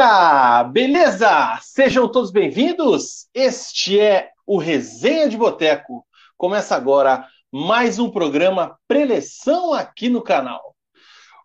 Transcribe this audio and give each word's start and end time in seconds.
galera! 0.00 0.64
Beleza? 0.64 1.58
Sejam 1.60 2.08
todos 2.10 2.30
bem-vindos. 2.30 3.28
Este 3.34 4.00
é 4.00 4.30
o 4.46 4.56
Resenha 4.56 5.28
de 5.28 5.36
Boteco. 5.36 6.06
Começa 6.38 6.74
agora 6.74 7.26
mais 7.52 7.98
um 7.98 8.10
programa 8.10 8.78
preleção 8.88 9.74
aqui 9.74 10.08
no 10.08 10.22
canal. 10.22 10.74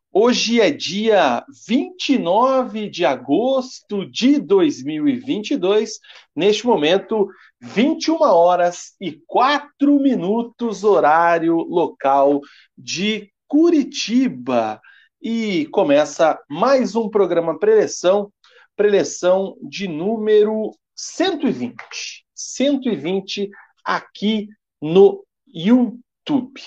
Hoje 0.09 0.61
é 0.61 0.71
dia 0.71 1.43
29 1.67 2.89
de 2.89 3.03
agosto 3.03 4.09
de 4.09 4.39
2022. 4.39 5.99
Neste 6.33 6.65
momento, 6.65 7.27
21 7.59 8.21
horas 8.21 8.93
e 9.01 9.19
4 9.27 9.99
minutos, 9.99 10.85
horário 10.85 11.57
local 11.57 12.39
de 12.77 13.29
Curitiba 13.49 14.79
e 15.27 15.65
começa 15.71 16.39
mais 16.47 16.95
um 16.95 17.09
programa 17.09 17.57
preleção, 17.57 18.31
preleção 18.75 19.57
de 19.61 19.87
número 19.87 20.71
120. 20.95 22.25
120 22.33 23.49
aqui 23.83 24.49
no 24.81 25.25
YouTube. 25.47 26.61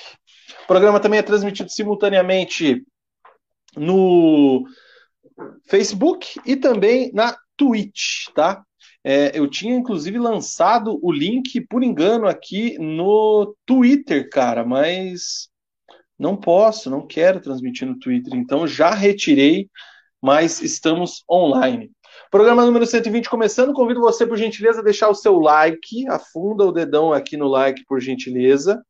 O 0.64 0.66
programa 0.66 1.00
também 1.00 1.18
é 1.18 1.22
transmitido 1.22 1.70
simultaneamente 1.70 2.84
no 3.76 4.64
Facebook 5.66 6.40
e 6.44 6.56
também 6.56 7.12
na 7.12 7.36
Twitch, 7.56 8.28
tá? 8.34 8.64
É, 9.04 9.38
eu 9.38 9.48
tinha 9.48 9.74
inclusive 9.74 10.18
lançado 10.18 10.98
o 11.02 11.12
link 11.12 11.60
por 11.62 11.82
engano 11.82 12.26
aqui 12.26 12.76
no 12.78 13.54
Twitter, 13.64 14.28
cara, 14.28 14.64
mas 14.64 15.48
não 16.18 16.36
posso, 16.36 16.90
não 16.90 17.06
quero 17.06 17.40
transmitir 17.40 17.86
no 17.86 17.98
Twitter, 17.98 18.34
então 18.34 18.66
já 18.66 18.90
retirei, 18.90 19.70
mas 20.20 20.60
estamos 20.60 21.22
online. 21.30 21.92
Programa 22.30 22.64
número 22.64 22.86
120 22.86 23.28
começando, 23.28 23.72
convido 23.72 24.00
você, 24.00 24.26
por 24.26 24.36
gentileza, 24.36 24.80
a 24.80 24.84
deixar 24.84 25.08
o 25.08 25.14
seu 25.14 25.38
like, 25.38 26.06
afunda 26.08 26.64
o 26.64 26.72
dedão 26.72 27.12
aqui 27.12 27.36
no 27.36 27.48
like, 27.48 27.84
por 27.86 28.00
gentileza. 28.00 28.82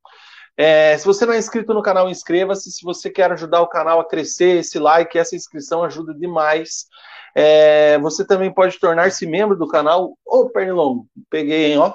É, 0.56 0.98
se 0.98 1.06
você 1.06 1.24
não 1.24 1.32
é 1.32 1.38
inscrito 1.38 1.72
no 1.72 1.82
canal, 1.82 2.10
inscreva-se. 2.10 2.72
Se 2.72 2.84
você 2.84 3.08
quer 3.08 3.30
ajudar 3.32 3.60
o 3.62 3.68
canal 3.68 4.00
a 4.00 4.08
crescer, 4.08 4.58
esse 4.58 4.78
like, 4.78 5.16
essa 5.16 5.36
inscrição 5.36 5.84
ajuda 5.84 6.12
demais. 6.12 6.86
É, 7.34 7.98
você 7.98 8.26
também 8.26 8.52
pode 8.52 8.78
tornar-se 8.80 9.24
membro 9.24 9.56
do 9.56 9.68
canal. 9.68 10.18
Ô, 10.26 10.50
Pernilongo, 10.50 11.06
peguei, 11.30 11.72
hein, 11.72 11.78
ó. 11.78 11.94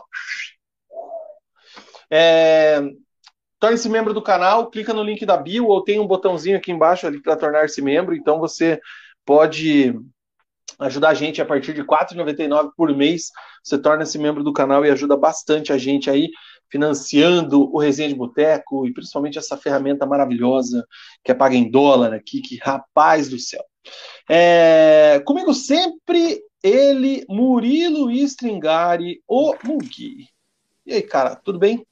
É, 2.09 2.81
Torne-se 3.63 3.87
membro 3.87 4.13
do 4.13 4.21
canal, 4.21 4.69
clica 4.69 4.93
no 4.93 5.01
link 5.01 5.25
da 5.25 5.37
bio 5.37 5.67
ou 5.67 5.81
tem 5.81 5.97
um 5.97 6.05
botãozinho 6.05 6.57
aqui 6.57 6.69
embaixo 6.69 7.07
ali 7.07 7.21
para 7.21 7.37
tornar-se 7.37 7.81
membro. 7.81 8.13
Então 8.13 8.37
você 8.37 8.77
pode 9.25 9.97
ajudar 10.79 11.09
a 11.09 11.13
gente 11.13 11.41
a 11.41 11.45
partir 11.45 11.73
de 11.73 11.81
R$ 11.81 11.87
4,99 11.87 12.71
por 12.75 12.95
mês. 12.95 13.31
Você 13.63 13.77
torna-se 13.77 14.17
membro 14.17 14.43
do 14.43 14.53
canal 14.53 14.85
e 14.85 14.89
ajuda 14.89 15.15
bastante 15.15 15.71
a 15.71 15.77
gente 15.77 16.09
aí, 16.09 16.29
financiando 16.69 17.73
o 17.73 17.77
Resenha 17.77 18.09
de 18.09 18.15
Boteco 18.15 18.87
e 18.87 18.93
principalmente 18.93 19.37
essa 19.37 19.57
ferramenta 19.57 20.05
maravilhosa 20.05 20.85
que 21.23 21.31
é 21.31 21.35
paga 21.35 21.55
em 21.55 21.69
dólar 21.69 22.13
aqui, 22.13 22.41
que 22.41 22.57
rapaz 22.57 23.29
do 23.29 23.39
céu. 23.39 23.63
É, 24.29 25.21
comigo 25.25 25.53
sempre 25.53 26.41
ele, 26.63 27.25
Murilo 27.27 28.09
Stringari, 28.11 29.21
o 29.27 29.53
Mugi. 29.63 30.29
E 30.85 30.93
aí, 30.93 31.01
cara, 31.01 31.35
tudo 31.35 31.59
bem? 31.59 31.85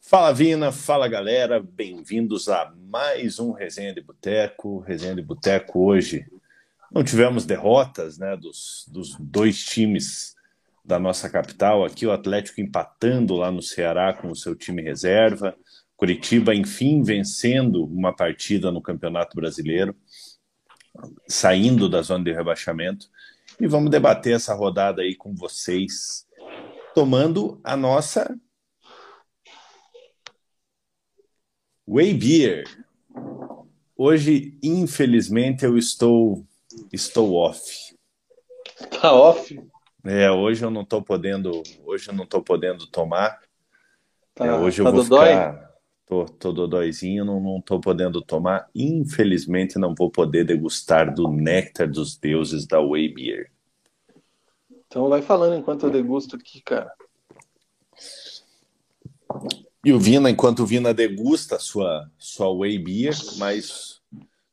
Fala 0.00 0.32
Vina, 0.32 0.70
fala 0.70 1.08
galera, 1.08 1.58
bem-vindos 1.60 2.48
a 2.48 2.70
mais 2.76 3.38
um 3.38 3.52
Resenha 3.52 3.94
de 3.94 4.02
Boteco. 4.02 4.80
Resenha 4.80 5.14
de 5.14 5.22
Boteco 5.22 5.86
hoje. 5.86 6.26
Não 6.94 7.02
tivemos 7.02 7.44
derrotas 7.44 8.18
né, 8.18 8.36
dos, 8.36 8.84
dos 8.86 9.16
dois 9.18 9.64
times 9.64 10.36
da 10.84 10.96
nossa 10.96 11.28
capital. 11.28 11.84
Aqui 11.84 12.06
o 12.06 12.12
Atlético 12.12 12.60
empatando 12.60 13.34
lá 13.34 13.50
no 13.50 13.60
Ceará 13.60 14.14
com 14.14 14.30
o 14.30 14.36
seu 14.36 14.54
time 14.54 14.80
reserva. 14.80 15.56
Curitiba, 15.96 16.54
enfim, 16.54 17.02
vencendo 17.02 17.84
uma 17.84 18.14
partida 18.14 18.70
no 18.70 18.80
Campeonato 18.80 19.34
Brasileiro, 19.34 19.96
saindo 21.26 21.88
da 21.88 22.00
zona 22.00 22.22
de 22.22 22.32
rebaixamento. 22.32 23.08
E 23.58 23.66
vamos 23.66 23.90
debater 23.90 24.36
essa 24.36 24.54
rodada 24.54 25.02
aí 25.02 25.16
com 25.16 25.34
vocês, 25.34 26.28
tomando 26.94 27.60
a 27.64 27.76
nossa 27.76 28.38
Way 31.88 32.14
Beer. 32.14 32.84
Hoje, 33.96 34.56
infelizmente, 34.62 35.64
eu 35.64 35.76
estou 35.76 36.46
estou 36.92 37.34
off. 37.34 37.94
Tá 39.00 39.12
off? 39.12 39.58
É, 40.04 40.30
hoje 40.30 40.64
eu 40.64 40.70
não 40.70 40.82
estou 40.82 41.02
podendo, 41.02 41.62
hoje 41.84 42.10
eu 42.10 42.14
não 42.14 42.26
tô 42.26 42.42
podendo 42.42 42.86
tomar. 42.86 43.40
Tá, 44.34 44.46
é, 44.46 44.54
hoje 44.54 44.82
tá 44.82 44.88
eu 44.88 44.92
vou 44.92 45.02
dodói? 45.02 45.28
ficar 45.28 45.74
tô, 46.06 46.24
tô 46.26 46.52
dodóizinho, 46.52 47.24
não, 47.24 47.40
não 47.40 47.60
tô 47.60 47.80
podendo 47.80 48.22
tomar. 48.22 48.68
Infelizmente, 48.74 49.78
não 49.78 49.94
vou 49.94 50.10
poder 50.10 50.44
degustar 50.44 51.12
do 51.14 51.28
néctar 51.28 51.90
dos 51.90 52.16
deuses 52.16 52.66
da 52.66 52.80
Way 52.80 53.08
Beer. 53.08 53.50
Então 54.86 55.08
vai 55.08 55.22
falando 55.22 55.58
enquanto 55.58 55.86
eu 55.86 55.90
degusto 55.90 56.36
aqui, 56.36 56.60
cara. 56.62 56.92
E 59.84 59.92
o 59.92 59.98
Vina, 59.98 60.30
enquanto 60.30 60.60
o 60.60 60.66
Vina 60.66 60.94
degusta 60.94 61.58
sua, 61.58 62.10
sua 62.16 62.50
Whey 62.50 62.78
Beer, 62.78 63.14
mas 63.38 64.00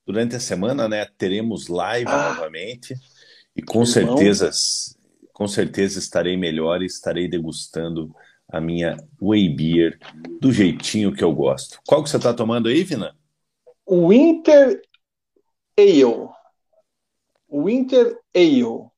durante 0.06 0.36
a 0.36 0.40
semana, 0.40 0.88
né, 0.88 1.06
teremos 1.18 1.68
live 1.68 2.10
ah, 2.10 2.34
novamente 2.34 2.96
e 3.56 3.62
com 3.62 3.86
certeza, 3.86 4.50
com 5.34 5.48
certeza 5.48 6.00
estarei 6.00 6.36
melhor 6.38 6.82
e 6.82 6.86
estarei 6.86 7.28
degustando 7.28 8.14
a 8.48 8.60
minha 8.60 8.98
Whey 9.22 9.50
Beer 9.50 10.00
do 10.40 10.52
jeitinho 10.52 11.14
que 11.14 11.24
eu 11.24 11.34
gosto. 11.34 11.80
Qual 11.88 12.04
que 12.04 12.10
você 12.10 12.18
está 12.18 12.34
tomando 12.34 12.68
aí, 12.68 12.84
Vina? 12.84 13.16
Winter 13.88 14.82
Ale. 15.78 16.30
Winter 17.50 18.18
Ale. 18.36 18.90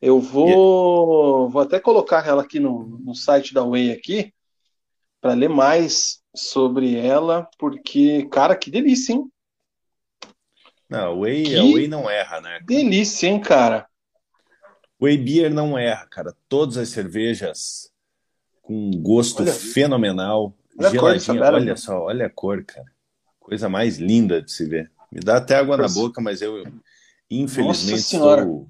Eu 0.00 0.20
vou, 0.20 1.48
vou 1.48 1.62
até 1.62 1.80
colocar 1.80 2.26
ela 2.26 2.42
aqui 2.42 2.60
no, 2.60 3.00
no 3.02 3.14
site 3.14 3.54
da 3.54 3.64
Whey 3.64 3.90
aqui 3.90 4.34
para 5.20 5.32
ler 5.32 5.48
mais 5.48 6.20
sobre 6.36 6.94
ela, 6.94 7.48
porque, 7.58 8.28
cara, 8.30 8.54
que 8.54 8.70
delícia, 8.70 9.14
hein? 9.14 9.30
Não, 10.88 11.20
Whey, 11.20 11.44
que 11.44 11.56
a 11.56 11.64
Whey 11.64 11.88
não 11.88 12.08
erra, 12.08 12.40
né? 12.40 12.60
Delícia, 12.64 13.26
hein, 13.26 13.40
cara? 13.40 13.86
Whey 15.00 15.16
Beer 15.16 15.52
não 15.52 15.78
erra, 15.78 16.06
cara. 16.06 16.34
Todas 16.48 16.76
as 16.76 16.88
cervejas 16.88 17.90
com 18.62 18.90
gosto 19.02 19.42
olha, 19.42 19.52
fenomenal. 19.52 20.56
Olha 20.78 20.90
geladinha, 20.90 21.42
olha 21.42 21.76
só, 21.76 22.04
olha 22.04 22.26
a 22.26 22.30
cor, 22.30 22.64
cara. 22.64 22.86
Coisa 23.38 23.68
mais 23.68 23.98
linda 23.98 24.40
de 24.40 24.50
se 24.50 24.66
ver. 24.66 24.90
Me 25.12 25.20
dá 25.20 25.36
até 25.36 25.56
água 25.56 25.76
na 25.76 25.88
boca, 25.88 26.20
mas 26.20 26.40
eu 26.42 26.64
infelizmente 27.30 28.00
estou 28.00 28.68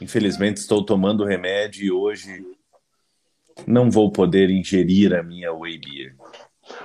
infelizmente 0.00 0.58
estou 0.58 0.84
tomando 0.84 1.24
remédio 1.24 1.84
e 1.84 1.90
hoje 1.90 2.44
não 3.66 3.90
vou 3.90 4.10
poder 4.10 4.50
ingerir 4.50 5.14
a 5.14 5.22
minha 5.22 5.52
Whey 5.52 5.78
Beer. 5.78 6.16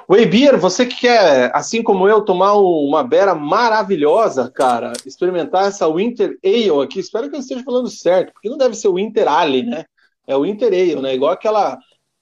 Whey 0.10 0.26
Beer, 0.26 0.60
você 0.60 0.86
que 0.86 1.02
quer, 1.02 1.52
assim 1.56 1.82
como 1.82 2.08
eu, 2.08 2.24
tomar 2.24 2.54
uma 2.54 3.04
beira 3.04 3.34
maravilhosa, 3.34 4.50
cara, 4.50 4.94
experimentar 5.06 5.68
essa 5.68 5.88
Winter 5.88 6.38
Ale 6.44 6.84
aqui, 6.84 7.00
espero 7.00 7.30
que 7.30 7.36
eu 7.36 7.40
esteja 7.40 7.64
falando 7.64 7.90
certo, 7.90 8.34
porque 8.34 8.50
não 8.50 8.58
deve 8.58 8.76
ser 8.76 8.88
o 8.88 8.96
Winter 8.96 9.28
Ale, 9.28 9.64
né? 9.64 9.86
É 10.28 10.36
o 10.36 10.42
Winter 10.42 10.68
Ale, 10.68 11.02
né? 11.02 11.16
Igual 11.16 11.32
aquela 11.32 11.78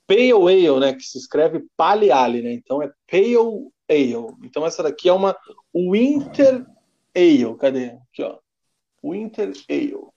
Pale 0.08 0.32
Ale, 0.32 0.80
né? 0.80 0.94
Que 0.94 1.04
se 1.04 1.18
escreve 1.18 1.64
Pale 1.78 2.12
Ale, 2.12 2.42
né? 2.42 2.54
Então 2.54 2.82
é 2.82 2.92
Pale 3.10 3.72
Ale. 3.90 4.34
Então 4.44 4.66
essa 4.66 4.84
daqui 4.84 5.10
é 5.10 5.14
uma 5.14 5.36
Winter 5.74 6.66
Ale. 7.16 7.58
Cadê? 7.58 7.86
Aqui, 8.12 8.24
ó. 8.24 8.38
Winter 9.04 9.54
Ale. 9.70 10.11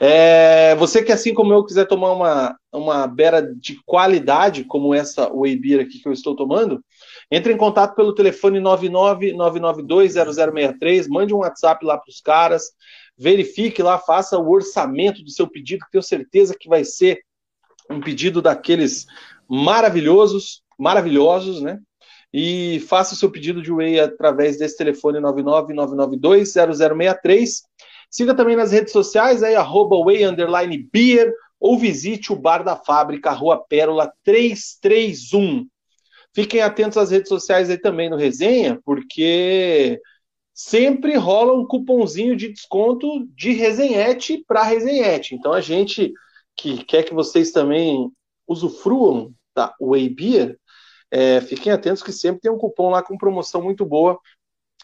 É, 0.00 0.74
você 0.76 1.02
que, 1.02 1.12
assim 1.12 1.34
como 1.34 1.52
eu, 1.52 1.62
quiser 1.64 1.86
tomar 1.86 2.12
uma, 2.12 2.56
uma 2.72 3.06
beira 3.06 3.42
de 3.42 3.78
qualidade, 3.84 4.64
como 4.64 4.94
essa 4.94 5.30
Whey 5.32 5.56
Beer 5.56 5.80
aqui 5.80 5.98
que 5.98 6.08
eu 6.08 6.12
estou 6.12 6.34
tomando, 6.34 6.82
entre 7.30 7.52
em 7.52 7.56
contato 7.56 7.94
pelo 7.94 8.14
telefone 8.14 8.58
999920063, 8.60 11.06
mande 11.08 11.34
um 11.34 11.38
WhatsApp 11.38 11.84
lá 11.84 11.98
para 11.98 12.10
os 12.10 12.20
caras, 12.20 12.72
verifique 13.16 13.80
lá, 13.82 13.98
faça 13.98 14.38
o 14.38 14.50
orçamento 14.50 15.22
do 15.22 15.30
seu 15.30 15.46
pedido, 15.46 15.86
tenho 15.90 16.02
certeza 16.02 16.56
que 16.58 16.68
vai 16.68 16.84
ser 16.84 17.20
um 17.90 18.00
pedido 18.00 18.42
daqueles 18.42 19.06
maravilhosos, 19.48 20.62
maravilhosos, 20.78 21.60
né? 21.60 21.78
E 22.32 22.80
faça 22.88 23.12
o 23.12 23.16
seu 23.16 23.30
pedido 23.30 23.60
de 23.60 23.70
Whey 23.70 24.00
através 24.00 24.56
desse 24.56 24.78
telefone 24.78 25.20
999920063 25.20 27.60
Siga 28.12 28.34
também 28.34 28.54
nas 28.54 28.72
redes 28.72 28.92
sociais, 28.92 29.42
aí, 29.42 29.54
arroba 29.54 29.96
way, 30.04 30.22
underline 30.22 30.76
beer, 30.92 31.32
ou 31.58 31.78
visite 31.78 32.30
o 32.30 32.36
Bar 32.36 32.62
da 32.62 32.76
Fábrica, 32.76 33.30
Rua 33.30 33.56
Pérola 33.66 34.12
331. 34.22 35.66
Fiquem 36.34 36.60
atentos 36.60 36.98
às 36.98 37.10
redes 37.10 37.30
sociais 37.30 37.70
aí 37.70 37.78
também 37.78 38.10
no 38.10 38.16
Resenha, 38.16 38.78
porque 38.84 39.98
sempre 40.52 41.16
rola 41.16 41.54
um 41.54 41.66
cupomzinho 41.66 42.36
de 42.36 42.52
desconto 42.52 43.26
de 43.34 43.52
resenhete 43.52 44.44
para 44.46 44.62
resenhete. 44.62 45.34
Então 45.34 45.52
a 45.52 45.62
gente 45.62 46.12
que 46.54 46.84
quer 46.84 47.04
que 47.04 47.14
vocês 47.14 47.50
também 47.50 48.10
usufruam 48.46 49.32
da 49.54 49.74
Way 49.80 50.08
Beer, 50.10 50.58
é, 51.10 51.40
fiquem 51.40 51.72
atentos 51.72 52.02
que 52.02 52.12
sempre 52.12 52.42
tem 52.42 52.50
um 52.50 52.58
cupom 52.58 52.90
lá 52.90 53.02
com 53.02 53.16
promoção 53.16 53.62
muito 53.62 53.86
boa 53.86 54.18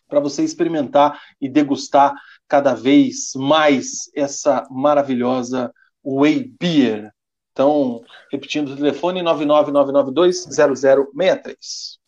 para 0.09 0.21
você 0.21 0.43
experimentar 0.43 1.21
e 1.41 1.49
degustar 1.49 2.15
cada 2.49 2.75
vez 2.75 3.33
mais 3.37 4.11
essa 4.15 4.67
maravilhosa 4.71 5.73
Way 6.03 6.53
Beer. 6.59 7.13
Então, 7.53 8.03
repetindo 8.33 8.73
o 8.73 8.77
telefone, 8.77 9.23
999920063. 9.23 11.99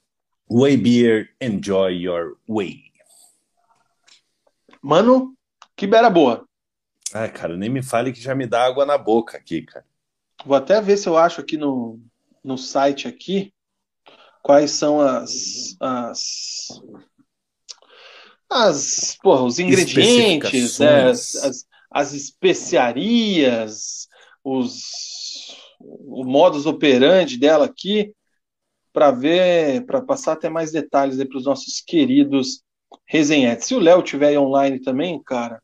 Way 0.50 0.76
Beer, 0.76 1.28
enjoy 1.40 1.94
your 1.94 2.36
way. 2.48 2.90
Mano, 4.82 5.36
que 5.76 5.86
beira 5.86 6.08
boa. 6.08 6.46
Ah, 7.12 7.28
cara, 7.28 7.56
nem 7.56 7.68
me 7.68 7.82
fale 7.82 8.12
que 8.12 8.20
já 8.20 8.34
me 8.34 8.46
dá 8.46 8.64
água 8.64 8.86
na 8.86 8.96
boca 8.96 9.36
aqui, 9.36 9.62
cara. 9.62 9.84
Vou 10.44 10.56
até 10.56 10.80
ver 10.80 10.96
se 10.96 11.08
eu 11.08 11.18
acho 11.18 11.40
aqui 11.40 11.56
no, 11.56 12.00
no 12.42 12.56
site 12.56 13.06
aqui 13.06 13.52
quais 14.42 14.70
são 14.70 15.00
as, 15.00 15.76
as 15.80 16.68
as, 18.50 19.16
porra, 19.22 19.44
os 19.44 19.58
ingredientes, 19.58 20.78
né, 20.80 21.10
as, 21.10 21.36
as, 21.36 21.66
as, 21.90 22.12
especiarias, 22.12 24.08
os, 24.42 25.56
o 25.80 26.24
modus 26.24 26.66
operandi 26.66 27.38
dela 27.38 27.66
aqui, 27.66 28.12
para 28.92 29.12
ver, 29.12 29.86
para 29.86 30.02
passar 30.02 30.32
até 30.32 30.48
mais 30.48 30.72
detalhes 30.72 31.22
para 31.24 31.38
os 31.38 31.44
nossos 31.44 31.80
queridos 31.80 32.62
resenhetes. 33.06 33.68
Se 33.68 33.74
o 33.74 33.78
Léo 33.78 34.02
tiver 34.02 34.36
online 34.36 34.80
também, 34.80 35.22
cara, 35.22 35.62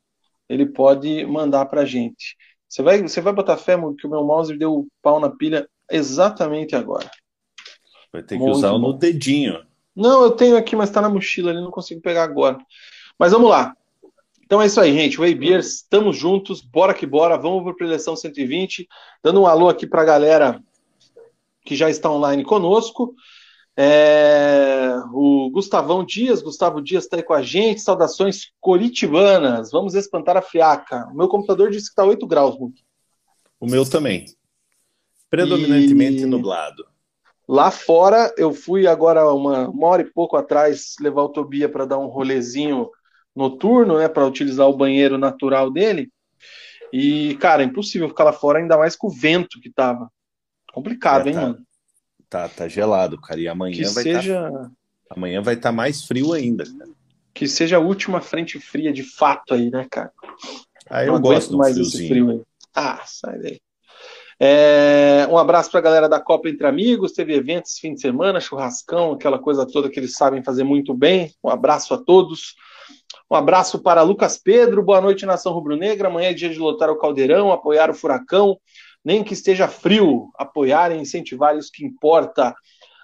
ele 0.48 0.66
pode 0.66 1.26
mandar 1.26 1.66
para 1.66 1.84
gente. 1.84 2.36
Você 2.68 2.82
vai, 2.82 3.02
você 3.02 3.20
vai 3.20 3.32
botar 3.32 3.56
fé, 3.56 3.76
que 3.98 4.06
o 4.06 4.10
meu 4.10 4.24
mouse 4.24 4.56
deu 4.56 4.86
pau 5.02 5.18
na 5.18 5.30
pilha 5.30 5.68
exatamente 5.90 6.76
agora. 6.76 7.10
Vai 8.12 8.22
ter 8.22 8.36
que 8.36 8.42
Muito 8.42 8.56
usar 8.56 8.70
bom. 8.72 8.78
no 8.78 8.92
dedinho. 8.92 9.64
Não, 9.96 10.24
eu 10.24 10.30
tenho 10.32 10.58
aqui, 10.58 10.76
mas 10.76 10.90
está 10.90 11.00
na 11.00 11.08
mochila 11.08 11.50
ali, 11.50 11.60
não 11.60 11.70
consigo 11.70 12.02
pegar 12.02 12.24
agora. 12.24 12.58
Mas 13.18 13.32
vamos 13.32 13.48
lá. 13.48 13.74
Então 14.44 14.60
é 14.60 14.66
isso 14.66 14.80
aí, 14.80 14.92
gente. 14.92 15.16
Way 15.16 15.34
Beers, 15.34 15.76
estamos 15.76 16.16
juntos, 16.16 16.60
bora 16.60 16.94
que 16.94 17.06
bora, 17.06 17.36
vamos 17.38 17.62
para 17.62 17.72
a 17.72 17.76
preleção 17.76 18.14
120. 18.14 18.86
Dando 19.22 19.40
um 19.40 19.46
alô 19.46 19.68
aqui 19.68 19.86
para 19.86 20.02
a 20.02 20.04
galera 20.04 20.62
que 21.64 21.74
já 21.74 21.88
está 21.88 22.10
online 22.10 22.44
conosco. 22.44 23.14
É... 23.78 24.94
o 25.12 25.50
Gustavão 25.50 26.04
Dias, 26.04 26.40
Gustavo 26.40 26.80
Dias 26.80 27.04
está 27.04 27.16
aí 27.16 27.22
com 27.22 27.34
a 27.34 27.42
gente. 27.42 27.80
Saudações 27.80 28.52
coritibanas. 28.60 29.70
Vamos 29.72 29.94
espantar 29.94 30.36
a 30.36 30.42
friaca. 30.42 31.08
O 31.10 31.16
meu 31.16 31.26
computador 31.26 31.70
disse 31.70 31.86
que 31.86 31.92
está 31.92 32.04
8 32.04 32.24
graus. 32.26 32.56
O 33.58 33.66
meu 33.66 33.88
também. 33.88 34.26
Predominantemente 35.28 36.22
e... 36.22 36.26
nublado. 36.26 36.86
Lá 37.48 37.70
fora, 37.70 38.34
eu 38.36 38.52
fui 38.52 38.86
agora 38.86 39.32
uma, 39.32 39.68
uma 39.68 39.86
hora 39.86 40.02
e 40.02 40.10
pouco 40.10 40.36
atrás 40.36 40.96
levar 41.00 41.22
o 41.22 41.28
Tobia 41.28 41.68
para 41.68 41.84
dar 41.84 41.98
um 41.98 42.06
rolezinho 42.06 42.90
noturno, 43.34 43.98
né, 43.98 44.08
para 44.08 44.26
utilizar 44.26 44.66
o 44.68 44.76
banheiro 44.76 45.16
natural 45.16 45.70
dele. 45.70 46.10
E, 46.92 47.36
cara, 47.36 47.62
é 47.62 47.66
impossível 47.66 48.08
ficar 48.08 48.24
lá 48.24 48.32
fora, 48.32 48.58
ainda 48.58 48.76
mais 48.76 48.96
com 48.96 49.06
o 49.06 49.10
vento 49.10 49.60
que 49.60 49.70
tava. 49.70 50.10
Complicado, 50.72 51.26
é, 51.26 51.30
hein, 51.30 51.34
tá, 51.34 51.40
mano? 51.42 51.66
Tá, 52.28 52.48
tá 52.48 52.68
gelado, 52.68 53.20
cara. 53.20 53.40
E 53.40 53.46
amanhã 53.46 53.76
que 53.76 53.84
vai 53.84 54.04
tá 54.04 54.12
seja... 54.12 54.50
Tá, 54.50 54.70
amanhã 55.10 55.40
vai 55.40 55.54
estar 55.54 55.68
tá 55.68 55.72
mais 55.72 56.04
frio 56.04 56.32
ainda, 56.32 56.64
cara. 56.64 56.90
Que 57.32 57.46
seja 57.46 57.76
a 57.76 57.80
última 57.80 58.20
frente 58.20 58.58
fria 58.58 58.92
de 58.92 59.02
fato 59.02 59.54
aí, 59.54 59.70
né, 59.70 59.86
cara? 59.90 60.10
Ah, 60.88 61.04
eu 61.04 61.12
Não 61.12 61.20
gosto 61.20 61.56
mais 61.56 61.76
desse 61.76 62.08
frio 62.08 62.30
aí. 62.30 62.42
Ah, 62.74 63.02
sai 63.04 63.38
daí. 63.38 63.60
É, 64.38 65.26
um 65.30 65.38
abraço 65.38 65.70
para 65.70 65.80
a 65.80 65.82
galera 65.82 66.08
da 66.08 66.20
Copa 66.20 66.48
Entre 66.48 66.66
Amigos. 66.66 67.12
Teve 67.12 67.34
eventos 67.34 67.72
esse 67.72 67.80
fim 67.80 67.94
de 67.94 68.00
semana, 68.00 68.40
churrascão, 68.40 69.12
aquela 69.12 69.38
coisa 69.38 69.66
toda 69.66 69.88
que 69.88 69.98
eles 69.98 70.14
sabem 70.14 70.42
fazer 70.42 70.64
muito 70.64 70.92
bem. 70.92 71.32
Um 71.42 71.48
abraço 71.48 71.94
a 71.94 71.98
todos. 71.98 72.54
Um 73.30 73.34
abraço 73.34 73.78
para 73.78 74.02
Lucas 74.02 74.38
Pedro. 74.38 74.82
Boa 74.82 75.00
noite, 75.00 75.26
nação 75.26 75.52
rubro-negra. 75.52 76.08
Amanhã 76.08 76.30
é 76.30 76.34
dia 76.34 76.50
de 76.50 76.58
lotar 76.58 76.90
o 76.90 76.98
Caldeirão, 76.98 77.50
apoiar 77.50 77.90
o 77.90 77.94
Furacão, 77.94 78.58
nem 79.04 79.24
que 79.24 79.32
esteja 79.32 79.66
frio, 79.68 80.30
apoiar 80.36 80.92
e 80.92 80.98
incentivar 80.98 81.56
isso 81.56 81.70
que 81.72 81.84
importa. 81.84 82.54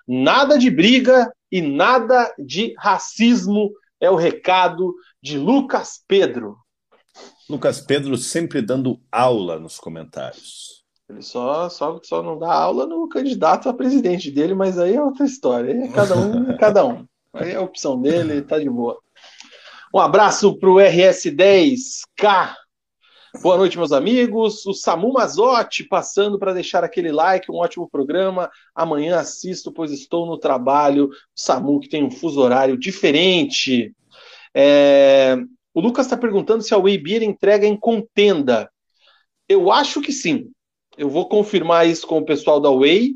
Nada 0.07 0.59
de 0.59 0.71
briga 0.71 1.33
e 1.51 1.63
nada 1.63 2.33
de 2.39 2.75
racismo 2.79 3.71
é 4.01 4.11
o 4.11 4.17
recado 4.17 4.95
de 5.23 5.39
Lucas 5.39 6.03
Pedro. 6.07 6.57
Lucas 7.49 7.81
Pedro 7.81 8.17
sempre 8.17 8.61
dando 8.61 9.01
aula 9.11 9.59
nos 9.59 9.79
comentários. 9.79 10.82
Ele 11.09 11.23
só, 11.23 11.69
só, 11.69 12.01
só 12.03 12.23
não 12.23 12.39
dá 12.39 12.53
aula 12.53 12.87
no 12.87 13.09
candidato 13.09 13.69
a 13.69 13.75
presidente 13.75 14.31
dele, 14.31 14.55
mas 14.55 14.79
aí 14.79 14.95
é 14.95 15.03
outra 15.03 15.27
história. 15.27 15.73
É 15.73 15.89
cada 15.89 16.17
um, 16.17 16.57
cada 16.57 16.87
um. 16.87 17.07
Aí 17.35 17.51
é 17.53 17.57
a 17.57 17.61
opção 17.61 18.01
dele, 18.01 18.43
tá 18.43 18.59
de 18.59 18.69
boa. 18.69 18.99
Um 19.95 19.99
abraço 19.99 20.59
para 20.59 20.71
o 20.71 20.77
RS10K. 20.77 22.55
Boa 23.41 23.57
noite, 23.57 23.79
meus 23.79 23.93
amigos. 23.93 24.65
O 24.67 24.75
Samu 24.75 25.13
Mazotti 25.13 25.85
passando 25.85 26.39
para 26.39 26.53
deixar 26.53 26.85
aquele 26.85 27.11
like, 27.11 27.51
um 27.51 27.57
ótimo 27.57 27.89
programa. 27.89 28.51
Amanhã 28.75 29.19
assisto, 29.19 29.73
pois 29.73 29.91
estou 29.91 30.27
no 30.27 30.39
trabalho. 30.39 31.07
O 31.07 31.11
Samu, 31.35 31.81
que 31.81 31.89
tem 31.89 32.05
um 32.05 32.11
fuso 32.11 32.41
horário 32.41 32.77
diferente. 32.79 33.95
É... 34.55 35.37
O 35.75 35.81
Lucas 35.81 36.07
está 36.07 36.17
perguntando 36.17 36.63
se 36.63 36.75
a 36.75 36.79
Weibir 36.79 37.23
entrega 37.23 37.67
em 37.67 37.77
contenda. 37.77 38.71
Eu 39.49 39.73
acho 39.73 40.01
que 40.03 40.13
sim. 40.13 40.52
Eu 40.97 41.09
vou 41.09 41.29
confirmar 41.29 41.87
isso 41.87 42.07
com 42.07 42.19
o 42.19 42.25
pessoal 42.25 42.61
da 42.61 42.71
Way. 42.71 43.15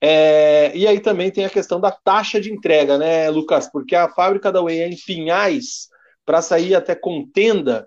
É, 0.00 0.76
e 0.76 0.86
aí 0.86 0.98
também 0.98 1.30
tem 1.30 1.44
a 1.44 1.50
questão 1.50 1.80
da 1.80 1.92
taxa 1.92 2.40
de 2.40 2.52
entrega, 2.52 2.98
né, 2.98 3.30
Lucas? 3.30 3.70
Porque 3.70 3.94
a 3.94 4.08
fábrica 4.08 4.50
da 4.50 4.60
Way 4.60 4.80
é 4.80 4.88
em 4.88 4.96
Pinhais, 4.96 5.88
para 6.26 6.42
sair 6.42 6.74
até 6.74 6.94
contenda, 6.94 7.86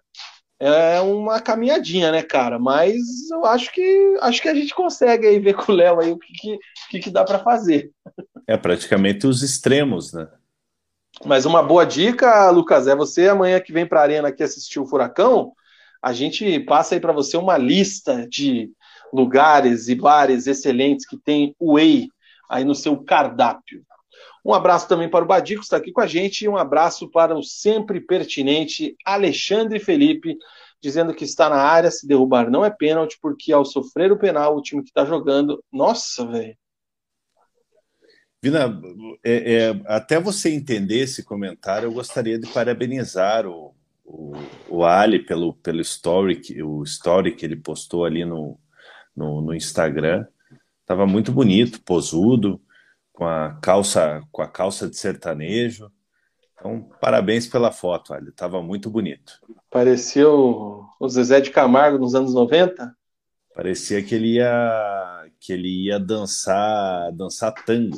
é 0.60 1.02
uma 1.02 1.42
caminhadinha, 1.42 2.12
né, 2.12 2.24
cara? 2.24 2.58
Mas 2.58 3.30
eu 3.30 3.46
acho 3.46 3.72
que 3.74 4.18
acho 4.22 4.42
que 4.42 4.48
a 4.48 4.56
gente 4.56 4.74
consegue 4.74 5.28
aí 5.28 5.40
ver 5.40 5.56
com 5.56 5.72
o 5.72 5.76
Léo 5.76 6.00
aí 6.00 6.12
o 6.12 6.18
que, 6.18 6.58
que, 6.90 7.00
que 7.00 7.10
dá 7.10 7.26
para 7.26 7.40
fazer. 7.40 7.92
É 8.48 8.56
praticamente 8.56 9.28
os 9.28 9.44
extremos, 9.44 10.14
né? 10.14 10.28
Mas 11.26 11.46
uma 11.46 11.64
boa 11.64 11.86
dica, 11.86 12.50
Lucas, 12.50 12.88
é 12.88 12.96
você 12.96 13.28
amanhã 13.28 13.60
que 13.60 13.72
vem 13.72 13.86
para 13.86 14.00
a 14.00 14.04
arena 14.04 14.28
aqui 14.30 14.44
assistir 14.44 14.80
o 14.80 14.86
Furacão, 14.86 15.54
a 16.02 16.14
gente 16.14 16.60
passa 16.62 16.96
aí 16.96 17.02
para 17.02 17.14
você 17.14 17.38
uma 17.38 17.58
lista 17.58 18.28
de 18.28 18.70
lugares 19.14 19.88
e 19.88 19.96
bares 19.96 20.48
excelentes 20.48 21.08
que 21.08 21.18
tem 21.18 21.56
whey 21.60 22.10
aí 22.50 22.64
no 22.64 22.76
seu 22.76 22.98
cardápio. 22.98 23.84
Um 24.46 24.54
abraço 24.54 24.88
também 24.88 25.10
para 25.10 25.26
o 25.26 25.28
Badico, 25.28 25.62
que 25.62 25.66
está 25.66 25.78
aqui 25.78 25.92
com 25.92 26.02
a 26.02 26.08
gente, 26.08 26.46
e 26.46 26.48
um 26.48 26.56
abraço 26.56 27.10
para 27.10 27.36
o 27.36 27.42
sempre 27.42 28.00
pertinente 28.00 28.96
Alexandre 29.04 29.80
Felipe, 29.80 30.38
dizendo 30.80 31.16
que 31.16 31.24
está 31.24 31.50
na 31.50 31.58
área, 31.58 31.90
se 31.90 32.08
derrubar 32.08 32.50
não 32.50 32.64
é 32.64 32.70
pênalti, 32.70 33.18
porque 33.20 33.52
ao 33.52 33.66
sofrer 33.66 34.12
o 34.12 34.20
penal, 34.20 34.56
o 34.56 34.62
time 34.62 34.84
que 34.84 34.90
está 34.90 35.04
jogando. 35.04 35.64
Nossa, 35.72 36.28
velho. 36.28 36.56
Vina, 38.40 38.80
é, 39.24 39.54
é, 39.56 39.82
até 39.88 40.20
você 40.20 40.54
entender 40.54 41.00
esse 41.00 41.24
comentário, 41.24 41.88
eu 41.88 41.92
gostaria 41.92 42.38
de 42.38 42.48
parabenizar 42.48 43.48
o, 43.48 43.74
o, 44.04 44.34
o 44.70 44.86
Ali 44.86 45.18
pelo, 45.18 45.56
pelo 45.56 45.82
story, 45.82 46.40
o 46.62 46.84
story 46.84 47.36
que 47.36 47.44
ele 47.44 47.56
postou 47.56 48.06
ali 48.06 48.24
no, 48.24 48.60
no, 49.16 49.42
no 49.42 49.54
Instagram. 49.54 50.26
Tava 50.86 51.06
muito 51.06 51.32
bonito, 51.32 51.82
posudo, 51.82 52.62
com 53.12 53.26
a 53.26 53.58
calça, 53.62 54.22
com 54.32 54.42
a 54.42 54.48
calça 54.48 54.88
de 54.90 54.98
sertanejo. 54.98 55.92
Então, 56.58 56.90
parabéns 57.02 57.48
pela 57.48 57.72
foto, 57.72 58.14
Ali. 58.14 58.32
Tava 58.32 58.62
muito 58.62 58.90
bonito. 58.90 59.40
Parecia 59.70 60.30
o, 60.30 60.86
o 61.00 61.10
Zezé 61.10 61.42
de 61.42 61.52
Camargo 61.52 61.98
nos 61.98 62.16
anos 62.16 62.34
90? 62.34 62.96
Parecia 63.54 64.02
que 64.04 64.16
ele 64.16 64.36
ia 64.36 65.22
que 65.40 65.54
ele 65.54 65.86
ia 65.86 66.00
dançar, 66.00 67.12
dançar 67.14 67.54
tango. 67.54 67.98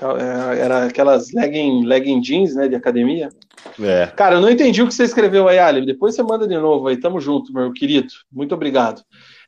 É, 0.00 0.58
era 0.58 0.86
aquelas 0.86 1.30
legging, 1.32 1.84
legging 1.84 2.20
jeans, 2.20 2.54
né, 2.54 2.68
de 2.68 2.74
academia. 2.74 3.28
É. 3.80 4.06
Cara, 4.08 4.36
eu 4.36 4.40
não 4.40 4.50
entendi 4.50 4.82
o 4.82 4.88
que 4.88 4.94
você 4.94 5.04
escreveu 5.04 5.46
aí, 5.46 5.58
Ali. 5.58 5.86
Depois 5.86 6.14
você 6.14 6.22
manda 6.22 6.48
de 6.48 6.56
novo 6.56 6.88
aí. 6.88 6.96
Tamo 6.96 7.20
junto, 7.20 7.52
meu 7.52 7.72
querido. 7.72 8.12
Muito 8.30 8.54
obrigado. 8.54 9.02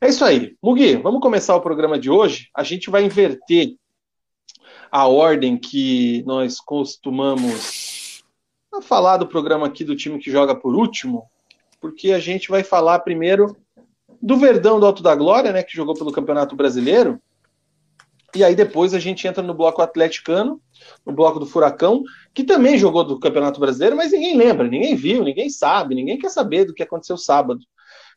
É 0.05 0.09
isso 0.11 0.23
aí. 0.23 0.55
Mugi, 0.63 0.97
vamos 0.97 1.23
começar 1.23 1.57
o 1.57 1.63
programa 1.63 1.99
de 1.99 2.11
hoje. 2.11 2.51
A 2.55 2.63
gente 2.63 2.91
vai 2.91 3.05
inverter 3.05 3.75
a 4.93 5.09
ordem 5.09 5.57
que 5.57 6.23
nós 6.27 6.61
costumamos 6.61 8.23
falar 8.83 9.17
do 9.17 9.27
programa 9.27 9.67
aqui 9.67 9.83
do 9.83 9.97
time 9.97 10.19
que 10.19 10.31
joga 10.31 10.55
por 10.55 10.75
último, 10.75 11.25
porque 11.81 12.13
a 12.13 12.19
gente 12.19 12.51
vai 12.51 12.63
falar 12.63 12.99
primeiro 12.99 13.57
do 14.21 14.37
Verdão 14.37 14.79
do 14.79 14.85
Alto 14.85 15.03
da 15.03 15.15
Glória, 15.15 15.53
né, 15.53 15.63
que 15.63 15.75
jogou 15.75 15.95
pelo 15.95 16.13
Campeonato 16.13 16.55
Brasileiro. 16.55 17.19
E 18.35 18.45
aí 18.45 18.55
depois 18.55 18.93
a 18.93 18.99
gente 18.99 19.27
entra 19.27 19.43
no 19.43 19.55
bloco 19.55 19.81
atleticano, 19.81 20.61
no 21.07 21.15
bloco 21.15 21.41
do 21.41 21.47
Furacão, 21.47 22.03
que 22.35 22.45
também 22.45 22.77
jogou 22.77 23.05
do 23.05 23.19
Campeonato 23.19 23.59
Brasileiro, 23.59 23.97
mas 23.97 24.13
ninguém 24.13 24.37
lembra, 24.37 24.69
ninguém 24.69 24.95
viu, 24.97 25.25
ninguém 25.25 25.49
sabe, 25.49 25.95
ninguém 25.95 26.19
quer 26.19 26.29
saber 26.29 26.67
do 26.67 26.75
que 26.75 26.83
aconteceu 26.83 27.17
sábado. 27.17 27.61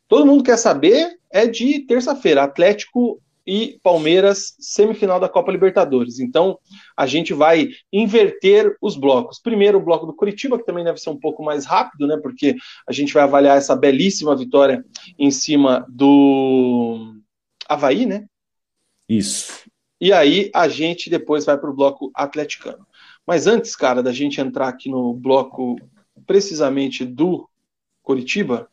Todo 0.07 0.25
mundo 0.25 0.43
quer 0.43 0.57
saber 0.57 1.17
é 1.29 1.45
de 1.45 1.79
terça-feira, 1.79 2.43
Atlético 2.43 3.21
e 3.45 3.79
Palmeiras, 3.81 4.55
semifinal 4.59 5.19
da 5.19 5.29
Copa 5.29 5.51
Libertadores. 5.51 6.19
Então, 6.19 6.59
a 6.97 7.07
gente 7.07 7.33
vai 7.33 7.69
inverter 7.93 8.75
os 8.81 8.97
blocos. 8.97 9.39
Primeiro, 9.39 9.77
o 9.77 9.83
bloco 9.83 10.05
do 10.05 10.13
Curitiba, 10.13 10.57
que 10.57 10.65
também 10.65 10.83
deve 10.83 10.99
ser 10.99 11.09
um 11.09 11.19
pouco 11.19 11.41
mais 11.41 11.65
rápido, 11.65 12.05
né? 12.05 12.17
Porque 12.17 12.55
a 12.85 12.91
gente 12.91 13.13
vai 13.13 13.23
avaliar 13.23 13.57
essa 13.57 13.75
belíssima 13.75 14.35
vitória 14.35 14.83
em 15.17 15.31
cima 15.31 15.85
do 15.87 17.15
Havaí, 17.69 18.05
né? 18.05 18.25
Isso. 19.07 19.69
E 19.99 20.11
aí 20.11 20.51
a 20.53 20.67
gente 20.67 21.09
depois 21.09 21.45
vai 21.45 21.57
para 21.57 21.69
o 21.69 21.75
bloco 21.75 22.11
atleticano. 22.13 22.85
Mas 23.25 23.47
antes, 23.47 23.75
cara, 23.75 24.03
da 24.03 24.11
gente 24.11 24.41
entrar 24.41 24.67
aqui 24.67 24.89
no 24.89 25.13
bloco 25.13 25.77
precisamente 26.25 27.05
do 27.05 27.49
Curitiba, 28.03 28.69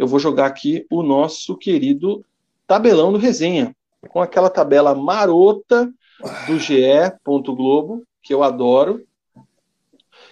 eu 0.00 0.06
vou 0.06 0.18
jogar 0.18 0.46
aqui 0.46 0.86
o 0.90 1.02
nosso 1.02 1.54
querido 1.58 2.24
tabelão 2.66 3.12
do 3.12 3.18
resenha, 3.18 3.76
com 4.08 4.22
aquela 4.22 4.48
tabela 4.48 4.94
marota 4.94 5.92
do 6.46 6.58
GE. 6.58 7.12
Globo, 7.22 8.02
que 8.22 8.32
eu 8.32 8.42
adoro, 8.42 9.04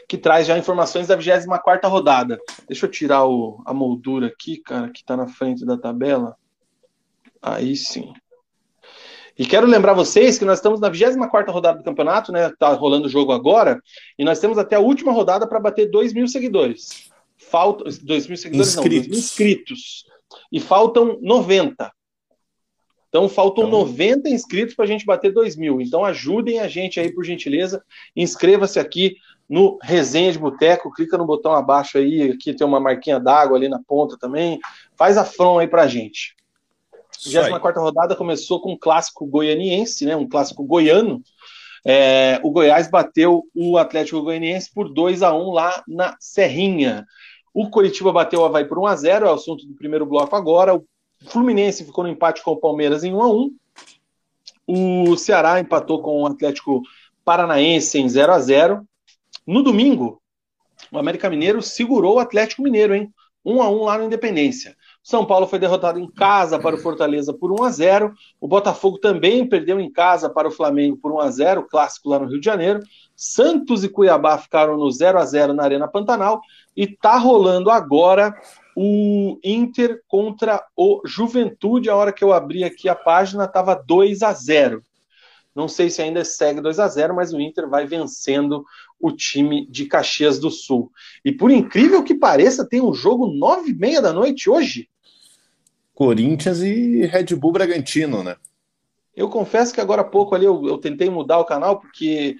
que 0.08 0.16
traz 0.16 0.46
já 0.46 0.56
informações 0.56 1.06
da 1.06 1.16
24 1.16 1.86
rodada. 1.90 2.38
Deixa 2.66 2.86
eu 2.86 2.90
tirar 2.90 3.26
o, 3.26 3.62
a 3.66 3.74
moldura 3.74 4.28
aqui, 4.28 4.56
cara, 4.56 4.88
que 4.88 5.00
está 5.00 5.14
na 5.14 5.28
frente 5.28 5.66
da 5.66 5.76
tabela. 5.76 6.34
Aí 7.42 7.76
sim. 7.76 8.14
E 9.38 9.44
quero 9.44 9.66
lembrar 9.66 9.92
vocês 9.92 10.38
que 10.38 10.46
nós 10.46 10.60
estamos 10.60 10.80
na 10.80 10.88
24 10.88 11.52
rodada 11.52 11.76
do 11.76 11.84
campeonato, 11.84 12.32
né? 12.32 12.50
Tá 12.58 12.72
rolando 12.72 13.06
o 13.06 13.10
jogo 13.10 13.32
agora, 13.32 13.82
e 14.18 14.24
nós 14.24 14.40
temos 14.40 14.56
até 14.56 14.76
a 14.76 14.80
última 14.80 15.12
rodada 15.12 15.46
para 15.46 15.60
bater 15.60 15.90
2 15.90 16.14
mil 16.14 16.26
seguidores. 16.26 17.07
Falta 17.50 17.84
2 17.84 18.26
mil 18.26 18.36
seguidores, 18.36 18.74
inscritos. 18.74 18.76
não, 18.76 19.02
2 19.02 19.08
mil 19.08 19.18
inscritos. 19.18 20.04
E 20.52 20.60
faltam 20.60 21.18
90. 21.20 21.92
Então 23.08 23.28
faltam 23.28 23.66
então... 23.66 23.80
90 23.80 24.28
inscritos 24.28 24.74
para 24.74 24.84
a 24.84 24.88
gente 24.88 25.06
bater 25.06 25.32
2 25.32 25.56
mil. 25.56 25.80
Então 25.80 26.04
ajudem 26.04 26.60
a 26.60 26.68
gente 26.68 27.00
aí, 27.00 27.12
por 27.12 27.24
gentileza. 27.24 27.82
Inscreva-se 28.14 28.78
aqui 28.78 29.16
no 29.48 29.78
Resenha 29.82 30.30
de 30.30 30.38
Boteco, 30.38 30.92
clica 30.92 31.16
no 31.16 31.24
botão 31.24 31.52
abaixo 31.52 31.96
aí, 31.96 32.30
aqui 32.30 32.52
tem 32.52 32.66
uma 32.66 32.78
marquinha 32.78 33.18
d'água 33.18 33.56
ali 33.56 33.68
na 33.68 33.80
ponta 33.82 34.18
também. 34.18 34.58
Faz 34.94 35.16
a 35.16 35.24
front 35.24 35.60
aí 35.60 35.66
pra 35.66 35.86
gente. 35.86 36.36
24 37.24 37.80
rodada 37.80 38.14
começou 38.14 38.60
com 38.60 38.72
um 38.72 38.78
clássico 38.78 39.26
goianiense, 39.26 40.04
né, 40.04 40.14
um 40.14 40.28
clássico 40.28 40.62
goiano. 40.62 41.22
É, 41.84 42.38
o 42.42 42.50
Goiás 42.50 42.90
bateu 42.90 43.44
o 43.54 43.78
Atlético 43.78 44.22
Goianiense 44.22 44.70
por 44.72 44.92
2 44.92 45.22
a 45.22 45.32
1 45.32 45.50
lá 45.50 45.82
na 45.88 46.16
Serrinha. 46.20 47.06
O 47.52 47.70
Coritiba 47.70 48.12
bateu 48.12 48.40
o 48.40 48.44
Havaí 48.44 48.64
por 48.64 48.78
1 48.78 48.86
a 48.86 48.96
0 48.96 49.26
é 49.26 49.30
o 49.30 49.34
assunto 49.34 49.66
do 49.66 49.74
primeiro 49.74 50.06
bloco 50.06 50.34
agora. 50.36 50.74
O 50.74 50.84
Fluminense 51.26 51.84
ficou 51.84 52.04
no 52.04 52.10
empate 52.10 52.42
com 52.42 52.52
o 52.52 52.56
Palmeiras 52.56 53.02
em 53.04 53.12
1 53.12 53.22
a 53.22 53.28
1 53.28 53.56
O 54.66 55.16
Ceará 55.16 55.58
empatou 55.58 56.00
com 56.02 56.22
o 56.22 56.26
Atlético 56.26 56.82
Paranaense 57.24 57.98
em 57.98 58.08
0 58.08 58.32
a 58.32 58.38
0 58.38 58.88
No 59.46 59.62
domingo, 59.62 60.22
o 60.90 60.98
América 60.98 61.28
Mineiro 61.28 61.60
segurou 61.60 62.16
o 62.16 62.20
Atlético 62.20 62.62
Mineiro, 62.62 62.94
hein? 62.94 63.12
1 63.44 63.62
a 63.62 63.70
1 63.70 63.84
lá 63.84 63.98
na 63.98 64.04
Independência. 64.04 64.76
São 65.02 65.24
Paulo 65.24 65.46
foi 65.46 65.58
derrotado 65.58 65.98
em 65.98 66.10
casa 66.10 66.58
para 66.58 66.76
o 66.76 66.78
Fortaleza 66.78 67.32
por 67.32 67.50
1 67.50 67.64
a 67.64 67.70
0. 67.70 68.14
O 68.40 68.46
Botafogo 68.46 68.98
também 68.98 69.48
perdeu 69.48 69.80
em 69.80 69.90
casa 69.90 70.28
para 70.28 70.48
o 70.48 70.50
Flamengo 70.50 70.98
por 70.98 71.12
1 71.12 71.20
a 71.20 71.30
0, 71.30 71.66
clássico 71.68 72.10
lá 72.10 72.18
no 72.18 72.26
Rio 72.26 72.40
de 72.40 72.44
Janeiro. 72.44 72.80
Santos 73.16 73.84
e 73.84 73.88
Cuiabá 73.88 74.36
ficaram 74.36 74.76
no 74.76 74.90
0 74.90 75.18
a 75.18 75.24
0 75.24 75.54
na 75.54 75.64
Arena 75.64 75.88
Pantanal 75.88 76.40
e 76.76 76.86
tá 76.86 77.16
rolando 77.16 77.70
agora 77.70 78.34
o 78.76 79.38
Inter 79.42 80.02
contra 80.06 80.62
o 80.76 81.00
Juventude. 81.04 81.88
A 81.88 81.96
hora 81.96 82.12
que 82.12 82.22
eu 82.22 82.32
abri 82.32 82.62
aqui 82.62 82.88
a 82.88 82.94
página 82.94 83.44
estava 83.44 83.74
2 83.74 84.22
a 84.22 84.32
0. 84.32 84.84
Não 85.54 85.66
sei 85.66 85.90
se 85.90 86.00
ainda 86.00 86.24
segue 86.24 86.60
2 86.60 86.78
a 86.78 86.86
0, 86.86 87.16
mas 87.16 87.32
o 87.32 87.40
Inter 87.40 87.68
vai 87.68 87.84
vencendo 87.84 88.64
o 89.00 89.12
time 89.12 89.66
de 89.66 89.86
Caxias 89.86 90.38
do 90.38 90.50
Sul. 90.50 90.90
E 91.24 91.32
por 91.32 91.50
incrível 91.50 92.02
que 92.02 92.14
pareça, 92.14 92.68
tem 92.68 92.80
um 92.80 92.92
jogo 92.92 93.26
nove 93.26 93.70
e 93.70 93.74
meia 93.74 94.02
da 94.02 94.12
noite 94.12 94.50
hoje. 94.50 94.88
Corinthians 95.94 96.60
e 96.60 97.06
Red 97.06 97.34
Bull 97.36 97.52
Bragantino, 97.52 98.22
né? 98.22 98.36
Eu 99.14 99.28
confesso 99.28 99.74
que 99.74 99.80
agora 99.80 100.02
há 100.02 100.04
pouco 100.04 100.34
ali 100.34 100.44
eu, 100.44 100.64
eu 100.66 100.78
tentei 100.78 101.10
mudar 101.10 101.38
o 101.38 101.44
canal 101.44 101.80
porque 101.80 102.36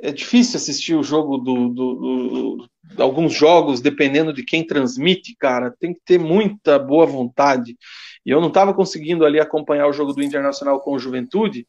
é 0.00 0.12
difícil 0.12 0.56
assistir 0.56 0.94
o 0.94 1.02
jogo 1.02 1.38
do, 1.38 1.68
do, 1.68 1.94
do, 1.94 2.68
do, 2.94 3.02
alguns 3.02 3.32
jogos, 3.32 3.80
dependendo 3.80 4.32
de 4.32 4.44
quem 4.44 4.66
transmite, 4.66 5.34
cara. 5.38 5.74
Tem 5.78 5.92
que 5.92 6.00
ter 6.04 6.18
muita 6.18 6.78
boa 6.78 7.06
vontade. 7.06 7.76
E 8.24 8.30
eu 8.30 8.40
não 8.40 8.48
estava 8.48 8.72
conseguindo 8.72 9.24
ali 9.24 9.38
acompanhar 9.38 9.86
o 9.86 9.92
jogo 9.92 10.12
do 10.12 10.22
Internacional 10.22 10.80
com 10.80 10.92
o 10.92 10.98
Juventude. 10.98 11.66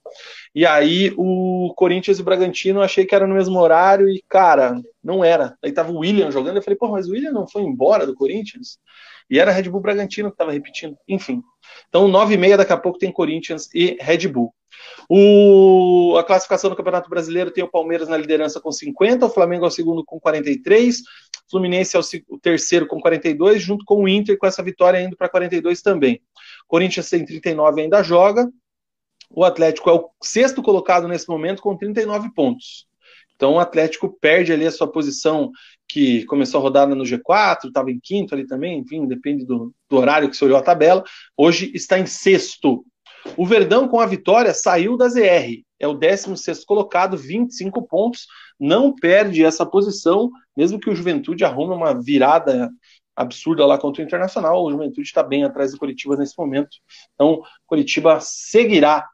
E 0.54 0.66
aí 0.66 1.14
o 1.18 1.74
Corinthians 1.76 2.18
e 2.18 2.22
o 2.22 2.26
Bragantino 2.26 2.82
achei 2.82 3.06
que 3.06 3.14
era 3.14 3.28
no 3.28 3.36
mesmo 3.36 3.60
horário 3.60 4.10
e, 4.10 4.24
cara, 4.30 4.80
não 5.04 5.24
era. 5.24 5.58
Aí 5.62 5.72
tava 5.72 5.92
o 5.92 6.00
William 6.00 6.32
jogando. 6.32 6.58
Eu 6.58 6.64
falei, 6.64 6.78
pô, 6.78 6.88
mas 6.88 7.08
o 7.08 7.12
William 7.12 7.32
não 7.32 7.48
foi 7.48 7.64
embora 7.64 8.06
do 8.06 8.16
Corinthians? 8.16 8.78
E 9.30 9.40
era 9.40 9.52
Red 9.52 9.70
Bull 9.70 9.82
Bragantino 9.82 10.30
que 10.30 10.36
estava 10.36 10.52
repetindo. 10.52 10.98
Enfim. 11.08 11.42
Então, 11.90 12.08
nove 12.08 12.36
e 12.36 12.38
meia 12.38 12.58
daqui 12.58 12.74
a 12.74 12.78
pouco 12.78 13.00
tem 13.00 13.12
Corinthians 13.12 13.70
e 13.74 13.98
Red 14.00 14.28
Bull. 14.28 14.54
O, 15.10 16.16
a 16.18 16.24
classificação 16.24 16.70
do 16.70 16.76
Campeonato 16.76 17.10
Brasileiro 17.10 17.52
tem 17.52 17.64
o 17.64 17.70
Palmeiras 17.70 18.08
na 18.08 18.18
liderança 18.18 18.60
com 18.60 18.72
50, 18.72 19.26
o 19.26 19.30
Flamengo 19.30 19.66
é 19.66 19.68
o 19.68 19.72
segundo 19.72 20.04
com 20.04 20.20
43, 20.20 21.00
o 21.00 21.04
Fluminense 21.50 21.96
é 21.96 22.00
o, 22.00 22.04
o 22.30 22.40
terceiro 22.40 22.88
com 22.88 23.00
42, 23.00 23.62
junto 23.62 23.86
com 23.86 24.04
o 24.04 24.08
Inter 24.08 24.38
com 24.38 24.48
essa 24.48 24.64
vitória 24.64 25.02
indo 25.02 25.16
para 25.16 25.30
42 25.30 25.82
também. 25.82 26.22
Corinthians 26.68 27.10
tem 27.10 27.24
39 27.24 27.82
ainda 27.82 28.04
joga. 28.04 28.50
O 29.30 29.44
Atlético 29.44 29.90
é 29.90 29.94
o 29.94 30.10
sexto 30.22 30.62
colocado 30.62 31.08
nesse 31.08 31.28
momento 31.28 31.62
com 31.62 31.76
39 31.76 32.32
pontos. 32.34 32.88
Então 33.36 33.56
o 33.56 33.60
Atlético 33.60 34.18
perde 34.20 34.54
ali 34.54 34.66
a 34.66 34.72
sua 34.72 34.90
posição 34.92 35.52
que 35.88 36.26
começou 36.26 36.60
a 36.60 36.64
rodada 36.64 36.96
no 36.96 37.04
G4, 37.04 37.66
estava 37.66 37.92
em 37.92 38.00
quinto 38.00 38.34
ali 38.34 38.46
também, 38.46 38.80
enfim, 38.80 39.06
depende 39.08 39.46
do, 39.46 39.74
do, 39.90 39.98
horário 39.98 40.30
que 40.30 40.36
você 40.36 40.46
olhou 40.46 40.58
a 40.58 40.64
tabela. 40.64 41.04
Hoje 41.38 41.72
está 41.74 42.00
em 42.00 42.06
sexto. 42.06 42.86
O 43.38 43.46
Verdão, 43.46 43.88
com 43.88 44.00
a 44.00 44.06
vitória, 44.06 44.54
saiu 44.54 44.98
da 44.98 45.08
ZR. 45.08 45.64
É 45.80 45.88
o 45.88 45.94
16 45.94 46.64
colocado, 46.64 47.18
25 47.18 47.82
pontos. 47.88 48.28
Não 48.60 48.94
perde 48.94 49.44
essa 49.44 49.66
posição, 49.66 50.30
mesmo 50.56 50.80
que 50.80 50.90
o 50.90 50.96
Juventude 50.96 51.44
arrume 51.44 51.74
uma 51.74 51.94
virada 52.02 52.70
absurda 53.16 53.66
lá 53.66 53.78
contra 53.78 54.02
o 54.02 54.06
Internacional. 54.06 54.64
O 54.64 54.72
Juventude 54.72 55.08
está 55.08 55.24
bem 55.24 55.44
atrás 55.44 55.72
do 55.72 55.78
Curitiba 55.78 56.16
nesse 56.18 56.38
momento. 56.38 56.78
Então, 57.14 57.42
Curitiba 57.66 58.20
seguirá 58.22 59.08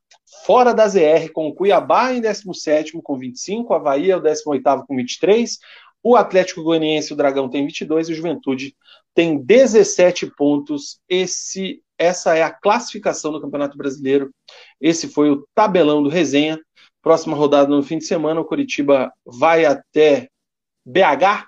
fora 0.45 0.73
da 0.73 0.87
ZR 0.87 1.31
com 1.33 1.47
o 1.47 1.53
Cuiabá 1.53 2.13
em 2.13 2.21
17 2.21 2.99
com 3.03 3.17
25, 3.17 3.71
o 3.71 3.75
Havaí 3.75 4.09
é 4.09 4.15
o 4.15 4.21
18 4.21 4.85
com 4.87 4.95
23, 4.95 5.57
o 6.03 6.15
Atlético 6.15 6.63
Goianiense, 6.63 7.13
o 7.13 7.15
Dragão 7.15 7.49
tem 7.49 7.65
22 7.65 8.09
e 8.09 8.13
o 8.13 8.15
Juventude 8.15 8.75
tem 9.13 9.37
17 9.37 10.31
pontos. 10.35 10.99
Esse, 11.07 11.83
essa 11.97 12.35
é 12.35 12.43
a 12.43 12.51
classificação 12.51 13.31
do 13.31 13.41
Campeonato 13.41 13.77
Brasileiro. 13.77 14.31
Esse 14.79 15.07
foi 15.07 15.29
o 15.29 15.47
tabelão 15.53 16.01
do 16.01 16.09
resenha. 16.09 16.59
Próxima 17.01 17.35
rodada 17.35 17.69
no 17.69 17.83
fim 17.83 17.97
de 17.97 18.05
semana, 18.05 18.41
o 18.41 18.45
Curitiba 18.45 19.11
vai 19.25 19.65
até 19.65 20.27
BH 20.85 21.47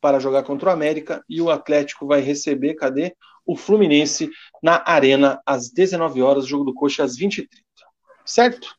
para 0.00 0.18
jogar 0.18 0.42
contra 0.42 0.70
o 0.70 0.72
América 0.72 1.22
e 1.28 1.40
o 1.40 1.50
Atlético 1.50 2.06
vai 2.06 2.20
receber, 2.20 2.74
cadê? 2.74 3.14
O 3.44 3.56
Fluminense 3.56 4.30
na 4.62 4.82
Arena 4.86 5.40
às 5.46 5.70
19 5.70 6.20
horas, 6.20 6.46
jogo 6.46 6.64
do 6.64 6.74
Coxa 6.74 7.04
às 7.04 7.16
20h30. 7.16 7.48
Certo? 8.24 8.74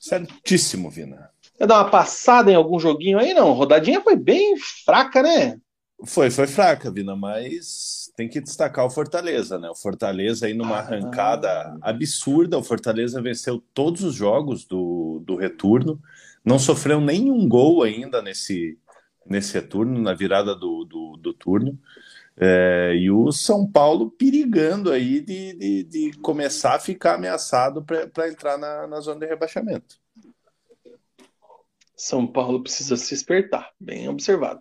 Certíssimo, 0.00 0.88
Vina. 0.88 1.30
Quer 1.58 1.66
dar 1.66 1.82
uma 1.82 1.90
passada 1.90 2.52
em 2.52 2.54
algum 2.54 2.78
joguinho 2.78 3.18
aí? 3.18 3.34
Não, 3.34 3.52
rodadinha 3.52 4.00
foi 4.00 4.14
bem 4.14 4.56
fraca, 4.56 5.20
né? 5.20 5.58
Foi, 6.06 6.30
foi 6.30 6.46
fraca, 6.46 6.88
Vina, 6.88 7.16
mas 7.16 8.12
tem 8.16 8.28
que 8.28 8.40
destacar 8.40 8.86
o 8.86 8.90
Fortaleza, 8.90 9.58
né? 9.58 9.68
O 9.68 9.74
Fortaleza 9.74 10.46
aí 10.46 10.54
numa 10.54 10.76
ah, 10.76 10.78
arrancada 10.78 11.76
absurda. 11.82 12.56
O 12.56 12.62
Fortaleza 12.62 13.20
venceu 13.20 13.60
todos 13.74 14.04
os 14.04 14.14
jogos 14.14 14.64
do, 14.64 15.20
do 15.26 15.34
retorno, 15.34 16.00
não 16.44 16.60
sofreu 16.60 17.00
nenhum 17.00 17.48
gol 17.48 17.82
ainda 17.82 18.22
nesse, 18.22 18.78
nesse 19.26 19.52
retorno, 19.54 20.00
na 20.00 20.14
virada 20.14 20.54
do, 20.54 20.84
do, 20.84 21.16
do 21.16 21.34
turno. 21.34 21.76
É, 22.36 22.94
e 22.96 23.10
o 23.10 23.32
São 23.32 23.66
Paulo 23.68 24.12
perigando 24.12 24.92
aí 24.92 25.20
de, 25.20 25.54
de, 25.54 25.82
de 25.82 26.12
começar 26.18 26.76
a 26.76 26.80
ficar 26.80 27.14
ameaçado 27.14 27.84
para 27.84 28.28
entrar 28.28 28.56
na, 28.56 28.86
na 28.86 29.00
zona 29.00 29.18
de 29.18 29.26
rebaixamento. 29.26 29.96
São 31.98 32.26
Paulo 32.26 32.62
precisa 32.62 32.96
se 32.96 33.12
espertar, 33.12 33.70
bem 33.78 34.08
observado. 34.08 34.60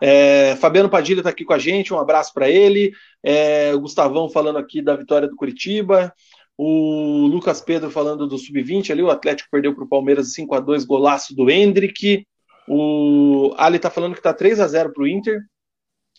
É, 0.00 0.56
Fabiano 0.56 0.88
Padilha 0.88 1.20
está 1.20 1.30
aqui 1.30 1.44
com 1.44 1.52
a 1.52 1.58
gente, 1.58 1.92
um 1.92 1.98
abraço 1.98 2.32
para 2.32 2.48
ele. 2.48 2.92
É, 3.22 3.74
o 3.74 3.80
Gustavão 3.80 4.30
falando 4.30 4.58
aqui 4.58 4.80
da 4.80 4.96
vitória 4.96 5.28
do 5.28 5.36
Curitiba. 5.36 6.14
O 6.56 7.26
Lucas 7.26 7.60
Pedro 7.60 7.90
falando 7.90 8.26
do 8.26 8.38
Sub-20 8.38 8.90
ali, 8.90 9.02
o 9.02 9.10
Atlético 9.10 9.50
perdeu 9.50 9.74
para 9.74 9.84
o 9.84 9.88
Palmeiras 9.88 10.32
5 10.32 10.54
a 10.54 10.60
2 10.60 10.84
golaço 10.84 11.34
do 11.34 11.50
Hendrick. 11.50 12.26
O 12.68 13.52
Ali 13.56 13.78
tá 13.78 13.90
falando 13.90 14.14
que 14.14 14.22
tá 14.22 14.32
3 14.32 14.60
a 14.60 14.68
0 14.68 14.92
para 14.92 15.02
o 15.02 15.08
Inter. 15.08 15.40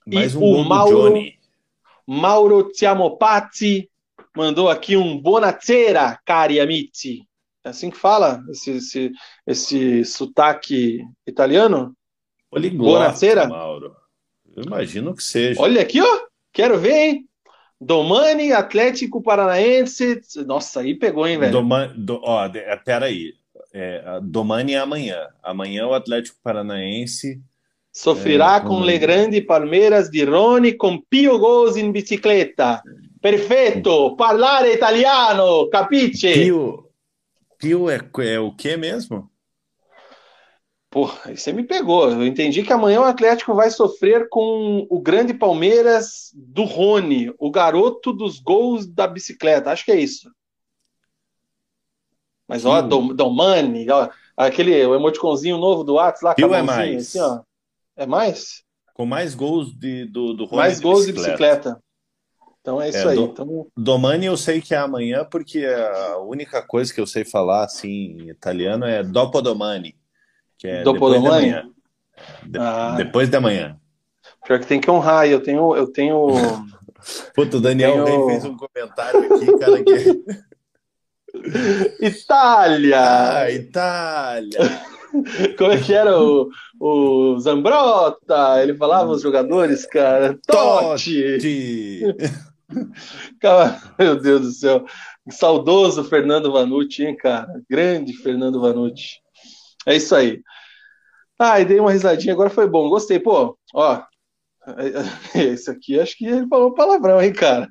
Mais 0.05 0.34
e 0.34 0.38
um 0.38 0.41
o 0.41 0.63
Mauro, 0.65 1.10
Johnny. 1.10 1.39
Mauro 2.05 2.70
Tiamopati 2.72 3.89
mandou 4.36 4.70
aqui 4.70 4.98
um 4.98 5.17
Bonacera, 5.17 6.20
cari 6.25 6.60
amici. 6.60 7.25
É 7.63 7.70
assim 7.70 7.89
que 7.89 7.98
fala? 7.98 8.43
Esse, 8.50 8.72
esse, 8.72 9.12
esse 9.48 10.05
sotaque 10.05 11.00
italiano? 11.25 11.96
Poliglota? 12.50 13.48
Mauro. 13.48 13.96
Eu 14.55 14.63
imagino 14.63 15.15
que 15.15 15.24
seja. 15.24 15.62
Olha 15.62 15.82
aqui, 15.82 16.01
ó. 16.01 16.20
Quero 16.51 16.77
ver, 16.77 16.93
hein? 16.93 17.29
Domani, 17.79 18.51
Atlético 18.51 19.22
Paranaense. 19.22 20.22
Nossa, 20.46 20.82
aí 20.82 20.96
pegou, 20.96 21.27
hein, 21.27 21.38
velho? 21.38 21.51
Domani, 21.51 21.93
do, 21.98 22.22
ó, 22.24 22.46
é, 22.46 22.75
peraí. 22.77 23.34
É, 23.74 24.20
Domani 24.22 24.74
é 24.74 24.77
amanhã. 24.77 25.27
Amanhã 25.41 25.88
o 25.88 25.93
Atlético 25.93 26.38
Paranaense. 26.43 27.41
Sofrerá 27.91 28.58
é, 28.58 28.60
com, 28.60 28.67
com 28.67 28.79
Legrande 28.79 29.41
Palmeiras 29.41 30.10
de 30.10 30.24
Rony 30.24 30.74
com 30.74 31.00
Pio 31.00 31.38
Goes 31.39 31.75
in 31.77 31.91
bicicleta. 31.91 32.82
Perfeito! 33.22 34.15
Parlare 34.15 34.74
italiano, 34.74 35.70
capiche? 35.70 36.34
Pio, 36.34 36.83
Pio 37.63 37.89
é, 37.89 37.98
é 38.25 38.39
o 38.41 38.53
que 38.53 38.75
mesmo? 38.75 39.32
Porra, 40.89 41.17
aí 41.24 41.38
você 41.38 41.53
me 41.53 41.63
pegou. 41.63 42.12
Eu 42.12 42.27
entendi 42.27 42.62
que 42.62 42.74
amanhã 42.74 43.00
o 43.00 43.05
Atlético 43.05 43.55
vai 43.55 43.72
sofrer 43.72 44.27
com 44.27 44.86
o 44.89 45.00
grande 45.00 45.34
Palmeiras 45.34 46.29
do 46.36 46.65
Rony, 46.65 47.34
o 47.39 47.50
garoto 47.50 48.12
dos 48.12 48.38
gols 48.38 48.86
da 48.86 49.08
bicicleta. 49.08 49.72
Acho 49.72 49.86
que 49.86 49.93
é 49.93 50.00
isso. 50.00 50.29
Mas 52.46 52.65
ó, 52.65 52.82
Dom, 52.82 53.15
Domani, 53.15 53.89
ó, 53.89 54.10
aquele 54.36 54.86
o 54.86 54.93
emoticonzinho 54.93 55.58
novo 55.58 55.86
do 55.86 55.93
Whats 55.93 56.22
lá, 56.22 56.36
Pio 56.36 56.53
é 56.53 56.62
mais. 56.62 57.08
Assim, 57.08 57.20
ó. 57.22 57.43
É 57.96 58.05
mais? 58.05 58.62
Com 58.93 59.05
mais 59.05 59.34
gols 59.34 59.74
de, 59.74 60.05
do, 60.05 60.34
do 60.34 60.43
Rony. 60.43 60.58
Mais 60.58 60.82
gols 60.82 61.05
bicicleta. 61.05 61.22
de 61.22 61.29
bicicleta. 61.29 61.83
Então 62.63 62.82
é 62.82 62.88
isso 62.88 63.10
é, 63.10 63.12
aí. 63.12 63.15
Do, 63.17 63.25
então... 63.25 63.67
Domani 63.75 64.25
eu 64.25 64.38
sei 64.38 64.62
que 64.62 64.74
é 64.74 64.77
amanhã, 64.77 65.27
porque 65.29 65.65
a 65.65 66.17
única 66.20 66.62
coisa 66.62 66.93
que 66.93 67.01
eu 67.01 67.05
sei 67.05 67.25
falar 67.25 67.65
assim 67.65 68.17
em 68.22 68.29
italiano 68.29 68.86
é 68.86 69.03
Dopodomani 69.03 69.96
que 70.63 70.67
é 70.70 70.82
depois 70.82 71.22
da 71.22 71.29
manhã. 71.29 71.70
De, 72.43 72.58
ah. 72.58 72.96
Depois 72.96 73.29
da 73.29 73.41
manhã. 73.41 73.77
Pior 74.46 74.60
que 74.62 74.67
tem 74.67 74.79
que 74.79 74.89
honrar, 74.89 75.27
eu 75.27 75.43
tenho. 75.43 75.75
Eu 75.75 75.91
tenho... 75.91 76.27
Puta, 77.36 77.58
o 77.58 77.60
Daniel 77.60 78.05
tenho... 78.05 78.27
fez 78.27 78.46
um 78.46 78.55
comentário 78.55 79.36
aqui, 79.36 79.58
cara, 79.58 79.84
que. 79.84 80.24
Itália! 82.00 83.41
Ah, 83.41 83.51
Itália! 83.51 84.60
Como 85.58 85.72
é 85.72 85.82
que 85.82 85.93
era 85.93 86.17
o, 86.17 86.50
o 86.79 87.39
Zambrota? 87.39 88.62
Ele 88.62 88.74
falava 88.74 89.12
os 89.12 89.22
jogadores, 89.22 89.86
cara. 89.86 90.39
Totti! 90.48 91.34
Totti. 91.34 92.03
Cara, 93.39 93.82
meu 93.98 94.20
Deus 94.20 94.42
do 94.42 94.51
céu. 94.51 94.86
Saudoso 95.30 96.03
Fernando 96.03 96.51
Vanucci, 96.51 97.03
hein, 97.03 97.15
cara? 97.15 97.62
Grande 97.70 98.13
Fernando 98.13 98.60
Vanucci. 98.60 99.20
É 99.86 99.96
isso 99.96 100.15
aí. 100.15 100.42
Ai, 101.39 101.65
dei 101.65 101.80
uma 101.80 101.92
risadinha, 101.92 102.34
agora 102.34 102.50
foi 102.50 102.68
bom. 102.68 102.89
Gostei, 102.89 103.20
pô. 103.20 103.58
Ó, 103.74 104.03
esse 105.36 105.70
aqui 105.70 106.00
acho 106.00 106.18
que 106.18 106.25
ele 106.25 106.48
falou 106.48 106.74
palavrão, 106.74 107.22
hein, 107.22 107.34
cara? 107.34 107.70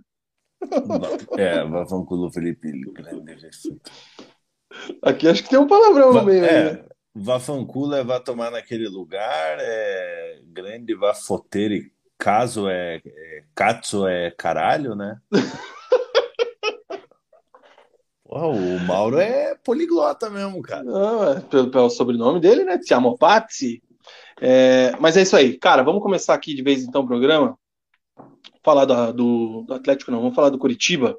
É, 1.37 1.65
Vavanculo 1.65 2.31
Felipe. 2.31 2.73
Aqui 5.03 5.29
acho 5.29 5.43
que 5.43 5.51
tem 5.51 5.59
um 5.59 5.67
palavrão 5.67 6.13
no 6.13 6.25
meio. 6.25 6.45
É, 6.45 6.75
né? 6.75 6.85
Vafancula 7.15 7.99
é 7.99 8.05
vá 8.05 8.19
tomar 8.19 8.51
naquele 8.51 8.89
lugar, 8.89 9.59
é 9.61 10.41
grande 10.47 10.95
vá 10.95 11.13
fotere, 11.15 11.93
caso 12.23 12.69
é, 12.69 13.03
é 13.05 13.43
katsu 13.53 14.07
é 14.07 14.31
caralho, 14.31 14.95
né? 14.95 15.19
Porra, 18.25 18.47
o 18.47 18.79
Mauro 18.79 19.19
é 19.19 19.57
poliglota 19.57 20.31
mesmo, 20.31 20.63
cara. 20.63 20.85
Não, 20.85 21.33
é 21.33 21.41
pelo, 21.41 21.69
pelo 21.69 21.91
sobrenome 21.91 22.39
dele, 22.39 22.63
né? 22.63 22.79
Tiamo 22.79 23.19
Pazzi. 23.19 23.83
É, 24.41 24.93
mas 25.01 25.17
é 25.17 25.23
isso 25.23 25.35
aí. 25.37 25.59
Cara, 25.59 25.83
vamos 25.83 26.01
começar 26.01 26.35
aqui 26.35 26.55
de 26.55 26.63
vez 26.63 26.85
então 26.85 27.03
o 27.03 27.07
programa. 27.07 27.59
Falar 28.63 28.85
do, 28.85 29.13
do, 29.13 29.63
do 29.63 29.75
Atlético, 29.75 30.13
não, 30.13 30.21
vamos 30.21 30.37
falar 30.37 30.51
do 30.51 30.59
Curitiba. 30.59 31.19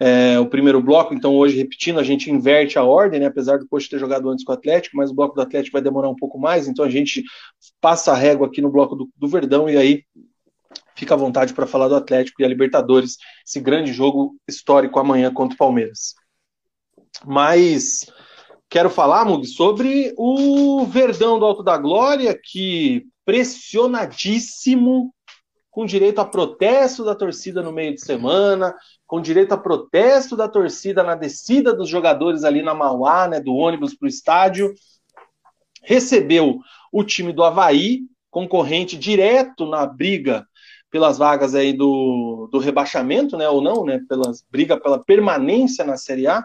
É, 0.00 0.38
o 0.38 0.46
primeiro 0.46 0.80
bloco, 0.80 1.12
então 1.12 1.34
hoje, 1.34 1.56
repetindo, 1.56 1.98
a 1.98 2.04
gente 2.04 2.30
inverte 2.30 2.78
a 2.78 2.84
ordem, 2.84 3.18
né? 3.18 3.26
Apesar 3.26 3.58
do 3.58 3.66
Coxa 3.66 3.88
ter 3.90 3.98
jogado 3.98 4.30
antes 4.30 4.44
com 4.44 4.52
o 4.52 4.54
Atlético, 4.54 4.96
mas 4.96 5.10
o 5.10 5.14
bloco 5.14 5.34
do 5.34 5.40
Atlético 5.40 5.72
vai 5.72 5.82
demorar 5.82 6.08
um 6.08 6.14
pouco 6.14 6.38
mais, 6.38 6.68
então 6.68 6.84
a 6.84 6.90
gente 6.90 7.24
passa 7.80 8.12
a 8.12 8.16
régua 8.16 8.46
aqui 8.46 8.60
no 8.60 8.70
bloco 8.70 8.94
do, 8.94 9.08
do 9.16 9.26
Verdão 9.26 9.68
e 9.68 9.76
aí 9.76 10.04
fica 10.94 11.14
à 11.14 11.16
vontade 11.16 11.52
para 11.52 11.66
falar 11.66 11.88
do 11.88 11.96
Atlético 11.96 12.42
e 12.42 12.44
a 12.44 12.48
Libertadores, 12.48 13.16
esse 13.46 13.60
grande 13.60 13.92
jogo 13.92 14.36
histórico 14.48 14.98
amanhã 14.98 15.32
contra 15.32 15.54
o 15.54 15.58
Palmeiras. 15.58 16.14
Mas 17.24 18.06
quero 18.68 18.90
falar, 18.90 19.24
Mug, 19.24 19.46
sobre 19.46 20.12
o 20.16 20.84
Verdão 20.86 21.38
do 21.38 21.44
Alto 21.44 21.62
da 21.62 21.76
Glória, 21.76 22.38
que 22.40 23.06
pressionadíssimo, 23.24 25.12
com 25.70 25.86
direito 25.86 26.20
a 26.20 26.24
protesto 26.24 27.04
da 27.04 27.14
torcida 27.14 27.62
no 27.62 27.72
meio 27.72 27.94
de 27.94 28.00
semana, 28.00 28.74
com 29.08 29.22
direito 29.22 29.52
a 29.52 29.58
protesto 29.58 30.36
da 30.36 30.46
torcida 30.46 31.02
na 31.02 31.14
descida 31.14 31.72
dos 31.72 31.88
jogadores 31.88 32.44
ali 32.44 32.62
na 32.62 32.74
Mauá, 32.74 33.26
né, 33.26 33.40
do 33.40 33.54
ônibus 33.54 33.94
para 33.94 34.04
o 34.04 34.08
estádio, 34.08 34.74
recebeu 35.82 36.58
o 36.92 37.02
time 37.02 37.32
do 37.32 37.42
Havaí, 37.42 38.02
concorrente 38.30 38.98
direto 38.98 39.66
na 39.66 39.86
briga 39.86 40.46
pelas 40.90 41.16
vagas 41.16 41.54
aí 41.54 41.72
do, 41.72 42.50
do 42.52 42.58
rebaixamento, 42.58 43.34
né, 43.38 43.48
ou 43.48 43.62
não, 43.62 43.82
né, 43.82 43.98
pelas 44.06 44.44
briga 44.50 44.78
pela 44.78 45.02
permanência 45.02 45.86
na 45.86 45.96
Série 45.96 46.26
A, 46.26 46.44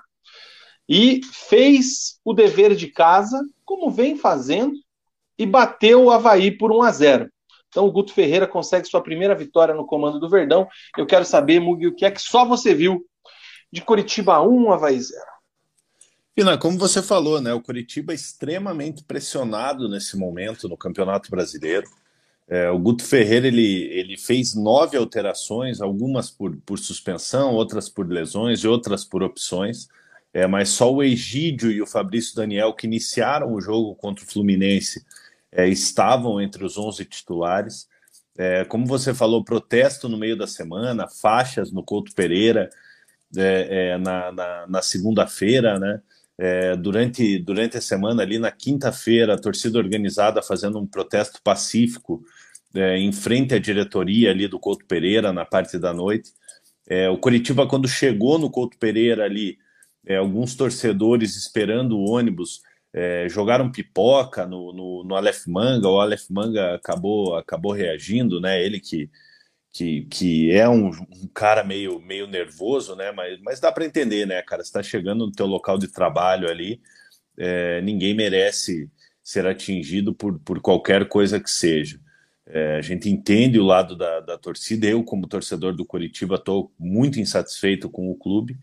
e 0.87 1.19
fez 1.49 2.17
o 2.23 2.33
dever 2.33 2.75
de 2.75 2.87
casa, 2.87 3.41
como 3.65 3.91
vem 3.91 4.15
fazendo, 4.15 4.73
e 5.37 5.45
bateu 5.45 6.05
o 6.05 6.11
Havaí 6.11 6.49
por 6.49 6.71
1 6.71 6.81
a 6.81 6.91
0. 6.91 7.29
Então 7.73 7.87
o 7.87 7.91
Guto 7.91 8.13
Ferreira 8.13 8.45
consegue 8.45 8.87
sua 8.87 9.01
primeira 9.01 9.33
vitória 9.33 9.73
no 9.73 9.85
comando 9.85 10.19
do 10.19 10.29
Verdão. 10.29 10.67
Eu 10.95 11.07
quero 11.07 11.25
saber, 11.25 11.59
Mugi, 11.59 11.87
o 11.87 11.95
que 11.95 12.05
é 12.05 12.11
que 12.11 12.21
só 12.21 12.45
você 12.45 12.73
viu 12.73 13.03
de 13.71 13.81
Curitiba 13.81 14.39
1, 14.39 14.71
Havaí 14.71 15.01
0? 15.01 15.19
Pina, 16.35 16.57
como 16.57 16.77
você 16.77 17.01
falou, 17.01 17.41
né, 17.41 17.53
o 17.53 17.61
Curitiba 17.61 18.13
é 18.13 18.15
extremamente 18.15 19.03
pressionado 19.03 19.89
nesse 19.89 20.15
momento 20.15 20.69
no 20.69 20.77
Campeonato 20.77 21.29
Brasileiro. 21.31 21.87
É, 22.47 22.69
o 22.69 22.77
Guto 22.77 23.03
Ferreira 23.03 23.47
ele, 23.47 23.83
ele 23.91 24.17
fez 24.17 24.53
nove 24.53 24.95
alterações, 24.95 25.81
algumas 25.81 26.29
por, 26.29 26.55
por 26.65 26.77
suspensão, 26.77 27.53
outras 27.53 27.89
por 27.89 28.07
lesões 28.07 28.59
e 28.59 28.67
outras 28.67 29.03
por 29.03 29.23
opções. 29.23 29.87
É, 30.31 30.45
mas 30.45 30.69
só 30.69 30.91
o 30.91 31.01
Egídio 31.01 31.71
e 31.71 31.81
o 31.81 31.87
Fabrício 31.87 32.35
Daniel, 32.35 32.73
que 32.73 32.87
iniciaram 32.87 33.53
o 33.53 33.61
jogo 33.61 33.95
contra 33.95 34.23
o 34.25 34.27
Fluminense, 34.27 35.05
é, 35.55 35.67
estavam 35.67 36.41
entre 36.41 36.65
os 36.65 36.77
11 36.77 37.05
titulares. 37.05 37.87
É, 38.37 38.65
como 38.65 38.85
você 38.85 39.13
falou, 39.13 39.43
protesto 39.43 40.09
no 40.09 40.17
meio 40.17 40.35
da 40.35 40.47
semana, 40.47 41.07
faixas 41.07 41.71
no 41.71 41.83
Couto 41.83 42.13
Pereira 42.15 42.69
é, 43.35 43.91
é, 43.91 43.97
na, 43.97 44.31
na, 44.31 44.67
na 44.67 44.81
segunda-feira, 44.81 45.79
né? 45.79 46.01
É, 46.35 46.75
durante, 46.75 47.37
durante 47.37 47.77
a 47.77 47.81
semana, 47.81 48.23
ali 48.23 48.39
na 48.39 48.49
quinta-feira, 48.49 49.35
a 49.35 49.37
torcida 49.37 49.77
organizada 49.77 50.41
fazendo 50.41 50.79
um 50.79 50.87
protesto 50.87 51.39
pacífico 51.43 52.23
é, 52.73 52.97
em 52.97 53.11
frente 53.11 53.53
à 53.53 53.59
diretoria 53.59 54.31
ali 54.31 54.47
do 54.47 54.59
Couto 54.59 54.83
Pereira, 54.85 55.31
na 55.31 55.45
parte 55.45 55.77
da 55.77 55.93
noite. 55.93 56.31
O 57.11 57.17
Curitiba, 57.17 57.65
quando 57.65 57.87
chegou 57.87 58.37
no 58.37 58.49
Couto 58.49 58.77
Pereira 58.77 59.23
ali, 59.23 59.57
alguns 60.19 60.53
torcedores 60.53 61.37
esperando 61.37 61.97
o 61.97 62.09
ônibus 62.09 62.61
é, 62.93 63.27
jogaram 63.27 63.71
pipoca 63.71 64.45
no, 64.45 64.71
no, 64.71 65.03
no 65.03 65.15
Aleph 65.15 65.47
Manga, 65.47 65.89
o 65.89 65.99
Aleph 65.99 66.29
Manga 66.29 66.75
acabou, 66.75 67.35
acabou 67.35 67.71
reagindo, 67.71 68.39
né? 68.39 68.63
Ele 68.63 68.79
que, 68.79 69.09
que, 69.71 70.03
que 70.05 70.51
é 70.51 70.69
um, 70.69 70.89
um 70.89 71.27
cara 71.33 71.63
meio, 71.63 71.99
meio 71.99 72.27
nervoso, 72.27 72.95
né? 72.95 73.11
Mas, 73.11 73.39
mas 73.41 73.59
dá 73.59 73.71
para 73.71 73.85
entender, 73.85 74.27
né, 74.27 74.41
cara? 74.43 74.63
Você 74.63 74.69
está 74.69 74.83
chegando 74.83 75.25
no 75.25 75.31
teu 75.31 75.47
local 75.47 75.77
de 75.79 75.87
trabalho 75.87 76.49
ali, 76.49 76.79
é, 77.37 77.81
ninguém 77.81 78.13
merece 78.13 78.89
ser 79.23 79.47
atingido 79.47 80.13
por, 80.13 80.37
por 80.39 80.61
qualquer 80.61 81.07
coisa 81.07 81.39
que 81.39 81.49
seja. 81.49 81.99
É, 82.45 82.75
a 82.75 82.81
gente 82.81 83.09
entende 83.09 83.57
o 83.57 83.63
lado 83.63 83.95
da, 83.95 84.19
da 84.19 84.37
torcida. 84.37 84.85
Eu, 84.85 85.03
como 85.03 85.27
torcedor 85.27 85.73
do 85.73 85.85
Curitiba, 85.85 86.35
estou 86.35 86.71
muito 86.77 87.19
insatisfeito 87.19 87.89
com 87.89 88.11
o 88.11 88.15
clube, 88.15 88.59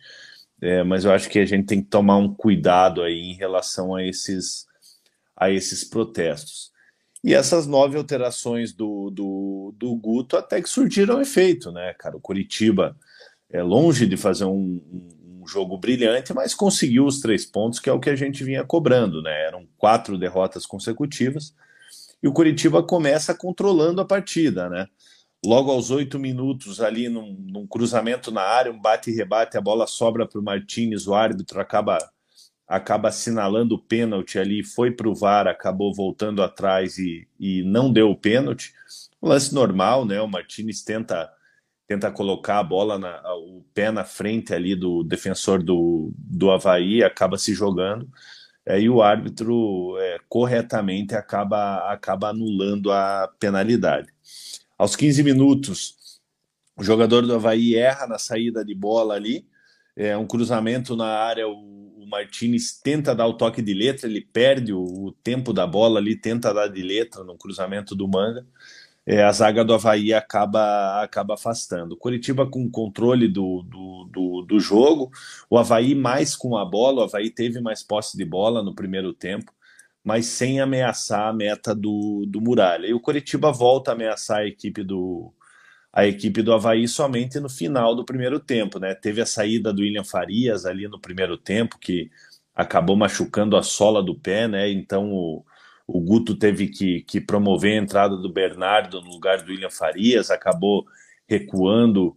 é, 0.61 0.83
mas 0.83 1.05
eu 1.05 1.13
acho 1.13 1.29
que 1.29 1.39
a 1.39 1.47
gente 1.47 1.67
tem 1.67 1.83
que 1.83 1.89
tomar 1.89 2.17
um 2.17 2.33
cuidado 2.33 3.03
aí 3.03 3.19
em 3.19 3.35
relação 3.35 3.95
a 3.95 4.05
esses, 4.05 4.67
a 5.37 5.51
esses 5.51 5.85
protestos. 5.85 6.71
E 7.23 7.35
essas 7.35 7.67
nove 7.67 7.97
alterações 7.97 8.73
do, 8.73 9.11
do, 9.11 9.75
do 9.77 9.95
Guto 9.95 10.37
até 10.37 10.61
que 10.61 10.69
surtiram 10.69 11.21
efeito, 11.21 11.71
né, 11.71 11.95
cara? 11.99 12.17
O 12.17 12.21
Curitiba 12.21 12.97
é 13.51 13.63
longe 13.63 14.07
de 14.07 14.17
fazer 14.17 14.45
um, 14.45 14.81
um, 14.91 15.43
um 15.43 15.47
jogo 15.47 15.77
brilhante, 15.77 16.33
mas 16.33 16.55
conseguiu 16.55 17.05
os 17.05 17.21
três 17.21 17.45
pontos, 17.45 17.79
que 17.79 17.91
é 17.91 17.93
o 17.93 18.01
que 18.01 18.11
a 18.11 18.17
gente 18.17 18.43
vinha 18.43 18.65
cobrando, 18.65 19.23
né? 19.23 19.47
Eram 19.47 19.67
quatro 19.77 20.17
derrotas 20.17 20.65
consecutivas 20.65 21.55
e 22.23 22.29
o 22.29 22.33
Curitiba 22.33 22.83
começa 22.83 23.35
controlando 23.35 24.01
a 24.01 24.05
partida, 24.05 24.69
né? 24.69 24.87
Logo 25.45 25.71
aos 25.71 25.91
oito 25.91 26.19
minutos, 26.19 26.83
ali 26.83 27.09
num, 27.09 27.35
num, 27.51 27.67
cruzamento 27.67 28.31
na 28.31 28.43
área, 28.43 28.71
um 28.71 28.79
bate 28.79 29.11
e 29.11 29.15
rebate, 29.15 29.57
a 29.57 29.61
bola 29.61 29.87
sobra 29.87 30.27
para 30.27 30.39
o 30.39 30.45
Martinez, 30.45 31.07
o 31.07 31.15
árbitro 31.15 31.59
acaba, 31.61 31.99
acaba 32.69 33.09
assinalando 33.09 33.75
o 33.75 33.79
pênalti 33.79 34.39
ali, 34.39 34.63
foi 34.63 34.91
para 34.91 35.09
o 35.09 35.15
VAR, 35.15 35.47
acabou 35.47 35.95
voltando 35.95 36.43
atrás 36.43 36.99
e, 36.99 37.27
e 37.39 37.63
não 37.63 37.91
deu 37.91 38.11
o 38.11 38.17
pênalti. 38.17 38.75
Um 39.23 39.29
lance 39.29 39.55
normal, 39.55 40.05
né? 40.05 40.21
O 40.21 40.29
Martinez 40.29 40.83
tenta 40.83 41.31
tenta 41.91 42.09
colocar 42.13 42.61
a 42.61 42.63
bola, 42.63 42.97
na, 43.01 43.21
o 43.35 43.65
pé 43.75 43.91
na 43.91 44.05
frente 44.05 44.55
ali 44.55 44.77
do 44.77 45.03
defensor 45.03 45.61
do, 45.61 46.13
do 46.17 46.49
Havaí, 46.49 47.03
acaba 47.03 47.37
se 47.37 47.53
jogando, 47.53 48.09
e 48.65 48.89
o 48.89 49.03
árbitro 49.03 49.97
é, 49.99 50.19
corretamente 50.29 51.17
acaba, 51.17 51.91
acaba 51.91 52.29
anulando 52.29 52.93
a 52.93 53.29
penalidade. 53.41 54.07
Aos 54.81 54.97
15 54.97 55.23
minutos, 55.23 55.95
o 56.75 56.83
jogador 56.83 57.27
do 57.27 57.35
Havaí 57.35 57.75
erra 57.77 58.07
na 58.07 58.19
saída 58.19 58.65
de 58.65 58.75
bola 58.75 59.13
ali, 59.13 59.47
é 59.95 60.17
um 60.17 60.27
cruzamento 60.27 60.97
na 60.97 61.05
área, 61.05 61.47
o, 61.47 61.53
o 62.03 62.07
Martinez 62.09 62.81
tenta 62.83 63.15
dar 63.15 63.27
o 63.27 63.35
toque 63.35 63.61
de 63.61 63.75
letra, 63.75 64.09
ele 64.09 64.23
perde 64.23 64.73
o, 64.73 64.83
o 64.83 65.13
tempo 65.13 65.53
da 65.53 65.67
bola 65.67 66.01
ali, 66.01 66.17
tenta 66.17 66.55
dar 66.55 66.67
de 66.67 66.81
letra 66.81 67.23
no 67.23 67.37
cruzamento 67.37 67.95
do 67.95 68.09
Manga, 68.09 68.47
é, 69.05 69.23
a 69.23 69.31
zaga 69.31 69.63
do 69.63 69.75
Havaí 69.75 70.15
acaba, 70.15 71.03
acaba 71.03 71.35
afastando. 71.35 71.95
O 71.95 71.99
Curitiba 71.99 72.47
com 72.47 72.67
controle 72.71 73.29
do, 73.29 73.63
do, 73.63 74.09
do, 74.11 74.43
do, 74.49 74.59
jogo, 74.59 75.11
o 75.51 75.59
Havaí 75.59 75.95
mais 75.95 76.35
com 76.35 76.57
a 76.57 76.65
bola, 76.65 77.03
o 77.03 77.05
Havaí 77.05 77.29
teve 77.29 77.61
mais 77.61 77.83
posse 77.83 78.17
de 78.17 78.25
bola 78.25 78.63
no 78.63 78.75
primeiro 78.75 79.13
tempo, 79.13 79.53
mas 80.05 80.27
sem 80.27 80.61
ameaçar 80.61 81.29
a 81.29 81.33
meta 81.33 81.75
do, 81.75 82.25
do 82.27 82.41
Muralha. 82.41 82.87
E 82.87 82.95
o 82.95 83.01
Curitiba 83.01 83.53
volta 83.53 83.91
a 83.91 83.95
ameaçar 83.95 84.39
a 84.39 84.47
equipe 84.47 84.83
do, 84.83 85.33
a 85.93 86.07
equipe 86.07 86.43
do 86.43 86.53
Havaí 86.53 86.87
somente 86.89 87.39
no 87.41 87.49
final 87.49 87.95
do 87.95 88.05
primeiro 88.05 88.41
tempo. 88.41 88.79
Né? 88.79 88.95
Teve 88.95 89.21
a 89.21 89.27
saída 89.27 89.73
do 89.73 89.83
William 89.83 90.05
Farias 90.05 90.65
ali 90.65 90.89
no 90.89 91.01
primeiro 91.01 91.37
tempo, 91.37 91.79
que 91.79 92.11
acabou 92.55 92.97
machucando 92.97 93.57
a 93.57 93.63
sola 93.63 94.03
do 94.03 94.15
pé, 94.15 94.47
né? 94.47 94.71
Então 94.71 95.13
o, 95.13 95.45
o 95.87 96.01
Guto 96.01 96.35
teve 96.37 96.69
que, 96.69 97.03
que 97.03 97.21
promover 97.21 97.73
a 97.73 97.83
entrada 97.83 98.17
do 98.17 98.33
Bernardo 98.33 99.01
no 99.01 99.11
lugar 99.11 99.43
do 99.43 99.51
William 99.51 99.71
Farias, 99.71 100.31
acabou 100.31 100.87
recuando 101.27 102.17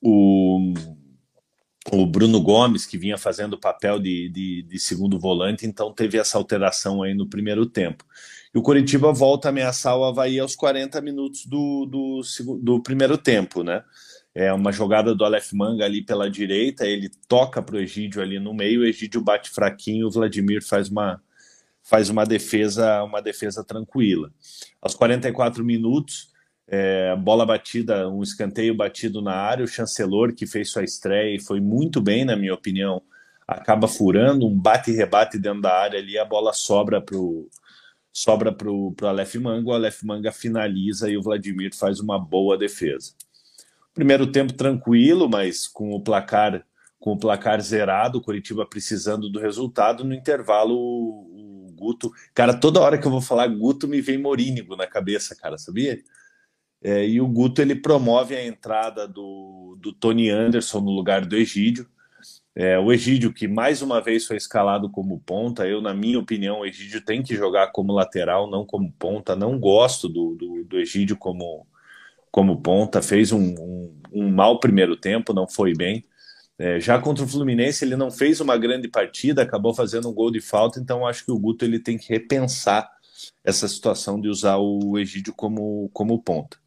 o, 0.00 0.74
o 1.92 2.06
Bruno 2.06 2.40
Gomes, 2.40 2.86
que 2.86 2.98
vinha 2.98 3.16
fazendo 3.16 3.54
o 3.54 3.60
papel 3.60 3.98
de, 3.98 4.28
de, 4.28 4.62
de, 4.62 4.78
segundo 4.78 5.18
volante, 5.18 5.66
então 5.66 5.92
teve 5.92 6.18
essa 6.18 6.38
alteração 6.38 7.02
aí 7.02 7.14
no 7.14 7.28
primeiro 7.28 7.66
tempo. 7.66 8.04
E 8.54 8.58
o 8.58 8.62
Coritiba 8.62 9.12
volta 9.12 9.48
a 9.48 9.50
ameaçar 9.50 9.96
o 9.96 10.04
Havaí 10.04 10.38
aos 10.38 10.56
40 10.56 11.00
minutos 11.00 11.46
do, 11.46 11.86
do, 11.86 12.20
do 12.62 12.82
primeiro 12.82 13.16
tempo, 13.16 13.62
né? 13.62 13.82
É 14.34 14.52
uma 14.52 14.70
jogada 14.70 15.14
do 15.14 15.24
Aleph 15.24 15.52
Manga 15.52 15.84
ali 15.84 16.02
pela 16.02 16.30
direita, 16.30 16.86
ele 16.86 17.10
toca 17.26 17.62
para 17.62 17.76
o 17.76 17.80
Egídio 17.80 18.22
ali 18.22 18.38
no 18.38 18.54
meio, 18.54 18.82
o 18.82 18.84
Egídio 18.84 19.20
bate 19.20 19.50
fraquinho, 19.50 20.06
o 20.06 20.10
Vladimir 20.10 20.64
faz 20.64 20.88
uma, 20.88 21.20
faz 21.82 22.08
uma 22.08 22.24
defesa, 22.24 23.02
uma 23.02 23.20
defesa 23.20 23.64
tranquila. 23.64 24.30
Aos 24.80 24.94
44 24.94 25.64
minutos, 25.64 26.30
é, 26.68 27.16
bola 27.16 27.46
batida, 27.46 28.08
um 28.08 28.22
escanteio 28.22 28.74
batido 28.74 29.22
na 29.22 29.34
área, 29.34 29.64
o 29.64 29.68
chancelor 29.68 30.34
que 30.34 30.46
fez 30.46 30.70
sua 30.70 30.84
estreia 30.84 31.34
e 31.34 31.40
foi 31.40 31.60
muito 31.60 32.00
bem, 32.00 32.24
na 32.24 32.36
minha 32.36 32.52
opinião, 32.52 33.02
acaba 33.46 33.88
furando, 33.88 34.46
um 34.46 34.54
bate-rebate 34.54 35.38
dentro 35.38 35.62
da 35.62 35.74
área 35.74 35.98
ali, 35.98 36.18
a 36.18 36.24
bola 36.24 36.52
sobra 36.52 37.00
para 37.00 37.16
o 37.16 37.48
sobra 38.12 38.52
pro, 38.52 38.92
pro 38.92 39.06
Aleph 39.06 39.36
Manga, 39.36 39.68
o 39.68 39.72
Aleph 39.72 40.02
Manga 40.02 40.32
finaliza 40.32 41.08
e 41.08 41.16
o 41.16 41.22
Vladimir 41.22 41.74
faz 41.74 42.00
uma 42.00 42.18
boa 42.18 42.58
defesa. 42.58 43.12
Primeiro 43.94 44.26
tempo 44.26 44.52
tranquilo, 44.52 45.28
mas 45.28 45.66
com 45.66 45.92
o 45.92 46.00
placar 46.00 46.64
com 46.98 47.12
o 47.12 47.18
placar 47.18 47.60
zerado, 47.60 48.18
o 48.18 48.20
Curitiba 48.20 48.66
precisando 48.66 49.30
do 49.30 49.38
resultado, 49.38 50.02
no 50.02 50.12
intervalo 50.12 51.24
Guto. 51.78 52.12
Cara, 52.34 52.52
toda 52.52 52.80
hora 52.80 52.98
que 52.98 53.06
eu 53.06 53.10
vou 53.10 53.20
falar 53.20 53.46
Guto 53.46 53.86
me 53.86 54.00
vem 54.00 54.18
Morínigo 54.18 54.74
na 54.74 54.86
cabeça, 54.86 55.36
cara, 55.36 55.56
sabia? 55.56 56.02
É, 56.82 57.06
e 57.06 57.20
o 57.20 57.26
Guto 57.26 57.60
ele 57.60 57.74
promove 57.74 58.36
a 58.36 58.44
entrada 58.44 59.06
do, 59.06 59.76
do 59.80 59.92
Tony 59.92 60.30
Anderson 60.30 60.80
no 60.80 60.90
lugar 60.90 61.26
do 61.26 61.36
Egídio. 61.36 61.88
É, 62.54 62.78
o 62.78 62.92
Egídio, 62.92 63.32
que 63.32 63.46
mais 63.46 63.82
uma 63.82 64.00
vez 64.00 64.26
foi 64.26 64.36
escalado 64.36 64.90
como 64.90 65.20
ponta, 65.20 65.66
eu, 65.66 65.80
na 65.80 65.94
minha 65.94 66.18
opinião, 66.18 66.60
o 66.60 66.66
Egídio 66.66 67.04
tem 67.04 67.22
que 67.22 67.36
jogar 67.36 67.68
como 67.68 67.92
lateral, 67.92 68.50
não 68.50 68.66
como 68.66 68.92
ponta. 68.98 69.36
Não 69.36 69.58
gosto 69.58 70.08
do, 70.08 70.34
do, 70.34 70.64
do 70.64 70.78
Egídio 70.78 71.16
como, 71.16 71.66
como 72.30 72.60
ponta. 72.60 73.00
Fez 73.00 73.32
um, 73.32 73.54
um, 73.58 74.00
um 74.12 74.28
mau 74.28 74.58
primeiro 74.58 74.96
tempo, 74.96 75.32
não 75.32 75.46
foi 75.46 75.72
bem. 75.74 76.04
É, 76.58 76.80
já 76.80 77.00
contra 77.00 77.24
o 77.24 77.28
Fluminense 77.28 77.84
ele 77.84 77.94
não 77.94 78.10
fez 78.10 78.40
uma 78.40 78.56
grande 78.56 78.88
partida, 78.88 79.42
acabou 79.42 79.72
fazendo 79.72 80.08
um 80.08 80.12
gol 80.12 80.28
de 80.28 80.40
falta, 80.40 80.80
então 80.80 81.06
acho 81.06 81.24
que 81.24 81.30
o 81.30 81.38
Guto 81.38 81.64
ele 81.64 81.78
tem 81.78 81.96
que 81.96 82.12
repensar 82.12 82.90
essa 83.48 83.66
situação 83.66 84.20
de 84.20 84.28
usar 84.28 84.58
o 84.58 84.98
Egídio 84.98 85.32
como, 85.32 85.88
como 85.94 86.22
ponta. 86.22 86.58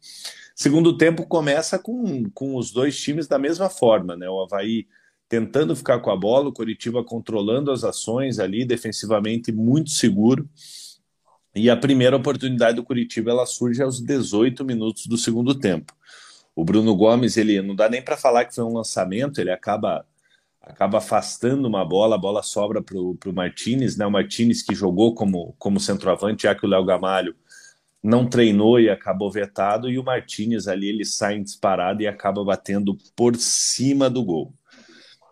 Segundo 0.52 0.96
tempo 0.96 1.24
começa 1.24 1.78
com, 1.78 2.28
com 2.30 2.56
os 2.56 2.72
dois 2.72 3.00
times 3.00 3.28
da 3.28 3.38
mesma 3.38 3.70
forma, 3.70 4.16
né? 4.16 4.28
O 4.28 4.42
Havaí 4.42 4.88
tentando 5.28 5.76
ficar 5.76 6.00
com 6.00 6.10
a 6.10 6.16
bola, 6.16 6.48
o 6.48 6.52
Coritiba 6.52 7.04
controlando 7.04 7.70
as 7.70 7.84
ações 7.84 8.40
ali, 8.40 8.64
defensivamente 8.64 9.52
muito 9.52 9.90
seguro. 9.90 10.48
E 11.54 11.70
a 11.70 11.76
primeira 11.76 12.16
oportunidade 12.16 12.76
do 12.76 12.84
Curitiba 12.84 13.30
ela 13.30 13.46
surge 13.46 13.80
aos 13.80 14.00
18 14.00 14.64
minutos 14.64 15.06
do 15.06 15.16
segundo 15.16 15.54
tempo. 15.54 15.94
O 16.52 16.64
Bruno 16.64 16.96
Gomes, 16.96 17.36
ele 17.36 17.62
não 17.62 17.76
dá 17.76 17.88
nem 17.88 18.02
para 18.02 18.16
falar 18.16 18.44
que 18.44 18.56
foi 18.56 18.64
um 18.64 18.74
lançamento, 18.74 19.40
ele 19.40 19.52
acaba 19.52 20.04
acaba 20.62 20.98
afastando 20.98 21.66
uma 21.66 21.84
bola, 21.84 22.14
a 22.14 22.18
bola 22.18 22.42
sobra 22.42 22.80
para 22.80 22.96
o 22.96 23.18
Martinez, 23.34 23.96
né? 23.96 24.06
O 24.06 24.10
Martinez 24.10 24.62
que 24.62 24.74
jogou 24.74 25.14
como, 25.14 25.54
como 25.58 25.80
centroavante, 25.80 26.44
já 26.44 26.54
que 26.54 26.64
o 26.64 26.68
Léo 26.68 26.84
Gamalho 26.84 27.34
não 28.02 28.28
treinou 28.28 28.80
e 28.80 28.88
acabou 28.88 29.30
vetado, 29.30 29.90
e 29.90 29.98
o 29.98 30.04
Martinez 30.04 30.66
ali 30.68 30.88
ele 30.88 31.04
sai 31.04 31.38
disparado 31.40 32.02
e 32.02 32.06
acaba 32.06 32.44
batendo 32.44 32.96
por 33.14 33.36
cima 33.36 34.08
do 34.08 34.24
gol. 34.24 34.54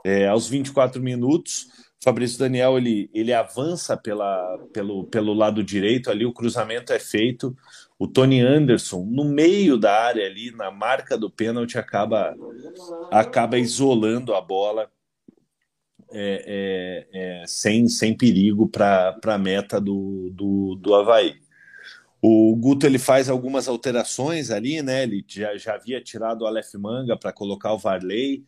É, 0.04 0.26
aos 0.28 0.48
24 0.48 1.02
minutos, 1.02 1.68
Fabrício 2.02 2.38
Daniel 2.38 2.78
ele, 2.78 3.10
ele 3.12 3.32
avança 3.32 3.96
pela, 3.96 4.58
pelo, 4.72 5.04
pelo 5.04 5.34
lado 5.34 5.62
direito 5.62 6.10
ali, 6.10 6.24
o 6.24 6.32
cruzamento 6.32 6.92
é 6.92 6.98
feito, 6.98 7.56
o 7.98 8.06
Tony 8.06 8.40
Anderson, 8.40 9.04
no 9.04 9.24
meio 9.24 9.76
da 9.76 9.92
área 9.92 10.24
ali, 10.24 10.50
na 10.52 10.70
marca 10.70 11.18
do 11.18 11.28
pênalti, 11.28 11.76
acaba, 11.76 12.34
acaba 13.10 13.58
isolando 13.58 14.34
a 14.34 14.40
bola 14.40 14.88
é, 16.12 17.06
é, 17.12 17.42
é, 17.42 17.44
sem, 17.46 17.88
sem 17.88 18.16
perigo 18.16 18.68
para 18.68 19.18
a 19.24 19.38
meta 19.38 19.80
do, 19.80 20.30
do, 20.32 20.74
do 20.76 20.94
Havaí. 20.94 21.36
O 22.22 22.54
Guto 22.56 22.86
ele 22.86 22.98
faz 22.98 23.30
algumas 23.30 23.66
alterações 23.66 24.50
ali, 24.50 24.82
né? 24.82 25.04
Ele 25.04 25.24
já, 25.26 25.56
já 25.56 25.74
havia 25.74 26.02
tirado 26.02 26.42
o 26.42 26.46
Aleph 26.46 26.74
Manga 26.74 27.16
para 27.16 27.32
colocar 27.32 27.72
o 27.72 27.78
Varley 27.78 28.44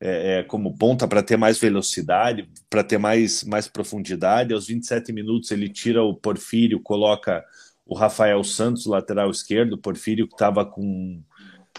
é, 0.00 0.38
é 0.38 0.42
como 0.42 0.76
ponta 0.76 1.08
para 1.08 1.22
ter 1.22 1.36
mais 1.36 1.58
velocidade, 1.58 2.48
para 2.68 2.84
ter 2.84 2.98
mais, 2.98 3.42
mais 3.44 3.66
profundidade. 3.66 4.52
Aos 4.52 4.66
27 4.66 5.12
minutos 5.12 5.50
ele 5.50 5.68
tira 5.68 6.02
o 6.02 6.14
Porfírio, 6.14 6.80
coloca 6.80 7.44
o 7.84 7.94
Rafael 7.94 8.42
Santos, 8.44 8.86
lateral 8.86 9.30
esquerdo, 9.30 9.78
Porfírio 9.78 10.26
que 10.28 10.34
estava 10.34 10.64
com 10.64 11.22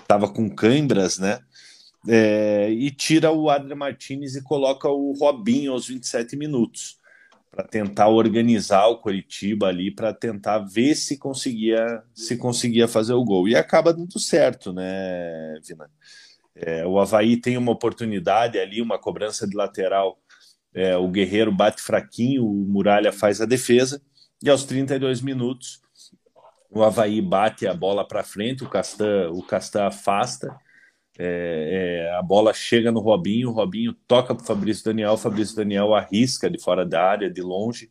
tava 0.07 0.31
com 0.31 0.49
cãibras, 0.49 1.17
né? 1.17 1.39
É, 2.07 2.69
e 2.69 2.91
tira 2.91 3.31
o 3.31 3.49
Adrian 3.49 3.75
Martinez 3.75 4.35
e 4.35 4.43
coloca 4.43 4.87
o 4.89 5.13
Robinho 5.13 5.71
aos 5.71 5.87
27 5.87 6.35
minutos 6.35 6.97
para 7.49 7.65
tentar 7.65 8.07
organizar 8.09 8.87
o 8.87 8.99
Coritiba 8.99 9.67
ali 9.67 9.89
para 9.89 10.13
tentar 10.13 10.59
ver 10.59 10.95
se 10.95 11.17
conseguia 11.17 12.03
se 12.13 12.37
conseguia 12.37 12.87
fazer 12.87 13.13
o 13.13 13.23
gol 13.23 13.47
e 13.47 13.55
acaba 13.55 13.93
dando 13.93 14.19
certo, 14.19 14.71
né, 14.71 15.59
Vina? 15.67 15.89
É, 16.55 16.85
o 16.85 16.99
Havaí 16.99 17.37
tem 17.37 17.55
uma 17.57 17.71
oportunidade 17.71 18.57
ali, 18.57 18.81
uma 18.81 18.97
cobrança 18.97 19.47
de 19.47 19.55
lateral. 19.55 20.19
É, 20.73 20.97
o 20.97 21.07
Guerreiro 21.07 21.51
bate 21.51 21.81
fraquinho, 21.81 22.45
o 22.45 22.65
Muralha 22.67 23.11
faz 23.11 23.41
a 23.41 23.45
defesa 23.45 24.01
e 24.43 24.49
aos 24.49 24.63
32 24.63 25.21
minutos 25.21 25.81
o 26.69 26.83
Havaí 26.83 27.21
bate 27.21 27.65
a 27.65 27.73
bola 27.73 28.07
para 28.07 28.23
frente, 28.23 28.63
o 28.63 28.69
Castan, 28.69 29.29
o 29.31 29.41
Castan 29.41 29.87
afasta, 29.87 30.55
é, 31.19 32.09
é, 32.09 32.15
a 32.15 32.21
bola 32.21 32.53
chega 32.53 32.91
no 32.91 32.99
Robinho, 32.99 33.49
o 33.49 33.53
Robinho 33.53 33.93
toca 34.07 34.35
para 34.35 34.43
o 34.43 34.45
Fabrício 34.45 34.85
Daniel, 34.85 35.13
o 35.13 35.17
Fabrício 35.17 35.55
Daniel 35.55 35.95
arrisca 35.95 36.49
de 36.49 36.59
fora 36.59 36.85
da 36.85 37.03
área, 37.03 37.29
de 37.29 37.41
longe, 37.41 37.89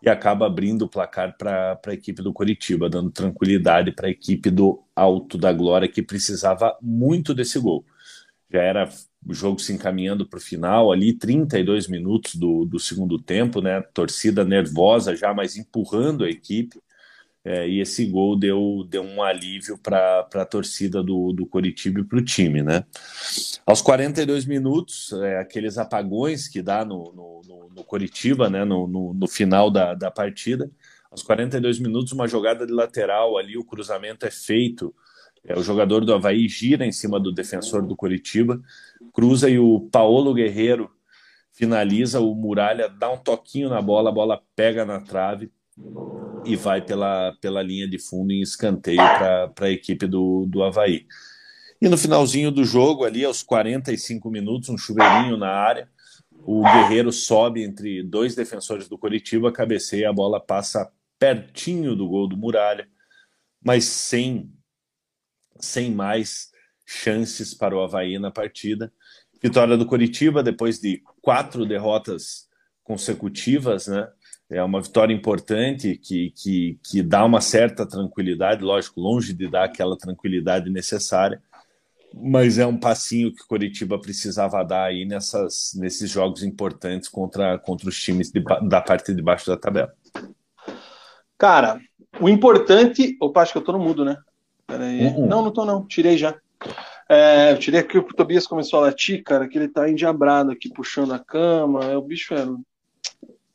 e 0.00 0.08
acaba 0.08 0.46
abrindo 0.46 0.82
o 0.82 0.88
placar 0.88 1.36
para 1.36 1.78
a 1.86 1.92
equipe 1.92 2.22
do 2.22 2.32
Coritiba, 2.32 2.88
dando 2.88 3.10
tranquilidade 3.10 3.92
para 3.92 4.06
a 4.06 4.10
equipe 4.10 4.50
do 4.50 4.82
Alto 4.94 5.36
da 5.38 5.52
Glória, 5.52 5.88
que 5.88 6.02
precisava 6.02 6.76
muito 6.80 7.34
desse 7.34 7.58
gol. 7.58 7.84
Já 8.50 8.62
era 8.62 8.88
o 9.26 9.32
jogo 9.32 9.60
se 9.60 9.72
encaminhando 9.72 10.26
para 10.26 10.38
o 10.38 10.42
final, 10.42 10.90
ali 10.90 11.12
32 11.12 11.88
minutos 11.88 12.34
do, 12.34 12.64
do 12.64 12.78
segundo 12.78 13.18
tempo, 13.18 13.60
né? 13.60 13.80
Torcida 13.94 14.44
nervosa 14.44 15.14
já, 15.16 15.32
mas 15.32 15.56
empurrando 15.56 16.24
a 16.24 16.30
equipe. 16.30 16.80
É, 17.44 17.68
e 17.68 17.80
esse 17.80 18.06
gol 18.06 18.38
deu, 18.38 18.86
deu 18.88 19.02
um 19.02 19.20
alívio 19.20 19.76
para 19.76 20.28
a 20.32 20.44
torcida 20.44 21.02
do, 21.02 21.32
do 21.32 21.44
Coritiba 21.44 22.00
e 22.00 22.04
para 22.04 22.18
o 22.18 22.24
time, 22.24 22.62
né? 22.62 22.84
Aos 23.66 23.82
42 23.82 24.46
minutos, 24.46 25.12
é, 25.14 25.38
aqueles 25.38 25.76
apagões 25.76 26.46
que 26.46 26.62
dá 26.62 26.84
no, 26.84 27.12
no, 27.12 27.40
no, 27.44 27.68
no 27.74 27.84
Coritiba, 27.84 28.48
né? 28.48 28.64
No, 28.64 28.86
no, 28.86 29.12
no, 29.12 29.26
final 29.26 29.70
da, 29.72 29.92
da 29.94 30.08
partida. 30.08 30.70
Aos 31.10 31.22
42 31.24 31.80
minutos, 31.80 32.12
uma 32.12 32.28
jogada 32.28 32.64
de 32.64 32.72
lateral 32.72 33.36
ali, 33.36 33.58
o 33.58 33.64
cruzamento 33.64 34.24
é 34.24 34.30
feito. 34.30 34.94
É, 35.44 35.58
o 35.58 35.62
jogador 35.64 36.04
do 36.04 36.14
Havaí 36.14 36.48
gira 36.48 36.86
em 36.86 36.92
cima 36.92 37.18
do 37.18 37.32
defensor 37.32 37.84
do 37.84 37.96
Coritiba, 37.96 38.62
cruza 39.12 39.50
e 39.50 39.58
o 39.58 39.80
Paulo 39.90 40.32
Guerreiro 40.32 40.88
finaliza, 41.50 42.20
o 42.20 42.36
Muralha 42.36 42.88
dá 42.88 43.10
um 43.10 43.18
toquinho 43.18 43.68
na 43.68 43.82
bola, 43.82 44.10
a 44.10 44.12
bola 44.12 44.40
pega 44.54 44.84
na 44.84 45.00
trave 45.00 45.50
e 46.44 46.56
vai 46.56 46.82
pela, 46.82 47.36
pela 47.40 47.62
linha 47.62 47.88
de 47.88 47.98
fundo 47.98 48.32
em 48.32 48.40
escanteio 48.40 48.96
para 48.96 49.52
a 49.60 49.70
equipe 49.70 50.06
do, 50.06 50.46
do 50.46 50.62
Havaí. 50.62 51.06
E 51.80 51.88
no 51.88 51.98
finalzinho 51.98 52.50
do 52.50 52.64
jogo, 52.64 53.04
ali 53.04 53.24
aos 53.24 53.42
45 53.42 54.30
minutos, 54.30 54.68
um 54.68 54.78
chuveirinho 54.78 55.36
na 55.36 55.48
área, 55.48 55.88
o 56.44 56.62
Guerreiro 56.62 57.12
sobe 57.12 57.62
entre 57.62 58.02
dois 58.02 58.34
defensores 58.34 58.88
do 58.88 58.98
Coritiba, 58.98 59.52
cabeceia, 59.52 60.10
a 60.10 60.12
bola 60.12 60.40
passa 60.40 60.90
pertinho 61.18 61.94
do 61.94 62.08
gol 62.08 62.28
do 62.28 62.36
Muralha, 62.36 62.88
mas 63.64 63.84
sem, 63.84 64.52
sem 65.60 65.92
mais 65.92 66.50
chances 66.84 67.54
para 67.54 67.76
o 67.76 67.80
Havaí 67.80 68.18
na 68.18 68.30
partida. 68.30 68.92
Vitória 69.40 69.76
do 69.76 69.86
Coritiba, 69.86 70.42
depois 70.42 70.80
de 70.80 71.02
quatro 71.20 71.64
derrotas 71.64 72.48
consecutivas, 72.82 73.86
né? 73.86 74.08
É 74.52 74.62
uma 74.62 74.80
vitória 74.80 75.14
importante 75.14 75.96
que, 75.96 76.30
que, 76.36 76.78
que 76.84 77.02
dá 77.02 77.24
uma 77.24 77.40
certa 77.40 77.86
tranquilidade, 77.86 78.62
lógico, 78.62 79.00
longe 79.00 79.32
de 79.32 79.48
dar 79.48 79.64
aquela 79.64 79.96
tranquilidade 79.96 80.68
necessária, 80.68 81.42
mas 82.14 82.58
é 82.58 82.66
um 82.66 82.76
passinho 82.76 83.34
que 83.34 83.42
o 83.42 83.46
Coritiba 83.46 83.98
precisava 83.98 84.62
dar 84.62 84.84
aí 84.84 85.06
nessas, 85.06 85.72
nesses 85.74 86.10
jogos 86.10 86.42
importantes 86.42 87.08
contra, 87.08 87.58
contra 87.58 87.88
os 87.88 87.98
times 87.98 88.30
de, 88.30 88.44
da 88.68 88.82
parte 88.82 89.14
de 89.14 89.22
baixo 89.22 89.46
da 89.46 89.56
tabela. 89.56 89.94
Cara, 91.38 91.80
o 92.20 92.28
importante. 92.28 93.16
Opa, 93.20 93.40
acho 93.40 93.52
que 93.52 93.58
eu 93.58 93.64
tô 93.64 93.72
no 93.72 93.78
mudo, 93.78 94.04
né? 94.04 94.18
Uhum. 94.70 95.26
Não, 95.26 95.42
não 95.42 95.50
tô, 95.50 95.64
não. 95.64 95.86
Tirei 95.86 96.18
já. 96.18 96.36
É, 97.08 97.52
eu 97.52 97.58
tirei 97.58 97.80
aqui 97.80 97.98
o 97.98 98.02
Tobias 98.04 98.46
começou 98.46 98.78
a 98.78 98.82
latir, 98.82 99.22
cara, 99.24 99.48
que 99.48 99.58
ele 99.58 99.68
tá 99.68 99.88
endiabrado 99.88 100.50
aqui, 100.50 100.68
puxando 100.68 101.14
a 101.14 101.18
cama. 101.18 101.84
É, 101.84 101.96
o 101.96 102.02
bicho 102.02 102.34
é 102.34 102.46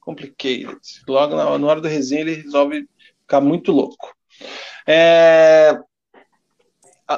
complicated. 0.08 0.80
Logo 1.06 1.36
na, 1.36 1.58
na 1.58 1.68
hora 1.68 1.82
da 1.82 1.90
resenha 1.90 2.22
ele 2.22 2.36
resolve 2.36 2.88
ficar 3.22 3.42
muito 3.42 3.74
louco. 3.74 4.16
É, 4.88 5.78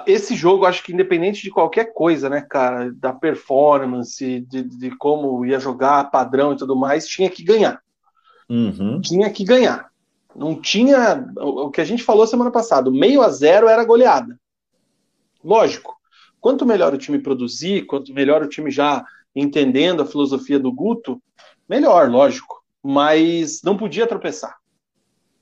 esse 0.08 0.36
jogo, 0.36 0.65
acho 0.65 0.84
que 0.84 0.91
independente 0.91 1.43
de 1.43 1.52
qualquer 1.52 1.93
coisa, 1.93 2.28
né, 2.28 2.41
cara, 2.41 2.91
da 2.91 3.13
performance, 3.13 4.39
de, 4.41 4.63
de 4.63 4.89
como 4.97 5.45
ia 5.45 5.60
jogar, 5.60 6.10
padrão 6.10 6.54
e 6.54 6.58
tudo 6.58 6.75
mais, 6.75 7.08
tinha 7.08 7.30
que 7.30 7.43
ganhar. 7.43 7.80
Uhum. 8.49 8.99
Tinha 8.99 9.30
que 9.30 9.43
ganhar. 9.43 9.91
Não 10.36 10.60
tinha. 10.60 11.32
O 11.38 11.69
que 11.69 11.82
a 11.82 11.86
gente 11.86 12.02
falou 12.02 12.25
semana 12.25 12.49
passada, 12.49 12.89
meio 12.89 13.21
a 13.21 13.30
zero 13.30 13.67
era 13.67 13.86
goleada. 13.86 14.39
Lógico. 15.43 15.95
Quanto 16.41 16.65
melhor 16.65 16.93
o 16.93 16.97
time 16.97 17.19
produzir, 17.19 17.86
quanto 17.86 18.13
melhor 18.13 18.41
o 18.41 18.47
time 18.47 18.71
já 18.71 19.06
entendendo 19.36 20.02
a 20.02 20.06
filosofia 20.06 20.58
do 20.58 20.71
Guto, 20.71 21.21
melhor, 21.67 22.10
lógico 22.10 22.58
mas 22.83 23.61
não 23.63 23.77
podia 23.77 24.07
tropeçar. 24.07 24.57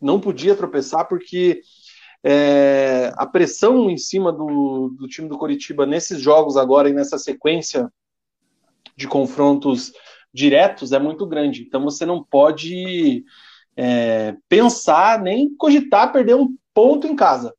Não 0.01 0.19
podia 0.19 0.55
tropeçar 0.55 1.07
porque 1.07 1.61
é, 2.23 3.11
a 3.15 3.25
pressão 3.25 3.89
em 3.89 3.97
cima 3.97 4.31
do, 4.31 4.89
do 4.97 5.07
time 5.07 5.29
do 5.29 5.37
Coritiba 5.37 5.85
nesses 5.85 6.21
jogos 6.21 6.57
agora 6.57 6.89
e 6.89 6.93
nessa 6.93 7.17
sequência 7.17 7.91
de 8.95 9.07
confrontos 9.07 9.91
diretos 10.33 10.91
é 10.91 10.99
muito 10.99 11.25
grande. 11.25 11.63
Então 11.63 11.83
você 11.83 12.05
não 12.05 12.23
pode 12.23 13.23
é, 13.75 14.35
pensar 14.49 15.21
nem 15.21 15.55
cogitar 15.55 16.11
perder 16.11 16.35
um 16.35 16.55
ponto 16.73 17.07
em 17.07 17.15
casa, 17.15 17.53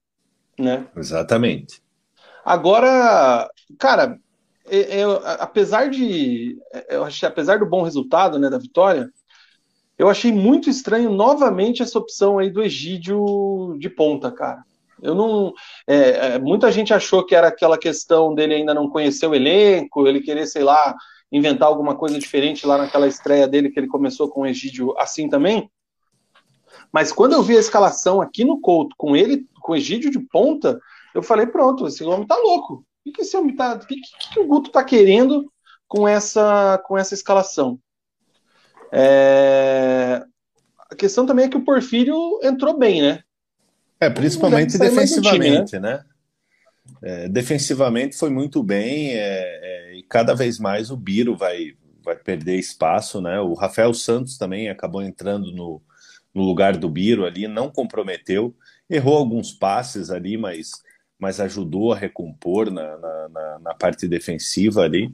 né? 0.58 0.86
Exatamente. 0.96 1.82
Agora, 2.44 3.48
cara, 3.78 4.18
eu, 4.70 5.20
apesar 5.24 5.90
de, 5.90 6.58
eu 6.88 7.04
achei, 7.04 7.28
apesar 7.28 7.58
do 7.58 7.66
bom 7.66 7.82
resultado, 7.82 8.38
né, 8.38 8.48
da 8.48 8.58
vitória, 8.58 9.10
eu 9.98 10.08
achei 10.08 10.32
muito 10.32 10.70
estranho 10.70 11.10
novamente 11.10 11.82
essa 11.82 11.98
opção 11.98 12.38
aí 12.38 12.50
do 12.50 12.62
Egídio 12.62 13.76
de 13.78 13.90
ponta, 13.90 14.30
cara. 14.30 14.62
Eu 15.02 15.14
não. 15.14 15.52
É, 15.86 16.34
é, 16.34 16.38
muita 16.38 16.70
gente 16.70 16.94
achou 16.94 17.24
que 17.24 17.34
era 17.34 17.48
aquela 17.48 17.76
questão 17.76 18.34
dele 18.34 18.54
ainda 18.54 18.74
não 18.74 18.88
conhecer 18.88 19.26
o 19.26 19.34
elenco, 19.34 20.06
ele 20.06 20.20
querer, 20.20 20.46
sei 20.46 20.62
lá, 20.62 20.94
inventar 21.30 21.68
alguma 21.68 21.96
coisa 21.96 22.18
diferente 22.18 22.66
lá 22.66 22.78
naquela 22.78 23.06
estreia 23.06 23.46
dele 23.46 23.70
que 23.70 23.78
ele 23.78 23.86
começou 23.86 24.28
com 24.28 24.42
o 24.42 24.46
Egídio 24.46 24.94
assim 24.98 25.28
também. 25.28 25.70
Mas 26.92 27.12
quando 27.12 27.34
eu 27.34 27.42
vi 27.42 27.56
a 27.56 27.60
escalação 27.60 28.20
aqui 28.20 28.44
no 28.44 28.60
Couto, 28.60 28.94
com 28.96 29.14
ele, 29.14 29.44
com 29.60 29.72
o 29.72 29.76
Egídio 29.76 30.10
de 30.10 30.18
ponta, 30.18 30.80
eu 31.14 31.22
falei, 31.22 31.46
pronto, 31.46 31.86
esse 31.86 32.02
homem 32.04 32.26
tá 32.26 32.36
louco. 32.36 32.84
O 33.06 33.12
que, 33.12 33.22
esse 33.22 33.36
homem 33.36 33.54
tá. 33.54 33.78
Que, 33.78 33.96
que, 33.96 34.30
que 34.32 34.40
o 34.40 34.46
Guto 34.46 34.70
tá 34.70 34.82
querendo 34.84 35.50
com 35.86 36.06
essa, 36.06 36.78
com 36.86 36.96
essa 36.96 37.14
escalação? 37.14 37.78
É... 38.92 40.22
A 40.90 40.94
questão 40.94 41.26
também 41.26 41.46
é 41.46 41.48
que 41.48 41.56
o 41.56 41.64
Porfírio 41.64 42.16
entrou 42.42 42.78
bem, 42.78 43.02
né? 43.02 43.22
É, 44.00 44.08
principalmente 44.08 44.78
defensivamente, 44.78 45.70
time, 45.70 45.82
né? 45.82 45.94
né? 45.94 46.04
É, 47.02 47.28
defensivamente 47.28 48.16
foi 48.16 48.30
muito 48.30 48.62
bem 48.62 49.12
é, 49.12 49.18
é, 49.20 49.96
e 49.96 50.02
cada 50.02 50.34
vez 50.34 50.58
mais 50.58 50.90
o 50.90 50.96
Biro 50.96 51.36
vai, 51.36 51.74
vai 52.02 52.16
perder 52.16 52.58
espaço, 52.58 53.20
né? 53.20 53.38
O 53.40 53.54
Rafael 53.54 53.92
Santos 53.92 54.38
também 54.38 54.68
acabou 54.68 55.02
entrando 55.02 55.52
no, 55.52 55.82
no 56.34 56.42
lugar 56.42 56.76
do 56.76 56.88
Biro 56.88 57.24
ali, 57.24 57.46
não 57.46 57.70
comprometeu, 57.70 58.54
errou 58.88 59.16
alguns 59.16 59.52
passes 59.52 60.10
ali, 60.10 60.36
mas, 60.36 60.70
mas 61.18 61.40
ajudou 61.40 61.92
a 61.92 61.96
recompor 61.96 62.70
na, 62.70 62.96
na, 62.96 63.28
na, 63.28 63.58
na 63.58 63.74
parte 63.74 64.08
defensiva 64.08 64.82
ali. 64.82 65.10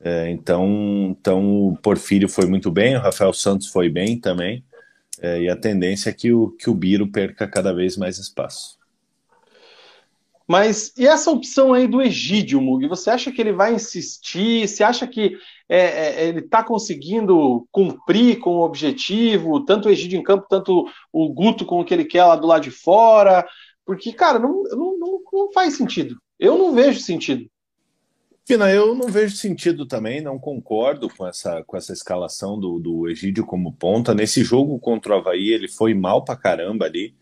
É, 0.00 0.30
então, 0.30 1.16
então 1.18 1.68
o 1.68 1.76
Porfírio 1.78 2.28
foi 2.28 2.46
muito 2.46 2.70
bem, 2.70 2.96
o 2.96 3.00
Rafael 3.00 3.32
Santos 3.32 3.68
foi 3.68 3.88
bem 3.88 4.20
também, 4.20 4.64
é, 5.20 5.42
e 5.42 5.48
a 5.48 5.56
tendência 5.56 6.10
é 6.10 6.12
que 6.12 6.32
o, 6.32 6.50
que 6.50 6.68
o 6.68 6.74
Biro 6.74 7.10
perca 7.10 7.48
cada 7.48 7.72
vez 7.72 7.96
mais 7.96 8.18
espaço. 8.18 8.76
Mas 10.46 10.92
e 10.96 11.06
essa 11.06 11.30
opção 11.30 11.72
aí 11.72 11.88
do 11.88 12.00
Egídio, 12.00 12.60
Mug? 12.60 12.86
Você 12.86 13.10
acha 13.10 13.32
que 13.32 13.40
ele 13.40 13.52
vai 13.52 13.74
insistir? 13.74 14.68
Você 14.68 14.84
acha 14.84 15.04
que 15.06 15.36
é, 15.68 15.78
é, 15.78 16.28
ele 16.28 16.38
está 16.38 16.62
conseguindo 16.62 17.66
cumprir 17.72 18.38
com 18.38 18.50
o 18.50 18.64
objetivo, 18.64 19.64
tanto 19.64 19.88
o 19.88 19.90
Egídio 19.90 20.20
em 20.20 20.22
campo, 20.22 20.46
tanto 20.48 20.86
o 21.12 21.32
Guto 21.32 21.66
com 21.66 21.80
o 21.80 21.84
que 21.84 21.92
ele 21.92 22.04
quer 22.04 22.24
lá 22.24 22.36
do 22.36 22.46
lado 22.46 22.62
de 22.62 22.70
fora? 22.70 23.44
Porque, 23.84 24.12
cara, 24.12 24.38
não, 24.38 24.62
não, 24.62 24.98
não, 24.98 25.20
não 25.32 25.52
faz 25.52 25.76
sentido. 25.76 26.16
Eu 26.38 26.56
não 26.56 26.72
vejo 26.72 27.00
sentido. 27.00 27.48
Fina, 28.46 28.70
eu 28.70 28.94
não 28.94 29.08
vejo 29.08 29.34
sentido 29.34 29.84
também, 29.84 30.20
não 30.20 30.38
concordo 30.38 31.08
com 31.08 31.26
essa, 31.26 31.64
com 31.64 31.76
essa 31.76 31.92
escalação 31.92 32.56
do, 32.56 32.78
do 32.78 33.08
Egídio 33.08 33.44
como 33.44 33.72
ponta. 33.72 34.14
Nesse 34.14 34.44
jogo 34.44 34.78
contra 34.78 35.14
o 35.14 35.18
Havaí, 35.18 35.48
ele 35.48 35.66
foi 35.66 35.94
mal 35.94 36.24
pra 36.24 36.36
caramba 36.36 36.84
ali. 36.84 37.12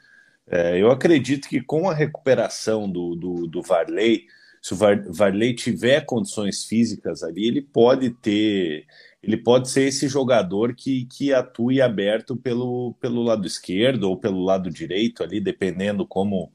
É, 0.47 0.79
eu 0.79 0.91
acredito 0.91 1.49
que 1.49 1.63
com 1.63 1.89
a 1.89 1.95
recuperação 1.95 2.91
do, 2.91 3.15
do, 3.17 3.47
do 3.47 3.63
Varley, 3.63 4.27
se 4.61 4.75
o 4.75 4.77
Var, 4.77 5.03
Varley 5.09 5.55
tiver 5.55 6.03
condições 6.05 6.67
físicas 6.67 7.23
ali, 7.23 7.47
ele 7.47 7.63
pode 7.63 8.11
ter. 8.11 8.85
Ele 9.23 9.39
pode 9.39 9.71
ser 9.71 9.85
esse 9.85 10.07
jogador 10.09 10.75
que, 10.75 11.07
que 11.07 11.33
atue 11.33 11.81
aberto 11.81 12.37
pelo, 12.37 12.95
pelo 13.01 13.23
lado 13.23 13.47
esquerdo 13.47 14.05
ou 14.05 14.19
pelo 14.19 14.45
lado 14.45 14.69
direito 14.71 15.23
ali, 15.23 15.41
dependendo 15.41 16.07
como, 16.07 16.53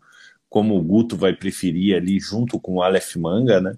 como 0.47 0.77
o 0.77 0.83
Guto 0.83 1.17
vai 1.17 1.33
preferir 1.35 1.95
ali 1.95 2.19
junto 2.19 2.59
com 2.59 2.75
o 2.75 2.83
Aleph 2.83 3.15
Manga, 3.15 3.59
né? 3.59 3.75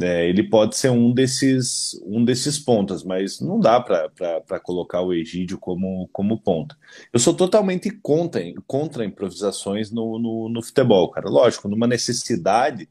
É, 0.00 0.26
ele 0.28 0.42
pode 0.42 0.76
ser 0.76 0.88
um 0.88 1.12
desses, 1.12 2.00
um 2.06 2.24
desses 2.24 2.58
pontas, 2.58 3.04
mas 3.04 3.38
não 3.40 3.60
dá 3.60 3.78
para 3.80 4.60
colocar 4.60 5.02
o 5.02 5.12
Egídio 5.12 5.58
como, 5.58 6.08
como 6.10 6.40
ponta. 6.40 6.76
Eu 7.12 7.20
sou 7.20 7.34
totalmente 7.34 7.90
contra, 7.90 8.40
contra 8.66 9.04
improvisações 9.04 9.90
no, 9.90 10.18
no, 10.18 10.48
no 10.48 10.62
futebol, 10.62 11.10
cara. 11.10 11.28
Lógico, 11.28 11.68
numa 11.68 11.86
necessidade, 11.86 12.88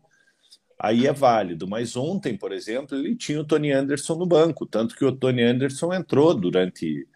aí 0.77 1.07
é 1.07 1.13
válido. 1.13 1.67
Mas 1.67 1.95
ontem, 1.95 2.37
por 2.37 2.51
exemplo, 2.51 2.95
ele 2.95 3.15
tinha 3.15 3.41
o 3.41 3.45
Tony 3.45 3.71
Anderson 3.71 4.15
no 4.15 4.27
banco, 4.27 4.65
tanto 4.67 4.95
que 4.95 5.05
o 5.05 5.11
Tony 5.11 5.41
Anderson 5.41 5.91
entrou 5.93 6.35
durante, 6.35 7.07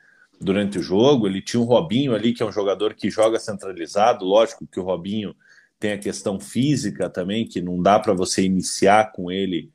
durante 0.41 0.79
o 0.79 0.83
jogo. 0.83 1.27
Ele 1.27 1.41
tinha 1.41 1.61
o 1.61 1.65
Robinho 1.65 2.15
ali, 2.15 2.33
que 2.33 2.41
é 2.41 2.45
um 2.45 2.51
jogador 2.51 2.95
que 2.95 3.11
joga 3.11 3.37
centralizado. 3.37 4.25
Lógico 4.25 4.65
que 4.65 4.79
o 4.79 4.83
Robinho 4.83 5.35
tem 5.79 5.91
a 5.91 5.99
questão 5.99 6.39
física 6.39 7.09
também, 7.09 7.45
que 7.45 7.61
não 7.61 7.79
dá 7.79 7.99
para 7.99 8.13
você 8.13 8.41
iniciar 8.43 9.11
com 9.11 9.29
ele 9.29 9.72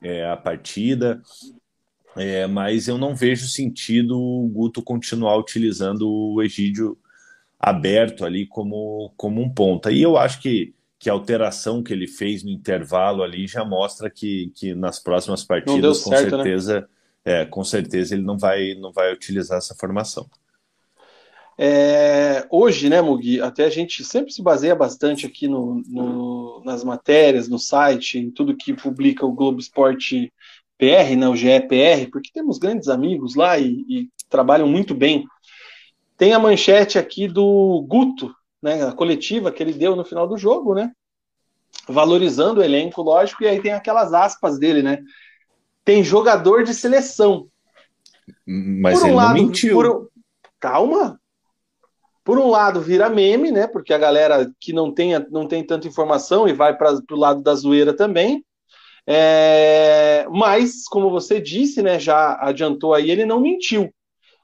é, 0.00 0.26
a 0.26 0.36
partida, 0.36 1.22
é, 2.16 2.46
mas 2.46 2.88
eu 2.88 2.98
não 2.98 3.14
vejo 3.14 3.46
sentido 3.46 4.18
o 4.18 4.48
Guto 4.48 4.82
continuar 4.82 5.36
utilizando 5.36 6.08
o 6.08 6.42
Egídio 6.42 6.98
aberto 7.58 8.24
ali 8.24 8.46
como, 8.46 9.12
como 9.16 9.40
um 9.40 9.48
ponta. 9.52 9.90
E 9.90 10.02
eu 10.02 10.16
acho 10.16 10.40
que, 10.40 10.74
que 10.98 11.10
a 11.10 11.12
alteração 11.12 11.82
que 11.82 11.92
ele 11.92 12.06
fez 12.06 12.42
no 12.42 12.50
intervalo 12.50 13.22
ali 13.22 13.46
já 13.46 13.64
mostra 13.64 14.08
que, 14.10 14.52
que 14.54 14.74
nas 14.74 14.98
próximas 14.98 15.44
partidas, 15.44 16.02
com 16.02 16.10
certo, 16.10 16.36
né? 16.36 16.42
certeza, 16.42 16.80
né? 16.80 16.86
é, 17.24 17.44
com 17.44 17.64
certeza 17.64 18.14
ele 18.14 18.24
não 18.24 18.38
vai, 18.38 18.74
não 18.74 18.92
vai 18.92 19.12
utilizar 19.12 19.58
essa 19.58 19.74
formação. 19.74 20.28
É, 21.60 22.46
hoje, 22.50 22.88
né, 22.88 23.02
Mugi, 23.02 23.40
até 23.40 23.64
a 23.64 23.70
gente 23.70 24.04
sempre 24.04 24.32
se 24.32 24.40
baseia 24.40 24.76
bastante 24.76 25.26
aqui 25.26 25.48
no, 25.48 25.82
no, 25.88 26.62
nas 26.64 26.84
matérias, 26.84 27.48
no 27.48 27.58
site, 27.58 28.16
em 28.16 28.30
tudo 28.30 28.56
que 28.56 28.72
publica 28.72 29.26
o 29.26 29.32
Globo 29.32 29.58
Esporte 29.58 30.32
PR, 30.78 31.16
né, 31.18 31.28
o 31.28 31.34
GEPR, 31.34 32.08
porque 32.12 32.30
temos 32.32 32.58
grandes 32.58 32.88
amigos 32.88 33.34
lá 33.34 33.58
e, 33.58 33.84
e, 33.88 34.08
trabalham 34.30 34.68
muito 34.68 34.94
bem. 34.94 35.24
Tem 36.16 36.32
a 36.32 36.38
manchete 36.38 36.96
aqui 36.96 37.26
do 37.26 37.84
Guto, 37.88 38.32
né, 38.62 38.86
a 38.86 38.92
coletiva 38.92 39.50
que 39.50 39.60
ele 39.60 39.72
deu 39.72 39.96
no 39.96 40.04
final 40.04 40.28
do 40.28 40.38
jogo, 40.38 40.74
né, 40.74 40.92
valorizando 41.88 42.60
o 42.60 42.64
elenco, 42.64 43.02
lógico, 43.02 43.42
e 43.42 43.48
aí 43.48 43.60
tem 43.60 43.72
aquelas 43.72 44.14
aspas 44.14 44.60
dele, 44.60 44.80
né, 44.80 45.02
tem 45.84 46.04
jogador 46.04 46.62
de 46.62 46.72
seleção. 46.72 47.48
Mas 48.46 49.00
por 49.00 49.06
um 49.06 49.08
ele 49.08 49.16
lado, 49.16 49.36
não 49.36 49.46
mentiu. 49.46 49.74
Por, 49.74 50.10
calma, 50.60 51.17
por 52.28 52.38
um 52.38 52.50
lado, 52.50 52.82
vira 52.82 53.08
meme, 53.08 53.50
né? 53.50 53.66
Porque 53.66 53.90
a 53.90 53.96
galera 53.96 54.52
que 54.60 54.70
não 54.70 54.92
tem, 54.92 55.18
não 55.30 55.48
tem 55.48 55.64
tanta 55.64 55.88
informação 55.88 56.46
e 56.46 56.52
vai 56.52 56.76
para 56.76 56.94
o 57.10 57.16
lado 57.16 57.42
da 57.42 57.54
zoeira 57.54 57.96
também. 57.96 58.44
É, 59.06 60.26
mas, 60.30 60.84
como 60.84 61.08
você 61.08 61.40
disse, 61.40 61.80
né? 61.80 61.98
Já 61.98 62.36
adiantou 62.38 62.92
aí, 62.92 63.10
ele 63.10 63.24
não 63.24 63.40
mentiu. 63.40 63.90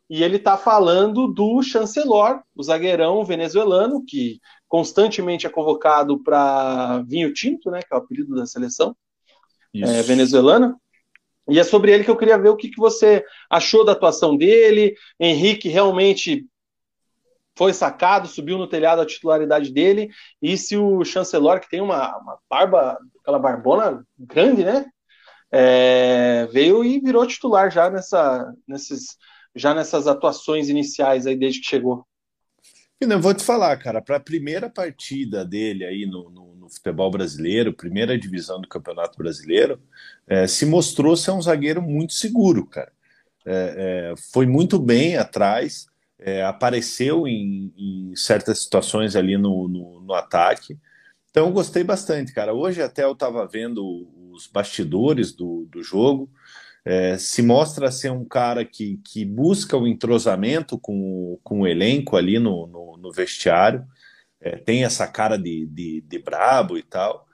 E 0.08 0.24
ele 0.24 0.36
está 0.36 0.56
falando 0.56 1.28
do 1.28 1.62
chancelor, 1.62 2.40
o 2.56 2.62
zagueirão 2.62 3.22
venezuelano, 3.22 4.02
que 4.02 4.40
constantemente 4.66 5.46
é 5.46 5.50
convocado 5.50 6.18
para 6.22 7.02
vinho 7.06 7.34
tinto, 7.34 7.70
né? 7.70 7.80
Que 7.82 7.92
é 7.92 7.96
o 7.96 8.00
apelido 8.00 8.34
da 8.34 8.46
seleção 8.46 8.96
é, 9.74 10.00
venezuelana. 10.00 10.74
E 11.50 11.58
é 11.58 11.62
sobre 11.62 11.92
ele 11.92 12.02
que 12.02 12.10
eu 12.10 12.16
queria 12.16 12.38
ver 12.38 12.48
o 12.48 12.56
que, 12.56 12.70
que 12.70 12.78
você 12.78 13.22
achou 13.50 13.84
da 13.84 13.92
atuação 13.92 14.34
dele. 14.34 14.94
Henrique 15.20 15.68
realmente 15.68 16.46
foi 17.56 17.72
sacado, 17.72 18.28
subiu 18.28 18.58
no 18.58 18.66
telhado 18.66 19.00
a 19.00 19.06
titularidade 19.06 19.72
dele, 19.72 20.10
e 20.42 20.56
se 20.56 20.76
o 20.76 21.04
chancelor, 21.04 21.60
que 21.60 21.70
tem 21.70 21.80
uma, 21.80 22.18
uma 22.18 22.38
barba, 22.50 22.98
aquela 23.20 23.38
barbona 23.38 24.04
grande, 24.18 24.64
né? 24.64 24.86
É, 25.50 26.46
veio 26.52 26.84
e 26.84 26.98
virou 27.00 27.26
titular 27.26 27.70
já 27.70 27.88
nessa, 27.88 28.52
nesses, 28.66 29.16
já 29.54 29.72
nessas 29.72 30.08
atuações 30.08 30.68
iniciais 30.68 31.26
aí 31.26 31.36
desde 31.36 31.60
que 31.60 31.68
chegou. 31.68 32.04
E 33.00 33.06
não 33.06 33.20
vou 33.20 33.34
te 33.34 33.44
falar, 33.44 33.76
cara, 33.76 34.00
para 34.00 34.16
a 34.16 34.20
primeira 34.20 34.68
partida 34.68 35.44
dele 35.44 35.84
aí 35.84 36.06
no, 36.06 36.30
no, 36.30 36.56
no, 36.56 36.70
futebol 36.70 37.10
brasileiro, 37.10 37.72
primeira 37.72 38.18
divisão 38.18 38.60
do 38.60 38.68
Campeonato 38.68 39.18
Brasileiro, 39.18 39.80
é, 40.26 40.46
se 40.46 40.64
mostrou 40.64 41.16
ser 41.16 41.32
um 41.32 41.42
zagueiro 41.42 41.82
muito 41.82 42.14
seguro, 42.14 42.66
cara. 42.66 42.92
É, 43.46 44.12
é 44.12 44.14
foi 44.32 44.46
muito 44.46 44.78
bem 44.78 45.16
atrás, 45.16 45.86
é, 46.18 46.44
apareceu 46.44 47.26
em, 47.26 47.72
em, 47.76 48.16
certas 48.16 48.60
situações 48.62 49.16
ali 49.16 49.36
no, 49.36 49.68
no, 49.68 50.00
no, 50.00 50.14
ataque. 50.14 50.78
Então, 51.30 51.52
gostei 51.52 51.82
bastante, 51.82 52.32
cara. 52.32 52.54
Hoje 52.54 52.80
até 52.82 53.04
eu 53.04 53.12
estava 53.12 53.46
vendo 53.46 54.08
os 54.32 54.46
bastidores 54.46 55.32
do, 55.32 55.66
do 55.70 55.82
jogo. 55.82 56.30
É, 56.84 57.16
se 57.16 57.42
mostra 57.42 57.90
ser 57.90 58.12
um 58.12 58.24
cara 58.24 58.64
que, 58.64 59.00
que 59.04 59.24
busca 59.24 59.76
o 59.76 59.86
entrosamento 59.86 60.78
com, 60.78 61.38
com 61.42 61.60
o 61.60 61.66
elenco 61.66 62.16
ali 62.16 62.38
no, 62.38 62.66
no, 62.66 62.96
no 62.96 63.12
vestiário. 63.12 63.84
É, 64.40 64.56
tem 64.56 64.84
essa 64.84 65.06
cara 65.08 65.36
de, 65.38 65.66
de, 65.66 66.02
de 66.02 66.18
brabo 66.18 66.76
e 66.76 66.82
tal. 66.82 67.26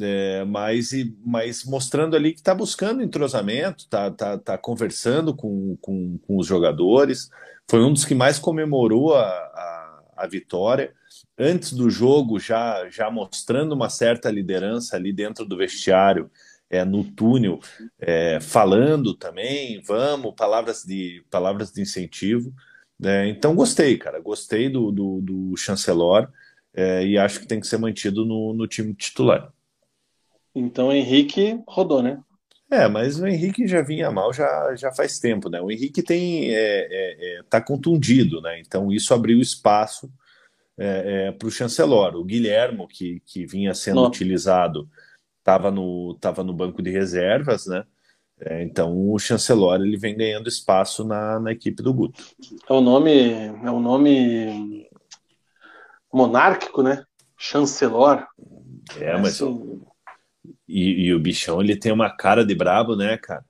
É, 0.00 0.44
mas, 0.44 0.90
mas 1.24 1.64
mostrando 1.64 2.14
ali 2.14 2.32
que 2.32 2.40
está 2.40 2.54
buscando 2.54 3.02
entrosamento, 3.02 3.84
está 3.84 4.10
tá, 4.10 4.38
tá 4.38 4.58
conversando 4.58 5.34
com, 5.34 5.76
com, 5.80 6.18
com 6.18 6.36
os 6.36 6.46
jogadores, 6.46 7.30
foi 7.68 7.84
um 7.84 7.92
dos 7.92 8.04
que 8.04 8.14
mais 8.14 8.38
comemorou 8.38 9.14
a, 9.14 9.26
a, 9.26 10.02
a 10.16 10.26
vitória. 10.26 10.94
Antes 11.38 11.72
do 11.72 11.88
jogo, 11.90 12.40
já, 12.40 12.88
já 12.90 13.10
mostrando 13.10 13.72
uma 13.72 13.88
certa 13.88 14.30
liderança 14.30 14.96
ali 14.96 15.12
dentro 15.12 15.44
do 15.44 15.56
vestiário, 15.56 16.30
é, 16.70 16.84
no 16.84 17.02
túnel, 17.02 17.60
é, 17.98 18.38
falando 18.40 19.14
também, 19.14 19.80
vamos, 19.82 20.34
palavras 20.34 20.84
de, 20.84 21.24
palavras 21.30 21.72
de 21.72 21.80
incentivo. 21.80 22.52
É, 23.02 23.26
então, 23.28 23.54
gostei, 23.54 23.96
cara, 23.96 24.20
gostei 24.20 24.68
do, 24.68 24.90
do, 24.90 25.20
do 25.20 25.56
chancelor 25.56 26.30
é, 26.74 27.06
e 27.06 27.16
acho 27.16 27.40
que 27.40 27.46
tem 27.46 27.60
que 27.60 27.66
ser 27.66 27.78
mantido 27.78 28.24
no, 28.24 28.52
no 28.52 28.66
time 28.66 28.92
titular. 28.94 29.52
Então, 30.54 30.92
Henrique 30.92 31.62
rodou, 31.66 32.02
né? 32.02 32.20
É, 32.70 32.86
mas 32.86 33.18
o 33.18 33.26
Henrique 33.26 33.66
já 33.66 33.80
vinha 33.80 34.10
mal 34.10 34.32
já, 34.32 34.74
já 34.76 34.92
faz 34.92 35.18
tempo, 35.18 35.48
né? 35.48 35.60
O 35.60 35.70
Henrique 35.70 36.02
tem 36.02 36.54
é, 36.54 36.86
é, 36.90 37.38
é 37.38 37.42
tá 37.48 37.60
contundido, 37.60 38.42
né? 38.42 38.60
Então 38.60 38.92
isso 38.92 39.14
abriu 39.14 39.40
espaço 39.40 40.10
é, 40.76 41.28
é 41.28 41.32
para 41.32 41.48
o 41.48 41.50
chancelor. 41.50 42.14
O 42.14 42.24
Guilhermo, 42.24 42.86
que, 42.86 43.22
que 43.24 43.46
vinha 43.46 43.72
sendo 43.74 44.04
utilizado, 44.06 44.88
estava 45.38 45.70
no, 45.70 46.14
tava 46.20 46.44
no 46.44 46.52
banco 46.52 46.82
de 46.82 46.90
reservas, 46.90 47.66
né? 47.66 47.84
É, 48.40 48.62
então 48.62 49.10
o 49.10 49.18
chancelor 49.18 49.80
ele 49.80 49.96
vem 49.96 50.16
ganhando 50.16 50.48
espaço 50.48 51.04
na, 51.04 51.40
na 51.40 51.52
equipe 51.52 51.82
do 51.82 51.92
Guto. 51.92 52.22
É 52.68 52.72
um 52.72 52.80
nome, 52.80 53.32
é 53.64 53.70
um 53.70 53.80
nome 53.80 54.88
monárquico, 56.12 56.82
né? 56.82 57.02
Chancelor. 57.36 58.26
É, 59.00 59.16
mas 59.18 59.40
e, 60.68 61.06
e, 61.06 61.14
o 61.14 61.18
bichão, 61.18 61.60
ele 61.60 61.76
tem 61.76 61.90
uma 61.90 62.10
cara 62.10 62.44
de 62.44 62.54
brabo, 62.54 62.94
né, 62.94 63.16
cara? 63.16 63.44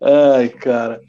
Ai, 0.00 0.48
cara. 0.48 1.00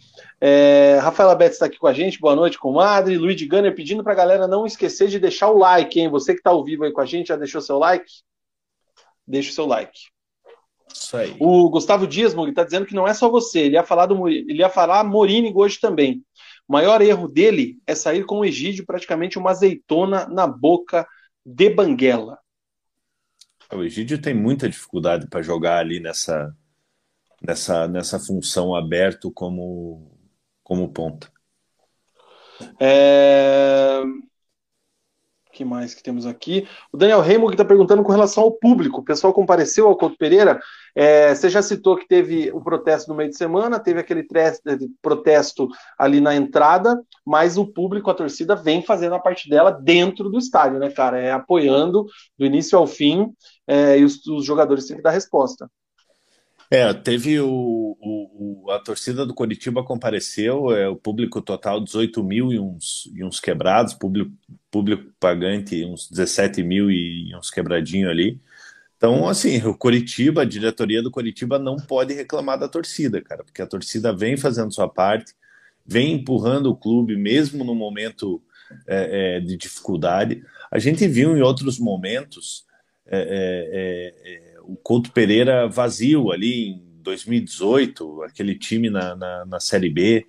É, 0.41 0.99
Rafaela 1.01 1.35
Betts 1.35 1.53
está 1.53 1.67
aqui 1.67 1.77
com 1.77 1.87
a 1.87 1.93
gente, 1.93 2.19
boa 2.19 2.35
noite, 2.35 2.59
comadre. 2.59 3.17
Luiz 3.17 3.41
Gunner 3.41 3.73
pedindo 3.73 4.03
para 4.03 4.11
a 4.11 4.17
galera 4.17 4.47
não 4.47 4.65
esquecer 4.65 5.07
de 5.07 5.19
deixar 5.19 5.49
o 5.49 5.57
like, 5.57 5.99
hein? 5.99 6.09
Você 6.09 6.33
que 6.33 6.39
está 6.39 6.49
ao 6.49 6.63
vivo 6.63 6.83
aí 6.83 6.91
com 6.91 6.99
a 6.99 7.05
gente, 7.05 7.27
já 7.27 7.37
deixou 7.37 7.61
seu 7.61 7.79
like? 7.79 8.11
Deixa 9.25 9.51
o 9.51 9.53
seu 9.53 9.65
like. 9.65 9.99
Isso 10.93 11.15
aí. 11.15 11.35
O 11.39 11.69
Gustavo 11.69 12.05
Dias, 12.05 12.33
está 12.33 12.63
dizendo 12.63 12.85
que 12.85 12.93
não 12.93 13.07
é 13.07 13.13
só 13.13 13.29
você, 13.29 13.61
ele 13.61 13.75
ia 13.75 13.83
falar 13.83 14.05
do 14.05 14.27
ele 14.27 14.59
ia 14.59 14.69
falar 14.69 15.03
Morini 15.03 15.51
hoje 15.55 15.79
também. 15.79 16.21
O 16.67 16.73
maior 16.73 17.01
erro 17.01 17.27
dele 17.27 17.77
é 17.87 17.95
sair 17.95 18.25
com 18.25 18.39
o 18.39 18.45
Egídio 18.45 18.85
praticamente 18.85 19.39
uma 19.39 19.51
azeitona 19.51 20.27
na 20.27 20.45
boca 20.45 21.07
de 21.45 21.69
Banguela. 21.69 22.39
O 23.71 23.83
Egídio 23.83 24.21
tem 24.21 24.33
muita 24.33 24.69
dificuldade 24.69 25.27
para 25.27 25.41
jogar 25.41 25.79
ali 25.79 25.99
nessa, 25.99 26.55
nessa, 27.41 27.87
nessa 27.87 28.19
função 28.19 28.75
aberto 28.75 29.31
como, 29.31 30.17
como 30.63 30.93
ponta. 30.93 31.31
É 32.79 34.01
que 35.53 35.63
mais 35.63 35.93
que 35.93 36.03
temos 36.03 36.25
aqui? 36.25 36.67
O 36.91 36.97
Daniel 36.97 37.21
Reimo 37.21 37.47
que 37.47 37.53
está 37.53 37.63
perguntando 37.63 38.03
com 38.03 38.11
relação 38.11 38.43
ao 38.43 38.51
público. 38.51 38.99
O 38.99 39.03
pessoal 39.03 39.31
compareceu 39.31 39.87
ao 39.87 39.95
Couto 39.95 40.17
Pereira. 40.17 40.59
É, 40.95 41.33
você 41.33 41.49
já 41.49 41.61
citou 41.61 41.95
que 41.95 42.07
teve 42.07 42.51
o 42.51 42.59
protesto 42.59 43.09
no 43.09 43.15
meio 43.15 43.29
de 43.29 43.37
semana, 43.37 43.79
teve 43.79 43.99
aquele 43.99 44.25
protesto 45.01 45.69
ali 45.97 46.19
na 46.19 46.35
entrada, 46.35 47.01
mas 47.25 47.57
o 47.57 47.65
público, 47.65 48.09
a 48.09 48.13
torcida, 48.13 48.55
vem 48.55 48.83
fazendo 48.83 49.15
a 49.15 49.19
parte 49.19 49.49
dela 49.49 49.71
dentro 49.71 50.29
do 50.29 50.37
estádio, 50.37 50.79
né, 50.79 50.89
cara? 50.89 51.19
É 51.19 51.31
apoiando 51.31 52.05
do 52.37 52.45
início 52.45 52.77
ao 52.77 52.87
fim 52.87 53.31
é, 53.67 53.97
e 53.99 54.03
os, 54.03 54.25
os 54.27 54.43
jogadores 54.43 54.87
têm 54.87 54.97
que 54.97 55.03
dar 55.03 55.11
resposta. 55.11 55.69
É, 56.73 56.91
teve 56.91 57.39
o, 57.39 57.95
o, 58.01 58.71
a 58.71 58.79
torcida 58.79 59.27
do 59.27 59.33
Coritiba 59.35 59.83
compareceu, 59.83 60.71
é, 60.71 60.89
o 60.89 60.95
público 60.95 61.39
total 61.39 61.79
18 61.79 62.23
mil 62.23 62.51
e 62.51 62.59
uns, 62.59 63.11
e 63.13 63.23
uns 63.23 63.39
quebrados, 63.39 63.93
público, 63.93 64.31
público 64.71 65.13
pagante 65.19 65.85
uns 65.85 66.09
17 66.09 66.63
mil 66.63 66.89
e 66.89 67.31
uns 67.35 67.51
quebradinhos 67.51 68.09
ali. 68.09 68.41
Então, 68.97 69.29
assim, 69.29 69.61
o 69.67 69.77
Coritiba, 69.77 70.41
a 70.41 70.45
diretoria 70.45 71.03
do 71.03 71.11
Coritiba 71.11 71.59
não 71.59 71.75
pode 71.75 72.11
reclamar 72.15 72.57
da 72.57 72.67
torcida, 72.67 73.21
cara, 73.21 73.43
porque 73.43 73.61
a 73.61 73.67
torcida 73.67 74.11
vem 74.11 74.35
fazendo 74.35 74.73
sua 74.73 74.89
parte, 74.89 75.31
vem 75.85 76.13
empurrando 76.13 76.71
o 76.71 76.75
clube, 76.75 77.15
mesmo 77.15 77.63
no 77.63 77.75
momento 77.75 78.41
é, 78.87 79.35
é, 79.35 79.39
de 79.39 79.55
dificuldade. 79.57 80.43
A 80.71 80.79
gente 80.79 81.07
viu 81.07 81.37
em 81.37 81.41
outros 81.43 81.77
momentos 81.77 82.65
é, 83.05 83.19
é, 84.25 84.52
é 84.52 84.52
o 84.63 84.75
Couto 84.75 85.11
Pereira 85.11 85.67
vazio 85.67 86.31
ali 86.31 86.69
em 86.69 86.81
2018, 87.01 88.23
aquele 88.23 88.55
time 88.57 88.89
na, 88.89 89.15
na, 89.15 89.45
na 89.45 89.59
Série 89.59 89.89
B, 89.89 90.25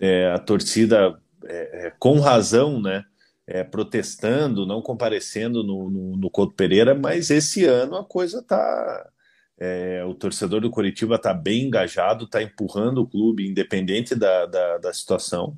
é, 0.00 0.30
a 0.30 0.38
torcida 0.38 1.18
é, 1.44 1.86
é, 1.86 1.92
com 1.98 2.20
razão, 2.20 2.80
né, 2.80 3.04
é, 3.46 3.62
protestando, 3.62 4.66
não 4.66 4.80
comparecendo 4.80 5.62
no, 5.62 5.90
no, 5.90 6.16
no 6.16 6.30
Couto 6.30 6.54
Pereira, 6.54 6.94
mas 6.94 7.30
esse 7.30 7.64
ano 7.64 7.96
a 7.96 8.04
coisa 8.04 8.38
está. 8.38 9.10
É, 9.56 10.04
o 10.04 10.14
torcedor 10.14 10.60
do 10.60 10.70
Curitiba 10.70 11.14
está 11.14 11.32
bem 11.32 11.66
engajado, 11.66 12.24
está 12.24 12.42
empurrando 12.42 13.02
o 13.02 13.06
clube, 13.06 13.48
independente 13.48 14.14
da, 14.14 14.46
da, 14.46 14.78
da 14.78 14.92
situação. 14.92 15.56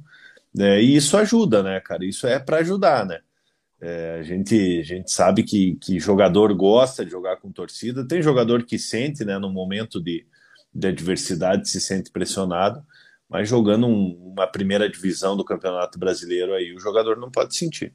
É, 0.58 0.82
e 0.82 0.96
isso 0.96 1.16
ajuda, 1.16 1.62
né, 1.62 1.80
cara? 1.80 2.04
Isso 2.04 2.26
é 2.26 2.38
para 2.38 2.58
ajudar, 2.58 3.06
né? 3.06 3.20
É, 3.80 4.18
a, 4.20 4.22
gente, 4.22 4.80
a 4.80 4.82
gente 4.82 5.10
sabe 5.10 5.42
que, 5.42 5.76
que 5.76 5.98
jogador 5.98 6.54
gosta 6.54 7.04
de 7.04 7.10
jogar 7.10 7.36
com 7.36 7.52
torcida, 7.52 8.06
tem 8.06 8.22
jogador 8.22 8.62
que 8.64 8.78
sente, 8.78 9.24
né, 9.24 9.38
no 9.38 9.52
momento 9.52 10.00
de, 10.00 10.26
de 10.74 10.88
adversidade, 10.88 11.68
se 11.68 11.80
sente 11.80 12.10
pressionado, 12.10 12.82
mas 13.28 13.48
jogando 13.48 13.86
um, 13.86 14.32
uma 14.32 14.46
primeira 14.46 14.88
divisão 14.88 15.36
do 15.36 15.44
Campeonato 15.44 15.98
Brasileiro 15.98 16.54
aí, 16.54 16.74
o 16.74 16.80
jogador 16.80 17.16
não 17.16 17.30
pode 17.30 17.54
sentir. 17.56 17.92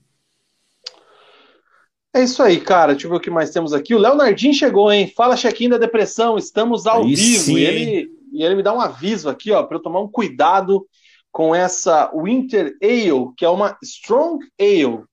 É 2.13 2.23
isso 2.23 2.43
aí, 2.43 2.59
cara. 2.59 2.91
Deixa 2.91 3.07
eu 3.07 3.11
ver 3.11 3.17
o 3.17 3.21
que 3.21 3.29
mais 3.29 3.51
temos 3.51 3.71
aqui. 3.71 3.95
O 3.95 3.97
Leonardinho 3.97 4.53
chegou, 4.53 4.91
hein? 4.91 5.11
Fala, 5.15 5.37
chequinho 5.37 5.69
da 5.71 5.77
depressão. 5.77 6.37
Estamos 6.37 6.85
ao 6.85 7.03
aí 7.03 7.15
vivo. 7.15 7.43
Sim, 7.43 7.55
e, 7.55 7.63
ele, 7.63 8.11
e 8.33 8.43
ele 8.43 8.55
me 8.55 8.63
dá 8.63 8.73
um 8.73 8.81
aviso 8.81 9.29
aqui, 9.29 9.51
ó, 9.51 9.63
para 9.63 9.77
eu 9.77 9.81
tomar 9.81 10.01
um 10.01 10.09
cuidado 10.09 10.85
com 11.31 11.55
essa 11.55 12.11
Winter 12.13 12.75
Ale, 12.83 13.33
que 13.37 13.45
é 13.45 13.49
uma 13.49 13.77
Strong 13.81 14.45
Ale. 14.59 15.03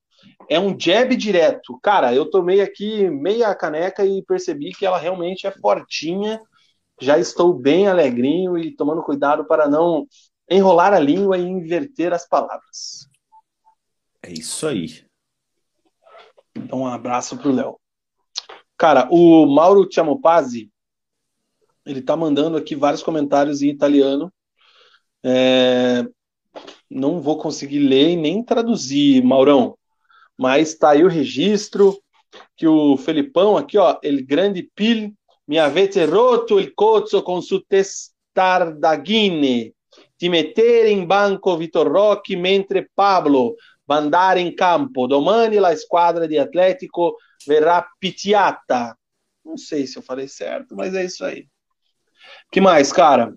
É 0.49 0.59
um 0.59 0.77
jab 0.77 1.15
direto. 1.15 1.79
Cara, 1.81 2.13
eu 2.13 2.29
tomei 2.29 2.61
aqui 2.61 3.09
meia 3.09 3.53
caneca 3.53 4.03
e 4.05 4.23
percebi 4.23 4.71
que 4.71 4.85
ela 4.85 4.97
realmente 4.97 5.45
é 5.45 5.51
fortinha 5.51 6.41
já 6.99 7.17
estou 7.17 7.53
bem 7.53 7.87
alegrinho 7.87 8.57
e 8.57 8.75
tomando 8.75 9.01
cuidado 9.01 9.45
para 9.45 9.67
não 9.67 10.05
enrolar 10.49 10.93
a 10.93 10.99
língua 10.99 11.37
e 11.37 11.41
inverter 11.43 12.13
as 12.13 12.27
palavras. 12.27 13.07
É 14.21 14.31
isso 14.31 14.67
aí. 14.67 15.05
Então, 16.53 16.81
um 16.81 16.87
abraço 16.87 17.37
para 17.37 17.47
o 17.47 17.53
Léo. 17.53 17.79
Cara, 18.77 19.07
o 19.11 19.45
Mauro 19.45 19.87
Tiamopazzi, 19.87 20.69
ele 21.85 22.01
tá 22.01 22.17
mandando 22.17 22.57
aqui 22.57 22.75
vários 22.75 23.01
comentários 23.01 23.61
em 23.61 23.69
italiano. 23.69 24.31
É... 25.23 26.05
Não 26.89 27.21
vou 27.21 27.37
conseguir 27.37 27.79
ler 27.79 28.09
e 28.09 28.15
nem 28.17 28.43
traduzir, 28.43 29.23
Maurão. 29.23 29.77
Mas 30.39 30.75
tá 30.75 30.91
aí 30.91 31.03
o 31.03 31.09
registro 31.09 32.01
que 32.55 32.65
o 32.65 32.95
Felipão 32.95 33.57
aqui, 33.57 33.77
ó, 33.77 33.99
ele 34.01 34.23
grande 34.23 34.63
pil 34.73 35.13
mi 35.47 35.57
avete 35.57 36.05
rotto 36.05 36.59
il 36.59 36.73
cozzo 36.73 37.21
con 37.23 37.41
su 37.41 37.65
testardaghine 37.65 39.73
di 40.15 40.29
mettere 40.29 40.89
in 40.89 41.05
banco 41.05 41.57
Vitor 41.57 41.87
Rocchi 41.87 42.37
mentre 42.37 42.89
Pablo 42.93 43.55
va 43.83 43.97
andare 43.97 44.39
in 44.39 44.53
campo. 44.53 45.07
Domani 45.07 45.57
la 45.57 45.75
squadra 45.75 46.25
di 46.25 46.37
Atlético 46.37 47.17
verrà 47.45 47.85
pitiata. 47.97 48.97
Não 49.41 49.57
sei 49.57 49.87
se 49.87 49.97
eu 49.97 50.03
falei 50.03 50.27
certo, 50.27 50.75
mas 50.75 50.93
é 50.93 51.03
isso 51.03 51.25
aí. 51.25 51.47
que 52.51 52.61
mais, 52.61 52.93
cara? 52.93 53.33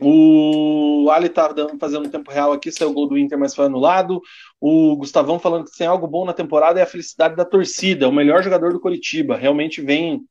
O 0.00 1.08
Ali 1.10 1.28
tá 1.28 1.48
dando, 1.48 1.78
fazendo 1.78 2.06
um 2.06 2.10
tempo 2.10 2.30
real 2.30 2.52
aqui, 2.52 2.72
saiu 2.72 2.90
o 2.90 2.92
gol 2.92 3.08
do 3.08 3.18
Inter, 3.18 3.38
mas 3.38 3.54
foi 3.54 3.66
anulado. 3.66 4.20
O 4.60 4.96
Gustavão 4.96 5.38
falando 5.38 5.64
que 5.64 5.76
tem 5.76 5.86
algo 5.86 6.06
bom 6.06 6.24
na 6.24 6.32
temporada 6.32 6.80
é 6.80 6.82
a 6.82 6.86
felicidade 6.86 7.36
da 7.36 7.44
torcida, 7.44 8.08
o 8.08 8.12
melhor 8.12 8.42
jogador 8.42 8.72
do 8.72 8.80
Coritiba. 8.80 9.36
Realmente 9.36 9.80
vem 9.80 10.22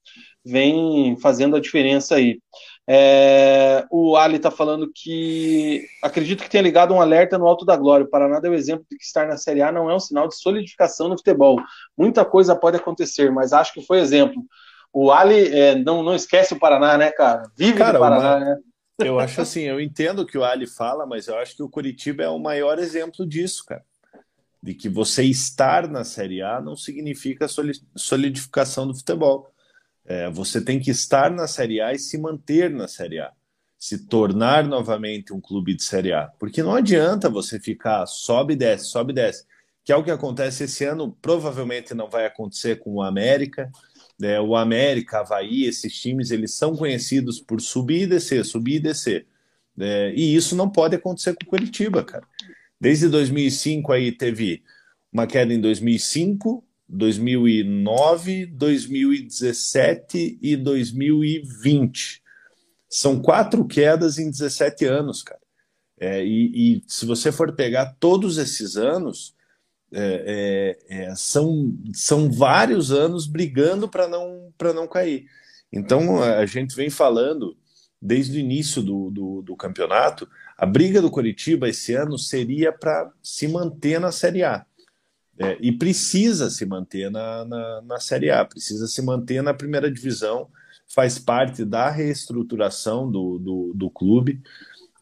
vem 0.46 1.18
fazendo 1.22 1.56
a 1.56 1.60
diferença 1.60 2.16
aí. 2.16 2.40
É, 2.86 3.86
o 3.90 4.18
Ali 4.18 4.36
está 4.36 4.52
falando 4.52 4.92
que 4.94 5.86
acredito 6.02 6.44
que 6.44 6.50
tenha 6.50 6.64
ligado 6.64 6.94
um 6.94 7.00
alerta 7.00 7.38
no 7.38 7.48
Alto 7.48 7.66
da 7.66 7.78
Glória. 7.78 8.06
O 8.06 8.10
Paraná 8.10 8.40
deu 8.40 8.54
exemplo 8.54 8.86
de 8.92 8.98
que 8.98 9.06
estar 9.06 9.26
na 9.26 9.38
Série 9.38 9.62
A 9.62 9.72
não 9.72 9.90
é 9.90 9.96
um 9.96 10.00
sinal 10.00 10.28
de 10.28 10.36
solidificação 10.36 11.08
no 11.08 11.18
futebol. 11.18 11.62
Muita 11.98 12.26
coisa 12.26 12.56
pode 12.56 12.76
acontecer, 12.76 13.32
mas 13.32 13.54
acho 13.54 13.74
que 13.74 13.86
foi 13.86 14.00
exemplo. 14.00 14.44
O 14.92 15.12
Ali 15.12 15.48
é, 15.58 15.76
não, 15.76 16.04
não 16.04 16.14
esquece 16.14 16.54
o 16.54 16.60
Paraná, 16.60 16.98
né, 16.98 17.10
cara? 17.12 17.44
Vive 17.58 17.78
cara, 17.78 17.98
o 17.98 18.02
Paraná, 18.02 18.36
uma... 18.36 18.40
né? 18.40 18.58
Eu 19.00 19.20
acho 19.20 19.42
assim, 19.42 19.62
eu 19.62 19.82
entendo 19.82 20.20
o 20.20 20.26
que 20.26 20.38
o 20.38 20.44
Ali 20.44 20.68
fala, 20.68 21.06
mas 21.06 21.28
eu 21.28 21.38
acho 21.38 21.56
que 21.56 21.64
o 21.64 21.70
Curitiba 21.70 22.24
é 22.24 22.30
o 22.30 22.40
maior 22.40 22.78
exemplo 22.80 23.26
disso, 23.26 23.66
cara. 23.66 23.84
De 24.62 24.74
que 24.74 24.88
você 24.88 25.24
estar 25.24 25.88
na 25.90 26.04
Série 26.04 26.42
A 26.42 26.62
não 26.62 26.76
significa 26.76 27.48
solidificação 27.96 28.88
do 28.88 28.96
futebol. 28.96 29.52
É, 30.06 30.30
você 30.30 30.64
tem 30.64 30.80
que 30.80 30.92
estar 30.92 31.32
na 31.32 31.48
Série 31.48 31.82
A 31.82 31.94
e 31.94 32.00
se 32.00 32.18
manter 32.18 32.70
na 32.70 32.88
Série 32.88 33.20
A, 33.20 33.32
se 33.78 34.06
tornar 34.06 34.66
novamente 34.66 35.34
um 35.34 35.42
clube 35.42 35.74
de 35.74 35.84
Série 35.84 36.14
A, 36.14 36.28
porque 36.40 36.62
não 36.62 36.76
adianta 36.76 37.30
você 37.30 37.60
ficar 37.60 38.06
sobe 38.06 38.54
e 38.54 38.58
desce, 38.58 38.86
sobe 38.86 39.12
e 39.12 39.16
desce, 39.16 39.46
que 39.84 39.92
é 39.92 39.96
o 39.96 40.04
que 40.04 40.12
acontece 40.12 40.66
esse 40.66 40.86
ano, 40.86 41.18
provavelmente 41.22 41.94
não 41.94 42.10
vai 42.10 42.26
acontecer 42.26 42.80
com 42.80 42.96
o 42.96 43.02
América, 43.02 43.70
né? 44.20 44.40
o 44.40 44.56
América, 44.56 45.20
Havaí, 45.20 45.66
esses 45.66 45.94
times, 46.00 46.32
eles 46.32 46.54
são 46.54 46.76
conhecidos 46.76 47.40
por 47.40 47.62
subir 47.62 48.04
e 48.04 48.08
descer, 48.08 48.46
subir 48.46 48.76
e 48.76 48.80
descer, 48.80 49.28
é, 49.80 50.14
e 50.16 50.36
isso 50.36 50.56
não 50.56 50.70
pode 50.70 50.96
acontecer 50.96 51.34
com 51.36 51.46
o 51.46 51.50
Curitiba, 51.50 52.04
cara. 52.04 52.28
Desde 52.80 53.08
2005 53.08 53.92
aí 53.92 54.12
teve 54.12 54.64
uma 55.12 55.26
queda 55.26 55.54
em 55.54 55.60
2005, 55.60 56.64
2009, 56.88 58.46
2017 58.48 60.38
e 60.42 60.56
2020. 60.56 62.22
São 62.90 63.20
quatro 63.20 63.66
quedas 63.66 64.20
em 64.20 64.30
17 64.30 64.86
anos, 64.86 65.24
cara. 65.24 65.40
É, 66.00 66.24
e, 66.24 66.78
e, 66.78 66.84
se 66.88 67.06
você 67.06 67.32
for 67.32 67.56
pegar 67.56 67.96
todos 68.00 68.38
esses 68.38 68.76
anos, 68.76 69.33
é, 69.94 70.78
é, 70.90 71.04
é 71.06 71.16
são, 71.16 71.78
são 71.94 72.32
vários 72.32 72.92
anos 72.92 73.28
brigando 73.28 73.88
para 73.88 74.08
não, 74.08 74.52
não 74.74 74.88
cair. 74.88 75.26
Então 75.72 76.22
a 76.22 76.46
gente 76.46 76.76
vem 76.76 76.90
falando 76.90 77.58
desde 78.04 78.38
o 78.38 78.40
início 78.40 78.84
do, 78.84 79.10
do, 79.10 79.42
do 79.42 79.56
campeonato, 79.56 80.28
a 80.58 80.66
briga 80.66 81.02
do 81.02 81.10
Coritiba 81.10 81.70
esse 81.70 81.94
ano 81.94 82.18
seria 82.18 82.72
para 82.72 83.10
se 83.22 83.48
manter 83.48 84.00
na 84.00 84.12
Série 84.12 84.44
A. 84.44 84.66
É, 85.40 85.58
e 85.60 85.72
precisa 85.72 86.50
se 86.50 86.66
manter 86.66 87.10
na, 87.10 87.46
na, 87.46 87.82
na, 87.82 88.00
Série 88.00 88.30
A, 88.30 88.46
precisa 88.46 88.88
se 88.88 89.02
manter 89.02 89.42
na 89.42 89.54
primeira 89.54 89.90
divisão, 89.90 90.48
faz 90.88 91.18
parte 91.18 91.66
da 91.66 91.90
reestruturação 91.90 93.10
do, 93.10 93.40
do, 93.40 93.72
do 93.74 93.90
clube. 93.90 94.42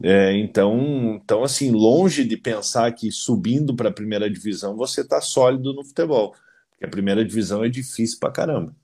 É, 0.03 0.35
então, 0.37 1.19
então, 1.21 1.43
assim, 1.43 1.71
longe 1.71 2.23
de 2.23 2.35
pensar 2.35 2.91
que 2.93 3.11
subindo 3.11 3.75
para 3.75 3.89
a 3.89 3.93
primeira 3.93 4.29
divisão 4.29 4.75
você 4.75 5.01
está 5.01 5.21
sólido 5.21 5.73
no 5.73 5.83
futebol, 5.83 6.33
porque 6.71 6.85
a 6.85 6.89
primeira 6.89 7.23
divisão 7.23 7.63
é 7.63 7.69
difícil 7.69 8.17
para 8.19 8.31
caramba. 8.31 8.75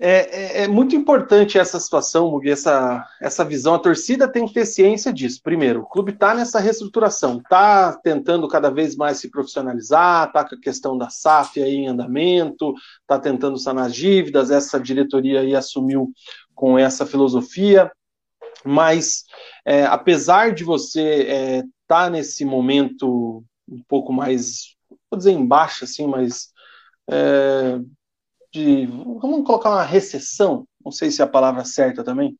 É, 0.00 0.60
é, 0.60 0.62
é, 0.62 0.68
muito 0.68 0.94
importante 0.94 1.58
essa 1.58 1.80
situação, 1.80 2.40
essa, 2.44 3.04
essa 3.20 3.44
visão. 3.44 3.74
A 3.74 3.80
torcida 3.80 4.28
tem 4.28 4.46
que 4.46 4.54
ter 4.54 4.64
ciência 4.64 5.12
disso. 5.12 5.40
Primeiro, 5.42 5.80
o 5.80 5.86
clube 5.86 6.12
está 6.12 6.34
nessa 6.34 6.60
reestruturação, 6.60 7.38
está 7.38 7.92
tentando 7.94 8.46
cada 8.46 8.70
vez 8.70 8.94
mais 8.94 9.18
se 9.18 9.28
profissionalizar, 9.28 10.28
está 10.28 10.48
com 10.48 10.54
a 10.54 10.60
questão 10.60 10.96
da 10.96 11.10
SAF 11.10 11.60
aí 11.60 11.74
em 11.74 11.88
andamento, 11.88 12.74
está 13.00 13.18
tentando 13.18 13.58
sanar 13.58 13.86
as 13.86 13.94
dívidas. 13.94 14.52
Essa 14.52 14.78
diretoria 14.78 15.40
aí 15.40 15.56
assumiu 15.56 16.12
com 16.54 16.78
essa 16.78 17.04
filosofia. 17.04 17.90
Mas, 18.64 19.24
é, 19.64 19.84
apesar 19.84 20.52
de 20.52 20.64
você 20.64 21.22
estar 21.22 21.34
é, 21.34 21.62
tá 21.86 22.10
nesse 22.10 22.44
momento 22.44 23.44
um 23.68 23.82
pouco 23.86 24.12
mais, 24.12 24.74
vou 25.10 25.18
dizer, 25.18 25.32
embaixo, 25.32 25.84
assim, 25.84 26.06
mas 26.06 26.48
é, 27.10 27.78
de 28.52 28.86
vamos 28.86 29.46
colocar 29.46 29.70
uma 29.70 29.82
recessão, 29.82 30.66
não 30.84 30.90
sei 30.90 31.10
se 31.10 31.20
é 31.20 31.24
a 31.24 31.28
palavra 31.28 31.64
certa 31.64 32.02
também, 32.02 32.36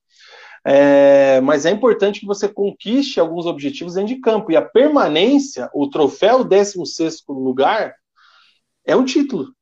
é, 0.64 1.40
mas 1.40 1.64
é 1.64 1.70
importante 1.70 2.20
que 2.20 2.26
você 2.26 2.48
conquiste 2.48 3.20
alguns 3.20 3.46
objetivos 3.46 3.94
dentro 3.94 4.14
de 4.14 4.20
campo. 4.20 4.50
E 4.50 4.56
a 4.56 4.62
permanência, 4.62 5.70
o 5.72 5.88
troféu 5.88 6.44
16 6.44 7.22
lugar, 7.28 7.94
é 8.84 8.96
o 8.96 9.04
título. 9.04 9.54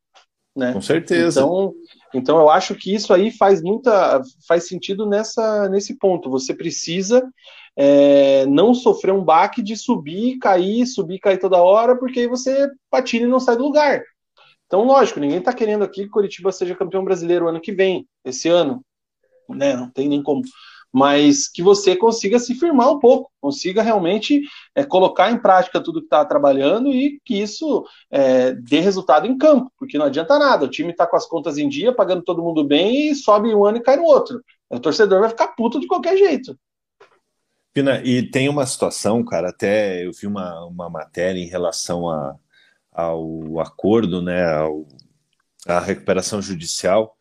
Né? 0.56 0.72
Com 0.72 0.80
certeza. 0.80 1.40
Então, 1.40 1.74
então 2.14 2.38
eu 2.38 2.48
acho 2.48 2.74
que 2.74 2.94
isso 2.94 3.12
aí 3.12 3.30
faz 3.30 3.62
muita 3.62 4.22
faz 4.48 4.66
sentido 4.66 5.06
nessa, 5.06 5.68
nesse 5.68 5.98
ponto. 5.98 6.30
Você 6.30 6.54
precisa 6.54 7.22
é, 7.76 8.46
não 8.46 8.72
sofrer 8.72 9.12
um 9.12 9.22
baque 9.22 9.62
de 9.62 9.76
subir, 9.76 10.38
cair, 10.38 10.86
subir, 10.86 11.18
cair 11.18 11.38
toda 11.38 11.62
hora, 11.62 11.94
porque 11.94 12.20
aí 12.20 12.26
você 12.26 12.70
patina 12.90 13.26
e 13.26 13.30
não 13.30 13.38
sai 13.38 13.56
do 13.56 13.64
lugar. 13.64 14.02
Então, 14.66 14.82
lógico, 14.84 15.20
ninguém 15.20 15.38
está 15.38 15.52
querendo 15.52 15.84
aqui 15.84 16.04
que 16.04 16.10
Curitiba 16.10 16.50
seja 16.50 16.74
campeão 16.74 17.04
brasileiro 17.04 17.46
ano 17.46 17.60
que 17.60 17.72
vem, 17.72 18.08
esse 18.24 18.48
ano, 18.48 18.82
né? 19.48 19.76
Não 19.76 19.90
tem 19.90 20.08
nem 20.08 20.22
como. 20.22 20.42
Mas 20.96 21.46
que 21.46 21.62
você 21.62 21.94
consiga 21.94 22.38
se 22.38 22.54
firmar 22.54 22.90
um 22.90 22.98
pouco, 22.98 23.30
consiga 23.38 23.82
realmente 23.82 24.40
é, 24.74 24.82
colocar 24.82 25.30
em 25.30 25.36
prática 25.36 25.78
tudo 25.78 26.00
que 26.00 26.06
está 26.06 26.24
trabalhando 26.24 26.88
e 26.88 27.20
que 27.22 27.38
isso 27.38 27.84
é, 28.10 28.52
dê 28.52 28.80
resultado 28.80 29.26
em 29.26 29.36
campo, 29.36 29.70
porque 29.78 29.98
não 29.98 30.06
adianta 30.06 30.38
nada. 30.38 30.64
O 30.64 30.70
time 30.70 30.92
está 30.92 31.06
com 31.06 31.16
as 31.16 31.26
contas 31.26 31.58
em 31.58 31.68
dia, 31.68 31.94
pagando 31.94 32.22
todo 32.22 32.42
mundo 32.42 32.64
bem 32.64 33.10
e 33.10 33.14
sobe 33.14 33.54
um 33.54 33.66
ano 33.66 33.76
e 33.76 33.82
cai 33.82 33.96
no 33.96 34.04
outro. 34.04 34.42
O 34.70 34.80
torcedor 34.80 35.20
vai 35.20 35.28
ficar 35.28 35.48
puto 35.48 35.78
de 35.78 35.86
qualquer 35.86 36.16
jeito. 36.16 36.58
Pina, 37.74 38.00
e 38.02 38.22
tem 38.22 38.48
uma 38.48 38.64
situação, 38.64 39.22
cara, 39.22 39.50
até 39.50 40.06
eu 40.06 40.12
vi 40.12 40.26
uma, 40.26 40.64
uma 40.64 40.88
matéria 40.88 41.38
em 41.38 41.46
relação 41.46 42.08
a 42.08 42.36
ao 42.90 43.60
acordo, 43.60 44.22
né, 44.22 44.50
ao, 44.50 44.86
à 45.66 45.78
recuperação 45.78 46.40
judicial 46.40 47.15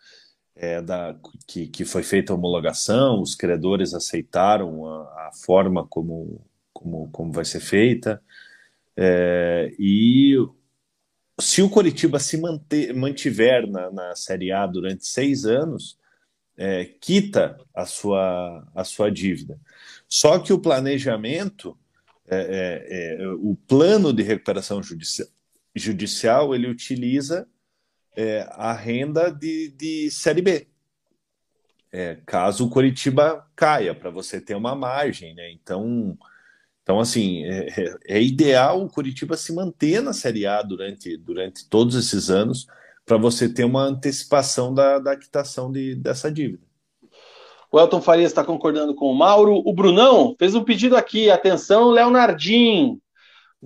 é, 0.56 0.82
da, 0.82 1.16
que, 1.48 1.68
que 1.68 1.84
foi 1.84 2.04
feita 2.04 2.32
a 2.32 2.36
homologação, 2.36 3.22
os 3.22 3.36
credores 3.36 3.94
aceitaram 3.94 4.88
a, 4.88 5.28
a 5.28 5.32
forma 5.34 5.86
como, 5.86 6.42
como, 6.72 7.10
como 7.12 7.32
vai 7.32 7.46
ser 7.46 7.60
feita, 7.60 8.22
é, 8.96 9.74
e 9.78 10.36
se 11.40 11.62
o 11.62 11.70
Coritiba 11.70 12.20
se 12.20 12.38
manter, 12.38 12.94
mantiver 12.94 13.68
na, 13.70 13.92
na 13.92 14.16
Série 14.16 14.52
A 14.52 14.66
durante 14.66 15.06
seis 15.06 15.46
anos, 15.46 15.98
é, 16.58 16.86
quita 16.86 17.58
a 17.74 17.86
sua, 17.86 18.66
a 18.74 18.84
sua 18.86 19.12
dívida. 19.12 19.60
Só 20.08 20.40
que 20.40 20.54
o 20.54 20.60
planejamento, 20.60 21.78
é, 22.28 23.18
é, 23.20 23.24
é 23.24 23.28
o 23.28 23.58
plano 23.68 24.14
de 24.14 24.24
recuperação 24.24 24.82
judicial, 24.82 25.28
judicial 25.76 26.56
ele 26.56 26.70
utiliza 26.70 27.46
é, 28.16 28.48
a 28.52 28.74
renda 28.74 29.30
de, 29.30 29.70
de 29.70 30.10
Série 30.12 30.42
B. 30.42 30.68
É, 31.92 32.18
caso 32.26 32.66
o 32.66 32.70
Coritiba 32.70 33.46
caia, 33.56 33.96
para 33.96 34.10
você 34.10 34.42
ter 34.42 34.56
uma 34.56 34.76
margem, 34.76 35.34
né? 35.34 35.52
Então, 35.52 36.18
então 36.84 37.00
assim, 37.00 37.44
é, 37.46 37.68
é, 37.70 37.96
é, 38.18 38.22
ideal 38.22 38.84
o 38.84 38.90
Curitiba 38.90 39.38
se 39.38 39.54
manter 39.54 40.02
na 40.02 40.14
Série 40.14 40.46
A 40.46 40.62
durante, 40.62 41.16
durante 41.18 41.68
todos 41.70 41.96
esses 41.96 42.30
anos 42.30 42.68
para 43.06 43.18
você 43.18 43.48
ter 43.48 43.64
uma 43.64 43.84
antecipação 43.84 44.74
da, 44.74 45.00
da 45.00 45.16
quitação 45.16 45.72
de, 45.72 45.96
dessa 45.96 46.32
dívida. 46.32 46.66
O 47.72 47.80
Elton 47.80 48.02
Farias 48.02 48.32
está 48.32 48.44
concordando 48.44 48.96
com 48.96 49.12
o 49.12 49.16
Mauro. 49.16 49.62
O 49.66 49.74
Brunão 49.74 50.36
fez 50.40 50.56
um 50.56 50.64
pedido 50.64 50.96
aqui. 50.96 51.30
Atenção, 51.30 51.90
Leonardim. 51.90 53.00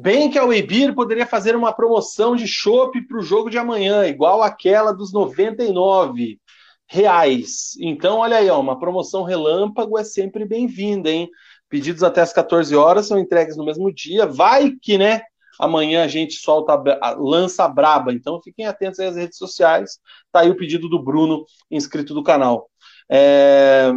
Bem 0.01 0.31
que 0.31 0.39
a 0.39 0.45
Weibir 0.45 0.95
poderia 0.95 1.27
fazer 1.27 1.57
uma 1.57 1.73
promoção 1.73 2.33
de 2.33 2.47
chopp 2.47 3.01
para 3.05 3.17
o 3.17 3.21
jogo 3.21 3.49
de 3.49 3.57
amanhã, 3.57 4.07
igual 4.07 4.41
aquela 4.41 4.93
dos 4.93 5.11
99 5.11 6.39
reais. 6.87 7.75
Então, 7.81 8.19
olha 8.19 8.37
aí, 8.37 8.49
ó, 8.49 8.61
uma 8.61 8.79
promoção 8.79 9.23
relâmpago 9.23 9.99
é 9.99 10.05
sempre 10.05 10.45
bem-vinda, 10.45 11.09
hein? 11.11 11.29
Pedidos 11.67 12.01
até 12.01 12.21
as 12.21 12.31
14 12.31 12.73
horas 12.77 13.07
são 13.07 13.19
entregues 13.19 13.57
no 13.57 13.65
mesmo 13.65 13.93
dia. 13.93 14.25
Vai 14.25 14.71
que, 14.81 14.97
né? 14.97 15.19
Amanhã 15.59 16.05
a 16.05 16.07
gente 16.07 16.35
solta, 16.35 16.81
lança 17.17 17.67
braba. 17.67 18.13
Então 18.13 18.41
fiquem 18.41 18.67
atentos 18.67 19.01
às 19.01 19.17
redes 19.17 19.37
sociais. 19.37 19.99
Tá 20.31 20.39
aí 20.39 20.49
o 20.49 20.55
pedido 20.55 20.87
do 20.87 21.03
Bruno, 21.03 21.43
inscrito 21.69 22.13
do 22.13 22.23
canal. 22.23 22.69
É... 23.11 23.91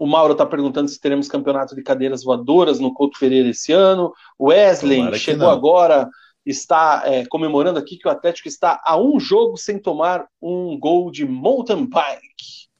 O 0.00 0.06
Mauro 0.06 0.32
está 0.32 0.46
perguntando 0.46 0.88
se 0.88 0.98
teremos 0.98 1.28
campeonato 1.28 1.76
de 1.76 1.82
cadeiras 1.82 2.24
voadoras 2.24 2.80
no 2.80 2.94
Couto 2.94 3.18
Pereira 3.20 3.50
esse 3.50 3.70
ano. 3.70 4.14
O 4.38 4.46
Wesley 4.46 5.14
chegou 5.18 5.50
agora, 5.50 6.08
está 6.44 7.02
é, 7.04 7.26
comemorando 7.26 7.78
aqui 7.78 7.98
que 7.98 8.08
o 8.08 8.10
Atlético 8.10 8.48
está 8.48 8.80
a 8.82 8.98
um 8.98 9.20
jogo 9.20 9.58
sem 9.58 9.78
tomar 9.78 10.26
um 10.40 10.78
gol 10.80 11.10
de 11.10 11.26
mountain 11.26 11.84
bike. 11.84 12.70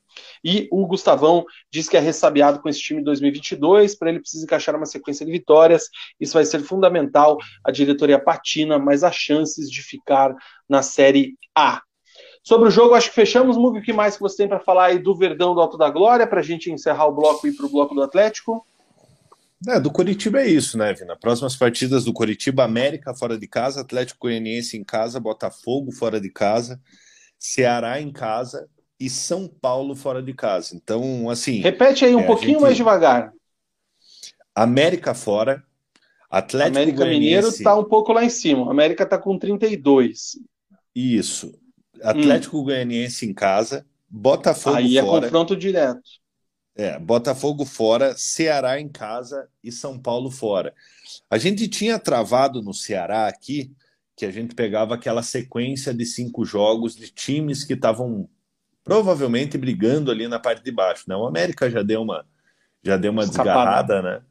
E 0.42 0.66
o 0.72 0.86
Gustavão 0.86 1.44
diz 1.70 1.90
que 1.90 1.96
é 1.98 2.00
ressabiado 2.00 2.58
com 2.62 2.70
esse 2.70 2.80
time 2.80 3.04
2022, 3.04 3.98
para 3.98 4.08
ele 4.08 4.20
precisa 4.20 4.44
encaixar 4.46 4.74
uma 4.74 4.86
sequência 4.86 5.26
de 5.26 5.30
vitórias. 5.30 5.90
Isso 6.18 6.32
vai 6.32 6.46
ser 6.46 6.60
fundamental. 6.60 7.36
A 7.62 7.70
diretoria 7.70 8.18
patina, 8.18 8.78
mas 8.78 9.04
há 9.04 9.12
chances 9.12 9.70
de 9.70 9.82
ficar 9.82 10.34
na 10.66 10.80
Série 10.80 11.34
A. 11.54 11.82
Sobre 12.42 12.68
o 12.68 12.70
jogo, 12.70 12.94
acho 12.94 13.08
que 13.10 13.14
fechamos. 13.14 13.56
Mugi, 13.56 13.80
o 13.80 13.82
que 13.82 13.92
mais 13.92 14.16
que 14.16 14.22
você 14.22 14.38
tem 14.38 14.48
para 14.48 14.60
falar 14.60 14.86
aí 14.86 14.98
do 14.98 15.14
Verdão 15.14 15.54
do 15.54 15.60
Alto 15.60 15.76
da 15.76 15.90
Glória, 15.90 16.26
para 16.26 16.40
a 16.40 16.42
gente 16.42 16.70
encerrar 16.70 17.06
o 17.06 17.12
bloco 17.12 17.46
e 17.46 17.50
ir 17.50 17.52
para 17.54 17.66
o 17.66 17.70
bloco 17.70 17.94
do 17.94 18.02
Atlético? 18.02 18.64
É, 19.68 19.78
do 19.78 19.90
Coritiba 19.90 20.40
é 20.40 20.48
isso, 20.48 20.78
né, 20.78 20.94
Vina? 20.94 21.14
Próximas 21.16 21.54
partidas 21.54 22.04
do 22.04 22.14
Coritiba, 22.14 22.64
América 22.64 23.14
fora 23.14 23.38
de 23.38 23.46
casa, 23.46 23.82
Atlético 23.82 24.20
Goianiense 24.20 24.78
em 24.78 24.82
casa, 24.82 25.20
Botafogo 25.20 25.92
fora 25.92 26.18
de 26.18 26.30
casa, 26.30 26.80
Ceará 27.38 28.00
em 28.00 28.10
casa 28.10 28.66
e 28.98 29.10
São 29.10 29.46
Paulo 29.46 29.94
fora 29.94 30.22
de 30.22 30.32
casa. 30.32 30.74
Então, 30.74 31.28
assim. 31.28 31.60
Repete 31.60 32.06
aí 32.06 32.14
um 32.14 32.20
é, 32.20 32.26
pouquinho 32.26 32.52
gente... 32.52 32.62
mais 32.62 32.76
devagar. 32.76 33.32
América 34.54 35.12
fora. 35.12 35.62
Atlético 36.30 36.76
América 36.76 36.98
Goianiense... 36.98 37.20
Mineiro 37.20 37.48
está 37.48 37.76
um 37.76 37.84
pouco 37.84 38.12
lá 38.12 38.24
em 38.24 38.30
cima. 38.30 38.70
América 38.70 39.04
está 39.04 39.18
com 39.18 39.38
32. 39.38 40.38
Isso. 40.94 41.52
Atlético 42.02 42.58
hum. 42.58 42.64
Goianiense 42.64 43.26
em 43.26 43.34
casa. 43.34 43.86
Botafogo 44.08 44.76
aí 44.76 44.98
é 44.98 45.02
fora. 45.02 45.12
Aí 45.12 45.18
é 45.18 45.22
confronto 45.24 45.56
direto. 45.56 46.00
É, 46.74 46.98
Botafogo 46.98 47.64
fora, 47.64 48.14
Ceará 48.16 48.80
em 48.80 48.88
casa 48.88 49.48
e 49.62 49.70
São 49.70 49.98
Paulo 49.98 50.30
fora. 50.30 50.72
A 51.28 51.36
gente 51.36 51.68
tinha 51.68 51.98
travado 51.98 52.62
no 52.62 52.72
Ceará 52.72 53.26
aqui 53.26 53.72
que 54.16 54.24
a 54.26 54.30
gente 54.30 54.54
pegava 54.54 54.94
aquela 54.94 55.22
sequência 55.22 55.94
de 55.94 56.04
cinco 56.04 56.44
jogos 56.44 56.94
de 56.94 57.10
times 57.10 57.64
que 57.64 57.72
estavam 57.72 58.28
provavelmente 58.84 59.56
brigando 59.56 60.10
ali 60.10 60.28
na 60.28 60.38
parte 60.38 60.62
de 60.62 60.70
baixo. 60.70 61.04
Né? 61.08 61.16
O 61.16 61.26
América 61.26 61.70
já 61.70 61.82
deu 61.82 62.02
uma, 62.02 62.26
já 62.82 62.96
deu 62.96 63.12
uma 63.12 63.26
desgarrada, 63.26 64.02
né? 64.02 64.22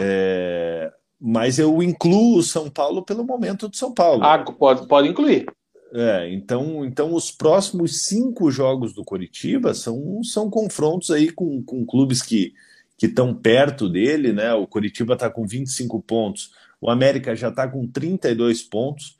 É, 0.00 0.92
mas 1.20 1.58
eu 1.58 1.82
incluo 1.82 2.38
o 2.38 2.42
São 2.42 2.70
Paulo 2.70 3.02
pelo 3.04 3.24
momento 3.24 3.68
do 3.68 3.76
São 3.76 3.92
Paulo. 3.92 4.24
Ah, 4.24 4.38
pode, 4.38 4.86
pode 4.86 5.08
incluir. 5.08 5.46
É, 5.92 6.30
então, 6.30 6.84
então 6.84 7.14
os 7.14 7.30
próximos 7.30 8.04
cinco 8.04 8.50
jogos 8.50 8.92
do 8.92 9.04
Coritiba 9.04 9.72
são, 9.72 10.22
são 10.22 10.50
confrontos 10.50 11.10
aí 11.10 11.30
com, 11.30 11.62
com 11.62 11.86
clubes 11.86 12.20
que 12.20 12.52
estão 13.00 13.34
perto 13.34 13.88
dele, 13.88 14.32
né? 14.32 14.52
O 14.52 14.66
Coritiba 14.66 15.14
está 15.14 15.30
com 15.30 15.46
25 15.46 16.02
pontos, 16.02 16.52
o 16.80 16.90
América 16.90 17.34
já 17.34 17.48
está 17.48 17.66
com 17.66 17.86
32 17.86 18.62
pontos, 18.62 19.16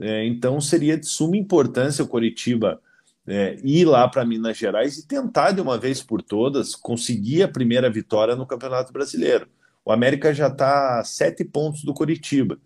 é, 0.00 0.26
então 0.26 0.60
seria 0.60 0.98
de 0.98 1.06
suma 1.06 1.36
importância 1.36 2.04
o 2.04 2.08
Coritiba 2.08 2.80
é, 3.26 3.56
ir 3.62 3.84
lá 3.84 4.08
para 4.08 4.24
Minas 4.24 4.56
Gerais 4.56 4.98
e 4.98 5.06
tentar 5.06 5.52
de 5.52 5.60
uma 5.60 5.78
vez 5.78 6.02
por 6.02 6.20
todas 6.20 6.74
conseguir 6.74 7.44
a 7.44 7.48
primeira 7.48 7.88
vitória 7.88 8.34
no 8.34 8.46
Campeonato 8.46 8.92
Brasileiro. 8.92 9.48
O 9.84 9.92
América 9.92 10.34
já 10.34 10.48
está 10.48 11.00
a 11.00 11.04
sete 11.04 11.44
pontos 11.44 11.82
do 11.82 11.94
Coritiba. 11.94 12.58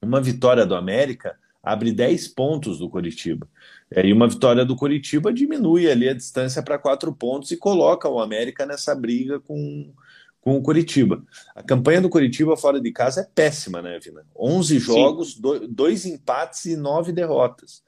Uma 0.00 0.20
vitória 0.20 0.64
do 0.64 0.74
América 0.74 1.36
abre 1.62 1.92
10 1.92 2.28
pontos 2.28 2.78
do 2.78 2.88
Coritiba. 2.88 3.46
É, 3.90 4.06
e 4.06 4.12
uma 4.12 4.28
vitória 4.28 4.64
do 4.64 4.76
Coritiba 4.76 5.32
diminui 5.32 5.90
ali 5.90 6.08
a 6.08 6.14
distância 6.14 6.62
para 6.62 6.78
quatro 6.78 7.12
pontos 7.12 7.50
e 7.50 7.56
coloca 7.56 8.08
o 8.08 8.20
América 8.20 8.64
nessa 8.64 8.94
briga 8.94 9.40
com, 9.40 9.92
com 10.40 10.56
o 10.56 10.62
Coritiba. 10.62 11.22
A 11.54 11.62
campanha 11.62 12.00
do 12.00 12.08
Coritiba 12.08 12.56
fora 12.56 12.80
de 12.80 12.90
casa 12.92 13.22
é 13.22 13.28
péssima, 13.34 13.82
né, 13.82 13.98
Vina? 13.98 14.24
11 14.38 14.78
jogos, 14.78 15.34
do, 15.34 15.66
dois 15.68 16.06
empates 16.06 16.64
e 16.66 16.76
nove 16.76 17.12
derrotas. 17.12 17.82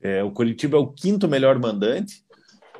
É, 0.00 0.22
o 0.22 0.30
Coritiba 0.30 0.76
é 0.76 0.80
o 0.80 0.88
quinto 0.88 1.26
melhor 1.26 1.58
mandante. 1.58 2.24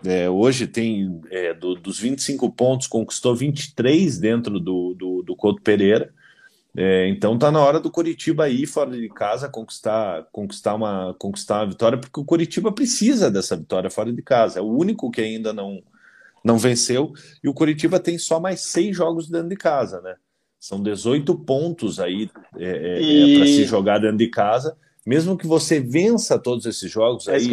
É, 0.05 0.29
hoje 0.29 0.67
tem 0.67 1.21
é, 1.31 1.55
do, 1.55 1.75
dos 1.75 1.99
25 1.99 2.53
pontos, 2.53 2.87
conquistou 2.87 3.35
23 3.35 4.19
dentro 4.19 4.61
do, 4.61 4.95
do, 4.95 5.23
do 5.23 5.35
Couto 5.35 5.63
Pereira. 5.63 6.13
É, 6.77 7.09
então 7.09 7.39
tá 7.39 7.53
na 7.53 7.61
hora 7.61 7.79
do 7.79 7.91
Coritiba 7.91 8.49
ir 8.49 8.67
fora 8.67 8.91
de 8.91 9.09
casa 9.09 9.49
conquistar, 9.49 10.27
conquistar, 10.33 10.75
uma, 10.75 11.15
conquistar 11.19 11.61
uma 11.61 11.71
vitória, 11.71 11.99
porque 11.99 12.19
o 12.19 12.25
Coritiba 12.25 12.73
precisa 12.73 13.31
dessa 13.31 13.57
vitória 13.57 13.89
fora 13.89 14.13
de 14.13 14.23
casa. 14.23 14.59
É 14.59 14.63
o 14.63 14.77
único 14.77 15.11
que 15.11 15.21
ainda 15.21 15.53
não, 15.53 15.81
não 16.45 16.59
venceu. 16.59 17.13
E 17.43 17.49
o 17.49 17.55
Coritiba 17.55 18.01
tem 18.01 18.19
só 18.19 18.41
mais 18.41 18.61
seis 18.63 18.97
jogos 18.97 19.31
dentro 19.31 19.51
de 19.51 19.57
casa, 19.57 20.01
né? 20.01 20.17
São 20.59 20.83
18 20.83 21.35
pontos 21.41 22.01
aí 22.01 22.29
é, 22.57 22.65
é, 22.65 22.99
é 22.99 23.03
e... 23.03 23.37
para 23.37 23.47
se 23.47 23.65
jogar 23.65 23.99
dentro 23.99 24.17
de 24.17 24.29
casa. 24.29 24.77
Mesmo 25.07 25.37
que 25.37 25.47
você 25.47 25.79
vença 25.79 26.39
todos 26.39 26.67
esses 26.67 26.91
jogos, 26.91 27.29
é 27.29 27.37
aí, 27.37 27.51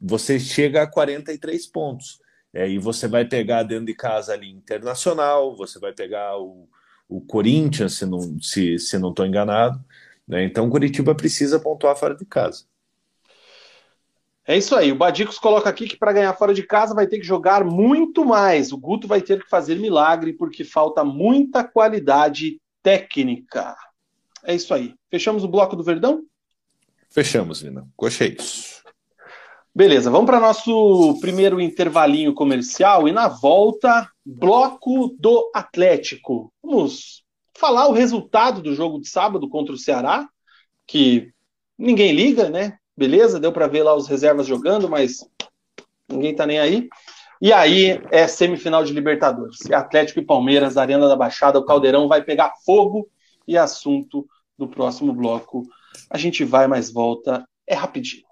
você 0.00 0.38
chega 0.38 0.82
a 0.82 0.86
43 0.86 1.66
pontos. 1.66 2.20
É, 2.54 2.68
e 2.68 2.78
você 2.78 3.08
vai 3.08 3.24
pegar 3.24 3.64
dentro 3.64 3.86
de 3.86 3.94
casa 3.94 4.32
ali 4.32 4.48
Internacional, 4.48 5.56
você 5.56 5.80
vai 5.80 5.92
pegar 5.92 6.38
o, 6.38 6.68
o 7.08 7.20
Corinthians, 7.20 7.94
se 7.94 8.06
não 8.06 8.40
se, 8.40 8.78
se 8.78 8.98
não 8.98 9.10
estou 9.10 9.26
enganado. 9.26 9.82
Né? 10.26 10.44
Então, 10.44 10.70
Curitiba 10.70 11.14
precisa 11.14 11.60
pontuar 11.60 11.96
fora 11.96 12.14
de 12.14 12.24
casa. 12.24 12.64
É 14.46 14.56
isso 14.56 14.76
aí. 14.76 14.92
O 14.92 14.96
Badicos 14.96 15.38
coloca 15.38 15.70
aqui 15.70 15.86
que 15.86 15.96
para 15.96 16.12
ganhar 16.12 16.34
fora 16.34 16.52
de 16.52 16.62
casa 16.62 16.94
vai 16.94 17.06
ter 17.06 17.18
que 17.18 17.26
jogar 17.26 17.64
muito 17.64 18.24
mais. 18.24 18.72
O 18.72 18.78
Guto 18.78 19.08
vai 19.08 19.22
ter 19.22 19.42
que 19.42 19.48
fazer 19.48 19.76
milagre 19.76 20.34
porque 20.34 20.64
falta 20.64 21.02
muita 21.02 21.64
qualidade 21.64 22.60
técnica. 22.82 23.74
É 24.44 24.54
isso 24.54 24.74
aí. 24.74 24.94
Fechamos 25.10 25.44
o 25.44 25.48
bloco 25.48 25.74
do 25.74 25.82
Verdão? 25.82 26.22
Fechamos, 27.08 27.62
Vina. 27.62 27.88
Cocheios. 27.96 28.82
Beleza, 29.74 30.10
vamos 30.10 30.26
para 30.26 30.38
nosso 30.38 31.18
primeiro 31.20 31.60
intervalinho 31.60 32.32
comercial 32.32 33.08
e 33.08 33.12
na 33.12 33.26
volta, 33.26 34.08
bloco 34.24 35.14
do 35.18 35.50
Atlético. 35.54 36.52
Vamos 36.62 37.24
falar 37.56 37.88
o 37.88 37.92
resultado 37.92 38.62
do 38.62 38.74
jogo 38.74 39.00
de 39.00 39.08
sábado 39.08 39.48
contra 39.48 39.74
o 39.74 39.78
Ceará, 39.78 40.26
que 40.86 41.30
ninguém 41.78 42.12
liga, 42.12 42.48
né? 42.48 42.78
Beleza, 42.96 43.40
deu 43.40 43.52
para 43.52 43.66
ver 43.66 43.82
lá 43.82 43.94
os 43.94 44.08
reservas 44.08 44.46
jogando, 44.46 44.88
mas 44.88 45.28
ninguém 46.08 46.34
tá 46.34 46.46
nem 46.46 46.58
aí. 46.58 46.88
E 47.40 47.52
aí 47.52 48.00
é 48.10 48.26
semifinal 48.26 48.84
de 48.84 48.92
Libertadores. 48.92 49.70
Atlético 49.70 50.20
e 50.20 50.24
Palmeiras, 50.24 50.76
Arena 50.76 51.08
da 51.08 51.16
Baixada, 51.16 51.58
o 51.58 51.64
Caldeirão 51.64 52.08
vai 52.08 52.22
pegar 52.22 52.54
fogo 52.64 53.08
e 53.46 53.58
assunto 53.58 54.26
do 54.56 54.68
próximo 54.68 55.12
bloco 55.12 55.64
A 56.08 56.16
gente 56.16 56.44
vai, 56.44 56.66
mas 56.66 56.90
volta. 56.90 57.46
É 57.66 57.74
rapidinho. 57.74 58.24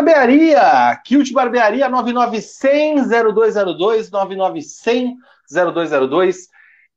Barbearia, 0.00 0.98
Kilt 1.04 1.30
Barbearia 1.30 1.90
9910-0202, 1.90 4.10
9910-0202. 5.52 6.36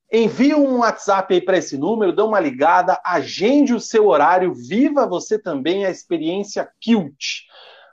Envie 0.09 0.55
um 0.55 0.77
WhatsApp 0.77 1.33
aí 1.33 1.41
para 1.41 1.57
esse 1.57 1.77
número, 1.77 2.15
dê 2.15 2.21
uma 2.21 2.39
ligada, 2.39 2.97
agende 3.03 3.73
o 3.73 3.79
seu 3.79 4.07
horário, 4.07 4.53
viva 4.53 5.05
você 5.05 5.37
também 5.37 5.85
a 5.85 5.89
experiência 5.89 6.69
Kilt. 6.79 7.41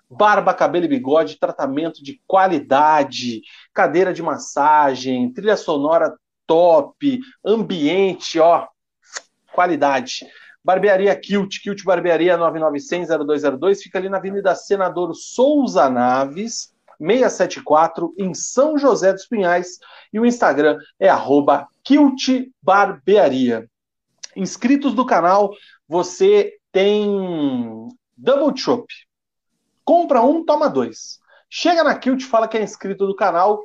Barba, 0.08 0.54
cabelo 0.54 0.84
e 0.84 0.88
bigode, 0.88 1.40
tratamento 1.40 2.04
de 2.04 2.22
qualidade, 2.24 3.42
cadeira 3.74 4.12
de 4.12 4.22
massagem, 4.22 5.32
trilha 5.32 5.56
sonora 5.56 6.14
top, 6.46 7.18
ambiente, 7.44 8.38
ó, 8.38 8.68
qualidade. 9.52 10.24
Barbearia 10.64 11.14
Kilt, 11.16 11.60
Kilt 11.62 11.82
Barbearia 11.84 12.36
9900-0202, 12.38 13.78
fica 13.82 13.98
ali 13.98 14.08
na 14.08 14.18
Avenida 14.18 14.54
Senador 14.54 15.14
Souza 15.14 15.88
Naves, 15.88 16.74
674, 16.98 18.14
em 18.18 18.34
São 18.34 18.76
José 18.76 19.12
dos 19.12 19.26
Pinhais, 19.26 19.78
e 20.12 20.20
o 20.20 20.26
Instagram 20.26 20.78
é 20.98 21.08
arroba 21.08 21.66
Barbearia. 22.62 23.68
Inscritos 24.36 24.94
do 24.94 25.06
canal, 25.06 25.50
você 25.88 26.54
tem 26.70 27.08
Double 28.16 28.56
Chop. 28.56 28.86
Compra 29.82 30.22
um, 30.22 30.44
toma 30.44 30.68
dois. 30.68 31.18
Chega 31.48 31.82
na 31.82 31.98
Kilt, 31.98 32.22
fala 32.22 32.46
que 32.46 32.56
é 32.56 32.62
inscrito 32.62 33.06
do 33.06 33.16
canal, 33.16 33.60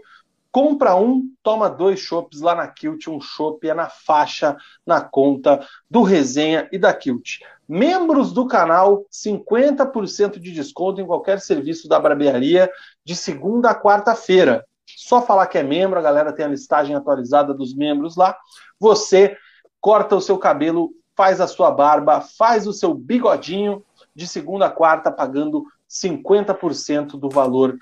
compra 0.55 0.95
um, 0.95 1.29
toma 1.43 1.69
dois 1.69 1.99
chopps 1.99 2.39
lá 2.39 2.55
na 2.55 2.65
Kilt, 2.65 3.09
um 3.09 3.19
chopp 3.19 3.67
é 3.67 3.73
na 3.73 3.89
faixa, 3.89 4.55
na 4.85 5.01
conta 5.01 5.67
do 5.91 6.01
Resenha 6.01 6.69
e 6.71 6.77
da 6.77 6.93
Kilt. 6.93 7.39
Membros 7.67 8.31
do 8.31 8.47
canal, 8.47 9.03
50% 9.11 10.39
de 10.39 10.53
desconto 10.53 11.01
em 11.01 11.05
qualquer 11.05 11.41
serviço 11.41 11.89
da 11.89 11.99
barbearia 11.99 12.71
de 13.03 13.17
segunda 13.17 13.71
a 13.71 13.75
quarta-feira. 13.75 14.65
Só 14.85 15.21
falar 15.21 15.47
que 15.47 15.57
é 15.57 15.63
membro, 15.63 15.99
a 15.99 16.01
galera 16.01 16.31
tem 16.31 16.45
a 16.45 16.49
listagem 16.49 16.95
atualizada 16.95 17.53
dos 17.53 17.75
membros 17.75 18.15
lá. 18.15 18.33
Você 18.79 19.35
corta 19.81 20.15
o 20.15 20.21
seu 20.21 20.37
cabelo, 20.37 20.91
faz 21.17 21.41
a 21.41 21.47
sua 21.47 21.69
barba, 21.69 22.21
faz 22.21 22.65
o 22.65 22.71
seu 22.71 22.93
bigodinho 22.93 23.83
de 24.15 24.25
segunda 24.25 24.67
a 24.67 24.71
quarta, 24.71 25.11
pagando 25.11 25.65
50% 25.89 27.19
do 27.19 27.29
valor 27.29 27.77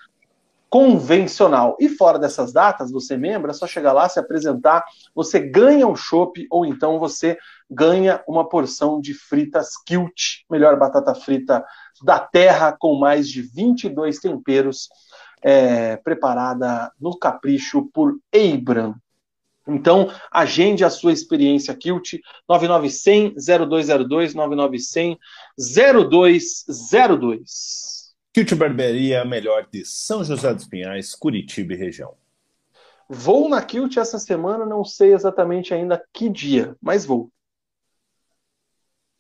convencional. 0.74 1.78
E 1.80 1.88
fora 1.88 2.18
dessas 2.18 2.52
datas, 2.52 2.90
você 2.90 3.16
membro, 3.16 3.52
é 3.52 3.54
só 3.54 3.68
chegar 3.68 3.94
lá, 3.94 4.10
se 4.10 4.20
apresentar, 4.20 4.84
você 5.14 5.40
ganha 5.40 5.86
um 5.86 5.96
chopp 5.96 6.48
ou 6.50 6.66
então 6.66 6.98
você 6.98 7.38
ganha 7.70 8.24
uma 8.28 8.50
porção 8.50 9.00
de 9.00 9.14
fritas 9.14 9.78
Kilt, 9.86 10.42
melhor 10.50 10.76
batata 10.80 11.14
frita 11.14 11.64
da 12.02 12.18
terra, 12.18 12.76
com 12.76 12.96
mais 12.96 13.30
de 13.30 13.44
22 13.44 14.18
temperos, 14.18 14.90
é, 15.44 15.98
preparada 15.98 16.92
no 17.00 17.16
capricho 17.20 17.88
por 17.94 18.18
Eibran. 18.32 18.96
Então, 19.68 20.12
agende 20.32 20.84
a 20.84 20.90
sua 20.90 21.14
experiência 21.14 21.76
Kilt 21.76 22.16
99100 22.50 23.36
0202 23.38 24.34
99100 24.34 25.20
0202. 26.10 28.03
Kilt 28.34 28.56
Barbearia, 28.56 29.22
a 29.22 29.26
melhor 29.26 29.68
de 29.72 29.86
São 29.86 30.24
José 30.24 30.52
dos 30.52 30.66
Pinhais, 30.66 31.14
Curitiba 31.14 31.74
e 31.74 31.78
região. 31.78 32.16
Vou 33.08 33.48
na 33.48 33.62
Kilt 33.62 33.98
essa 33.98 34.18
semana, 34.18 34.66
não 34.66 34.84
sei 34.84 35.14
exatamente 35.14 35.72
ainda 35.72 36.04
que 36.12 36.28
dia, 36.30 36.76
mas 36.82 37.06
vou. 37.06 37.30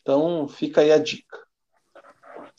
Então 0.01 0.47
fica 0.47 0.81
aí 0.81 0.91
a 0.91 0.97
dica. 0.97 1.37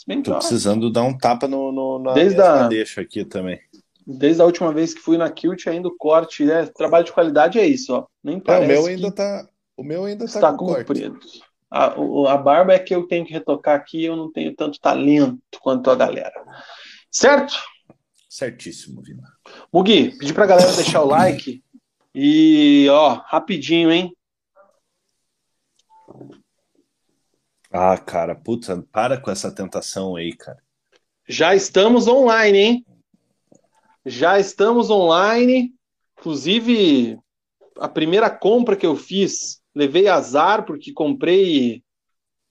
Estou 0.08 0.36
precisando 0.36 0.92
dar 0.92 1.02
um 1.02 1.16
tapa 1.16 1.48
no, 1.48 1.72
no 1.72 1.98
na 1.98 2.12
desde 2.12 2.40
a, 2.40 2.68
deixa 2.68 3.00
aqui 3.00 3.24
também. 3.24 3.60
Desde 4.06 4.40
a 4.40 4.44
última 4.44 4.72
vez 4.72 4.94
que 4.94 5.00
fui 5.00 5.16
na 5.16 5.30
Kilt, 5.30 5.66
ainda 5.66 5.88
o 5.88 5.96
corte, 5.96 6.44
né? 6.44 6.66
Trabalho 6.66 7.04
de 7.04 7.12
qualidade 7.12 7.58
é 7.58 7.66
isso, 7.66 7.92
ó. 7.94 8.06
Nem 8.22 8.38
parece 8.38 8.70
é, 8.70 8.78
o 8.78 8.82
meu 8.82 8.86
ainda 8.86 9.12
tá, 9.12 9.48
o 9.76 9.82
meu 9.82 10.04
ainda 10.04 10.26
tá 10.26 10.32
está 10.32 10.52
comprido. 10.52 11.18
A, 11.70 11.94
a 12.32 12.36
barba 12.36 12.72
é 12.72 12.78
que 12.78 12.94
eu 12.94 13.06
tenho 13.06 13.26
que 13.26 13.32
retocar 13.32 13.76
aqui, 13.76 14.04
eu 14.04 14.16
não 14.16 14.30
tenho 14.30 14.54
tanto 14.54 14.78
talento 14.80 15.40
quanto 15.60 15.90
a 15.90 15.96
galera. 15.96 16.44
Certo? 17.10 17.54
Certíssimo, 18.28 19.02
Vina. 19.02 19.22
Mugi, 19.72 20.16
pedi 20.18 20.32
pra 20.32 20.46
galera 20.46 20.72
deixar 20.72 21.02
o 21.02 21.06
like. 21.06 21.62
E, 22.14 22.88
ó, 22.90 23.22
rapidinho, 23.26 23.90
hein? 23.90 24.16
Ah, 27.72 27.98
cara, 27.98 28.36
puta, 28.36 28.84
para 28.92 29.20
com 29.20 29.30
essa 29.30 29.52
tentação 29.52 30.14
aí, 30.14 30.32
cara. 30.32 30.62
Já 31.28 31.56
estamos 31.56 32.06
online, 32.06 32.58
hein? 32.58 32.86
Já 34.06 34.38
estamos 34.38 34.90
online. 34.90 35.74
Inclusive, 36.18 37.18
a 37.78 37.88
primeira 37.88 38.30
compra 38.30 38.76
que 38.76 38.86
eu 38.86 38.94
fiz 38.94 39.60
Levei 39.74 40.08
azar 40.08 40.64
porque 40.64 40.92
comprei 40.92 41.82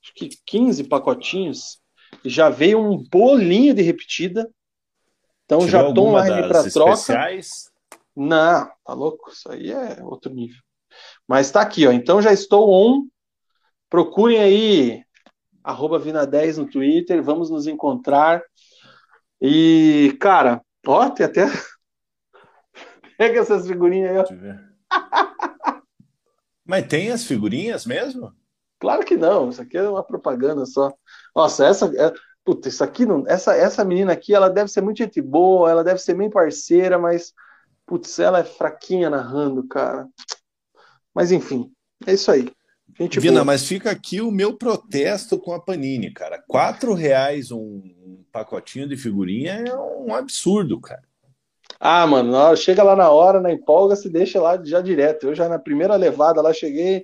acho 0.03 0.13
que 0.15 0.29
15 0.45 0.83
pacotinhos 0.85 1.79
e 2.23 2.29
já 2.29 2.49
veio 2.49 2.79
um 2.79 2.97
bolinho 2.97 3.73
de 3.73 3.81
repetida. 3.81 4.49
Então 5.45 5.59
Tirou 5.65 5.69
já 5.87 5.93
tô 5.93 6.01
online 6.03 6.47
para 6.47 6.69
troca. 6.69 6.91
Especiais? 6.93 7.71
Não, 8.15 8.69
tá 8.85 8.93
louco? 8.93 9.31
Isso 9.31 9.49
aí 9.51 9.71
é 9.71 10.03
outro 10.03 10.33
nível. 10.33 10.61
Mas 11.27 11.49
tá 11.51 11.61
aqui, 11.61 11.87
ó. 11.87 11.91
Então 11.91 12.21
já 12.21 12.31
estou 12.33 12.69
on. 12.69 13.07
Procurem 13.89 14.39
aí 14.39 15.03
arroba 15.63 15.99
Vina10 15.99 16.57
no 16.57 16.69
Twitter, 16.69 17.23
vamos 17.23 17.49
nos 17.49 17.67
encontrar. 17.67 18.43
E, 19.41 20.15
cara, 20.19 20.61
ó, 20.85 21.09
tem 21.09 21.25
até. 21.25 21.45
Pega 23.17 23.39
essas 23.39 23.67
figurinhas 23.67 24.11
aí, 24.11 24.17
ó. 24.17 24.25
Mas 26.65 26.87
tem 26.87 27.11
as 27.11 27.25
figurinhas 27.25 27.85
mesmo? 27.85 28.33
Claro 28.79 29.05
que 29.05 29.15
não, 29.15 29.49
isso 29.49 29.61
aqui 29.61 29.77
é 29.77 29.87
uma 29.87 30.03
propaganda 30.03 30.65
só. 30.65 30.93
Nossa, 31.35 31.65
essa. 31.65 31.85
É, 31.95 32.13
puta, 32.43 32.67
isso 32.69 32.83
aqui 32.83 33.05
não. 33.05 33.23
Essa, 33.27 33.55
essa 33.55 33.83
menina 33.85 34.13
aqui, 34.13 34.33
ela 34.33 34.49
deve 34.49 34.69
ser 34.69 34.81
muito 34.81 34.97
gente 34.97 35.21
boa, 35.21 35.69
ela 35.69 35.83
deve 35.83 35.99
ser 35.99 36.13
bem 36.15 36.29
parceira, 36.29 36.97
mas. 36.97 37.33
Putz, 37.85 38.17
ela 38.17 38.39
é 38.39 38.43
fraquinha 38.43 39.09
narrando, 39.09 39.67
cara. 39.67 40.07
Mas 41.13 41.31
enfim, 41.31 41.71
é 42.07 42.13
isso 42.13 42.31
aí. 42.31 42.49
Gente 42.97 43.19
Vina, 43.19 43.35
boa. 43.35 43.45
mas 43.45 43.65
fica 43.65 43.91
aqui 43.91 44.21
o 44.21 44.31
meu 44.31 44.55
protesto 44.55 45.39
com 45.39 45.53
a 45.53 45.59
Panini, 45.59 46.11
cara. 46.11 46.41
Quatro 46.47 46.93
reais 46.93 47.51
um, 47.51 47.81
pacotinho 48.31 48.87
de 48.87 48.97
figurinha 48.97 49.63
é 49.67 49.75
um 49.75 50.13
absurdo, 50.13 50.79
cara. 50.79 51.03
Ah, 51.85 52.07
mano, 52.07 52.55
chega 52.55 52.81
lá 52.81 52.95
na 52.95 53.09
hora, 53.09 53.41
na 53.41 53.51
empolga, 53.51 53.93
se 53.97 54.09
deixa 54.09 54.41
lá 54.41 54.57
já 54.63 54.79
direto. 54.79 55.27
Eu 55.27 55.35
já 55.35 55.49
na 55.49 55.59
primeira 55.59 55.97
levada 55.97 56.41
lá 56.41 56.53
cheguei, 56.53 57.03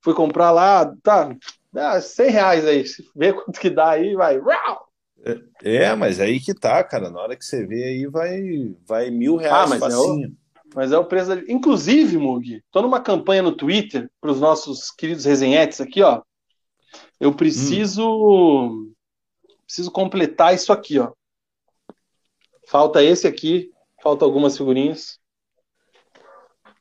fui 0.00 0.14
comprar 0.14 0.52
lá, 0.52 0.94
tá, 1.02 1.34
dá 1.72 2.00
100 2.00 2.30
reais 2.30 2.64
aí, 2.64 2.84
vê 3.12 3.32
quanto 3.32 3.58
que 3.58 3.68
dá 3.68 3.90
aí, 3.90 4.14
vai. 4.14 4.40
É, 5.24 5.82
é, 5.82 5.94
mas 5.96 6.20
aí 6.20 6.38
que 6.38 6.54
tá, 6.54 6.84
cara. 6.84 7.10
Na 7.10 7.20
hora 7.20 7.36
que 7.36 7.44
você 7.44 7.66
vê 7.66 7.82
aí, 7.82 8.06
vai, 8.06 8.40
vai 8.86 9.10
mil 9.10 9.34
reais 9.34 9.64
ah, 9.64 9.66
mas 9.66 9.80
facinho. 9.80 10.26
É 10.26 10.28
o, 10.28 10.32
mas 10.76 10.92
é 10.92 10.98
o 10.98 11.04
preço. 11.04 11.34
Da... 11.34 11.42
Inclusive, 11.52 12.16
Mug, 12.16 12.62
tô 12.70 12.82
numa 12.82 13.00
campanha 13.00 13.42
no 13.42 13.56
Twitter 13.56 14.08
para 14.20 14.30
os 14.30 14.38
nossos 14.38 14.92
queridos 14.92 15.24
resenhetes 15.24 15.80
aqui, 15.80 16.04
ó. 16.04 16.22
Eu 17.18 17.34
preciso. 17.34 18.06
Hum. 18.08 18.92
Preciso 19.66 19.90
completar 19.90 20.54
isso 20.54 20.72
aqui, 20.72 21.00
ó. 21.00 21.10
Falta 22.68 23.02
esse 23.02 23.26
aqui, 23.26 23.72
falta 24.02 24.24
algumas 24.24 24.56
figurinhas. 24.56 25.18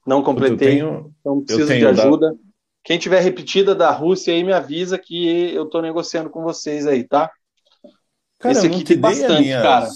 Não 0.06 0.24
completei, 0.24 0.78
tenho, 0.78 1.14
então 1.20 1.42
preciso 1.44 1.68
de 1.68 1.86
ajuda. 1.86 2.32
Da... 2.32 2.40
Quem 2.84 2.98
tiver 2.98 3.20
repetida 3.20 3.76
da 3.76 3.92
Rússia 3.92 4.34
aí 4.34 4.44
me 4.44 4.54
avisa 4.54 4.98
que 4.98 5.54
eu 5.54 5.66
tô 5.66 5.82
negociando 5.82 6.30
com 6.30 6.42
vocês 6.42 6.88
aí, 6.88 7.04
tá? 7.04 7.32
Cara, 8.40 8.54
esse 8.54 8.66
aqui 8.66 8.84
tem 8.84 8.98
bastante, 8.98 9.42
minhas... 9.42 9.62
cara. 9.62 9.88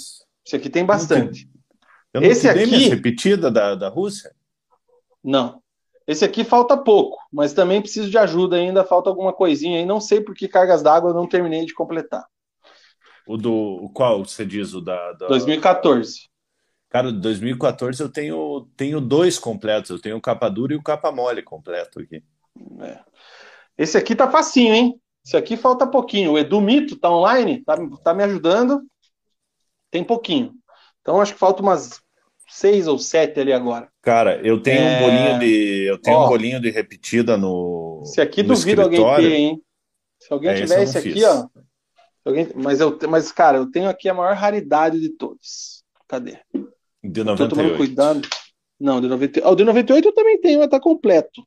Esse 0.46 0.56
aqui 0.56 0.70
tem 0.70 0.86
bastante. 0.86 1.50
Eu 2.14 2.22
não 2.22 2.28
Esse 2.28 2.48
aqui 2.48 2.90
repetida 2.90 3.50
da, 3.50 3.74
da 3.74 3.90
Rússia? 3.90 4.36
Não. 5.24 5.64
Esse 6.06 6.26
aqui 6.26 6.44
falta 6.44 6.76
pouco, 6.76 7.18
mas 7.32 7.54
também 7.54 7.82
preciso 7.82 8.10
de 8.10 8.18
ajuda 8.18 8.58
ainda, 8.58 8.84
falta 8.84 9.10
alguma 9.10 9.32
coisinha 9.32 9.80
aí. 9.80 9.86
Não 9.86 10.02
sei 10.02 10.20
por 10.20 10.36
que 10.36 10.50
cargas 10.50 10.84
d'água 10.84 11.12
eu 11.12 11.16
não 11.16 11.26
terminei 11.26 11.66
de 11.66 11.74
completar. 11.74 12.26
O 13.26 13.38
do 13.38 13.54
o 13.54 13.90
qual 13.90 14.24
você 14.24 14.46
diz 14.46 14.74
o 14.74 14.82
da, 14.82 15.14
da... 15.14 15.28
2014. 15.28 16.33
Cara, 16.94 17.12
2014 17.12 18.04
eu 18.04 18.08
tenho 18.08 18.68
tenho 18.78 19.02
dois 19.02 19.40
completos, 19.40 19.90
eu 19.90 20.00
tenho 20.00 20.16
o 20.16 20.22
capa 20.22 20.48
dura 20.48 20.74
e 20.74 20.78
o 20.78 20.84
capa 20.84 21.12
mole 21.12 21.42
completo 21.42 22.00
aqui. 22.00 22.24
É. 22.82 23.00
Esse 23.76 23.98
aqui 23.98 24.16
tá 24.16 24.30
facinho, 24.30 24.76
hein? 24.76 25.02
Esse 25.26 25.36
aqui 25.36 25.58
falta 25.58 25.88
pouquinho. 25.88 26.34
O 26.34 26.38
Edu 26.38 26.62
Mito 26.62 26.96
tá 26.96 27.10
online, 27.10 27.64
tá, 27.64 27.76
tá 28.04 28.14
me 28.14 28.24
ajudando. 28.24 28.84
Tem 29.90 30.04
pouquinho. 30.04 30.54
Então 31.02 31.20
acho 31.20 31.34
que 31.34 31.40
falta 31.40 31.64
umas 31.64 32.00
seis 32.48 32.88
ou 32.88 33.00
sete 33.00 33.40
ali 33.40 33.52
agora. 33.52 33.90
Cara, 34.00 34.40
eu 34.46 34.62
tenho 34.62 34.84
é... 34.84 34.98
um 34.98 35.02
bolinho 35.02 35.40
de 35.40 35.86
eu 35.86 35.98
tenho 35.98 36.18
Ó, 36.18 36.26
um 36.26 36.30
bolinho 36.30 36.62
de 36.62 36.70
repetida 36.70 37.36
no. 37.36 38.04
Se 38.06 38.22
aqui 38.22 38.44
no 38.44 38.50
duvido 38.50 38.84
alguém 38.84 39.16
ter, 39.16 39.32
hein? 39.32 39.64
Se 40.20 40.32
alguém 40.32 40.52
é, 40.52 40.56
tiver 40.58 40.84
esse 40.84 41.00
aqui, 41.00 41.14
fiz. 41.14 41.24
ó. 41.24 41.48
Alguém... 42.24 42.50
Mas 42.54 42.80
eu, 42.80 43.00
mas 43.10 43.32
cara, 43.32 43.58
eu 43.58 43.72
tenho 43.72 43.90
aqui 43.90 44.08
a 44.08 44.14
maior 44.14 44.36
raridade 44.36 45.02
de 45.02 45.10
todos. 45.10 45.84
Cadê? 46.08 46.38
De 47.04 47.24
98. 47.24 47.50
Tô 47.50 47.56
tomando 47.56 47.78
cuidado. 47.78 48.22
Não, 48.80 49.02
de 49.02 49.08
98. 49.08 49.48
Oh, 49.48 49.56
de 49.56 49.64
98 49.64 50.08
eu 50.08 50.14
também 50.14 50.40
tenho, 50.40 50.60
mas 50.60 50.70
tá 50.70 50.80
completo. 50.80 51.46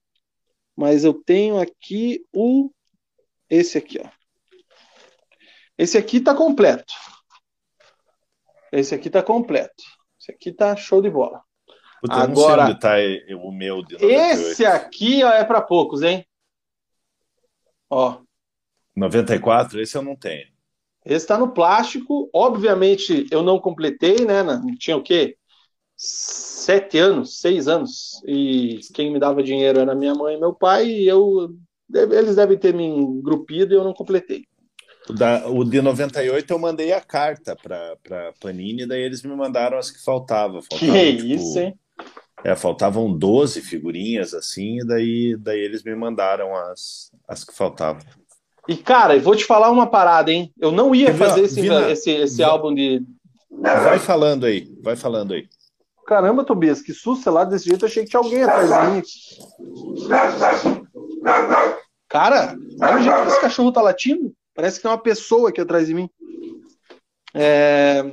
Mas 0.76 1.04
eu 1.04 1.14
tenho 1.14 1.59
aqui 1.59 2.24
o 2.32 2.70
esse 3.48 3.78
aqui, 3.78 4.00
ó. 4.04 4.09
Esse 5.78 5.96
aqui 5.96 6.20
tá 6.20 6.34
completo. 6.34 6.92
Esse 8.72 8.94
aqui 8.94 9.09
tá 9.09 9.22
completo. 9.22 9.82
Esse 10.20 10.32
aqui 10.32 10.52
tá 10.52 10.74
show 10.74 11.00
de 11.00 11.11
bola. 11.11 11.42
Puta, 12.00 12.14
Agora, 12.14 12.74
tá 12.78 12.96
o 13.40 13.52
meu. 13.52 13.82
esse 14.00 14.64
aqui 14.64 15.22
ó, 15.22 15.30
é 15.30 15.44
para 15.44 15.62
poucos, 15.62 16.02
hein? 16.02 16.26
Ó. 17.88 18.20
94, 18.94 19.80
esse 19.80 19.96
eu 19.96 20.02
não 20.02 20.16
tenho. 20.16 20.46
Esse 21.04 21.24
está 21.24 21.38
no 21.38 21.52
plástico. 21.52 22.28
Obviamente, 22.32 23.26
eu 23.30 23.42
não 23.42 23.61
completei, 23.61 24.24
né? 24.24 24.42
Tinha 24.78 24.96
o 24.96 25.02
quê? 25.02 25.36
Sete 25.97 26.99
anos, 26.99 27.40
seis 27.40 27.66
anos. 27.68 28.22
E 28.26 28.80
quem 28.92 29.11
me 29.11 29.18
dava 29.18 29.42
dinheiro 29.42 29.80
era 29.80 29.94
minha 29.94 30.14
mãe 30.14 30.36
e 30.36 30.40
meu 30.40 30.53
pai. 30.53 30.86
E 30.86 31.09
eu, 31.09 31.55
eles 31.92 32.36
devem 32.36 32.59
ter 32.59 32.74
me 32.74 32.84
engrupido 32.84 33.72
e 33.72 33.76
eu 33.76 33.84
não 33.84 33.94
completei. 33.94 34.44
O, 35.09 35.12
da, 35.12 35.49
o 35.49 35.64
de 35.64 35.80
98 35.80 36.53
eu 36.53 36.59
mandei 36.59 36.92
a 36.92 37.01
carta 37.01 37.57
para 37.57 38.32
Panini, 38.40 38.86
daí 38.86 39.03
eles 39.03 39.22
me 39.22 39.34
mandaram 39.34 39.78
as 39.78 39.90
que 39.90 40.03
faltavam. 40.03 40.61
faltavam 40.68 40.94
que 40.94 41.16
tipo, 41.16 41.26
isso, 41.26 41.59
hein? 41.59 41.78
É, 42.44 42.55
faltavam 42.55 43.16
12 43.16 43.62
figurinhas 43.62 44.34
assim, 44.34 44.80
e 44.80 44.86
daí, 44.86 45.36
daí 45.38 45.61
eles 45.61 45.82
me 45.82 45.94
mandaram 45.94 46.55
as, 46.55 47.11
as 47.26 47.44
que 47.44 47.55
faltavam. 47.55 48.03
E 48.68 48.76
cara, 48.76 49.14
eu 49.14 49.20
vou 49.22 49.36
te 49.36 49.44
falar 49.44 49.70
uma 49.70 49.86
parada, 49.86 50.30
hein? 50.30 50.53
Eu 50.59 50.72
não 50.72 50.94
ia 50.94 51.14
fazer 51.14 51.42
esse, 51.42 51.61
Vina, 51.61 51.90
esse, 51.90 52.11
esse 52.11 52.42
álbum 52.42 52.74
de. 52.74 53.03
Vai 53.51 53.99
falando 53.99 54.44
aí, 54.44 54.68
vai 54.82 54.97
falando 54.97 55.34
aí. 55.34 55.49
Caramba, 56.07 56.44
Tobias, 56.44 56.80
que 56.80 56.94
susto, 56.94 57.30
lá 57.30 57.44
desse 57.44 57.68
jeito, 57.68 57.84
achei 57.84 58.04
que 58.04 58.11
tinha 58.11 58.20
alguém 58.20 58.44
atrás 58.44 58.68
de 58.70 58.76
mim. 58.90 59.02
Cara, 62.09 62.57
olha 62.80 62.96
o 62.96 63.02
jeito 63.02 63.22
que 63.22 63.28
esse 63.28 63.40
cachorro 63.40 63.72
tá 63.72 63.82
latindo. 63.82 64.32
Parece 64.54 64.76
que 64.76 64.82
tem 64.82 64.90
uma 64.90 65.02
pessoa 65.02 65.48
aqui 65.48 65.61
atrás 65.61 65.88
de 65.88 65.94
mim. 65.94 66.09
É... 67.34 68.04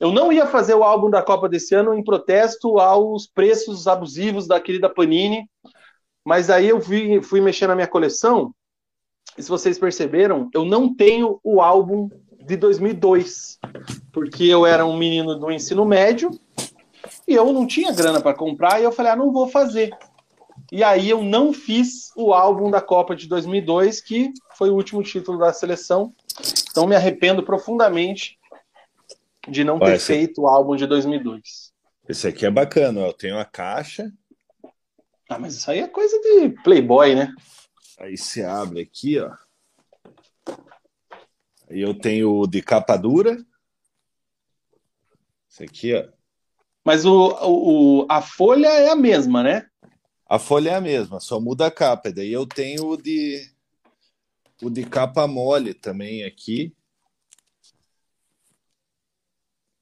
Eu 0.00 0.12
não 0.12 0.32
ia 0.32 0.46
fazer 0.46 0.74
o 0.74 0.82
álbum 0.84 1.10
da 1.10 1.22
Copa 1.22 1.48
desse 1.48 1.74
ano 1.74 1.94
em 1.94 2.04
protesto 2.04 2.78
aos 2.78 3.26
preços 3.26 3.86
abusivos 3.86 4.46
da 4.46 4.60
querida 4.60 4.88
Panini, 4.88 5.48
mas 6.24 6.50
aí 6.50 6.68
eu 6.68 6.80
fui 6.80 7.40
mexer 7.40 7.66
na 7.66 7.74
minha 7.74 7.88
coleção, 7.88 8.52
e 9.36 9.42
se 9.42 9.48
vocês 9.48 9.78
perceberam, 9.78 10.48
eu 10.52 10.64
não 10.64 10.94
tenho 10.94 11.40
o 11.42 11.60
álbum 11.60 12.08
de 12.44 12.56
2002, 12.56 13.58
porque 14.12 14.44
eu 14.44 14.64
era 14.64 14.86
um 14.86 14.96
menino 14.96 15.36
do 15.36 15.50
ensino 15.50 15.84
médio 15.84 16.30
e 17.28 17.34
eu 17.34 17.52
não 17.52 17.66
tinha 17.66 17.92
grana 17.92 18.20
para 18.20 18.34
comprar, 18.34 18.80
e 18.80 18.84
eu 18.84 18.90
falei, 18.90 19.12
ah, 19.12 19.16
não 19.16 19.30
vou 19.30 19.46
fazer. 19.46 19.90
E 20.72 20.82
aí 20.82 21.10
eu 21.10 21.22
não 21.22 21.52
fiz 21.52 22.10
o 22.16 22.32
álbum 22.32 22.70
da 22.70 22.80
Copa 22.80 23.14
de 23.14 23.28
2002, 23.28 24.00
que 24.00 24.32
foi 24.56 24.70
o 24.70 24.74
último 24.74 25.02
título 25.02 25.38
da 25.38 25.52
seleção. 25.52 26.14
Então 26.70 26.86
me 26.86 26.96
arrependo 26.96 27.42
profundamente 27.42 28.38
de 29.46 29.62
não 29.62 29.76
Olha, 29.76 29.86
ter 29.86 29.96
esse... 29.96 30.06
feito 30.06 30.42
o 30.42 30.46
álbum 30.46 30.74
de 30.74 30.86
2002. 30.86 31.72
Esse 32.08 32.28
aqui 32.28 32.46
é 32.46 32.50
bacana, 32.50 33.00
eu 33.00 33.12
tenho 33.12 33.38
a 33.38 33.44
caixa. 33.44 34.10
Ah, 35.28 35.38
mas 35.38 35.54
isso 35.56 35.70
aí 35.70 35.80
é 35.80 35.88
coisa 35.88 36.18
de 36.18 36.50
Playboy, 36.62 37.14
né? 37.14 37.34
Aí 37.98 38.16
você 38.16 38.42
abre 38.42 38.80
aqui, 38.80 39.18
ó. 39.18 39.30
Aí 41.70 41.80
eu 41.80 41.92
tenho 41.98 42.32
o 42.32 42.46
de 42.46 42.62
capa 42.62 42.96
dura. 42.96 43.36
Esse 45.50 45.64
aqui, 45.64 45.94
ó. 45.94 46.17
Mas 46.88 47.04
o, 47.04 47.36
o, 47.42 48.06
a 48.08 48.22
folha 48.22 48.68
é 48.68 48.88
a 48.88 48.96
mesma, 48.96 49.42
né? 49.42 49.66
A 50.26 50.38
folha 50.38 50.70
é 50.70 50.74
a 50.74 50.80
mesma, 50.80 51.20
só 51.20 51.38
muda 51.38 51.66
a 51.66 51.70
capa. 51.70 52.10
Daí 52.10 52.32
eu 52.32 52.46
tenho 52.46 52.86
o 52.86 52.96
de 52.96 53.46
o 54.62 54.70
de 54.70 54.84
capa 54.84 55.26
mole 55.26 55.74
também 55.74 56.24
aqui. 56.24 56.74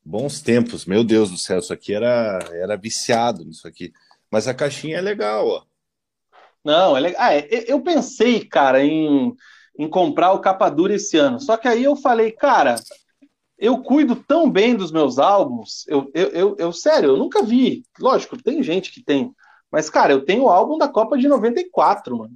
Bons 0.05 0.41
tempos, 0.41 0.85
meu 0.85 1.05
Deus 1.05 1.31
do 1.31 1.39
céu, 1.39 1.61
isso 1.61 1.73
aqui 1.73 1.95
era 1.95 2.41
era 2.55 2.77
viciado 2.77 3.45
nisso 3.45 3.69
aqui. 3.69 3.93
Mas 4.29 4.49
a 4.49 4.55
caixinha 4.55 4.97
é 4.97 5.01
legal, 5.01 5.47
ó. 5.47 5.65
Não, 6.65 6.97
é 6.97 7.01
legal. 7.01 7.23
Ah, 7.23 7.35
é, 7.35 7.49
eu 7.69 7.81
pensei, 7.83 8.45
cara, 8.45 8.85
em, 8.85 9.33
em 9.79 9.89
comprar 9.89 10.33
o 10.33 10.41
capa 10.41 10.69
dura 10.69 10.97
esse 10.97 11.17
ano. 11.17 11.39
Só 11.39 11.57
que 11.57 11.69
aí 11.69 11.85
eu 11.85 11.95
falei, 11.95 12.33
cara, 12.33 12.75
eu 13.59 13.83
cuido 13.83 14.17
tão 14.17 14.51
bem 14.51 14.77
dos 14.77 14.93
meus 14.93 15.19
álbuns. 15.19 15.85
Eu, 15.89 16.11
eu, 16.15 16.29
eu, 16.29 16.57
eu 16.59 16.73
sério, 16.73 17.11
eu 17.11 17.17
nunca 17.17 17.43
vi. 17.43 17.83
Lógico, 17.99 18.41
tem 18.43 18.63
gente 18.63 18.93
que 18.93 19.03
tem 19.03 19.35
mas, 19.71 19.91
cara, 19.91 20.13
eu 20.13 20.25
tenho 20.25 20.45
o 20.45 20.49
álbum 20.49 20.79
da 20.79 20.89
Copa 20.89 21.19
de 21.19 21.29
94, 21.29 22.17
mano. 22.17 22.35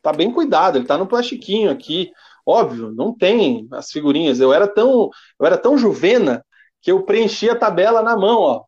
Tá 0.00 0.12
bem 0.12 0.32
cuidado, 0.32 0.76
ele 0.76 0.86
tá 0.86 0.98
no 0.98 1.06
plastiquinho 1.06 1.70
aqui. 1.70 2.10
Óbvio, 2.44 2.90
não 2.92 3.16
tem 3.16 3.68
as 3.72 3.90
figurinhas. 3.90 4.40
Eu 4.40 4.52
era 4.52 4.66
tão, 4.66 5.08
eu 5.38 5.46
era 5.46 5.56
tão 5.56 5.78
juvena 5.78 6.44
que 6.80 6.90
eu 6.90 7.04
preenchi 7.04 7.48
a 7.48 7.56
tabela 7.56 8.02
na 8.02 8.16
mão, 8.16 8.40
ó. 8.40 8.64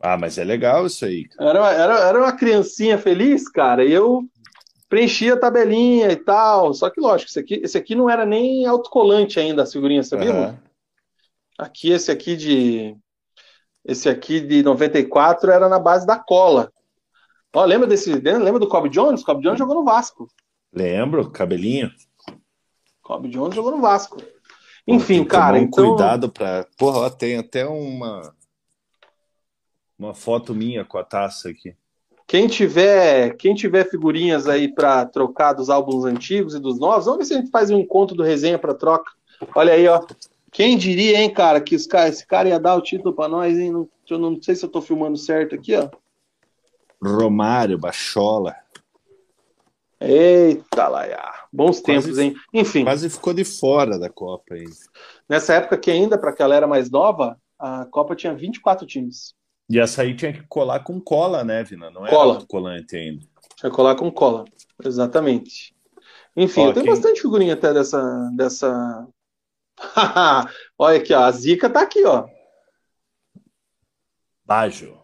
Ah, 0.00 0.16
mas 0.16 0.38
é 0.38 0.44
legal 0.44 0.86
isso 0.86 1.04
aí. 1.04 1.26
Era, 1.38 1.72
era, 1.72 1.98
era 2.00 2.18
uma 2.18 2.32
criancinha 2.32 2.96
feliz, 2.96 3.48
cara, 3.48 3.84
e 3.84 3.92
eu 3.92 4.22
preenchi 4.88 5.30
a 5.30 5.36
tabelinha 5.36 6.10
e 6.10 6.16
tal. 6.16 6.72
Só 6.74 6.90
que, 6.90 7.00
lógico, 7.00 7.30
esse 7.30 7.38
aqui, 7.38 7.54
esse 7.62 7.78
aqui 7.78 7.94
não 7.94 8.08
era 8.08 8.24
nem 8.24 8.66
autocolante 8.66 9.38
ainda, 9.38 9.62
as 9.62 9.72
figurinhas, 9.72 10.08
sabia? 10.08 10.32
Uhum. 10.32 10.58
Aqui, 11.58 11.90
esse 11.90 12.10
aqui 12.10 12.36
de 12.36 12.96
esse 13.84 14.08
aqui 14.08 14.40
de 14.40 14.62
94 14.62 15.50
era 15.50 15.68
na 15.68 15.78
base 15.78 16.06
da 16.06 16.18
cola. 16.18 16.70
Ó, 17.54 17.64
lembra 17.64 17.86
desse. 17.86 18.12
Lembra 18.12 18.58
do 18.58 18.68
Cobb 18.68 18.88
Jones? 18.90 19.24
Cobb 19.24 19.42
Jones 19.42 19.58
jogou 19.58 19.74
no 19.74 19.84
Vasco. 19.84 20.28
Lembro, 20.70 21.30
cabelinho. 21.30 21.90
Cobb 23.00 23.28
Jones 23.28 23.54
jogou 23.54 23.70
no 23.70 23.80
Vasco. 23.80 24.22
Enfim, 24.86 25.24
cara, 25.24 25.58
então. 25.58 25.96
Cuidado 25.96 26.30
para. 26.30 26.66
Porra, 26.76 26.98
ó, 26.98 27.10
tem 27.10 27.38
até 27.38 27.66
uma. 27.66 28.34
Uma 29.98 30.14
foto 30.14 30.54
minha 30.54 30.84
com 30.84 30.98
a 30.98 31.02
taça 31.02 31.48
aqui. 31.48 31.74
Quem 32.28 32.46
tiver, 32.46 33.34
quem 33.38 33.54
tiver 33.54 33.88
figurinhas 33.88 34.46
aí 34.46 34.68
para 34.68 35.06
trocar 35.06 35.54
dos 35.54 35.70
álbuns 35.70 36.04
antigos 36.04 36.54
e 36.54 36.60
dos 36.60 36.78
novos, 36.78 37.06
vamos 37.06 37.20
ver 37.20 37.24
se 37.24 37.32
a 37.32 37.36
gente 37.38 37.50
faz 37.50 37.70
um 37.70 37.78
encontro 37.78 38.14
do 38.14 38.22
resenha 38.22 38.58
para 38.58 38.74
troca. 38.74 39.10
Olha 39.54 39.72
aí, 39.72 39.88
ó. 39.88 40.04
Quem 40.52 40.76
diria, 40.76 41.22
hein, 41.22 41.32
cara, 41.32 41.58
que 41.58 41.74
esse 41.74 41.88
cara 42.26 42.50
ia 42.50 42.60
dar 42.60 42.74
o 42.74 42.82
título 42.82 43.14
para 43.14 43.30
nós, 43.30 43.58
hein? 43.58 43.72
Não, 43.72 43.88
eu 44.10 44.18
não 44.18 44.42
sei 44.42 44.54
se 44.54 44.62
eu 44.62 44.68
tô 44.68 44.82
filmando 44.82 45.16
certo 45.16 45.54
aqui, 45.54 45.74
ó. 45.74 45.88
Romário, 47.02 47.78
Bachola. 47.78 48.54
Eita, 49.98 50.86
Laia. 50.86 51.32
Bons 51.50 51.80
quase, 51.80 52.02
tempos, 52.02 52.18
hein? 52.18 52.34
Enfim. 52.52 52.84
Quase 52.84 53.08
ficou 53.08 53.32
de 53.32 53.44
fora 53.44 53.98
da 53.98 54.10
Copa 54.10 54.54
aí. 54.54 54.66
Nessa 55.26 55.54
época 55.54 55.78
que 55.78 55.90
ainda, 55.90 56.18
para 56.18 56.28
aquela 56.28 56.54
era 56.54 56.66
mais 56.66 56.90
nova, 56.90 57.40
a 57.58 57.86
Copa 57.86 58.14
tinha 58.14 58.34
24 58.34 58.86
times. 58.86 59.34
E 59.68 59.78
essa 59.78 60.02
aí 60.02 60.16
tinha 60.16 60.32
que 60.32 60.42
colar 60.46 60.80
com 60.80 61.00
cola, 61.00 61.44
né, 61.44 61.62
Vina? 61.62 61.90
Não 61.90 62.06
era 62.06 62.14
cola. 62.14 62.46
colante 62.46 62.96
ainda. 62.96 63.26
Tinha 63.56 63.70
que 63.70 63.76
colar 63.76 63.96
com 63.96 64.10
cola, 64.10 64.44
exatamente. 64.82 65.76
Enfim, 66.36 66.62
Ó, 66.62 66.68
eu 66.68 66.72
tenho 66.72 66.86
quem... 66.86 66.94
bastante 66.94 67.20
figurinha 67.20 67.54
até 67.54 67.74
dessa. 67.74 68.30
dessa... 68.34 69.06
Olha 70.78 70.98
aqui, 70.98 71.12
ó. 71.12 71.24
A 71.24 71.30
Zica 71.32 71.68
tá 71.68 71.82
aqui, 71.82 72.04
ó. 72.04 72.26
Bajo. 74.44 74.98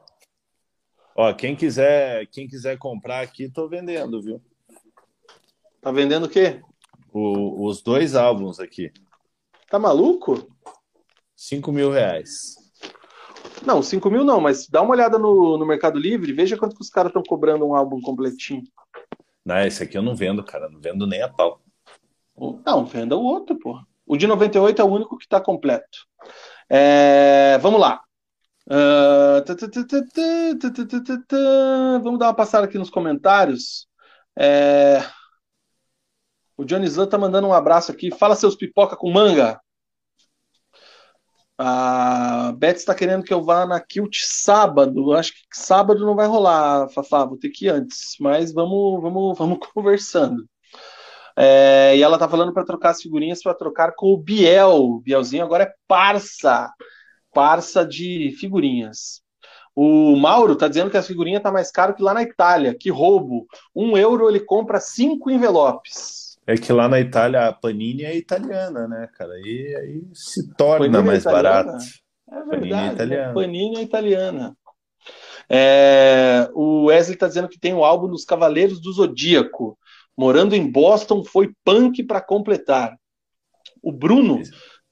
Ó, 1.15 1.33
quem 1.35 1.55
quiser, 1.55 2.27
quem 2.29 2.49
quiser 2.49 2.79
comprar 2.79 3.21
aqui, 3.21 3.49
tô 3.49 3.69
vendendo, 3.69 4.23
viu? 4.23 4.43
Tá 5.81 5.93
vendendo 5.93 6.25
o 6.27 6.29
quê? 6.29 6.63
O, 7.13 7.67
os 7.67 7.83
dois 7.83 8.15
álbuns 8.15 8.59
aqui. 8.59 8.91
Tá 9.69 9.79
maluco? 9.79 10.49
5 11.37 11.71
mil 11.71 11.91
reais. 11.91 12.64
Não, 13.67 13.83
5 13.83 14.11
mil 14.11 14.25
não, 14.25 14.41
mas 14.41 14.69
dá 14.69 14.83
uma 14.83 14.93
olhada 14.93 15.19
no, 15.19 15.57
no 15.57 15.67
Mercado 15.67 15.99
Livre, 15.99 16.33
veja 16.33 16.57
quanto 16.57 16.75
que 16.75 16.83
os 16.83 16.91
caras 16.91 17.11
estão 17.11 17.23
cobrando 17.23 17.67
um 17.67 17.75
álbum 17.75 18.01
completinho. 18.01 18.63
Não, 19.45 19.59
esse 19.61 19.83
aqui 19.83 19.99
eu 19.99 20.03
não 20.03 20.15
vendo, 20.15 20.43
cara. 20.43 20.69
Não 20.69 20.81
vendo 20.81 21.07
nem 21.07 21.23
a 21.23 21.29
pau. 21.29 21.61
Não, 22.67 22.85
venda 22.85 23.17
o 23.17 23.23
outro, 23.23 23.59
pô. 23.59 23.79
O 24.07 24.17
de 24.17 24.27
98 24.27 24.81
é 24.81 24.85
o 24.85 24.89
único 24.89 25.17
que 25.19 25.25
está 25.25 25.41
completo. 25.41 26.07
É, 26.69 27.59
vamos 27.59 27.81
lá. 27.81 28.01
Uh, 28.67 29.45
vamos 32.03 32.19
dar 32.19 32.29
uma 32.29 32.35
passada 32.35 32.65
aqui 32.65 32.79
nos 32.79 32.91
comentários. 32.91 33.87
É, 34.37 35.05
o 36.57 36.65
Johnny 36.65 36.87
Slan 36.87 37.07
tá 37.07 37.19
mandando 37.19 37.47
um 37.47 37.53
abraço 37.53 37.93
aqui. 37.93 38.11
Fala 38.11 38.35
seus 38.35 38.57
pipoca 38.57 38.97
com 38.97 39.11
manga. 39.11 39.61
A 41.57 42.53
Beth 42.57 42.77
está 42.77 42.95
querendo 42.95 43.23
que 43.23 43.33
eu 43.33 43.43
vá 43.43 43.65
na 43.67 43.81
Kilt 43.81 44.17
sábado. 44.25 45.13
Acho 45.15 45.33
que 45.33 45.41
sábado 45.53 46.05
não 46.05 46.17
vai 46.17 46.27
rolar, 46.27 46.89
Fafá. 46.91 47.25
Vou 47.25 47.39
ter 47.39 47.51
que 47.51 47.67
ir 47.67 47.69
antes. 47.71 48.17
Mas 48.21 48.53
vamos, 48.53 49.01
vamos, 49.03 49.39
vamos 49.39 49.59
conversando. 49.73 50.45
É, 51.37 51.97
e 51.97 52.03
ela 52.03 52.19
tá 52.19 52.29
falando 52.29 52.53
para 52.53 52.65
trocar 52.65 52.91
as 52.91 53.03
figurinhas 53.03 53.43
para 53.43 53.55
trocar 53.55 53.95
com 53.95 54.13
o 54.13 54.17
Biel. 54.17 55.01
Bielzinho 55.05 55.45
agora 55.45 55.65
é 55.65 55.75
parça. 55.87 56.71
Parça 57.33 57.85
de 57.87 58.35
figurinhas. 58.39 59.23
O 59.75 60.17
Mauro 60.17 60.57
tá 60.57 60.69
dizendo 60.69 60.91
que 60.91 60.97
as 60.97 61.07
figurinhas 61.07 61.43
tá 61.43 61.51
mais 61.51 61.71
caro 61.71 61.95
que 61.95 62.03
lá 62.03 62.15
na 62.15 62.23
Itália. 62.23 62.77
Que 62.79 62.91
roubo. 62.91 63.47
Um 63.75 63.97
euro 63.97 64.29
ele 64.29 64.41
compra 64.41 64.81
cinco 64.81 65.31
envelopes. 65.31 66.24
É 66.47 66.57
que 66.57 66.73
lá 66.73 66.89
na 66.89 67.01
Itália 67.01 67.47
a 67.47 67.53
Panini 67.53 68.05
é 68.05 68.17
italiana, 68.17 68.87
né, 68.87 69.09
cara? 69.17 69.33
Aí, 69.33 69.75
aí 69.77 70.03
se 70.13 70.55
torna 70.55 70.87
Panini 70.87 70.99
é 70.99 71.03
mais 71.03 71.27
é 71.27 71.33
barato. 71.33 71.85
É 72.31 72.45
verdade, 72.45 72.51
Panini 72.51 72.75
é 72.75 72.93
italiana. 72.93 73.35
Panini 73.35 73.77
é 73.77 73.83
italiana. 73.83 74.57
É, 75.49 76.51
o 76.55 76.85
Wesley 76.85 77.15
está 77.15 77.29
dizendo 77.29 77.49
que 77.49 77.59
tem 77.59 77.73
o 77.73 77.79
um 77.79 77.85
álbum 77.85 78.09
dos 78.09 78.25
Cavaleiros 78.25 78.81
do 78.81 78.93
Zodíaco. 78.93 79.79
Morando 80.17 80.55
em 80.55 80.71
Boston, 80.71 81.25
foi 81.25 81.53
punk 81.65 82.03
para 82.05 82.21
completar. 82.21 82.97
O 83.83 83.93
Bruno 83.93 84.43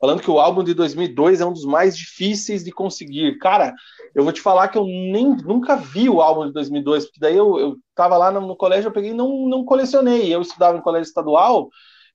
falando 0.03 0.21
que 0.21 0.31
o 0.33 0.41
álbum 0.41 0.65
de 0.65 0.75
2002 0.75 1.41
é 1.41 1.47
um 1.47 1.53
dos 1.53 1.65
mais 1.65 1.97
difíceis 1.97 2.65
de 2.65 2.73
conseguir. 2.73 3.39
Cara, 3.39 3.73
eu 4.13 4.25
vou 4.25 4.33
te 4.33 4.41
falar 4.41 4.67
que 4.67 4.77
eu 4.77 4.85
nem 4.85 5.29
nunca 5.29 5.77
vi 5.77 6.09
o 6.09 6.21
álbum 6.21 6.49
de 6.49 6.53
2002, 6.53 7.05
porque 7.05 7.21
daí 7.21 7.37
eu, 7.37 7.57
eu 7.57 7.77
tava 7.95 8.17
lá 8.17 8.33
no, 8.33 8.41
no 8.41 8.57
colégio, 8.57 8.89
eu 8.89 8.93
peguei 8.93 9.13
e 9.13 9.15
não, 9.15 9.49
não 9.49 9.65
colecionei. 9.65 10.35
Eu 10.35 10.43
estudava 10.43 10.77
em 10.77 10.81
colégio 10.81 11.07
estadual 11.07 11.71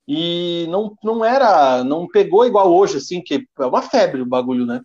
e 0.06 0.68
não, 0.70 0.98
não 1.02 1.24
era, 1.24 1.82
não 1.86 2.10
pegou 2.10 2.46
igual 2.46 2.76
hoje, 2.76 2.98
assim, 2.98 3.22
que 3.22 3.48
é 3.58 3.66
uma 3.66 3.82
febre 3.82 4.22
o 4.22 4.26
bagulho, 4.26 4.66
né? 4.66 4.82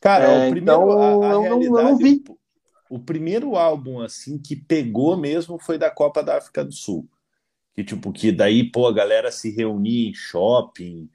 Cara, 0.00 0.24
é, 0.24 0.48
o 0.48 0.50
primeiro, 0.50 0.82
então, 0.82 1.22
a, 1.22 1.28
a 1.28 1.32
eu, 1.34 1.42
não, 1.50 1.62
eu 1.62 1.70
não 1.70 1.96
vi. 1.96 2.20
O 2.90 2.98
primeiro 2.98 3.54
álbum, 3.54 4.00
assim, 4.00 4.36
que 4.36 4.56
pegou 4.56 5.16
mesmo 5.16 5.56
foi 5.56 5.78
da 5.78 5.88
Copa 5.88 6.20
da 6.20 6.38
África 6.38 6.64
do 6.64 6.72
Sul. 6.72 7.08
Que, 7.76 7.84
tipo, 7.84 8.10
que 8.10 8.32
daí, 8.32 8.68
pô, 8.68 8.88
a 8.88 8.92
galera 8.92 9.30
se 9.30 9.54
reunia 9.54 10.10
em 10.10 10.14
shopping, 10.14 11.08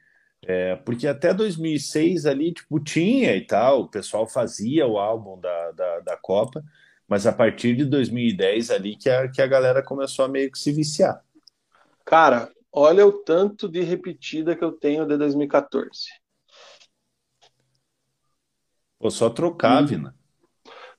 é, 0.47 0.75
porque 0.75 1.07
até 1.07 1.33
2006 1.33 2.27
ali, 2.27 2.53
tipo, 2.53 2.79
tinha 2.79 3.35
e 3.35 3.41
tal, 3.41 3.81
o 3.81 3.87
pessoal 3.87 4.27
fazia 4.27 4.85
o 4.85 4.99
álbum 4.99 5.39
da, 5.39 5.71
da, 5.71 5.99
da, 6.01 6.17
Copa, 6.17 6.63
mas 7.07 7.25
a 7.25 7.33
partir 7.33 7.75
de 7.75 7.83
2010 7.83 8.69
ali 8.69 8.95
que 8.95 9.09
a, 9.09 9.27
que 9.27 9.41
a 9.41 9.47
galera 9.47 9.81
começou 9.81 10.23
a 10.23 10.27
meio 10.27 10.51
que 10.51 10.59
se 10.59 10.71
viciar. 10.71 11.19
Cara, 12.05 12.51
olha 12.71 13.07
o 13.07 13.11
tanto 13.11 13.67
de 13.67 13.81
repetida 13.81 14.55
que 14.55 14.63
eu 14.63 14.71
tenho 14.71 15.07
de 15.07 15.17
2014. 15.17 16.09
Vou 18.99 19.09
só 19.09 19.31
trocar, 19.31 19.81
hum. 19.81 19.85
Vina. 19.87 20.15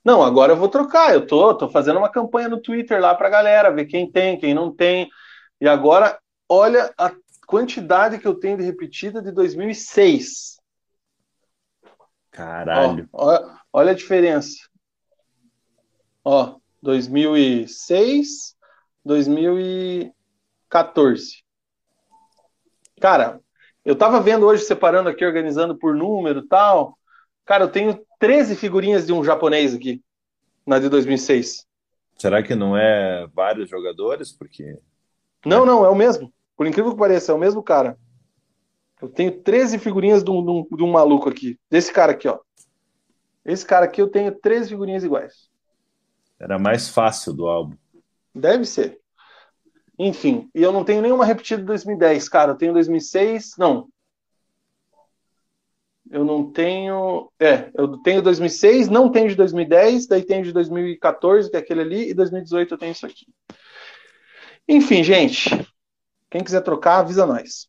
Não, 0.03 0.21
agora 0.21 0.51
eu 0.51 0.57
vou 0.57 0.67
trocar. 0.67 1.13
Eu 1.13 1.25
tô, 1.25 1.53
tô 1.53 1.69
fazendo 1.69 1.97
uma 1.99 2.11
campanha 2.11 2.49
no 2.49 2.61
Twitter 2.61 2.99
lá 2.99 3.15
pra 3.15 3.29
galera, 3.29 3.71
ver 3.71 3.85
quem 3.85 4.11
tem, 4.11 4.37
quem 4.37 4.53
não 4.53 4.73
tem. 4.73 5.09
E 5.59 5.67
agora, 5.67 6.19
olha 6.49 6.93
a 6.97 7.13
quantidade 7.47 8.19
que 8.19 8.27
eu 8.27 8.35
tenho 8.35 8.57
de 8.57 8.63
repetida 8.63 9.19
de 9.21 9.31
2006. 9.31 10.57
Caralho. 12.29 13.09
Ó, 13.11 13.33
ó, 13.33 13.55
olha 13.73 13.93
a 13.93 13.95
diferença. 13.95 14.55
Ó, 16.23 16.59
2006, 16.83 18.55
2014. 19.03 21.43
Cara, 22.99 23.39
eu 23.85 23.95
tava 23.95 24.19
vendo 24.19 24.45
hoje, 24.45 24.63
separando 24.63 25.07
aqui, 25.09 25.25
organizando 25.25 25.75
por 25.77 25.95
número 25.95 26.41
e 26.41 26.47
tal. 26.47 26.99
Cara, 27.45 27.63
eu 27.63 27.71
tenho 27.71 28.05
13 28.19 28.57
figurinhas 28.57 29.07
de 29.07 29.13
um 29.13 29.23
japonês 29.23 29.73
aqui, 29.73 30.03
na 30.65 30.79
de 30.79 30.89
2006. 30.89 31.65
Será 32.17 32.43
que 32.43 32.55
não 32.55 32.75
é 32.75 33.25
vários 33.33 33.69
jogadores? 33.69 34.33
Porque. 34.33 34.77
Não, 35.45 35.65
não, 35.65 35.85
é 35.85 35.89
o 35.89 35.95
mesmo. 35.95 36.33
Por 36.57 36.65
incrível 36.65 36.91
que 36.91 36.97
pareça, 36.97 37.31
é 37.31 37.35
o 37.35 37.39
mesmo 37.39 37.61
cara. 37.61 37.97
Eu 38.99 39.07
tenho 39.07 39.43
13 39.43 39.77
figurinhas 39.77 40.23
de 40.23 40.31
um, 40.31 40.43
de 40.43 40.51
um, 40.51 40.77
de 40.77 40.83
um 40.83 40.91
maluco 40.91 41.29
aqui. 41.29 41.59
Desse 41.69 41.93
cara 41.93 42.13
aqui, 42.13 42.27
ó. 42.27 42.39
Esse 43.45 43.65
cara 43.65 43.85
aqui 43.85 44.01
eu 44.01 44.09
tenho 44.09 44.33
13 44.33 44.69
figurinhas 44.69 45.03
iguais. 45.03 45.49
Era 46.39 46.57
mais 46.57 46.89
fácil 46.89 47.31
do 47.31 47.47
álbum. 47.47 47.77
Deve 48.33 48.65
ser. 48.65 48.99
Enfim, 49.99 50.49
e 50.53 50.61
eu 50.61 50.71
não 50.71 50.83
tenho 50.83 51.01
nenhuma 51.01 51.25
repetida 51.25 51.61
de 51.61 51.67
2010, 51.67 52.27
cara. 52.27 52.51
Eu 52.51 52.57
tenho 52.57 52.73
2006. 52.73 53.55
Não. 53.57 53.87
Eu 56.09 56.23
não 56.23 56.51
tenho. 56.51 57.31
É, 57.39 57.69
eu 57.75 57.97
tenho 58.01 58.21
2006, 58.21 58.87
não 58.87 59.11
tenho 59.11 59.29
de 59.29 59.35
2010, 59.35 60.07
daí 60.07 60.23
tenho 60.23 60.43
de 60.43 60.53
2014, 60.53 61.49
que 61.49 61.55
é 61.55 61.59
aquele 61.59 61.81
ali, 61.81 62.09
e 62.09 62.13
2018 62.13 62.73
eu 62.73 62.77
tenho 62.77 62.91
isso 62.91 63.05
aqui. 63.05 63.27
Enfim, 64.67 65.03
gente, 65.03 65.49
quem 66.29 66.43
quiser 66.43 66.61
trocar, 66.61 66.99
avisa 66.99 67.25
nós. 67.25 67.67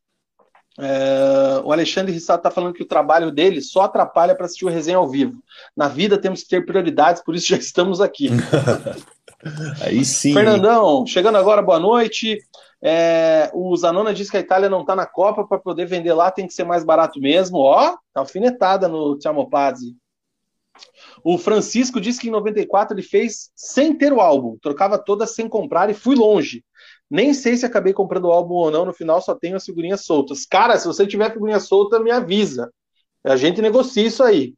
É, 0.81 1.61
o 1.65 1.73
Alexandre 1.73 2.13
Rissato 2.13 2.39
está 2.39 2.51
falando 2.51 2.73
que 2.73 2.83
o 2.83 2.89
trabalho 2.89 3.33
dele 3.33 3.61
só 3.61 3.83
atrapalha 3.83 4.35
para 4.35 4.47
assistir 4.47 4.65
o 4.65 4.69
resenha 4.69 4.97
ao 4.97 5.09
vivo. 5.09 5.43
Na 5.77 5.89
vida 5.89 6.17
temos 6.17 6.43
que 6.43 6.49
ter 6.49 6.65
prioridades, 6.65 7.23
por 7.23 7.35
isso 7.35 7.49
já 7.49 7.57
estamos 7.59 8.01
aqui. 8.01 8.31
Aí 9.83 10.05
sim. 10.05 10.33
Fernandão, 10.33 11.07
chegando 11.07 11.39
agora, 11.39 11.63
boa 11.63 11.79
noite. 11.79 12.39
É, 12.81 13.51
o 13.53 13.77
Zanona 13.77 14.15
diz 14.15 14.31
que 14.31 14.37
a 14.37 14.41
Itália 14.41 14.69
não 14.69 14.83
está 14.83 14.95
na 14.95 15.07
Copa 15.07 15.45
para 15.45 15.59
poder 15.59 15.87
vender 15.87 16.13
lá, 16.13 16.31
tem 16.31 16.47
que 16.47 16.55
ser 16.55 16.65
mais 16.65 16.85
barato 16.85 17.21
mesmo. 17.21 17.59
Ó, 17.59 17.97
tá 18.13 18.21
alfinetada 18.21 18.87
no 18.87 19.19
Tiamopazzi. 19.19 19.97
O 21.25 21.37
Francisco 21.39 22.01
disse 22.01 22.21
que 22.21 22.29
em 22.29 22.33
94 22.33 22.95
ele 22.95 23.03
fez 23.03 23.51
sem 23.55 23.97
ter 23.97 24.13
o 24.13 24.21
álbum, 24.21 24.57
trocava 24.63 24.97
todas 24.97 25.35
sem 25.35 25.49
comprar 25.49 25.91
e 25.91 25.95
fui 25.95 26.15
longe. 26.15 26.65
Nem 27.11 27.33
sei 27.33 27.57
se 27.57 27.65
acabei 27.65 27.93
comprando 27.93 28.27
o 28.27 28.33
álbum 28.33 28.55
ou 28.55 28.71
não, 28.71 28.85
no 28.85 28.93
final 28.93 29.21
só 29.21 29.35
tenho 29.35 29.57
as 29.57 29.65
figurinhas 29.65 30.05
soltas. 30.05 30.45
Cara, 30.45 30.79
se 30.79 30.87
você 30.87 31.07
tiver 31.07 31.33
figurinha 31.33 31.61
solta, 31.61 31.99
me 31.99 32.11
avisa. 32.11 32.71
A 33.25 33.37
gente 33.37 33.63
negocia 33.63 34.07
isso 34.07 34.23
aí. 34.23 34.55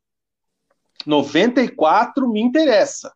94 1.06 2.28
me 2.28 2.40
interessa. 2.40 3.12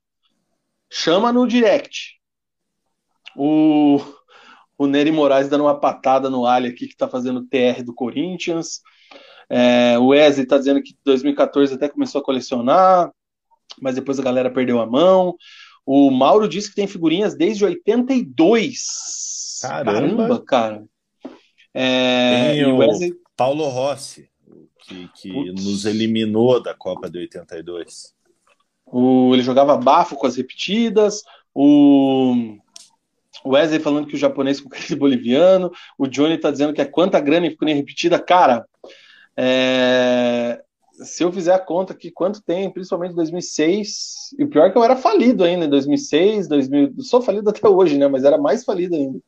Chama 0.90 1.32
no 1.32 1.46
direct. 1.46 2.20
O, 3.36 4.00
o 4.78 4.86
Nery 4.86 5.10
Moraes 5.10 5.48
dando 5.48 5.64
uma 5.64 5.78
patada 5.78 6.30
no 6.30 6.46
Ali 6.46 6.68
aqui, 6.68 6.86
que 6.86 6.96
tá 6.96 7.08
fazendo 7.08 7.46
TR 7.46 7.82
do 7.84 7.94
Corinthians. 7.94 8.80
É, 9.48 9.98
o 9.98 10.08
Wesley 10.08 10.46
tá 10.46 10.56
dizendo 10.56 10.82
que 10.82 10.96
2014 11.04 11.74
até 11.74 11.88
começou 11.88 12.20
a 12.20 12.24
colecionar, 12.24 13.10
mas 13.80 13.96
depois 13.96 14.18
a 14.18 14.22
galera 14.22 14.50
perdeu 14.50 14.80
a 14.80 14.86
mão. 14.86 15.36
O 15.86 16.10
Mauro 16.10 16.48
disse 16.48 16.70
que 16.70 16.76
tem 16.76 16.86
figurinhas 16.86 17.34
desde 17.34 17.64
82. 17.64 19.58
Caramba, 19.60 19.92
Caramba 19.92 20.44
cara. 20.44 20.84
É, 21.72 22.52
tem 22.52 22.64
o 22.72 22.78
Wesley... 22.78 23.12
Paulo 23.36 23.68
Rossi, 23.68 24.30
que, 24.80 25.08
que 25.16 25.52
nos 25.52 25.84
eliminou 25.84 26.62
da 26.62 26.72
Copa 26.72 27.10
de 27.10 27.18
82. 27.18 28.14
O, 28.86 29.34
ele 29.34 29.42
jogava 29.42 29.76
bafo 29.76 30.14
com 30.14 30.26
as 30.26 30.36
repetidas. 30.36 31.22
O 31.52 32.56
Wesley 33.44 33.80
falando 33.80 34.06
que 34.06 34.14
o 34.14 34.18
japonês 34.18 34.60
com 34.60 34.68
o 34.68 34.96
boliviano. 34.96 35.70
O 35.98 36.06
Johnny 36.06 36.38
tá 36.38 36.50
dizendo 36.50 36.72
que 36.72 36.80
é 36.80 36.86
quanta 36.86 37.20
grana 37.20 37.46
e 37.46 37.50
figurinha 37.50 37.76
repetida. 37.76 38.18
Cara, 38.18 38.64
é, 39.36 40.62
se 41.04 41.22
eu 41.22 41.32
fizer 41.32 41.54
a 41.54 41.58
conta 41.58 41.92
aqui, 41.92 42.10
quanto 42.10 42.42
tem, 42.42 42.70
principalmente 42.70 43.12
em 43.12 43.16
2006, 43.16 44.34
e 44.38 44.44
o 44.44 44.48
pior 44.48 44.66
é 44.66 44.70
que 44.70 44.78
eu 44.78 44.84
era 44.84 44.96
falido 44.96 45.44
ainda 45.44 45.66
em 45.66 45.70
2006, 45.70 46.48
2000, 46.48 46.94
sou 47.00 47.22
falido 47.22 47.48
até 47.50 47.68
hoje, 47.68 47.96
né, 47.96 48.08
mas 48.08 48.24
era 48.24 48.38
mais 48.38 48.64
falido 48.64 48.94
ainda. 48.94 49.20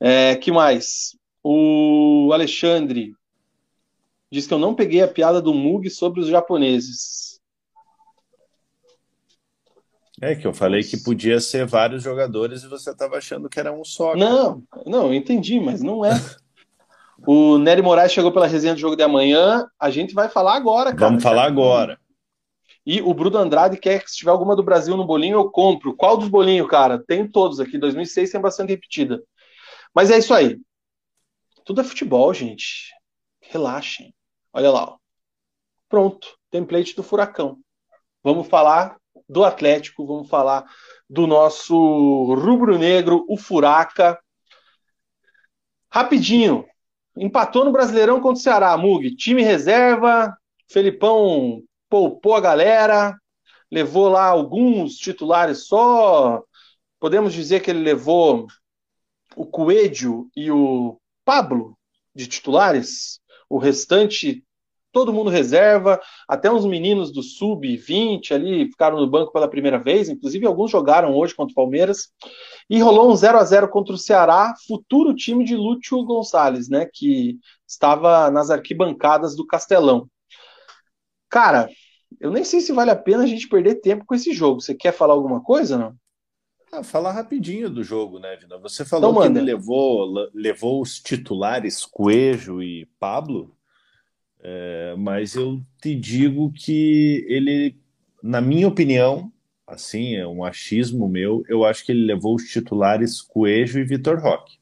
É, 0.00 0.36
que 0.36 0.52
mais? 0.52 1.16
O 1.42 2.30
Alexandre 2.32 3.14
diz 4.30 4.46
que 4.46 4.54
eu 4.54 4.58
não 4.58 4.74
peguei 4.74 5.02
a 5.02 5.08
piada 5.08 5.40
do 5.40 5.54
Mug 5.54 5.88
sobre 5.90 6.20
os 6.20 6.28
japoneses. 6.28 7.40
É 10.20 10.34
que 10.34 10.46
eu 10.46 10.52
falei 10.52 10.82
que 10.82 10.96
podia 10.96 11.40
ser 11.40 11.64
vários 11.64 12.02
jogadores 12.02 12.64
e 12.64 12.68
você 12.68 12.90
estava 12.90 13.16
achando 13.16 13.48
que 13.48 13.58
era 13.58 13.72
um 13.72 13.84
só. 13.84 14.16
Não, 14.16 14.62
não, 14.84 15.06
eu 15.06 15.14
entendi, 15.14 15.60
mas 15.60 15.80
não 15.80 16.04
é. 16.04 16.10
O 17.26 17.58
Nery 17.58 17.82
Moraes 17.82 18.12
chegou 18.12 18.32
pela 18.32 18.46
resenha 18.46 18.74
do 18.74 18.80
jogo 18.80 18.96
de 18.96 19.02
amanhã. 19.02 19.66
A 19.78 19.90
gente 19.90 20.14
vai 20.14 20.28
falar 20.28 20.54
agora, 20.54 20.92
cara. 20.92 21.08
Vamos 21.08 21.22
falar 21.22 21.44
agora. 21.44 21.98
E 22.86 23.02
o 23.02 23.12
Bruno 23.12 23.36
Andrade 23.36 23.76
quer 23.76 24.02
que 24.02 24.10
se 24.10 24.16
tiver 24.16 24.30
alguma 24.30 24.56
do 24.56 24.62
Brasil 24.62 24.96
no 24.96 25.06
bolinho, 25.06 25.36
eu 25.36 25.50
compro. 25.50 25.94
Qual 25.94 26.16
dos 26.16 26.28
bolinhos, 26.28 26.68
cara? 26.68 26.98
Tem 26.98 27.28
todos 27.28 27.60
aqui. 27.60 27.76
2006 27.76 28.30
tem 28.30 28.40
bastante 28.40 28.70
repetida. 28.70 29.22
Mas 29.94 30.10
é 30.10 30.18
isso 30.18 30.32
aí. 30.32 30.58
Tudo 31.64 31.80
é 31.82 31.84
futebol, 31.84 32.32
gente. 32.32 32.90
Relaxem. 33.42 34.14
Olha 34.52 34.70
lá. 34.70 34.84
Ó. 34.84 34.96
Pronto. 35.88 36.28
Template 36.50 36.96
do 36.96 37.02
Furacão. 37.02 37.58
Vamos 38.22 38.46
falar 38.48 38.96
do 39.28 39.44
Atlético. 39.44 40.06
Vamos 40.06 40.28
falar 40.28 40.64
do 41.10 41.26
nosso 41.26 41.74
rubro-negro, 42.34 43.24
o 43.28 43.36
Furaca. 43.36 44.18
Rapidinho. 45.90 46.64
Empatou 47.18 47.64
no 47.64 47.72
Brasileirão 47.72 48.20
contra 48.20 48.38
o 48.38 48.42
Ceará, 48.42 48.76
Mug. 48.76 49.14
Time 49.16 49.42
reserva, 49.42 50.36
Felipão 50.70 51.62
poupou 51.88 52.34
a 52.34 52.40
galera, 52.40 53.16
levou 53.70 54.08
lá 54.08 54.26
alguns 54.26 54.96
titulares 54.96 55.66
só. 55.66 56.42
Podemos 57.00 57.32
dizer 57.32 57.60
que 57.60 57.70
ele 57.70 57.80
levou 57.80 58.46
o 59.36 59.46
Coelho 59.46 60.30
e 60.36 60.50
o 60.50 61.00
Pablo 61.24 61.76
de 62.14 62.26
titulares. 62.26 63.20
O 63.48 63.58
restante 63.58 64.44
todo 64.92 65.12
mundo 65.12 65.30
reserva, 65.30 66.00
até 66.26 66.50
uns 66.50 66.64
meninos 66.64 67.12
do 67.12 67.22
sub-20 67.22 68.32
ali 68.32 68.66
ficaram 68.66 68.98
no 68.98 69.08
banco 69.08 69.32
pela 69.32 69.48
primeira 69.48 69.78
vez, 69.78 70.08
inclusive 70.08 70.46
alguns 70.46 70.70
jogaram 70.70 71.14
hoje 71.14 71.34
contra 71.34 71.52
o 71.52 71.54
Palmeiras, 71.54 72.08
e 72.68 72.80
rolou 72.80 73.10
um 73.10 73.16
0 73.16 73.38
a 73.38 73.44
0 73.44 73.68
contra 73.68 73.94
o 73.94 73.98
Ceará, 73.98 74.54
futuro 74.66 75.14
time 75.14 75.44
de 75.44 75.56
Lúcio 75.56 76.02
Gonçalves, 76.04 76.68
né, 76.68 76.88
que 76.92 77.38
estava 77.66 78.30
nas 78.30 78.50
arquibancadas 78.50 79.36
do 79.36 79.46
Castelão. 79.46 80.08
Cara, 81.28 81.68
eu 82.20 82.30
nem 82.30 82.44
sei 82.44 82.60
se 82.60 82.72
vale 82.72 82.90
a 82.90 82.96
pena 82.96 83.24
a 83.24 83.26
gente 83.26 83.48
perder 83.48 83.76
tempo 83.76 84.04
com 84.06 84.14
esse 84.14 84.32
jogo. 84.32 84.60
Você 84.60 84.74
quer 84.74 84.92
falar 84.92 85.12
alguma 85.12 85.42
coisa, 85.42 85.76
não? 85.76 85.94
Ah, 86.70 86.82
falar 86.82 87.12
rapidinho 87.12 87.70
do 87.70 87.82
jogo, 87.82 88.18
né, 88.18 88.36
Vina? 88.36 88.58
Você 88.58 88.84
falou 88.84 89.10
então, 89.10 89.22
que 89.22 89.38
ele 89.38 89.40
levou, 89.40 90.30
levou 90.34 90.82
os 90.82 90.98
titulares 91.00 91.84
Coelho 91.84 92.62
e 92.62 92.86
Pablo. 92.98 93.56
É, 94.40 94.94
mas 94.96 95.34
eu 95.34 95.60
te 95.80 95.94
digo 95.94 96.52
que 96.52 97.24
ele, 97.28 97.76
na 98.22 98.40
minha 98.40 98.68
opinião, 98.68 99.32
assim, 99.66 100.16
é 100.16 100.26
um 100.26 100.44
achismo 100.44 101.08
meu, 101.08 101.42
eu 101.48 101.64
acho 101.64 101.84
que 101.84 101.92
ele 101.92 102.06
levou 102.06 102.34
os 102.34 102.44
titulares 102.44 103.20
Coelho 103.20 103.78
e 103.78 103.84
Vitor 103.84 104.18
Roque. 104.20 104.58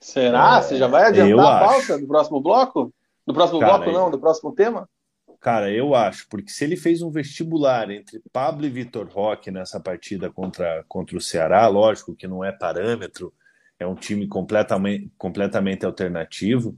Será? 0.00 0.58
É, 0.58 0.62
Você 0.62 0.76
já 0.76 0.86
vai 0.86 1.06
adiantar 1.06 1.56
a 1.56 1.66
pauta 1.66 1.94
acho. 1.94 1.98
do 1.98 2.06
próximo 2.06 2.40
bloco? 2.40 2.92
Do 3.26 3.34
próximo 3.34 3.60
Cara, 3.60 3.78
bloco, 3.78 3.92
não, 3.92 4.10
do 4.10 4.18
próximo 4.18 4.52
tema? 4.52 4.88
Cara, 5.40 5.70
eu 5.70 5.94
acho, 5.94 6.26
porque 6.28 6.50
se 6.50 6.64
ele 6.64 6.76
fez 6.76 7.02
um 7.02 7.10
vestibular 7.10 7.90
entre 7.90 8.20
Pablo 8.32 8.66
e 8.66 8.70
Vitor 8.70 9.08
Roque 9.08 9.50
nessa 9.50 9.78
partida 9.80 10.30
contra, 10.30 10.84
contra 10.88 11.16
o 11.16 11.20
Ceará, 11.20 11.66
lógico 11.68 12.14
que 12.14 12.26
não 12.26 12.44
é 12.44 12.52
parâmetro, 12.52 13.32
é 13.78 13.86
um 13.86 13.94
time 13.94 14.26
completamente, 14.26 15.10
completamente 15.18 15.84
alternativo, 15.84 16.76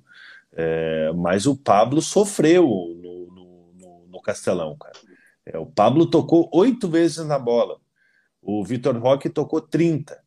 é, 0.60 1.12
mas 1.12 1.46
o 1.46 1.56
Pablo 1.56 2.02
sofreu 2.02 2.64
no, 2.66 3.28
no, 3.78 4.06
no 4.10 4.20
Castelão, 4.20 4.76
cara. 4.76 4.98
É, 5.46 5.56
o 5.56 5.66
Pablo 5.66 6.04
tocou 6.10 6.50
oito 6.52 6.88
vezes 6.88 7.24
na 7.24 7.38
bola. 7.38 7.78
O 8.42 8.64
Vitor 8.64 8.98
Roque 8.98 9.30
tocou 9.30 9.60
30. 9.60 10.20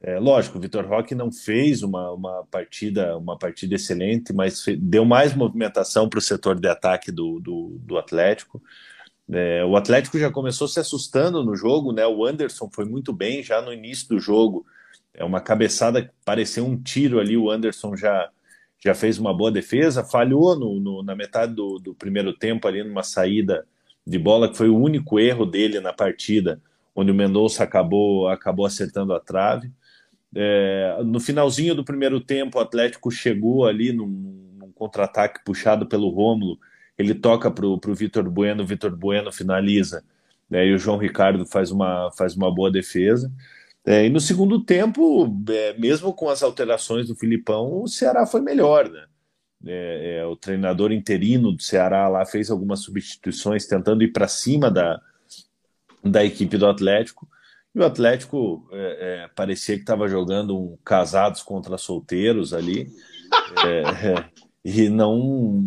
É, 0.00 0.18
lógico, 0.18 0.58
o 0.58 0.60
Vitor 0.60 0.84
Roque 0.84 1.14
não 1.14 1.30
fez 1.30 1.84
uma, 1.84 2.10
uma, 2.10 2.44
partida 2.50 3.16
uma 3.16 3.38
partida 3.38 3.76
excelente, 3.76 4.32
mas 4.32 4.64
deu 4.80 5.04
mais 5.04 5.32
movimentação 5.32 6.08
para 6.08 6.18
o 6.18 6.22
setor 6.22 6.58
de 6.58 6.68
ataque 6.68 7.12
do, 7.12 7.38
do, 7.38 7.78
do 7.78 7.98
Atlético. 7.98 8.60
É, 9.30 9.64
o 9.64 9.76
Atlético 9.76 10.18
já 10.18 10.30
começou 10.30 10.66
se 10.66 10.80
assustando 10.80 11.44
no 11.44 11.54
jogo, 11.54 11.92
né? 11.92 12.04
O 12.04 12.26
Anderson 12.26 12.68
foi 12.72 12.84
muito 12.84 13.12
bem 13.12 13.44
já 13.44 13.62
no 13.62 13.72
início 13.72 14.08
do 14.08 14.18
jogo. 14.18 14.66
É 15.14 15.24
uma 15.24 15.40
cabeçada 15.40 16.02
que 16.02 16.10
pareceu 16.24 16.66
um 16.66 16.76
tiro 16.80 17.20
ali. 17.20 17.36
O 17.36 17.48
Anderson 17.48 17.94
já 17.94 18.28
já 18.82 18.94
fez 18.94 19.18
uma 19.18 19.34
boa 19.34 19.50
defesa, 19.50 20.04
falhou 20.04 20.58
no, 20.58 20.78
no, 20.78 21.02
na 21.02 21.14
metade 21.14 21.54
do, 21.54 21.78
do, 21.78 21.94
primeiro 21.94 22.32
tempo 22.32 22.68
ali 22.68 22.82
numa 22.82 23.02
saída 23.02 23.66
de 24.06 24.18
bola, 24.18 24.48
que 24.48 24.56
foi 24.56 24.68
o 24.68 24.78
único 24.78 25.18
erro 25.18 25.44
dele 25.44 25.80
na 25.80 25.92
partida, 25.92 26.60
onde 26.94 27.10
o 27.10 27.14
Mendonça 27.14 27.64
acabou, 27.64 28.28
acabou 28.28 28.64
acertando 28.64 29.12
a 29.12 29.20
trave. 29.20 29.70
É, 30.34 30.98
no 31.04 31.20
finalzinho 31.20 31.74
do 31.74 31.84
primeiro 31.84 32.20
tempo, 32.20 32.58
o 32.58 32.60
Atlético 32.60 33.10
chegou 33.10 33.66
ali 33.66 33.92
num, 33.92 34.06
num 34.58 34.72
contra-ataque 34.72 35.44
puxado 35.44 35.86
pelo 35.86 36.08
Rômulo, 36.08 36.58
ele 36.96 37.14
toca 37.14 37.50
para 37.50 37.66
o 37.66 37.94
Vitor 37.94 38.28
Bueno, 38.28 38.62
o 38.62 38.66
Vitor 38.66 38.94
Bueno 38.94 39.32
finaliza, 39.32 40.02
né, 40.50 40.66
e 40.66 40.74
o 40.74 40.78
João 40.78 40.98
Ricardo 40.98 41.46
faz 41.46 41.70
uma, 41.70 42.10
faz 42.16 42.36
uma 42.36 42.52
boa 42.52 42.70
defesa. 42.70 43.32
É, 43.86 44.04
e 44.04 44.10
no 44.10 44.20
segundo 44.20 44.62
tempo, 44.62 45.34
é, 45.48 45.78
mesmo 45.78 46.12
com 46.12 46.28
as 46.28 46.42
alterações 46.42 47.08
do 47.08 47.16
Filipão, 47.16 47.82
o 47.82 47.88
Ceará 47.88 48.26
foi 48.26 48.40
melhor, 48.40 48.88
né? 48.88 49.06
É, 49.66 50.18
é 50.18 50.26
o 50.26 50.36
treinador 50.36 50.92
interino 50.92 51.52
do 51.52 51.62
Ceará 51.62 52.06
lá 52.06 52.24
fez 52.24 52.50
algumas 52.50 52.80
substituições 52.80 53.66
tentando 53.66 54.04
ir 54.04 54.12
para 54.12 54.28
cima 54.28 54.70
da, 54.70 55.00
da 56.04 56.24
equipe 56.24 56.56
do 56.56 56.66
Atlético. 56.66 57.28
E 57.74 57.78
o 57.80 57.84
Atlético 57.84 58.68
é, 58.72 59.24
é, 59.24 59.28
parecia 59.34 59.74
que 59.74 59.82
estava 59.82 60.08
jogando 60.08 60.56
um 60.56 60.76
casados 60.84 61.42
contra 61.42 61.76
solteiros 61.76 62.52
ali 62.52 62.88
e 64.64 64.88
não, 64.88 65.18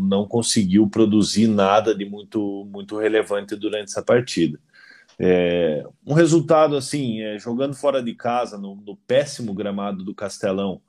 não 0.08 0.28
conseguiu 0.28 0.88
produzir 0.88 1.48
nada 1.48 1.96
de 1.96 2.06
muito, 2.06 2.68
muito 2.72 2.98
relevante 2.98 3.56
durante 3.56 3.90
essa 3.90 4.04
partida. 4.04 4.60
É, 5.20 5.84
um 6.06 6.14
resultado 6.14 6.76
assim, 6.76 7.22
é, 7.22 7.38
jogando 7.38 7.76
fora 7.76 8.02
de 8.02 8.14
casa, 8.16 8.58
no, 8.58 8.76
no 8.76 8.96
péssimo 8.96 9.54
gramado 9.54 10.04
do 10.04 10.16
Castelão, 10.16 10.82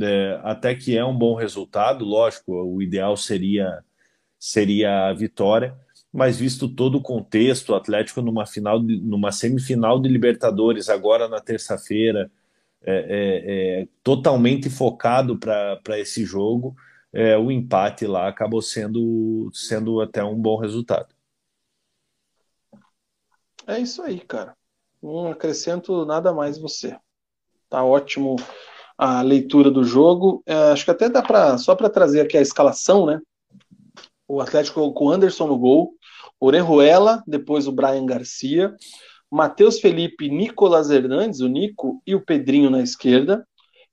é, 0.00 0.40
até 0.42 0.74
que 0.74 0.96
é 0.96 1.04
um 1.04 1.16
bom 1.16 1.34
resultado, 1.34 2.04
lógico, 2.04 2.52
o 2.52 2.82
ideal 2.82 3.16
seria, 3.16 3.82
seria 4.38 5.08
a 5.08 5.12
vitória, 5.12 5.76
mas 6.12 6.38
visto 6.38 6.68
todo 6.68 6.98
o 6.98 7.02
contexto, 7.02 7.70
o 7.70 7.74
Atlético 7.74 8.22
numa, 8.22 8.46
final 8.46 8.80
de, 8.80 9.00
numa 9.00 9.32
semifinal 9.32 10.00
de 10.00 10.08
Libertadores, 10.08 10.88
agora 10.88 11.28
na 11.28 11.40
terça-feira, 11.40 12.30
é, 12.86 12.92
é, 12.92 13.80
é, 13.82 13.88
totalmente 14.02 14.68
focado 14.68 15.38
para 15.38 15.98
esse 15.98 16.24
jogo, 16.24 16.76
o 17.40 17.50
empate 17.50 18.06
lá 18.08 18.28
acabou 18.28 18.60
sendo, 18.60 19.48
sendo 19.52 20.00
até 20.00 20.22
um 20.24 20.34
bom 20.34 20.56
resultado. 20.58 21.13
É 23.66 23.78
isso 23.78 24.02
aí, 24.02 24.20
cara. 24.20 24.56
Não 25.02 25.28
acrescento 25.30 26.04
nada 26.04 26.32
mais 26.32 26.58
você. 26.58 26.96
Tá 27.68 27.82
ótimo 27.82 28.36
a 28.96 29.22
leitura 29.22 29.70
do 29.70 29.84
jogo. 29.84 30.42
É, 30.46 30.54
acho 30.72 30.84
que 30.84 30.90
até 30.90 31.08
dá 31.08 31.22
para 31.22 31.58
só 31.58 31.74
para 31.74 31.90
trazer 31.90 32.20
aqui 32.20 32.36
a 32.36 32.42
escalação, 32.42 33.06
né? 33.06 33.20
O 34.26 34.40
Atlético 34.40 34.92
com 34.92 35.06
o 35.06 35.10
Anderson 35.10 35.46
no 35.46 35.58
gol, 35.58 35.94
Orejuela, 36.40 37.22
depois 37.26 37.66
o 37.66 37.72
Brian 37.72 38.06
Garcia, 38.06 38.74
Matheus 39.30 39.80
Felipe, 39.80 40.28
Nicolas 40.28 40.90
Hernandes, 40.90 41.40
o 41.40 41.48
Nico 41.48 42.02
e 42.06 42.14
o 42.14 42.24
Pedrinho 42.24 42.70
na 42.70 42.80
esquerda, 42.80 43.46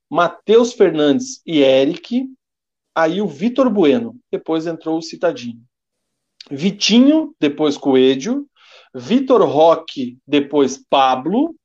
Matheus 0.09 0.73
Fernandes 0.73 1.41
e 1.45 1.61
Eric, 1.61 2.27
aí 2.95 3.21
o 3.21 3.27
Vitor 3.27 3.69
Bueno, 3.69 4.15
depois 4.31 4.67
entrou 4.67 4.97
o 4.97 5.01
Citadinho. 5.01 5.61
Vitinho, 6.49 7.33
depois 7.39 7.77
Coelho, 7.77 8.47
Vitor 8.93 9.41
Roque, 9.43 10.17
depois 10.27 10.77
Pablo, 10.89 11.55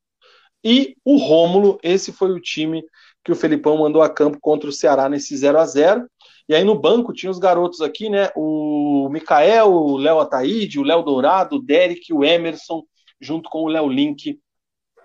e 0.64 0.96
o 1.04 1.16
Rômulo, 1.16 1.78
esse 1.82 2.12
foi 2.12 2.32
o 2.32 2.40
time 2.40 2.84
que 3.24 3.32
o 3.32 3.36
Felipão 3.36 3.78
mandou 3.78 4.02
a 4.02 4.08
campo 4.08 4.38
contra 4.40 4.68
o 4.68 4.72
Ceará 4.72 5.08
nesse 5.08 5.36
0 5.36 5.58
a 5.58 5.66
0 5.66 6.08
E 6.48 6.54
aí 6.54 6.64
no 6.64 6.78
banco 6.78 7.12
tinha 7.12 7.30
os 7.30 7.38
garotos 7.38 7.80
aqui, 7.80 8.08
né? 8.08 8.30
O 8.36 9.08
Mikael, 9.10 9.72
o 9.72 9.96
Léo 9.96 10.20
Ataíde, 10.20 10.78
o 10.78 10.84
Léo 10.84 11.02
Dourado, 11.02 11.56
o 11.56 11.62
Derek, 11.62 12.12
o 12.12 12.24
Emerson, 12.24 12.82
junto 13.20 13.48
com 13.48 13.62
o 13.62 13.68
Léo 13.68 13.88
Link. 13.88 14.40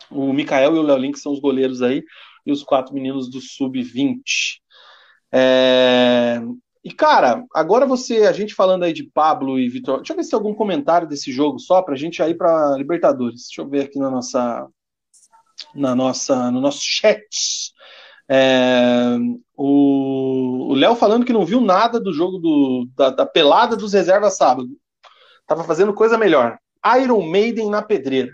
O 0.09 0.33
Mikael 0.33 0.75
e 0.75 0.79
o 0.79 0.83
Léo 0.83 0.97
Link 0.97 1.17
são 1.17 1.31
os 1.31 1.39
goleiros 1.39 1.81
aí, 1.81 2.03
e 2.45 2.51
os 2.51 2.63
quatro 2.63 2.93
meninos 2.93 3.29
do 3.29 3.39
Sub-20. 3.39 4.59
É... 5.31 6.41
E, 6.83 6.91
cara, 6.91 7.45
agora 7.53 7.85
você, 7.85 8.25
a 8.25 8.31
gente 8.31 8.55
falando 8.55 8.83
aí 8.83 8.93
de 8.93 9.03
Pablo 9.03 9.59
e 9.59 9.69
Vitor. 9.69 9.97
Deixa 9.97 10.13
eu 10.13 10.17
ver 10.17 10.23
se 10.23 10.31
tem 10.31 10.37
algum 10.37 10.53
comentário 10.53 11.07
desse 11.07 11.31
jogo 11.31 11.59
só 11.59 11.81
pra 11.81 11.95
gente 11.95 12.21
ir 12.21 12.35
pra 12.35 12.75
Libertadores. 12.75 13.43
Deixa 13.47 13.61
eu 13.61 13.69
ver 13.69 13.85
aqui 13.85 13.99
na 13.99 14.09
nossa. 14.09 14.67
Na 15.75 15.93
nossa, 15.93 16.49
no 16.49 16.59
nosso 16.59 16.81
chat. 16.81 17.71
É, 18.27 19.15
o 19.55 20.73
Léo 20.75 20.95
falando 20.95 21.25
que 21.25 21.33
não 21.33 21.45
viu 21.45 21.61
nada 21.61 21.99
do 21.99 22.11
jogo 22.11 22.39
do, 22.39 22.87
da, 22.95 23.09
da, 23.11 23.25
pelada 23.25 23.75
dos 23.75 23.93
reservas 23.93 24.37
sábado. 24.37 24.69
Tava 25.45 25.63
fazendo 25.63 25.93
coisa 25.93 26.17
melhor. 26.17 26.57
Iron 26.99 27.21
Maiden 27.29 27.69
na 27.69 27.83
pedreira. 27.83 28.31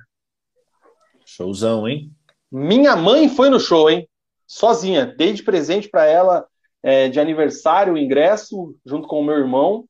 Showzão, 1.25 1.85
hein? 1.85 2.11
Minha 2.49 2.95
mãe 2.95 3.27
foi 3.27 3.49
no 3.49 3.59
show, 3.59 3.89
hein? 3.89 4.07
Sozinha. 4.45 5.05
Dei 5.05 5.33
de 5.33 5.43
presente 5.43 5.89
para 5.89 6.05
ela 6.05 6.47
é, 6.83 7.09
de 7.09 7.19
aniversário 7.19 7.93
o 7.93 7.97
ingresso, 7.97 8.75
junto 8.85 9.07
com 9.07 9.19
o 9.19 9.23
meu 9.23 9.35
irmão. 9.35 9.85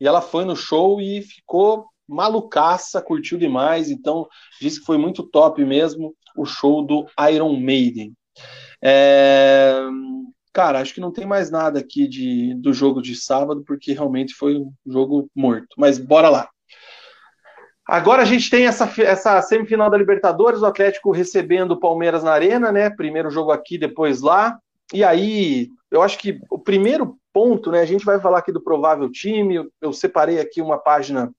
E 0.00 0.06
ela 0.06 0.20
foi 0.20 0.44
no 0.44 0.56
show 0.56 1.00
e 1.00 1.22
ficou 1.22 1.86
malucaça, 2.08 3.00
curtiu 3.00 3.38
demais. 3.38 3.90
Então, 3.90 4.26
disse 4.60 4.80
que 4.80 4.86
foi 4.86 4.98
muito 4.98 5.22
top 5.22 5.64
mesmo 5.64 6.14
o 6.36 6.44
show 6.44 6.84
do 6.84 7.06
Iron 7.30 7.58
Maiden. 7.58 8.12
É... 8.82 9.74
Cara, 10.52 10.80
acho 10.80 10.92
que 10.92 11.00
não 11.00 11.10
tem 11.10 11.24
mais 11.24 11.50
nada 11.50 11.78
aqui 11.78 12.06
de, 12.06 12.54
do 12.56 12.74
jogo 12.74 13.00
de 13.00 13.16
sábado, 13.16 13.64
porque 13.66 13.92
realmente 13.92 14.34
foi 14.34 14.56
um 14.56 14.72
jogo 14.86 15.30
morto. 15.34 15.68
Mas 15.78 15.98
bora 15.98 16.28
lá. 16.28 16.48
Agora 17.86 18.22
a 18.22 18.26
gente 18.26 18.48
tem 18.50 18.66
essa, 18.66 18.90
essa 19.02 19.40
semifinal 19.42 19.90
da 19.90 19.96
Libertadores, 19.96 20.60
o 20.60 20.66
Atlético 20.66 21.10
recebendo 21.10 21.72
o 21.72 21.80
Palmeiras 21.80 22.22
na 22.22 22.32
Arena, 22.32 22.70
né? 22.70 22.90
Primeiro 22.90 23.30
jogo 23.30 23.50
aqui, 23.50 23.78
depois 23.78 24.20
lá. 24.20 24.58
E 24.92 25.02
aí, 25.02 25.68
eu 25.92 26.02
acho 26.02 26.18
que 26.18 26.40
o 26.50 26.58
primeiro 26.58 27.16
ponto, 27.32 27.70
né? 27.70 27.80
A 27.80 27.86
gente 27.86 28.04
vai 28.04 28.18
falar 28.18 28.38
aqui 28.38 28.50
do 28.50 28.62
provável 28.62 29.10
time. 29.10 29.56
Eu, 29.56 29.70
eu 29.80 29.92
separei 29.92 30.40
aqui 30.40 30.60
uma 30.60 30.78
página 30.78 31.30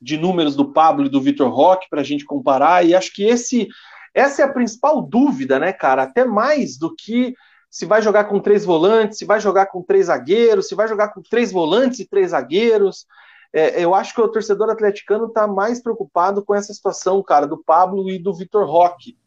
de 0.00 0.16
números 0.16 0.56
do 0.56 0.72
Pablo 0.72 1.06
e 1.06 1.10
do 1.10 1.20
Vitor 1.20 1.48
Roque 1.50 1.88
para 1.88 2.00
a 2.00 2.04
gente 2.04 2.24
comparar, 2.24 2.84
e 2.84 2.94
acho 2.94 3.12
que 3.12 3.24
esse 3.24 3.68
essa 4.12 4.42
é 4.42 4.44
a 4.44 4.52
principal 4.52 5.02
dúvida, 5.02 5.58
né, 5.58 5.72
cara? 5.72 6.04
Até 6.04 6.24
mais 6.24 6.78
do 6.78 6.94
que 6.94 7.34
se 7.68 7.84
vai 7.84 8.00
jogar 8.00 8.24
com 8.26 8.38
três 8.38 8.64
volantes, 8.64 9.18
se 9.18 9.24
vai 9.24 9.40
jogar 9.40 9.66
com 9.66 9.82
três 9.82 10.06
zagueiros, 10.06 10.68
se 10.68 10.74
vai 10.76 10.86
jogar 10.86 11.08
com 11.08 11.20
três 11.20 11.50
volantes 11.50 11.98
e 11.98 12.08
três 12.08 12.30
zagueiros. 12.30 13.06
É, 13.52 13.82
eu 13.82 13.92
acho 13.94 14.14
que 14.14 14.20
o 14.20 14.28
torcedor 14.28 14.70
atleticano 14.70 15.26
está 15.26 15.48
mais 15.48 15.82
preocupado 15.82 16.44
com 16.44 16.54
essa 16.54 16.72
situação, 16.72 17.20
cara, 17.22 17.46
do 17.46 17.58
Pablo 17.58 18.08
e 18.08 18.18
do 18.18 18.32
Vitor 18.32 18.64
Roque. 18.66 19.18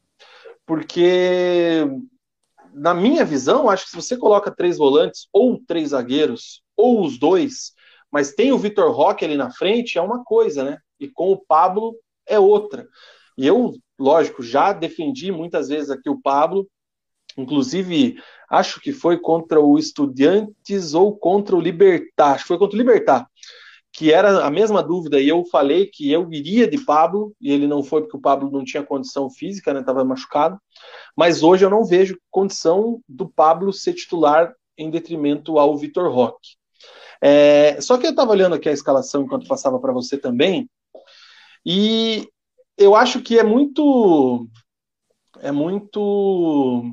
Porque, 0.66 1.86
na 2.78 2.94
minha 2.94 3.26
visão, 3.26 3.70
acho 3.70 3.86
que 3.86 3.92
se 3.92 3.96
você 3.96 4.16
coloca 4.16 4.52
três 4.52 4.78
volantes, 4.78 5.28
ou 5.34 5.60
três 5.66 5.90
zagueiros, 5.90 6.62
ou 6.76 7.04
os 7.04 7.18
dois, 7.18 7.74
mas 8.12 8.34
tem 8.34 8.52
o 8.52 8.58
Vitor 8.58 8.92
Roque 8.92 9.26
ali 9.26 9.36
na 9.36 9.52
frente, 9.52 9.98
é 9.98 10.02
uma 10.02 10.24
coisa, 10.24 10.64
né? 10.64 10.78
E 11.00 11.08
com 11.08 11.32
o 11.32 11.38
Pablo 11.38 11.96
é 12.26 12.40
outra. 12.40 12.88
E 13.38 13.46
eu 13.46 13.74
lógico, 14.00 14.44
já 14.44 14.72
defendi 14.74 15.32
muitas 15.32 15.70
vezes 15.70 15.90
aqui 15.90 16.10
o 16.10 16.22
Pablo, 16.22 16.68
inclusive 17.36 18.22
acho 18.50 18.80
que 18.80 18.94
foi 18.94 19.18
contra 19.18 19.60
o 19.60 19.78
Estudiantes 19.78 20.94
ou 20.94 21.18
contra 21.18 21.56
o 21.56 21.62
Libertar, 21.62 22.34
acho 22.34 22.44
que 22.44 22.48
foi 22.48 22.58
contra 22.58 22.76
o 22.76 22.80
Libertar, 22.80 23.28
que 23.98 24.14
era 24.14 24.46
a 24.46 24.52
mesma 24.52 24.84
dúvida, 24.84 25.20
e 25.20 25.28
eu 25.28 25.44
falei 25.46 25.88
que 25.88 26.12
eu 26.12 26.32
iria 26.32 26.68
de 26.68 26.78
Pablo, 26.86 27.36
e 27.42 27.52
ele 27.52 27.66
não 27.66 27.82
foi 27.82 28.02
porque 28.02 28.16
o 28.16 28.22
Pablo 28.22 28.52
não 28.52 28.64
tinha 28.64 28.84
condição 28.84 29.28
física, 29.28 29.74
né, 29.74 29.80
estava 29.80 30.06
machucado, 30.06 30.62
mas 31.16 31.42
hoje 31.42 31.66
eu 31.66 31.70
não 31.72 31.84
vejo 31.84 32.16
condição 32.30 33.02
do 33.10 33.28
Pablo 33.28 33.74
ser 33.74 33.96
titular 33.96 34.54
em 34.78 34.92
detrimento 34.92 35.58
ao 35.58 35.76
Vitor 35.76 36.14
Roque. 36.14 36.58
É, 37.20 37.82
só 37.82 37.98
que 37.98 38.06
eu 38.06 38.12
estava 38.12 38.30
olhando 38.30 38.54
aqui 38.54 38.70
a 38.70 38.72
escalação 38.72 39.24
enquanto 39.24 39.48
passava 39.48 39.80
para 39.80 39.92
você 39.92 40.16
também, 40.16 40.70
e 41.66 42.30
eu 42.78 42.94
acho 42.94 43.20
que 43.20 43.40
é 43.40 43.44
muito 43.44 44.48
é 45.40 45.52
muito 45.52 46.84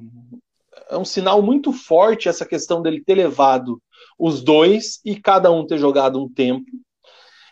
é 0.89 0.97
um 0.97 1.05
sinal 1.05 1.43
muito 1.43 1.71
forte 1.71 2.31
essa 2.31 2.47
questão 2.47 2.81
dele 2.81 3.05
ter 3.05 3.15
levado 3.15 3.79
os 4.19 4.43
dois 4.43 5.01
e 5.05 5.21
cada 5.21 5.51
um 5.51 5.67
ter 5.67 5.77
jogado 5.77 6.19
um 6.19 6.33
tempo. 6.33 6.65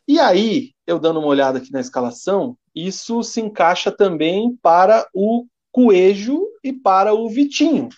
E 0.06 0.18
aí, 0.18 0.72
eu 0.86 0.98
dando 0.98 1.20
uma 1.20 1.28
olhada 1.28 1.58
aqui 1.58 1.72
na 1.72 1.80
escalação, 1.80 2.56
isso 2.74 3.22
se 3.22 3.40
encaixa 3.40 3.90
também 3.90 4.56
para 4.60 5.06
o 5.14 5.46
Coelho 5.70 6.46
e 6.62 6.72
para 6.72 7.14
o 7.14 7.28
Vitinho. 7.28 7.88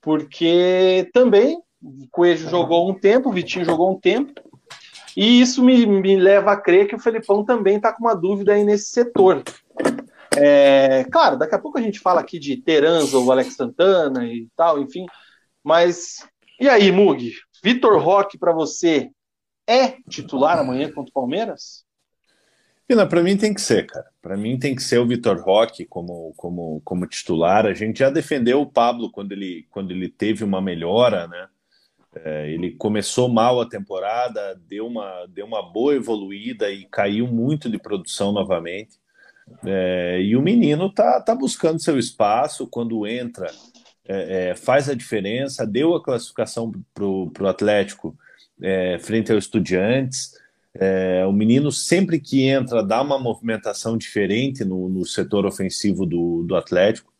Porque 0.00 1.10
também 1.12 1.60
o 1.82 2.06
Coelho 2.10 2.48
jogou 2.48 2.88
um 2.88 2.94
tempo, 2.94 3.28
o 3.28 3.32
Vitinho 3.32 3.64
jogou 3.64 3.92
um 3.92 3.98
tempo, 3.98 4.40
e 5.16 5.40
isso 5.40 5.64
me, 5.64 5.86
me 5.86 6.16
leva 6.16 6.52
a 6.52 6.60
crer 6.60 6.86
que 6.86 6.94
o 6.94 6.98
Felipão 7.00 7.44
também 7.44 7.76
está 7.76 7.92
com 7.92 8.04
uma 8.04 8.14
dúvida 8.14 8.52
aí 8.52 8.64
nesse 8.64 8.90
setor. 8.90 9.42
É, 10.36 11.04
claro, 11.04 11.38
daqui 11.38 11.54
a 11.54 11.58
pouco 11.58 11.78
a 11.78 11.82
gente 11.82 11.98
fala 11.98 12.20
aqui 12.20 12.38
de 12.38 12.58
Teranza 12.58 13.16
ou 13.16 13.32
Alex 13.32 13.54
Santana 13.54 14.26
e 14.26 14.46
tal, 14.54 14.78
enfim. 14.78 15.06
Mas 15.64 16.26
e 16.60 16.68
aí, 16.68 16.92
Mug? 16.92 17.32
Vitor 17.62 17.98
Roque 17.98 18.38
para 18.38 18.52
você 18.52 19.10
é 19.66 19.96
titular 20.08 20.58
amanhã 20.58 20.90
contra 20.92 21.10
o 21.10 21.12
Palmeiras? 21.12 21.84
Pina, 22.86 23.04
para 23.04 23.20
mim 23.20 23.36
tem 23.36 23.52
que 23.52 23.60
ser, 23.60 23.86
cara. 23.86 24.06
Para 24.22 24.36
mim 24.36 24.58
tem 24.58 24.74
que 24.74 24.82
ser 24.82 24.98
o 24.98 25.06
Vitor 25.06 25.40
Roque 25.40 25.84
como, 25.84 26.32
como, 26.36 26.80
como 26.84 27.06
titular. 27.06 27.66
A 27.66 27.74
gente 27.74 27.98
já 27.98 28.10
defendeu 28.10 28.60
o 28.60 28.70
Pablo 28.70 29.10
quando 29.10 29.32
ele, 29.32 29.66
quando 29.70 29.90
ele 29.90 30.08
teve 30.08 30.44
uma 30.44 30.60
melhora, 30.60 31.26
né? 31.26 31.48
É, 32.24 32.50
ele 32.50 32.70
começou 32.76 33.28
mal 33.28 33.60
a 33.60 33.68
temporada, 33.68 34.58
deu 34.66 34.86
uma, 34.86 35.26
deu 35.26 35.44
uma 35.44 35.60
boa 35.60 35.94
evoluída 35.94 36.70
e 36.70 36.86
caiu 36.86 37.26
muito 37.26 37.68
de 37.68 37.76
produção 37.76 38.32
novamente. 38.32 38.98
É, 39.64 40.20
e 40.22 40.36
o 40.36 40.40
menino 40.40 40.88
tá, 40.88 41.20
tá 41.20 41.34
buscando 41.34 41.82
seu 41.82 41.98
espaço, 41.98 42.68
quando 42.68 43.06
entra, 43.06 43.50
é, 44.06 44.50
é 44.50 44.54
faz 44.54 44.88
a 44.88 44.94
diferença, 44.94 45.66
deu 45.66 45.94
a 45.94 46.02
classificação 46.02 46.72
para 46.94 47.04
o 47.04 47.48
Atlético 47.48 48.16
é, 48.62 48.98
frente 48.98 49.32
ao 49.32 49.38
Estudiantes. 49.38 50.34
É, 50.74 51.24
o 51.26 51.32
menino, 51.32 51.72
sempre 51.72 52.20
que 52.20 52.42
entra, 52.42 52.82
dá 52.82 53.00
uma 53.00 53.18
movimentação 53.18 53.96
diferente 53.96 54.64
no, 54.64 54.88
no 54.88 55.06
setor 55.06 55.46
ofensivo 55.46 56.04
do, 56.04 56.42
do 56.44 56.54
Atlético. 56.54 57.12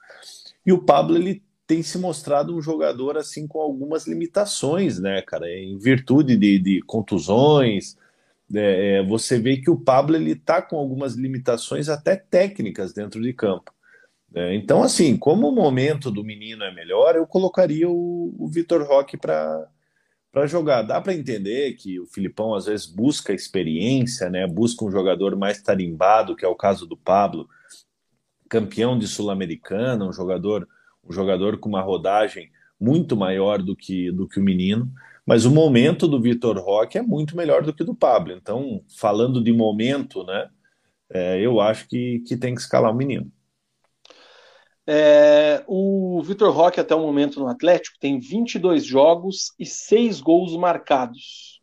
E 0.65 0.73
o 0.73 0.83
Pablo 0.83 1.17
ele 1.17 1.43
tem 1.67 1.83
se 1.83 1.99
mostrado 1.99 2.57
um 2.57 2.63
jogador 2.63 3.17
assim 3.17 3.47
com 3.47 3.61
algumas 3.61 4.07
limitações, 4.07 4.99
né, 4.99 5.23
cara? 5.23 5.51
Em 5.51 5.79
virtude 5.79 6.37
de, 6.37 6.59
de 6.59 6.83
contusões, 6.83 7.97
é, 8.55 8.99
é, 8.99 9.03
você 9.03 9.39
vê 9.39 9.57
que 9.57 9.71
o 9.71 9.79
Pablo 9.79 10.17
ele 10.17 10.37
tá 10.37 10.63
com 10.63 10.77
algumas 10.77 11.15
limitações 11.15 11.89
até 11.89 12.15
técnicas 12.15 12.93
dentro 12.93 13.21
de 13.21 13.33
campo. 13.33 13.73
É, 14.35 14.55
então, 14.55 14.83
assim, 14.83 15.17
como 15.17 15.49
o 15.49 15.55
momento 15.55 16.11
do 16.11 16.23
menino 16.23 16.63
é 16.63 16.73
melhor, 16.73 17.17
eu 17.17 17.27
colocaria 17.27 17.89
o, 17.89 18.35
o 18.39 18.47
Vitor 18.49 18.83
Roque 18.87 19.17
para 19.17 19.67
para 20.37 20.47
jogar. 20.47 20.83
Dá 20.83 21.01
para 21.01 21.15
entender 21.15 21.73
que 21.77 21.99
o 21.99 22.05
Filipão 22.05 22.55
às 22.55 22.67
vezes 22.67 22.85
busca 22.85 23.33
experiência, 23.33 24.29
né? 24.29 24.47
Busca 24.47 24.85
um 24.85 24.91
jogador 24.91 25.35
mais 25.35 25.63
tarimbado, 25.63 26.37
que 26.37 26.45
é 26.45 26.49
o 26.49 26.55
caso 26.55 26.87
do 26.87 26.95
Pablo, 26.95 27.49
campeão 28.47 28.99
de 28.99 29.07
sul-americana, 29.07 30.05
um 30.05 30.13
jogador 30.13 30.69
um 31.03 31.11
jogador 31.11 31.59
com 31.59 31.71
uma 31.71 31.81
rodagem 31.81 32.51
muito 32.79 33.17
maior 33.17 33.63
do 33.63 33.75
que, 33.75 34.11
do 34.13 34.29
que 34.29 34.39
o 34.39 34.43
menino, 34.43 34.93
mas 35.25 35.47
o 35.47 35.51
momento 35.51 36.07
do 36.07 36.21
Vitor 36.21 36.59
Roque 36.59 36.99
é 36.99 37.03
muito 37.03 37.35
melhor 37.35 37.63
do 37.63 37.73
que 37.73 37.85
do 37.85 37.95
Pablo. 37.95 38.33
Então, 38.33 38.83
falando 38.99 39.43
de 39.43 39.53
momento, 39.53 40.23
né, 40.25 40.51
é, 41.09 41.41
eu 41.41 41.61
acho 41.61 41.89
que, 41.89 42.19
que 42.27 42.37
tem 42.37 42.55
que 42.55 42.61
escalar 42.61 42.93
o 42.93 42.95
menino. 42.95 43.33
É, 44.87 45.65
o 45.67 46.23
Vitor 46.23 46.53
Roque, 46.53 46.79
até 46.79 46.95
o 46.95 47.01
momento 47.01 47.41
no 47.41 47.49
Atlético, 47.49 47.99
tem 47.99 48.21
22 48.21 48.85
jogos 48.85 49.53
e 49.59 49.67
6 49.67 50.21
gols 50.21 50.57
marcados. 50.57 51.61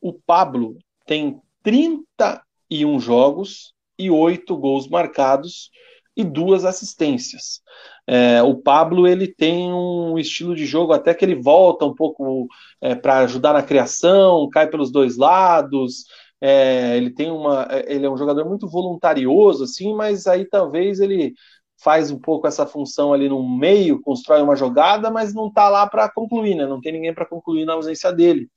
O 0.00 0.12
Pablo 0.12 0.76
tem 1.06 1.40
31 1.62 3.00
jogos 3.00 3.72
e 3.98 4.10
8 4.10 4.56
gols 4.56 4.88
marcados 4.88 5.70
e 6.16 6.24
duas 6.24 6.64
assistências. 6.64 7.60
É, 8.06 8.42
o 8.42 8.54
Pablo 8.54 9.06
ele 9.06 9.26
tem 9.26 9.72
um 9.72 10.18
estilo 10.18 10.54
de 10.54 10.64
jogo 10.64 10.92
até 10.92 11.12
que 11.12 11.24
ele 11.24 11.34
volta 11.34 11.84
um 11.84 11.94
pouco 11.94 12.46
é, 12.80 12.94
para 12.94 13.18
ajudar 13.18 13.52
na 13.52 13.62
criação, 13.62 14.48
cai 14.50 14.68
pelos 14.68 14.90
dois 14.90 15.16
lados. 15.16 16.04
É, 16.40 16.96
ele 16.96 17.10
tem 17.10 17.30
uma, 17.30 17.66
é, 17.70 17.92
ele 17.94 18.06
é 18.06 18.10
um 18.10 18.16
jogador 18.16 18.46
muito 18.46 18.68
voluntarioso 18.68 19.64
assim, 19.64 19.94
mas 19.94 20.26
aí 20.26 20.44
talvez 20.44 21.00
ele 21.00 21.34
faz 21.78 22.10
um 22.10 22.18
pouco 22.18 22.46
essa 22.46 22.66
função 22.66 23.12
ali 23.12 23.28
no 23.28 23.46
meio, 23.46 24.00
constrói 24.00 24.42
uma 24.42 24.56
jogada, 24.56 25.10
mas 25.10 25.34
não 25.34 25.48
está 25.48 25.68
lá 25.68 25.86
para 25.86 26.08
concluir, 26.08 26.54
né? 26.54 26.66
Não 26.66 26.80
tem 26.80 26.92
ninguém 26.92 27.14
para 27.14 27.26
concluir 27.26 27.64
na 27.64 27.74
ausência 27.74 28.12
dele. 28.12 28.50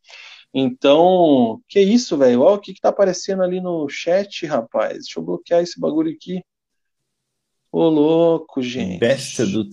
Então, 0.53 1.61
que 1.67 1.79
isso, 1.79 2.17
velho? 2.17 2.41
Olha 2.41 2.55
o 2.55 2.59
que, 2.59 2.73
que 2.73 2.81
tá 2.81 2.89
aparecendo 2.89 3.43
ali 3.43 3.61
no 3.61 3.87
chat, 3.87 4.45
rapaz. 4.45 4.99
Deixa 4.99 5.19
eu 5.19 5.23
bloquear 5.23 5.61
esse 5.61 5.79
bagulho 5.79 6.11
aqui. 6.11 6.43
Ô, 7.71 7.87
louco, 7.87 8.61
gente. 8.61 8.99
Besta 8.99 9.45
do... 9.45 9.69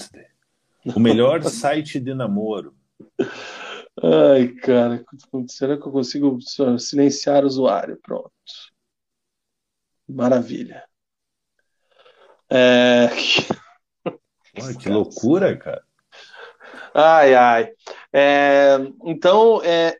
O 0.95 1.01
melhor 1.01 1.43
site 1.49 1.99
de 1.99 2.13
namoro. 2.13 2.75
Ai, 4.03 4.49
cara, 4.49 5.03
será 5.49 5.79
que 5.79 5.87
eu 5.87 5.93
consigo 5.93 6.39
silenciar 6.79 7.45
o 7.45 7.47
usuário? 7.47 7.99
Pronto. 8.03 8.31
Maravilha. 10.07 10.85
É... 12.51 13.09
que 14.81 14.89
loucura, 14.89 15.57
cara. 15.57 15.83
Ai, 16.95 17.35
ai. 17.35 17.69
É, 18.13 18.79
então, 19.05 19.61
é, 19.63 19.97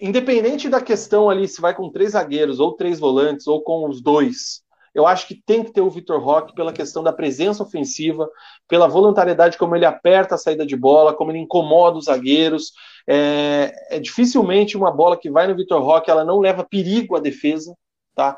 independente 0.00 0.68
da 0.68 0.80
questão 0.80 1.30
ali 1.30 1.46
se 1.46 1.60
vai 1.60 1.74
com 1.74 1.90
três 1.90 2.12
zagueiros 2.12 2.58
ou 2.58 2.74
três 2.74 2.98
volantes 2.98 3.46
ou 3.46 3.62
com 3.62 3.88
os 3.88 4.02
dois, 4.02 4.62
eu 4.94 5.06
acho 5.06 5.26
que 5.26 5.40
tem 5.46 5.62
que 5.64 5.72
ter 5.72 5.80
o 5.80 5.88
Vitor 5.88 6.20
Roque 6.20 6.54
pela 6.54 6.72
questão 6.72 7.02
da 7.02 7.12
presença 7.12 7.62
ofensiva, 7.62 8.28
pela 8.68 8.88
voluntariedade 8.88 9.56
como 9.56 9.74
ele 9.74 9.86
aperta 9.86 10.34
a 10.34 10.38
saída 10.38 10.66
de 10.66 10.76
bola, 10.76 11.14
como 11.14 11.30
ele 11.30 11.38
incomoda 11.38 11.96
os 11.96 12.06
zagueiros. 12.06 12.72
É, 13.06 13.72
é 13.90 14.00
dificilmente 14.00 14.76
uma 14.76 14.90
bola 14.90 15.16
que 15.16 15.30
vai 15.30 15.46
no 15.46 15.56
Vitor 15.56 15.82
Roque, 15.82 16.10
ela 16.10 16.24
não 16.24 16.40
leva 16.40 16.66
perigo 16.68 17.16
à 17.16 17.20
defesa, 17.20 17.74
tá? 18.14 18.36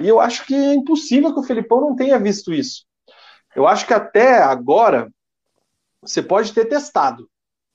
E 0.00 0.08
eu 0.08 0.20
acho 0.20 0.44
que 0.46 0.54
é 0.54 0.74
impossível 0.74 1.32
que 1.32 1.40
o 1.40 1.44
Felipão 1.44 1.80
não 1.80 1.96
tenha 1.96 2.18
visto 2.18 2.52
isso. 2.52 2.84
Eu 3.54 3.66
acho 3.66 3.86
que 3.86 3.94
até 3.94 4.38
agora 4.38 5.12
você 6.02 6.22
pode 6.22 6.52
ter 6.52 6.66
testado. 6.66 7.28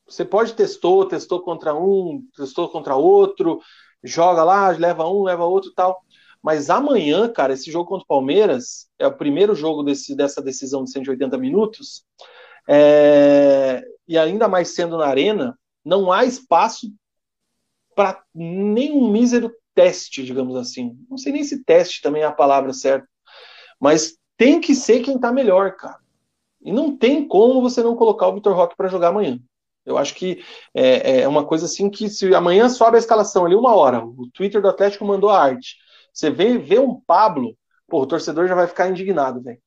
Você 0.08 0.26
pode 0.26 0.54
testou, 0.54 1.06
testou 1.06 1.42
contra 1.42 1.74
um, 1.74 2.24
testou 2.36 2.68
contra 2.70 2.96
outro, 2.96 3.62
joga 4.04 4.44
lá, 4.44 4.70
leva 4.70 5.08
um, 5.08 5.24
leva 5.24 5.46
outro 5.46 5.72
tal. 5.74 6.02
Mas 6.42 6.70
amanhã, 6.70 7.30
cara, 7.30 7.54
esse 7.54 7.72
jogo 7.72 7.90
contra 7.90 8.04
o 8.04 8.08
Palmeiras 8.08 8.90
é 8.98 9.06
o 9.06 9.16
primeiro 9.16 9.54
jogo 9.54 9.84
desse, 9.84 10.16
dessa 10.16 10.42
decisão 10.42 10.84
de 10.84 10.92
180 10.92 11.38
minutos. 11.38 12.04
É, 12.68 13.84
e 14.08 14.18
ainda 14.18 14.48
mais 14.48 14.70
sendo 14.70 14.98
na 14.98 15.06
arena, 15.06 15.58
não 15.84 16.12
há 16.12 16.26
espaço 16.26 16.92
para 17.96 18.24
nenhum 18.34 19.12
mísero 19.12 19.52
teste, 19.80 20.26
digamos 20.26 20.58
assim. 20.58 20.98
Não 21.10 21.18
sei 21.18 21.32
nem 21.32 21.44
se 21.44 21.64
teste 21.64 22.02
também 22.02 22.24
é 22.24 22.26
a 22.26 22.32
palavra 22.34 22.74
certa, 22.74 23.08
mas 23.80 24.18
tem 24.36 24.60
que 24.60 24.76
ser 24.76 25.00
quem 25.02 25.16
está 25.16 25.32
melhor, 25.32 25.78
cara. 25.78 25.98
E 26.62 26.74
não 26.74 26.98
tem 26.98 27.26
como 27.26 27.62
você 27.62 27.82
não 27.82 27.96
colocar 27.96 28.28
o 28.28 28.34
Vitor 28.34 28.54
Roque 28.54 28.76
para 28.76 28.90
jogar 28.90 29.08
amanhã. 29.08 29.40
Eu 29.86 29.98
acho 29.98 30.14
que 30.16 30.44
é, 30.74 31.22
é, 31.22 31.28
uma 31.28 31.46
coisa 31.46 31.66
assim 31.66 31.90
que 31.90 32.10
se 32.10 32.36
amanhã 32.36 32.68
sobe 32.68 32.98
a 32.98 33.00
escalação 33.00 33.46
ali 33.46 33.56
uma 33.56 33.74
hora, 33.74 34.04
o 34.04 34.30
Twitter 34.34 34.62
do 34.62 34.68
Atlético 34.68 35.06
mandou 35.06 35.30
a 35.30 35.42
arte. 35.42 35.78
Você 36.14 36.30
vê, 36.30 36.58
vê 36.58 36.78
um 36.78 37.00
Pablo, 37.00 37.58
pô, 37.88 38.02
o 38.02 38.06
torcedor 38.06 38.48
já 38.48 38.56
vai 38.56 38.68
ficar 38.68 38.90
indignado, 38.90 39.42
velho. 39.42 39.62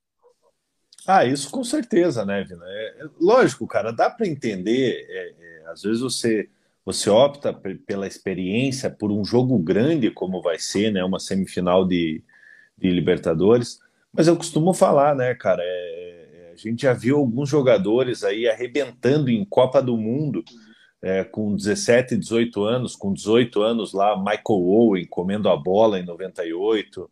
Ah, 1.07 1.25
isso 1.25 1.51
com 1.51 1.65
certeza, 1.65 2.25
né, 2.27 2.45
Vina? 2.45 2.65
É, 2.67 3.05
é 3.05 3.05
lógico, 3.19 3.67
cara, 3.67 3.91
dá 3.91 4.11
para 4.11 4.29
entender. 4.29 5.07
É, 5.09 5.35
é, 5.39 5.71
às 5.71 5.83
vezes 5.83 6.03
você 6.03 6.49
você 6.85 7.09
opta 7.09 7.53
pela 7.87 8.07
experiência, 8.07 8.91
por 8.91 9.13
um 9.13 9.25
jogo 9.25 9.59
grande 9.59 10.11
como 10.11 10.43
vai 10.43 10.59
ser, 10.59 10.93
né, 10.93 11.05
uma 11.05 11.21
semifinal 11.21 11.87
de, 11.87 12.23
de 12.77 12.91
Libertadores. 12.91 13.79
Mas 14.13 14.27
eu 14.29 14.37
costumo 14.37 14.75
falar, 14.75 15.15
né, 15.15 15.35
cara, 15.35 15.63
é, 15.63 16.49
é 16.49 16.53
a 16.53 16.57
gente 16.57 16.83
já 16.83 16.93
viu 16.93 17.19
alguns 17.19 17.49
jogadores 17.49 18.25
aí 18.25 18.49
arrebentando 18.49 19.31
em 19.31 19.45
Copa 19.45 19.81
do 19.81 19.97
Mundo 19.97 20.45
é, 21.03 21.25
com 21.25 21.57
17, 21.57 22.17
18 22.17 22.63
anos, 22.63 22.95
com 22.95 23.13
18 23.13 23.61
anos 23.61 23.93
lá, 23.93 24.17
Michael 24.17 24.43
Owen 24.49 25.07
comendo 25.07 25.49
a 25.49 25.57
bola 25.57 25.99
em 25.99 26.05
98, 26.05 27.11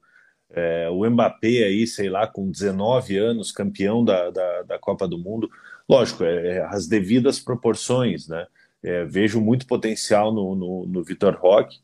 é, 0.52 0.88
o 0.90 1.08
Mbappé 1.08 1.64
aí, 1.64 1.86
sei 1.86 2.08
lá, 2.08 2.26
com 2.26 2.50
19 2.50 3.16
anos, 3.16 3.50
campeão 3.50 4.04
da, 4.04 4.30
da, 4.30 4.62
da 4.62 4.78
Copa 4.78 5.08
do 5.08 5.18
Mundo. 5.18 5.50
Lógico, 5.88 6.24
é, 6.24 6.56
é 6.56 6.64
as 6.64 6.86
devidas 6.86 7.40
proporções, 7.40 8.28
né? 8.28 8.46
É, 8.82 9.04
vejo 9.04 9.40
muito 9.40 9.66
potencial 9.66 10.32
no, 10.32 10.54
no, 10.54 10.86
no 10.86 11.04
Vitor 11.04 11.36
Roque. 11.38 11.78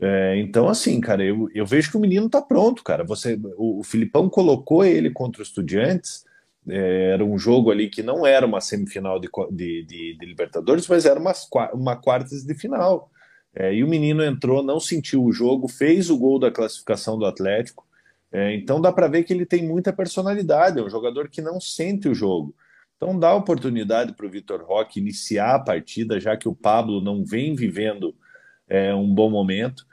É, 0.00 0.36
então, 0.38 0.68
assim, 0.68 1.00
cara, 1.00 1.22
eu, 1.22 1.48
eu 1.54 1.64
vejo 1.64 1.90
que 1.90 1.96
o 1.96 2.00
menino 2.00 2.28
tá 2.28 2.42
pronto, 2.42 2.82
cara. 2.82 3.04
Você, 3.04 3.38
o, 3.56 3.80
o 3.80 3.84
Filipão 3.84 4.28
colocou 4.28 4.84
ele 4.84 5.10
contra 5.10 5.42
os 5.42 5.48
Estudiantes. 5.48 6.24
É, 6.68 7.10
era 7.12 7.24
um 7.24 7.38
jogo 7.38 7.70
ali 7.70 7.88
que 7.88 8.02
não 8.02 8.26
era 8.26 8.46
uma 8.46 8.60
semifinal 8.60 9.18
de, 9.20 9.28
de, 9.50 9.84
de, 9.84 10.18
de 10.18 10.26
Libertadores, 10.26 10.86
mas 10.88 11.04
era 11.04 11.18
uma, 11.18 11.32
uma 11.72 11.96
quartas 11.96 12.42
de 12.44 12.54
final. 12.54 13.10
É, 13.54 13.72
e 13.74 13.84
o 13.84 13.88
menino 13.88 14.24
entrou, 14.24 14.62
não 14.62 14.80
sentiu 14.80 15.22
o 15.22 15.32
jogo, 15.32 15.68
fez 15.68 16.08
o 16.08 16.16
gol 16.16 16.38
da 16.38 16.50
classificação 16.50 17.18
do 17.18 17.26
Atlético. 17.26 17.86
É, 18.32 18.54
então 18.54 18.80
dá 18.80 18.90
para 18.90 19.08
ver 19.08 19.24
que 19.24 19.32
ele 19.32 19.44
tem 19.44 19.66
muita 19.66 19.92
personalidade, 19.92 20.78
é 20.78 20.82
um 20.82 20.88
jogador 20.88 21.28
que 21.28 21.42
não 21.42 21.60
sente 21.60 22.08
o 22.08 22.14
jogo. 22.14 22.54
Então 23.02 23.18
dá 23.18 23.34
oportunidade 23.34 24.12
para 24.12 24.24
o 24.24 24.30
Vitor 24.30 24.62
Roque 24.62 25.00
iniciar 25.00 25.56
a 25.56 25.58
partida, 25.58 26.20
já 26.20 26.36
que 26.36 26.48
o 26.48 26.54
Pablo 26.54 27.00
não 27.00 27.24
vem 27.24 27.52
vivendo 27.52 28.14
é, 28.68 28.94
um 28.94 29.12
bom 29.12 29.28
momento. 29.28 29.84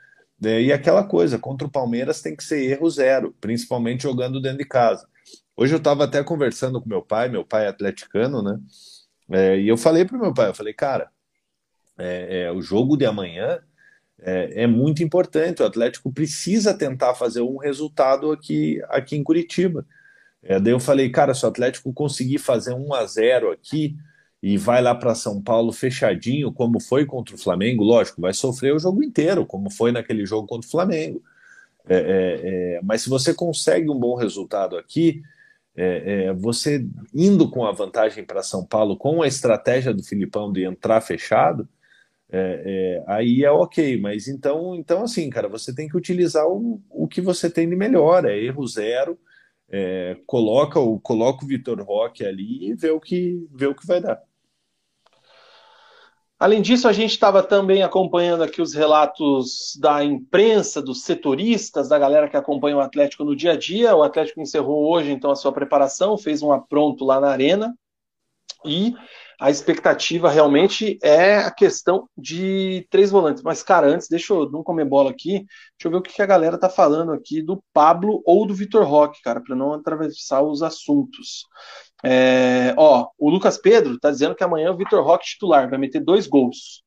É, 0.46 0.62
e 0.62 0.72
aquela 0.72 1.04
coisa, 1.04 1.40
contra 1.40 1.66
o 1.66 1.72
Palmeiras 1.72 2.22
tem 2.22 2.36
que 2.36 2.44
ser 2.44 2.62
erro 2.70 2.88
zero, 2.88 3.36
principalmente 3.42 4.04
jogando 4.04 4.40
dentro 4.40 4.60
de 4.60 4.66
casa. 4.66 5.08
Hoje 5.58 5.74
eu 5.74 5.80
estava 5.80 6.04
até 6.04 6.24
conversando 6.24 6.80
com 6.80 6.88
meu 6.88 7.02
pai, 7.02 7.30
meu 7.30 7.44
pai 7.44 7.66
é 7.66 7.70
atleticano, 7.70 8.44
né? 8.44 8.60
É, 9.32 9.60
e 9.60 9.68
eu 9.68 9.76
falei 9.76 10.06
para 10.06 10.20
meu 10.20 10.32
pai, 10.32 10.50
eu 10.50 10.56
falei, 10.56 10.76
cara, 10.76 11.10
é, 11.98 12.44
é, 12.44 12.52
o 12.52 12.62
jogo 12.62 12.96
de 12.96 13.08
amanhã 13.08 13.58
é, 14.20 14.66
é, 14.66 14.68
muito 14.68 15.02
importante. 15.02 15.64
O 15.64 15.66
Atlético 15.66 16.14
precisa 16.14 16.78
tentar 16.78 17.16
fazer 17.16 17.42
um 17.42 17.58
resultado 17.58 18.32
aqui, 18.32 18.80
aqui 18.88 19.16
em 19.16 19.24
Curitiba. 19.24 19.84
É, 20.42 20.60
daí 20.60 20.74
eu 20.74 20.80
falei, 20.80 21.10
cara, 21.10 21.34
se 21.34 21.46
o 21.46 21.50
Atlético 21.50 21.94
conseguir 21.94 22.38
fazer 22.38 22.74
1 22.74 22.94
a 22.94 23.06
0 23.06 23.52
aqui 23.52 23.96
e 24.42 24.58
vai 24.58 24.82
lá 24.82 24.96
para 24.96 25.14
São 25.16 25.42
Paulo 25.42 25.74
fechadinho, 25.74 26.52
como 26.52 26.80
foi 26.80 27.06
contra 27.06 27.36
o 27.36 27.38
Flamengo, 27.38 27.84
lógico, 27.84 28.22
vai 28.22 28.34
sofrer 28.34 28.74
o 28.74 28.80
jogo 28.80 29.04
inteiro, 29.04 29.46
como 29.46 29.70
foi 29.70 29.92
naquele 29.92 30.26
jogo 30.26 30.48
contra 30.48 30.68
o 30.68 30.72
Flamengo. 30.72 31.22
É, 31.88 31.96
é, 31.96 32.76
é 32.78 32.82
mas 32.82 33.02
se 33.02 33.10
você 33.10 33.34
consegue 33.34 33.90
um 33.90 34.00
bom 34.00 34.16
resultado 34.16 34.78
aqui, 34.78 35.22
é, 35.76 36.26
é, 36.26 36.34
você 36.34 36.86
indo 37.14 37.50
com 37.50 37.66
a 37.66 37.72
vantagem 37.72 38.24
para 38.24 38.44
São 38.44 38.66
Paulo, 38.66 38.98
com 38.98 39.22
a 39.22 39.28
estratégia 39.28 39.94
do 39.94 40.04
Filipão 40.04 40.52
de 40.52 40.64
entrar 40.64 41.02
fechado, 41.02 41.68
aí 43.08 43.44
é 43.44 43.52
ok. 43.52 44.00
Mas 44.00 44.28
então, 44.28 44.76
então 44.76 45.04
assim, 45.04 45.30
cara, 45.30 45.50
você 45.50 45.74
tem 45.74 45.90
que 45.90 45.98
utilizar 45.98 46.48
o, 46.48 46.82
o 46.90 47.08
que 47.08 47.22
você 47.22 47.50
tem 47.50 47.68
de 47.68 47.76
melhor, 47.76 48.26
é 48.26 48.38
erro 48.38 48.66
zero 48.68 49.18
é, 49.72 50.18
coloca, 50.26 50.80
o, 50.80 51.00
coloca 51.00 51.44
o 51.44 51.48
Vitor 51.48 51.82
Roque 51.82 52.26
ali 52.26 52.70
e 52.70 52.74
vê 52.74 52.90
o 52.92 53.00
que, 53.00 53.48
vê 53.52 53.68
o 53.68 53.76
que 53.76 53.86
vai 53.86 54.02
dar. 54.02 54.22
Além 56.40 56.62
disso, 56.62 56.88
a 56.88 56.94
gente 56.94 57.12
estava 57.12 57.44
também 57.44 57.84
acompanhando 57.84 58.44
aqui 58.44 58.62
os 58.62 58.74
relatos 58.74 59.78
da 59.78 60.02
imprensa, 60.02 60.82
dos 60.82 61.04
setoristas, 61.04 61.90
da 61.90 62.00
galera 62.00 62.30
que 62.30 62.38
acompanha 62.38 62.78
o 62.78 62.80
Atlético 62.80 63.26
no 63.26 63.36
dia 63.36 63.52
a 63.52 63.58
dia. 63.58 63.94
O 63.94 64.04
Atlético 64.04 64.40
encerrou 64.40 64.90
hoje, 64.90 65.12
então, 65.12 65.32
a 65.32 65.36
sua 65.36 65.52
preparação, 65.52 66.18
fez 66.18 66.42
um 66.42 66.54
apronto 66.54 67.04
lá 67.04 67.20
na 67.20 67.28
Arena. 67.28 67.78
E 68.66 68.94
a 69.40 69.50
expectativa 69.50 70.30
realmente 70.30 71.00
é 71.02 71.38
a 71.38 71.52
questão 71.52 72.10
de 72.18 72.86
três 72.90 73.10
volantes. 73.10 73.42
Mas, 73.42 73.64
cara, 73.64 73.88
antes, 73.88 74.10
deixa 74.10 74.34
eu 74.34 74.50
não 74.52 74.62
comer 74.62 74.84
bola 74.84 75.12
aqui, 75.12 75.46
deixa 75.78 75.86
eu 75.86 75.92
ver 75.92 75.98
o 75.98 76.02
que 76.02 76.22
a 76.22 76.26
galera 76.26 76.58
tá 76.58 76.70
falando 76.70 77.14
aqui 77.14 77.42
do 77.42 77.64
Pablo 77.74 78.22
ou 78.26 78.46
do 78.46 78.54
Vitor 78.54 78.84
Roque, 78.84 79.22
cara, 79.22 79.40
para 79.40 79.56
não 79.56 79.74
atravessar 79.74 80.42
os 80.42 80.62
assuntos. 80.62 81.46
É, 82.04 82.74
ó, 82.78 83.08
o 83.18 83.30
Lucas 83.30 83.58
Pedro 83.58 83.98
tá 83.98 84.12
dizendo 84.12 84.36
que 84.36 84.44
amanhã 84.44 84.72
o 84.72 84.78
Vitor 84.78 85.02
Roque 85.04 85.26
titular 85.26 85.70
vai 85.70 85.80
meter 85.80 86.02
dois 86.02 86.28
gols. 86.28 86.84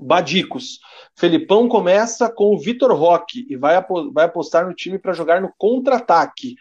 Badicos. 0.00 0.80
Felipão 1.16 1.68
começa 1.68 2.32
com 2.32 2.54
o 2.54 2.58
Vitor 2.58 2.92
Roque 2.94 3.46
e 3.48 3.56
vai, 3.56 3.74
vai 4.12 4.24
apostar 4.24 4.66
no 4.66 4.74
time 4.74 4.98
para 4.98 5.12
jogar 5.12 5.40
no 5.40 5.52
contra-ataque. 5.56 6.56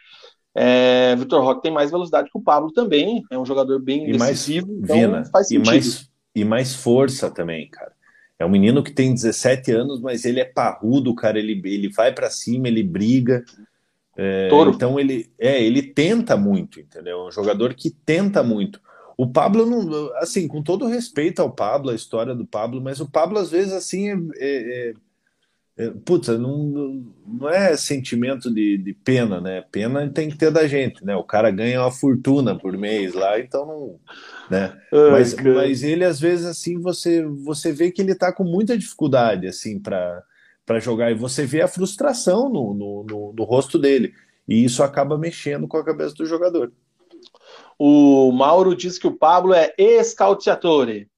É, 0.56 1.16
Vitor 1.16 1.44
Roque 1.44 1.64
tem 1.64 1.72
mais 1.72 1.90
velocidade 1.90 2.30
que 2.30 2.38
o 2.38 2.42
Pablo 2.42 2.72
também, 2.72 3.24
é 3.32 3.38
um 3.38 3.46
jogador 3.46 3.80
bem 3.80 4.10
e 4.10 4.12
decisivo, 4.18 4.68
mais, 4.68 4.84
então 4.84 4.96
Vina, 4.96 5.26
faz 5.26 5.48
sentido. 5.48 5.66
E 5.66 5.68
mais, 5.68 6.10
e 6.36 6.46
mais 6.46 6.76
força 6.76 7.32
também, 7.32 7.70
cara. 7.70 7.92
É 8.38 8.46
um 8.46 8.50
menino 8.50 8.84
que 8.84 8.92
tem 8.92 9.14
17 9.14 9.72
anos, 9.72 10.02
mas 10.02 10.26
ele 10.26 10.40
é 10.40 10.46
parrudo, 10.46 11.16
cara. 11.16 11.40
Ele, 11.40 11.62
ele 11.64 11.90
vai 11.90 12.12
para 12.12 12.30
cima, 12.30 12.68
ele 12.68 12.84
briga. 12.84 13.44
É, 14.18 14.50
então 14.68 15.00
ele 15.00 15.32
é, 15.40 15.64
ele 15.64 15.82
tenta 15.82 16.36
muito, 16.36 16.80
entendeu? 16.80 17.22
É 17.22 17.28
um 17.28 17.32
jogador 17.32 17.74
que 17.74 17.90
tenta 17.90 18.44
muito. 18.44 18.82
O 19.18 19.28
Pablo 19.28 19.66
não, 19.66 20.12
assim, 20.18 20.48
com 20.48 20.62
todo 20.62 20.88
respeito 20.88 21.42
ao 21.42 21.52
Pablo, 21.52 21.92
a 21.92 21.96
história 21.96 22.36
do 22.36 22.46
Pablo, 22.46 22.82
mas 22.82 23.00
o 23.00 23.10
Pablo 23.10 23.40
às 23.40 23.50
vezes 23.50 23.72
assim 23.72 24.10
é, 24.10 24.18
é, 24.38 24.94
é 25.76 25.90
Putz, 25.90 26.28
não, 26.28 27.04
não 27.26 27.50
é 27.50 27.76
sentimento 27.76 28.54
de, 28.54 28.78
de 28.78 28.94
pena, 28.94 29.42
né? 29.42 29.64
Pena 29.72 30.08
tem 30.12 30.30
que 30.30 30.38
ter 30.38 30.52
da 30.52 30.68
gente, 30.68 31.04
né? 31.04 31.16
O 31.16 31.24
cara 31.24 31.50
ganha 31.50 31.82
uma 31.82 31.92
fortuna 31.92 32.58
por 32.58 32.78
mês 32.78 33.14
lá, 33.14 33.40
então 33.40 33.66
não, 33.66 34.00
né? 34.52 34.80
Ai, 34.92 35.12
Mas, 35.12 35.34
cara. 35.34 35.56
mas 35.56 35.82
ele 35.84 36.06
às 36.06 36.20
vezes 36.20 36.46
assim 36.46 36.80
você 36.80 37.26
você 37.26 37.72
vê 37.72 37.92
que 37.92 38.02
ele 38.02 38.14
tá 38.14 38.32
com 38.32 38.44
muita 38.44 38.78
dificuldade 38.78 39.48
assim 39.48 39.80
para 39.80 40.24
para 40.66 40.80
jogar 40.80 41.12
e 41.12 41.16
você 41.16 41.46
vê 41.46 41.62
a 41.62 41.68
frustração 41.68 42.48
no, 42.50 42.74
no, 42.74 43.04
no, 43.04 43.34
no 43.34 43.44
rosto 43.44 43.78
dele 43.78 44.14
e 44.48 44.64
isso 44.64 44.84
acaba 44.84 45.18
mexendo 45.18 45.68
com 45.68 45.78
a 45.78 45.84
cabeça 45.84 46.14
do 46.16 46.26
jogador. 46.26 46.72
O 47.78 48.32
Mauro 48.32 48.76
diz 48.76 48.98
que 48.98 49.08
o 49.08 49.18
Pablo 49.18 49.54
é 49.54 49.74
escalciatore, 49.78 51.10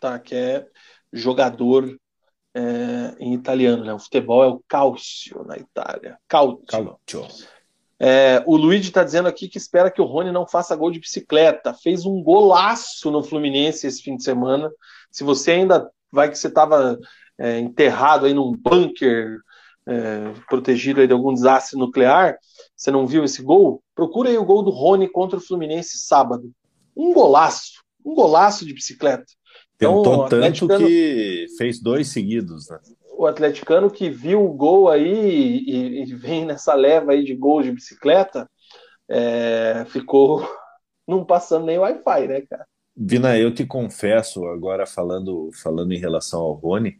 tá? 0.00 0.18
Que 0.18 0.34
é 0.34 0.66
jogador 1.12 1.96
é, 2.56 3.14
em 3.20 3.34
italiano, 3.34 3.84
né? 3.84 3.92
O 3.92 3.98
futebol 3.98 4.42
é 4.42 4.46
o 4.46 4.62
calcio 4.66 5.44
na 5.44 5.58
Itália. 5.58 6.18
Calcio. 6.26 7.26
É, 8.00 8.42
o 8.46 8.56
Luigi 8.56 8.88
está 8.88 9.04
dizendo 9.04 9.28
aqui 9.28 9.46
que 9.46 9.58
espera 9.58 9.90
que 9.90 10.00
o 10.00 10.06
Rony 10.06 10.32
não 10.32 10.46
faça 10.46 10.74
gol 10.74 10.90
de 10.90 10.98
bicicleta. 10.98 11.74
Fez 11.74 12.06
um 12.06 12.22
golaço 12.22 13.10
no 13.10 13.22
Fluminense 13.22 13.86
esse 13.86 14.02
fim 14.02 14.16
de 14.16 14.24
semana. 14.24 14.70
Se 15.10 15.22
você 15.22 15.52
ainda 15.52 15.90
vai 16.10 16.30
que 16.30 16.38
você 16.38 16.48
estava 16.48 16.98
é, 17.38 17.58
enterrado 17.58 18.24
aí 18.24 18.32
num 18.32 18.52
bunker 18.52 19.38
é, 19.86 20.32
protegido 20.48 21.02
aí 21.02 21.06
de 21.06 21.12
algum 21.12 21.34
desastre 21.34 21.78
nuclear, 21.78 22.38
você 22.74 22.90
não 22.90 23.06
viu 23.06 23.22
esse 23.22 23.42
gol? 23.42 23.82
Procura 23.94 24.30
aí 24.30 24.38
o 24.38 24.44
gol 24.44 24.62
do 24.62 24.70
Rony 24.70 25.08
contra 25.08 25.38
o 25.38 25.42
Fluminense 25.42 25.98
sábado. 25.98 26.50
Um 26.96 27.12
golaço, 27.12 27.82
um 28.02 28.14
golaço 28.14 28.64
de 28.64 28.72
bicicleta. 28.72 29.26
Então, 29.76 30.02
Tentou 30.02 30.14
o 30.14 30.28
tanto 30.28 30.34
atleticano- 30.36 30.86
que 30.86 31.46
fez 31.58 31.80
dois 31.80 32.08
seguidos, 32.08 32.68
né? 32.70 32.78
o 33.16 33.26
atleticano 33.26 33.90
que 33.90 34.10
viu 34.10 34.44
o 34.44 34.52
gol 34.52 34.90
aí 34.90 35.64
e, 35.66 36.02
e 36.02 36.14
vem 36.14 36.44
nessa 36.44 36.74
leva 36.74 37.12
aí 37.12 37.24
de 37.24 37.34
gols 37.34 37.64
de 37.64 37.72
bicicleta, 37.72 38.48
é, 39.08 39.86
ficou 39.88 40.46
não 41.08 41.24
passando 41.24 41.64
nem 41.66 41.78
Wi-Fi, 41.78 42.28
né, 42.28 42.42
cara? 42.42 42.66
Vina, 42.94 43.38
eu 43.38 43.52
te 43.52 43.64
confesso, 43.66 44.44
agora 44.46 44.86
falando, 44.86 45.50
falando 45.62 45.92
em 45.92 45.98
relação 45.98 46.40
ao 46.40 46.52
Rony, 46.52 46.98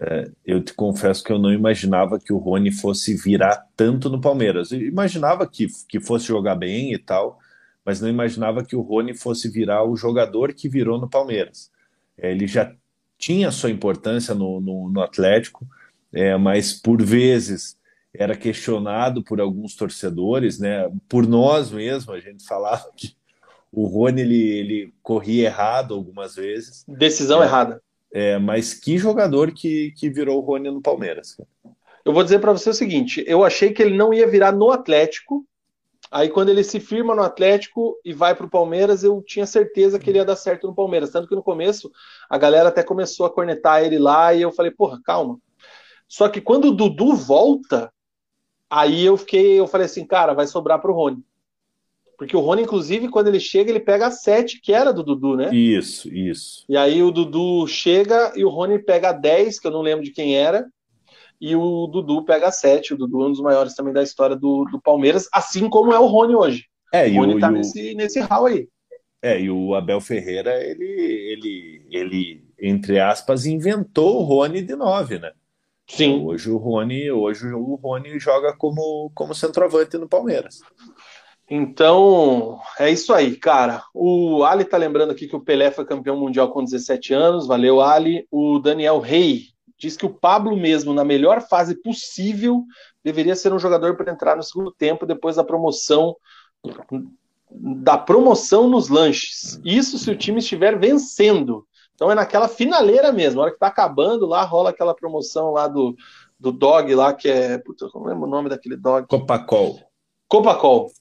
é, 0.00 0.30
eu 0.44 0.62
te 0.62 0.72
confesso 0.72 1.24
que 1.24 1.32
eu 1.32 1.38
não 1.38 1.52
imaginava 1.52 2.18
que 2.18 2.32
o 2.32 2.38
Rony 2.38 2.70
fosse 2.70 3.14
virar 3.14 3.66
tanto 3.76 4.08
no 4.08 4.20
Palmeiras. 4.20 4.70
Eu 4.70 4.80
imaginava 4.80 5.46
que, 5.46 5.66
que 5.88 6.00
fosse 6.00 6.26
jogar 6.26 6.54
bem 6.54 6.92
e 6.92 6.98
tal, 6.98 7.38
mas 7.84 8.00
não 8.00 8.08
imaginava 8.08 8.64
que 8.64 8.76
o 8.76 8.80
Rony 8.80 9.14
fosse 9.14 9.48
virar 9.48 9.84
o 9.84 9.96
jogador 9.96 10.54
que 10.54 10.68
virou 10.68 10.98
no 10.98 11.08
Palmeiras. 11.08 11.70
É, 12.18 12.30
ele 12.30 12.46
já 12.46 12.72
tinha 13.16 13.50
sua 13.50 13.70
importância 13.70 14.34
no, 14.34 14.60
no, 14.60 14.90
no 14.90 15.00
Atlético, 15.00 15.66
é, 16.12 16.36
mas 16.36 16.72
por 16.72 17.02
vezes 17.02 17.76
era 18.14 18.36
questionado 18.36 19.22
por 19.22 19.40
alguns 19.40 19.74
torcedores, 19.76 20.58
né? 20.58 20.90
Por 21.08 21.26
nós 21.26 21.70
mesmo, 21.70 22.12
a 22.12 22.20
gente 22.20 22.46
falava 22.46 22.90
que 22.96 23.16
o 23.70 23.86
Rony 23.86 24.22
ele, 24.22 24.48
ele 24.48 24.94
corria 25.02 25.46
errado 25.46 25.94
algumas 25.94 26.36
vezes, 26.36 26.84
Decisão 26.88 27.42
É. 27.42 27.46
errada. 27.46 27.82
é, 28.12 28.38
mas 28.38 28.72
que 28.72 28.96
jogador 28.96 29.52
que, 29.52 29.92
que 29.92 30.08
virou 30.08 30.38
o 30.38 30.40
Rony 30.40 30.70
no 30.70 30.80
Palmeiras. 30.80 31.34
cara. 31.34 31.48
Eu 32.04 32.12
vou 32.14 32.24
dizer 32.24 32.38
para 32.38 32.52
você 32.52 32.70
o 32.70 32.74
seguinte: 32.74 33.22
eu 33.26 33.44
achei 33.44 33.70
que 33.70 33.82
ele 33.82 33.96
não 33.96 34.14
ia 34.14 34.26
virar 34.26 34.52
no 34.52 34.70
Atlético. 34.70 35.44
Aí, 36.10 36.28
quando 36.28 36.48
ele 36.48 36.64
se 36.64 36.80
firma 36.80 37.14
no 37.14 37.22
Atlético 37.22 37.98
e 38.04 38.12
vai 38.12 38.34
para 38.34 38.46
o 38.46 38.50
Palmeiras, 38.50 39.04
eu 39.04 39.22
tinha 39.22 39.46
certeza 39.46 39.98
que 39.98 40.08
ele 40.08 40.18
ia 40.18 40.24
dar 40.24 40.36
certo 40.36 40.66
no 40.66 40.74
Palmeiras. 40.74 41.10
Tanto 41.10 41.28
que 41.28 41.34
no 41.34 41.42
começo 41.42 41.90
a 42.28 42.38
galera 42.38 42.70
até 42.70 42.82
começou 42.82 43.26
a 43.26 43.30
cornetar 43.30 43.82
ele 43.82 43.98
lá 43.98 44.32
e 44.32 44.42
eu 44.42 44.50
falei, 44.50 44.70
porra, 44.70 45.00
calma. 45.04 45.38
Só 46.08 46.28
que 46.28 46.40
quando 46.40 46.68
o 46.68 46.72
Dudu 46.72 47.14
volta, 47.14 47.92
aí 48.70 49.04
eu 49.04 49.16
fiquei, 49.16 49.60
eu 49.60 49.66
falei 49.66 49.84
assim, 49.84 50.06
cara, 50.06 50.32
vai 50.32 50.46
sobrar 50.46 50.80
pro 50.80 50.94
Rony. 50.94 51.22
Porque 52.16 52.36
o 52.36 52.40
Rony, 52.40 52.62
inclusive, 52.62 53.08
quando 53.08 53.28
ele 53.28 53.38
chega, 53.38 53.70
ele 53.70 53.78
pega 53.78 54.08
a 54.08 54.10
7, 54.10 54.60
que 54.60 54.72
era 54.72 54.92
do 54.92 55.04
Dudu, 55.04 55.36
né? 55.36 55.54
Isso, 55.54 56.12
isso. 56.12 56.64
E 56.68 56.76
aí 56.76 57.00
o 57.00 57.12
Dudu 57.12 57.64
chega 57.68 58.32
e 58.34 58.44
o 58.44 58.48
Rony 58.48 58.78
pega 58.80 59.10
a 59.10 59.12
10, 59.12 59.60
que 59.60 59.66
eu 59.68 59.70
não 59.70 59.82
lembro 59.82 60.04
de 60.04 60.10
quem 60.10 60.36
era, 60.36 60.66
e 61.40 61.54
o 61.56 61.86
Dudu 61.86 62.24
pega 62.24 62.48
a 62.48 62.52
7. 62.52 62.94
O 62.94 62.96
Dudu 62.96 63.22
é 63.22 63.26
um 63.26 63.30
dos 63.32 63.40
maiores 63.40 63.74
também 63.74 63.92
da 63.92 64.02
história 64.02 64.34
do, 64.36 64.64
do 64.70 64.80
Palmeiras, 64.80 65.28
assim 65.32 65.68
como 65.68 65.92
é 65.92 65.98
o 65.98 66.06
Rony 66.06 66.34
hoje. 66.34 66.64
É, 66.92 67.08
O 67.08 67.14
Rony 67.16 67.34
o, 67.34 67.38
tá 67.38 67.48
o- 67.48 67.52
nesse, 67.52 67.94
nesse 67.94 68.20
hall 68.20 68.46
aí. 68.46 68.68
é, 69.22 69.40
e 69.40 69.50
o 69.50 69.74
Abel 69.74 70.00
Ferreira, 70.00 70.54
ele, 70.64 70.84
ele, 70.84 71.86
ele, 71.90 72.44
entre 72.60 72.98
aspas, 73.00 73.46
inventou 73.46 74.16
o 74.20 74.22
Rony 74.24 74.62
de 74.62 74.74
nove, 74.76 75.18
né? 75.18 75.32
Sim. 75.90 76.22
Hoje 76.26 76.50
o 76.50 76.56
Rony, 76.58 77.10
hoje 77.10 77.46
o 77.52 77.74
Rony 77.76 78.18
joga 78.18 78.54
como, 78.56 79.10
como 79.14 79.34
centroavante 79.34 79.96
no 79.96 80.06
Palmeiras. 80.08 80.60
Então, 81.50 82.58
é 82.78 82.90
isso 82.90 83.12
aí, 83.14 83.34
cara. 83.36 83.82
O 83.94 84.44
Ali 84.44 84.64
tá 84.66 84.76
lembrando 84.76 85.12
aqui 85.12 85.26
que 85.26 85.34
o 85.36 85.40
Pelé 85.40 85.70
foi 85.70 85.86
campeão 85.86 86.14
mundial 86.18 86.50
com 86.52 86.62
17 86.62 87.14
anos. 87.14 87.46
Valeu, 87.46 87.80
Ali. 87.80 88.26
O 88.30 88.58
Daniel 88.58 88.98
Rey 89.00 89.44
diz 89.78 89.96
que 89.96 90.06
o 90.06 90.12
Pablo, 90.12 90.56
mesmo 90.56 90.92
na 90.92 91.04
melhor 91.04 91.40
fase 91.40 91.74
possível, 91.74 92.64
deveria 93.02 93.36
ser 93.36 93.52
um 93.52 93.58
jogador 93.58 93.96
para 93.96 94.10
entrar 94.10 94.36
no 94.36 94.42
segundo 94.42 94.72
tempo 94.72 95.06
depois 95.06 95.36
da 95.36 95.44
promoção 95.44 96.16
da 97.50 97.96
promoção 97.96 98.68
nos 98.68 98.88
lanches. 98.88 99.58
Isso 99.64 99.98
se 99.98 100.10
o 100.10 100.16
time 100.16 100.38
estiver 100.38 100.78
vencendo. 100.78 101.66
Então 101.94 102.10
é 102.10 102.14
naquela 102.14 102.46
finaleira 102.46 103.10
mesmo, 103.10 103.40
a 103.40 103.44
hora 103.44 103.52
que 103.52 103.58
tá 103.58 103.68
acabando 103.68 104.26
lá, 104.26 104.44
rola 104.44 104.70
aquela 104.70 104.94
promoção 104.94 105.50
lá 105.52 105.66
do, 105.66 105.96
do 106.38 106.52
dog 106.52 106.94
lá, 106.94 107.12
que 107.12 107.28
é. 107.28 107.58
Puta, 107.58 107.86
eu 107.86 107.90
não 107.94 108.04
lembro 108.04 108.24
o 108.24 108.30
nome 108.30 108.48
daquele 108.48 108.76
dog. 108.76 109.06
Copacol. 109.08 109.80
Copacol. 110.28 110.92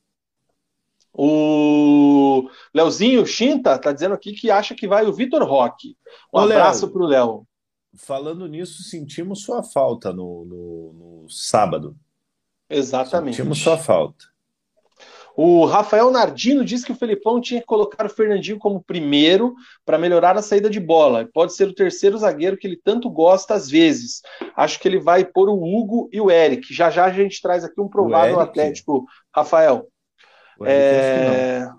O 1.14 2.50
Leozinho 2.74 3.26
Chinta 3.26 3.78
tá 3.78 3.92
dizendo 3.92 4.14
aqui 4.14 4.34
que 4.34 4.50
acha 4.50 4.76
que 4.76 4.88
vai 4.88 5.06
o 5.06 5.14
Vitor 5.14 5.44
Roque. 5.44 5.98
Um 6.34 6.40
Ô, 6.40 6.46
Léo. 6.46 6.60
abraço 6.60 6.88
pro 6.90 7.06
Léo. 7.06 7.46
Falando 7.98 8.48
nisso, 8.48 8.84
sentimos 8.84 9.42
sua 9.44 9.64
falta 9.64 10.14
no, 10.14 10.46
no, 10.46 10.94
no 11.24 11.30
sábado. 11.30 11.96
Exatamente. 12.70 13.38
Sentimos 13.38 13.60
sua 13.60 13.78
falta. 13.78 14.26
O 15.36 15.66
Rafael 15.66 16.10
Nardino 16.10 16.66
diz 16.66 16.84
que 16.84 16.92
o 16.92 16.96
Felipão 16.96 17.40
tinha 17.40 17.62
que 17.62 17.68
colocar 17.68 18.08
o 18.08 18.10
Fernandinho 18.10 18.58
como 18.58 18.84
primeiro 18.84 19.54
para 19.86 19.98
melhorar 19.98 20.36
a 20.36 20.42
saída 20.42 20.68
de 20.68 20.80
bola. 20.80 21.30
Pode 21.32 21.54
ser 21.54 21.68
o 21.68 21.76
terceiro 21.76 22.18
zagueiro 22.18 22.58
que 22.58 22.66
ele 22.66 22.82
tanto 22.84 23.08
gosta 23.08 23.54
às 23.54 23.70
vezes. 23.70 24.24
Acho 24.56 24.80
que 24.80 24.88
ele 24.88 25.00
vai 25.00 25.24
pôr 25.24 25.48
o 25.48 25.64
Hugo 25.64 26.10
e 26.12 26.20
o 26.20 26.32
Eric. 26.32 26.74
Já 26.74 26.90
já 26.90 27.06
a 27.06 27.12
gente 27.12 27.40
traz 27.40 27.64
aqui 27.64 27.80
um 27.80 27.88
provável? 27.88 28.40
Atlético, 28.40 29.06
Rafael. 29.32 29.88
O. 30.60 30.66
É, 30.66 31.70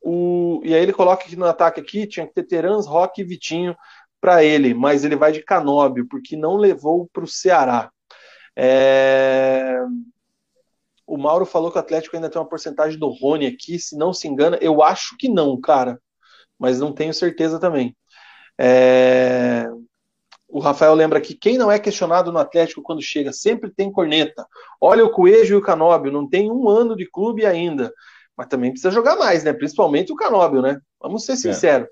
o, 0.00 0.62
e 0.64 0.74
aí 0.74 0.82
ele 0.82 0.94
coloca 0.94 1.24
aqui 1.24 1.36
no 1.36 1.44
ataque 1.44 1.80
aqui, 1.80 2.06
tinha 2.06 2.26
que 2.26 2.32
ter 2.32 2.44
Terans, 2.44 2.86
Roque 2.86 3.20
e 3.20 3.24
Vitinho 3.24 3.76
para 4.20 4.42
ele, 4.44 4.74
mas 4.74 5.04
ele 5.04 5.16
vai 5.16 5.32
de 5.32 5.42
Canóbio, 5.42 6.06
porque 6.08 6.36
não 6.36 6.56
levou 6.56 7.08
para 7.12 7.24
o 7.24 7.28
Ceará. 7.28 7.90
É, 8.56 9.78
o 11.06 11.16
Mauro 11.16 11.46
falou 11.46 11.70
que 11.70 11.78
o 11.78 11.80
Atlético 11.80 12.16
ainda 12.16 12.28
tem 12.28 12.40
uma 12.40 12.48
porcentagem 12.48 12.98
do 12.98 13.08
Rony 13.08 13.46
aqui, 13.46 13.78
se 13.78 13.96
não 13.96 14.12
se 14.12 14.26
engana, 14.28 14.58
eu 14.60 14.82
acho 14.82 15.16
que 15.16 15.28
não, 15.28 15.60
cara, 15.60 16.00
mas 16.58 16.80
não 16.80 16.92
tenho 16.92 17.14
certeza 17.14 17.58
também. 17.60 17.96
É, 18.58 19.66
O 20.48 20.60
Rafael 20.60 20.94
lembra 20.94 21.20
que 21.20 21.34
quem 21.34 21.58
não 21.58 21.70
é 21.70 21.78
questionado 21.78 22.32
no 22.32 22.38
Atlético 22.38 22.82
quando 22.82 23.02
chega 23.02 23.32
sempre 23.32 23.70
tem 23.70 23.92
corneta. 23.92 24.46
Olha 24.80 25.04
o 25.04 25.10
Coelho 25.10 25.50
e 25.50 25.54
o 25.54 25.62
Canóbio, 25.62 26.10
não 26.10 26.28
tem 26.28 26.50
um 26.50 26.68
ano 26.68 26.96
de 26.96 27.08
clube 27.08 27.44
ainda. 27.46 27.92
Mas 28.36 28.46
também 28.48 28.70
precisa 28.70 28.90
jogar 28.90 29.16
mais, 29.16 29.44
né? 29.44 29.52
Principalmente 29.52 30.12
o 30.12 30.16
Canóbio, 30.16 30.62
né? 30.62 30.80
Vamos 31.00 31.24
ser 31.24 31.36
sinceros. 31.36 31.88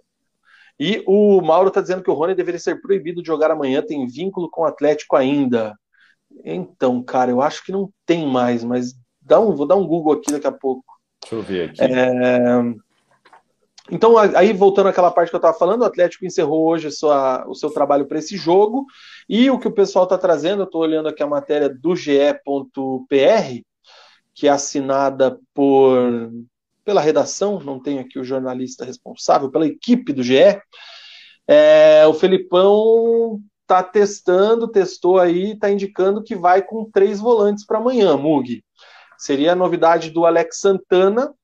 E 0.78 1.03
o 1.07 1.40
Mauro 1.40 1.70
tá 1.70 1.81
dizendo 1.81 2.03
que 2.03 2.11
o 2.11 2.15
Rony 2.15 2.35
deveria 2.35 2.61
ser 2.61 2.81
proibido 2.81 3.23
de 3.23 3.27
jogar 3.27 3.51
amanhã, 3.51 3.82
tem 3.82 4.07
vínculo 4.07 4.51
com 4.51 4.62
o 4.62 4.66
Atlético 4.66 5.16
ainda. 5.16 5.74
Então, 6.44 7.03
cara, 7.03 7.31
eu 7.31 7.40
acho 7.40 7.65
que 7.65 7.73
não 7.73 7.90
tem 8.05 8.27
mais, 8.27 8.62
mas 8.62 8.94
dá 9.20 9.40
um, 9.40 9.55
vou 9.55 9.66
dar 9.66 9.77
um 9.77 9.86
Google 9.86 10.12
aqui 10.15 10.31
daqui 10.31 10.47
a 10.47 10.53
pouco. 10.53 10.85
Deixa 11.23 11.35
eu 11.35 11.43
ver 11.43 11.70
aqui. 11.70 11.82
É, 11.82 12.86
Então, 13.90 14.19
aí 14.19 14.53
voltando 14.53 14.89
àquela 14.89 15.12
parte 15.12 15.31
que 15.31 15.36
eu 15.36 15.39
estava 15.39 15.57
falando, 15.57 15.82
o 15.82 15.85
Atlético 15.85 16.27
encerrou 16.27 16.66
hoje 16.66 16.90
sua- 16.90 17.47
o 17.48 17.55
seu 17.55 17.70
trabalho 17.70 18.07
para 18.07 18.19
esse 18.19 18.36
jogo. 18.36 18.85
E 19.28 19.48
o 19.48 19.61
que 19.61 19.69
o 19.69 19.73
pessoal 19.73 20.05
está 20.05 20.19
trazendo, 20.19 20.62
eu 20.62 20.66
estou 20.66 20.81
olhando 20.82 21.09
aqui 21.09 21.23
a 21.23 21.27
matéria 21.27 21.69
do 21.69 21.94
GE.pr, 21.94 23.62
que 24.35 24.48
é 24.48 24.51
assinada 24.51 25.39
por 25.55 26.31
pela 26.87 27.01
redação, 27.01 27.59
não 27.59 27.81
tenho 27.81 28.01
aqui 28.01 28.17
o 28.17 28.25
jornalista 28.25 28.85
responsável, 28.85 29.51
pela 29.51 29.67
equipe 29.67 30.13
do 30.13 30.23
GE. 30.23 30.57
É, 31.49 32.07
o 32.07 32.15
Felipão 32.15 33.41
está 33.63 33.83
testando, 33.83 34.69
testou 34.69 35.19
aí, 35.19 35.53
está 35.53 35.69
indicando 35.69 36.23
que 36.23 36.37
vai 36.37 36.63
com 36.63 36.89
três 36.89 37.19
volantes 37.19 37.67
para 37.67 37.79
amanhã, 37.79 38.17
Mug. 38.17 38.63
Seria 39.19 39.53
a 39.53 39.57
novidade 39.57 40.11
do 40.11 40.25
Alex 40.25 40.61
Santana, 40.61 41.35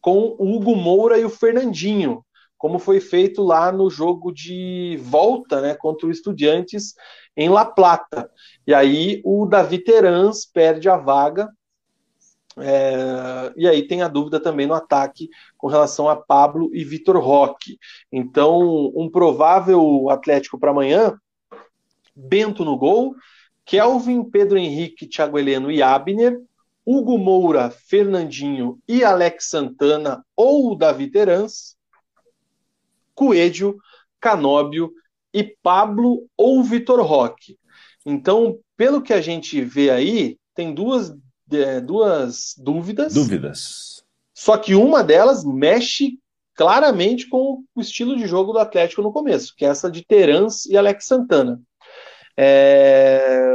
com 0.00 0.34
o 0.36 0.56
Hugo 0.56 0.74
Moura 0.74 1.16
e 1.16 1.24
o 1.24 1.30
Fernandinho, 1.30 2.24
como 2.58 2.80
foi 2.80 2.98
feito 2.98 3.40
lá 3.40 3.70
no 3.70 3.88
jogo 3.88 4.32
de 4.32 4.98
volta, 5.00 5.60
né, 5.60 5.74
contra 5.74 6.08
o 6.08 6.10
Estudiantes 6.10 6.94
em 7.36 7.48
La 7.48 7.64
Plata. 7.64 8.28
E 8.66 8.74
aí 8.74 9.22
o 9.24 9.46
Davi 9.46 9.78
Terans 9.78 10.44
perde 10.44 10.88
a 10.88 10.96
vaga. 10.96 11.48
É, 12.58 13.52
e 13.56 13.66
aí 13.66 13.86
tem 13.86 14.02
a 14.02 14.08
dúvida 14.08 14.38
também 14.38 14.66
no 14.66 14.74
ataque 14.74 15.28
com 15.56 15.66
relação 15.66 16.08
a 16.08 16.16
Pablo 16.16 16.70
e 16.72 16.84
Vitor 16.84 17.18
Roque. 17.18 17.78
Então, 18.12 18.92
um 18.94 19.10
provável 19.10 20.08
Atlético 20.10 20.58
para 20.58 20.70
amanhã: 20.70 21.18
Bento 22.14 22.64
no 22.64 22.76
gol, 22.76 23.14
Kelvin, 23.64 24.22
Pedro 24.24 24.56
Henrique, 24.56 25.08
Thiago 25.08 25.38
Heleno 25.38 25.70
e 25.70 25.82
Abner, 25.82 26.40
Hugo 26.86 27.18
Moura, 27.18 27.70
Fernandinho 27.70 28.78
e 28.86 29.02
Alex 29.02 29.48
Santana 29.48 30.24
ou 30.36 30.76
Davi 30.76 31.10
Terans, 31.10 31.76
Coelho, 33.14 33.78
Canóbio 34.20 34.92
e 35.32 35.42
Pablo 35.42 36.28
ou 36.36 36.62
Vitor 36.62 37.00
Roque. 37.00 37.58
Então, 38.04 38.58
pelo 38.76 39.00
que 39.00 39.12
a 39.12 39.20
gente 39.20 39.60
vê 39.62 39.90
aí, 39.90 40.38
tem 40.54 40.74
duas, 40.74 41.12
é, 41.50 41.80
duas 41.80 42.54
dúvidas. 42.58 43.14
Dúvidas. 43.14 44.04
Só 44.34 44.56
que 44.56 44.74
uma 44.74 45.02
delas 45.02 45.44
mexe 45.44 46.18
claramente 46.54 47.28
com 47.28 47.64
o 47.74 47.80
estilo 47.80 48.16
de 48.16 48.26
jogo 48.26 48.52
do 48.52 48.58
Atlético 48.58 49.02
no 49.02 49.12
começo, 49.12 49.54
que 49.56 49.64
é 49.64 49.68
essa 49.68 49.90
de 49.90 50.04
Terans 50.04 50.66
e 50.66 50.76
Alex 50.76 51.06
Santana. 51.06 51.60
É... 52.36 53.48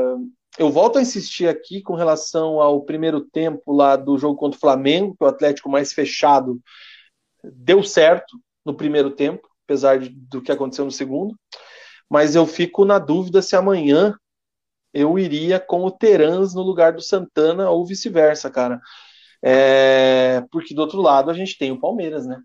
Eu 0.57 0.69
volto 0.69 0.97
a 0.97 1.01
insistir 1.01 1.47
aqui 1.47 1.81
com 1.81 1.95
relação 1.95 2.61
ao 2.61 2.81
primeiro 2.81 3.21
tempo 3.21 3.71
lá 3.71 3.95
do 3.95 4.17
jogo 4.17 4.35
contra 4.35 4.57
o 4.57 4.59
Flamengo, 4.59 5.15
que 5.17 5.23
o 5.23 5.27
Atlético 5.27 5.69
mais 5.69 5.93
fechado 5.93 6.59
deu 7.41 7.81
certo 7.81 8.37
no 8.65 8.73
primeiro 8.73 9.11
tempo, 9.11 9.47
apesar 9.65 9.99
de, 9.99 10.09
do 10.09 10.41
que 10.41 10.51
aconteceu 10.51 10.83
no 10.83 10.91
segundo 10.91 11.33
mas 12.09 12.35
eu 12.35 12.45
fico 12.47 12.83
na 12.83 12.97
dúvida 12.97 13.41
se 13.41 13.55
amanhã 13.55 14.15
eu 14.93 15.17
iria 15.17 15.59
com 15.59 15.83
o 15.85 15.91
Terans 15.91 16.53
no 16.53 16.61
lugar 16.61 16.93
do 16.93 17.01
Santana 17.01 17.69
ou 17.69 17.85
vice-versa, 17.85 18.49
cara. 18.49 18.81
É, 19.41 20.43
porque 20.51 20.73
do 20.73 20.81
outro 20.81 21.01
lado 21.01 21.31
a 21.31 21.33
gente 21.33 21.57
tem 21.57 21.71
o 21.71 21.79
Palmeiras, 21.79 22.25
né? 22.25 22.41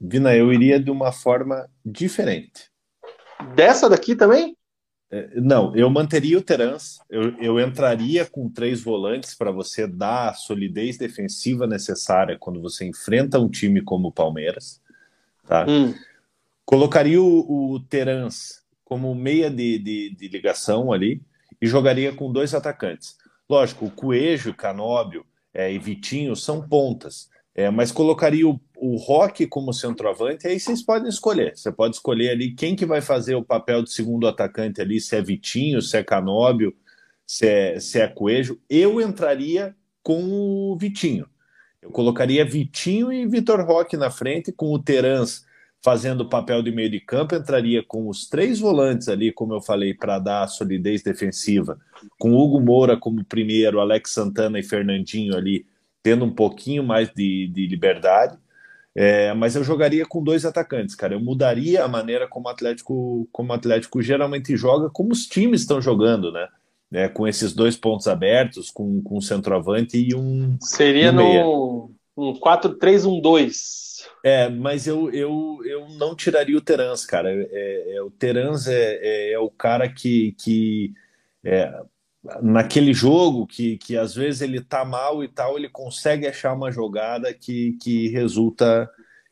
Vina, 0.00 0.34
eu 0.34 0.52
iria 0.52 0.78
de 0.78 0.90
uma 0.90 1.12
forma 1.12 1.68
diferente. 1.84 2.70
Dessa 3.54 3.88
daqui 3.88 4.14
também? 4.14 4.56
É, 5.10 5.40
não, 5.40 5.74
eu 5.74 5.88
manteria 5.88 6.38
o 6.38 6.42
Terans, 6.42 6.98
eu, 7.08 7.36
eu 7.38 7.58
entraria 7.58 8.26
com 8.26 8.48
três 8.48 8.82
volantes 8.82 9.34
para 9.34 9.50
você 9.50 9.86
dar 9.86 10.30
a 10.30 10.34
solidez 10.34 10.98
defensiva 10.98 11.66
necessária 11.66 12.36
quando 12.38 12.60
você 12.60 12.86
enfrenta 12.86 13.40
um 13.40 13.48
time 13.48 13.80
como 13.80 14.08
o 14.08 14.12
Palmeiras. 14.12 14.80
Tá? 15.46 15.66
Hum. 15.66 15.94
Colocaria 16.64 17.20
o, 17.20 17.72
o 17.72 17.80
Terans 17.80 18.62
como 18.84 19.14
meia 19.14 19.50
de, 19.50 19.78
de, 19.78 20.14
de 20.14 20.28
ligação 20.28 20.92
ali 20.92 21.22
e 21.60 21.66
jogaria 21.66 22.12
com 22.12 22.32
dois 22.32 22.54
atacantes. 22.54 23.16
Lógico, 23.48 23.86
o 23.86 23.90
Coelho, 23.90 24.54
Canóbio 24.54 25.24
é, 25.52 25.72
e 25.72 25.78
Vitinho 25.78 26.36
são 26.36 26.66
pontas, 26.66 27.28
é, 27.54 27.70
mas 27.70 27.90
colocaria 27.90 28.46
o, 28.46 28.60
o 28.76 28.96
Roque 28.96 29.46
como 29.46 29.72
centroavante, 29.72 30.46
aí 30.46 30.60
vocês 30.60 30.82
podem 30.82 31.08
escolher. 31.08 31.56
Você 31.56 31.72
pode 31.72 31.96
escolher 31.96 32.30
ali 32.30 32.52
quem 32.54 32.76
que 32.76 32.86
vai 32.86 33.00
fazer 33.00 33.34
o 33.34 33.44
papel 33.44 33.82
de 33.82 33.90
segundo 33.90 34.28
atacante 34.28 34.80
ali, 34.80 35.00
se 35.00 35.16
é 35.16 35.22
Vitinho, 35.22 35.82
se 35.82 35.96
é 35.96 36.04
Canóbio, 36.04 36.76
se 37.26 37.46
é, 37.46 37.80
se 37.80 38.00
é 38.00 38.06
Coelho. 38.06 38.60
Eu 38.68 39.00
entraria 39.00 39.74
com 40.02 40.22
o 40.24 40.76
Vitinho. 40.76 41.26
Eu 41.82 41.90
colocaria 41.90 42.44
Vitinho 42.44 43.12
e 43.12 43.26
Vitor 43.26 43.60
Roque 43.64 43.96
na 43.96 44.10
frente, 44.10 44.52
com 44.52 44.72
o 44.72 44.78
Terans 44.78 45.44
fazendo 45.82 46.22
o 46.22 46.28
papel 46.28 46.62
de 46.62 46.72
meio 46.72 46.90
de 46.90 47.00
campo, 47.00 47.34
entraria 47.34 47.82
com 47.82 48.08
os 48.08 48.28
três 48.28 48.58
volantes 48.58 49.08
ali, 49.08 49.32
como 49.32 49.54
eu 49.54 49.60
falei, 49.60 49.94
para 49.94 50.18
dar 50.18 50.42
a 50.42 50.48
solidez 50.48 51.02
defensiva, 51.02 51.78
com 52.18 52.34
Hugo 52.34 52.60
Moura 52.60 52.96
como 52.96 53.24
primeiro, 53.24 53.80
Alex 53.80 54.10
Santana 54.10 54.58
e 54.58 54.62
Fernandinho 54.62 55.36
ali, 55.36 55.64
tendo 56.02 56.24
um 56.24 56.34
pouquinho 56.34 56.82
mais 56.82 57.10
de, 57.14 57.48
de 57.48 57.66
liberdade. 57.66 58.36
É, 58.94 59.32
mas 59.32 59.54
eu 59.54 59.62
jogaria 59.62 60.04
com 60.04 60.24
dois 60.24 60.44
atacantes, 60.44 60.96
cara. 60.96 61.14
Eu 61.14 61.20
mudaria 61.20 61.84
a 61.84 61.88
maneira 61.88 62.26
como 62.26 62.48
o 62.48 62.50
Atlético, 62.50 63.28
como 63.30 63.52
o 63.52 63.54
Atlético 63.54 64.02
geralmente 64.02 64.56
joga, 64.56 64.90
como 64.90 65.12
os 65.12 65.24
times 65.26 65.60
estão 65.60 65.80
jogando, 65.80 66.32
né? 66.32 66.48
É, 66.90 67.08
com 67.08 67.28
esses 67.28 67.52
dois 67.52 67.76
pontos 67.76 68.08
abertos, 68.08 68.70
com, 68.70 69.00
com 69.02 69.18
um 69.18 69.20
centroavante 69.20 69.96
e 69.98 70.14
um. 70.16 70.56
Seria 70.60 71.12
um 71.12 71.14
no 71.14 71.90
um 72.16 72.32
4-3-1-2. 72.40 73.87
É, 74.22 74.48
mas 74.48 74.86
eu, 74.86 75.10
eu, 75.10 75.58
eu 75.64 75.88
não 75.90 76.14
tiraria 76.14 76.56
o 76.56 76.60
Terans, 76.60 77.04
cara. 77.04 77.30
É, 77.30 77.96
é 77.96 78.02
o 78.02 78.10
Terans 78.10 78.66
é, 78.66 78.98
é, 79.00 79.32
é, 79.32 79.38
o 79.38 79.50
cara 79.50 79.88
que, 79.88 80.32
que 80.32 80.92
é, 81.44 81.72
naquele 82.42 82.92
jogo 82.92 83.46
que, 83.46 83.78
que 83.78 83.96
às 83.96 84.14
vezes 84.14 84.42
ele 84.42 84.60
tá 84.60 84.84
mal 84.84 85.22
e 85.22 85.28
tal, 85.28 85.56
ele 85.56 85.68
consegue 85.68 86.26
achar 86.26 86.52
uma 86.52 86.70
jogada 86.70 87.32
que, 87.32 87.76
que 87.80 88.08
resulta 88.08 88.90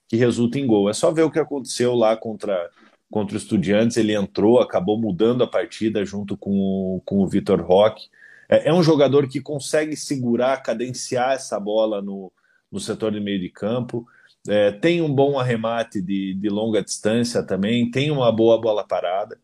que 0.09 0.17
resulta 0.17 0.59
em 0.59 0.67
gol. 0.67 0.89
É 0.89 0.93
só 0.93 1.11
ver 1.11 1.23
o 1.23 1.31
que 1.31 1.39
aconteceu 1.39 1.95
lá 1.95 2.17
contra 2.17 2.71
contra 3.09 3.35
o 3.35 3.39
Estudiantes, 3.39 3.97
ele 3.97 4.15
entrou, 4.15 4.61
acabou 4.61 4.99
mudando 5.01 5.45
a 5.45 5.47
partida 5.47 6.05
junto 6.05 6.37
com 6.37 7.01
com 7.05 7.19
o 7.19 7.27
Vitor 7.29 7.61
Roque. 7.63 8.09
É, 8.49 8.69
é 8.69 8.75
um 8.75 8.83
jogador 8.83 9.29
que 9.29 9.41
consegue 9.41 9.97
segurar, 9.97 10.63
cadenciar 10.63 11.33
essa 11.33 11.59
bola 11.59 12.01
no, 12.03 12.33
no 12.71 12.81
setor 12.81 13.13
de 13.13 13.21
meio 13.21 13.41
de 13.41 13.49
campo. 13.49 14.07
É, 14.49 14.71
tem 14.71 15.03
um 15.03 15.13
bom 15.13 15.39
arremate 15.39 16.01
de, 16.01 16.35
de 16.35 16.49
longa 16.49 16.83
distância 16.83 17.43
também, 17.43 17.91
tem 17.91 18.11
uma 18.11 18.31
boa 18.31 18.61
bola 18.61 18.87
parada. 18.87 19.39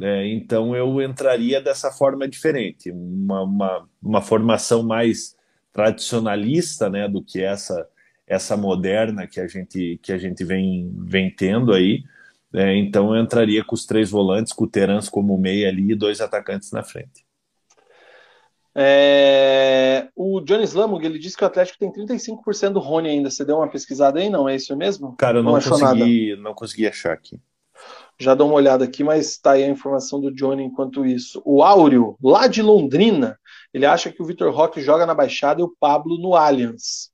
É, 0.00 0.26
então 0.28 0.74
eu 0.74 1.00
entraria 1.02 1.60
dessa 1.60 1.90
forma 1.92 2.26
diferente, 2.26 2.90
uma, 2.90 3.42
uma, 3.42 3.88
uma, 4.02 4.22
formação 4.22 4.82
mais 4.82 5.36
tradicionalista 5.72 6.88
né, 6.88 7.06
do 7.06 7.22
que 7.22 7.42
essa 7.42 7.86
essa 8.26 8.56
moderna 8.56 9.26
que 9.26 9.40
a 9.40 9.46
gente 9.48 9.98
que 10.02 10.12
a 10.12 10.18
gente 10.18 10.44
vem, 10.44 10.92
vem 10.96 11.30
tendo 11.30 11.72
aí. 11.72 12.02
É, 12.54 12.76
então 12.76 13.14
eu 13.14 13.22
entraria 13.22 13.64
com 13.64 13.74
os 13.74 13.84
três 13.86 14.10
volantes, 14.10 14.52
com 14.52 14.64
o 14.64 14.68
Terans 14.68 15.08
como 15.08 15.36
meia 15.38 15.68
ali 15.68 15.92
e 15.92 15.96
dois 15.96 16.20
atacantes 16.20 16.70
na 16.72 16.82
frente. 16.82 17.24
É... 18.74 20.08
O 20.14 20.40
Johnny 20.40 20.64
Slamug, 20.64 21.04
ele 21.04 21.18
disse 21.18 21.36
que 21.36 21.44
o 21.44 21.46
Atlético 21.46 21.78
tem 21.78 21.92
35% 21.92 22.70
do 22.70 22.80
Rony 22.80 23.08
ainda. 23.08 23.30
Você 23.30 23.44
deu 23.44 23.56
uma 23.56 23.68
pesquisada 23.68 24.20
aí? 24.20 24.30
Não, 24.30 24.48
é 24.48 24.56
isso 24.56 24.76
mesmo? 24.76 25.16
Cara, 25.16 25.38
eu 25.38 25.42
não, 25.42 25.52
não 25.52 25.60
consegui, 25.60 26.36
não 26.36 26.54
consegui 26.54 26.86
achar 26.86 27.12
aqui. 27.12 27.40
Já 28.18 28.34
dou 28.34 28.48
uma 28.48 28.56
olhada 28.56 28.84
aqui, 28.84 29.02
mas 29.02 29.38
tá 29.38 29.52
aí 29.52 29.64
a 29.64 29.68
informação 29.68 30.20
do 30.20 30.30
Johnny 30.30 30.62
enquanto 30.62 31.06
isso. 31.06 31.40
O 31.44 31.62
Áureo, 31.62 32.16
lá 32.22 32.46
de 32.46 32.60
Londrina, 32.60 33.38
ele 33.72 33.86
acha 33.86 34.12
que 34.12 34.22
o 34.22 34.26
Vitor 34.26 34.52
Roque 34.52 34.82
joga 34.82 35.06
na 35.06 35.14
Baixada 35.14 35.60
e 35.60 35.64
o 35.64 35.74
Pablo 35.80 36.18
no 36.18 36.36
Allianz. 36.36 37.10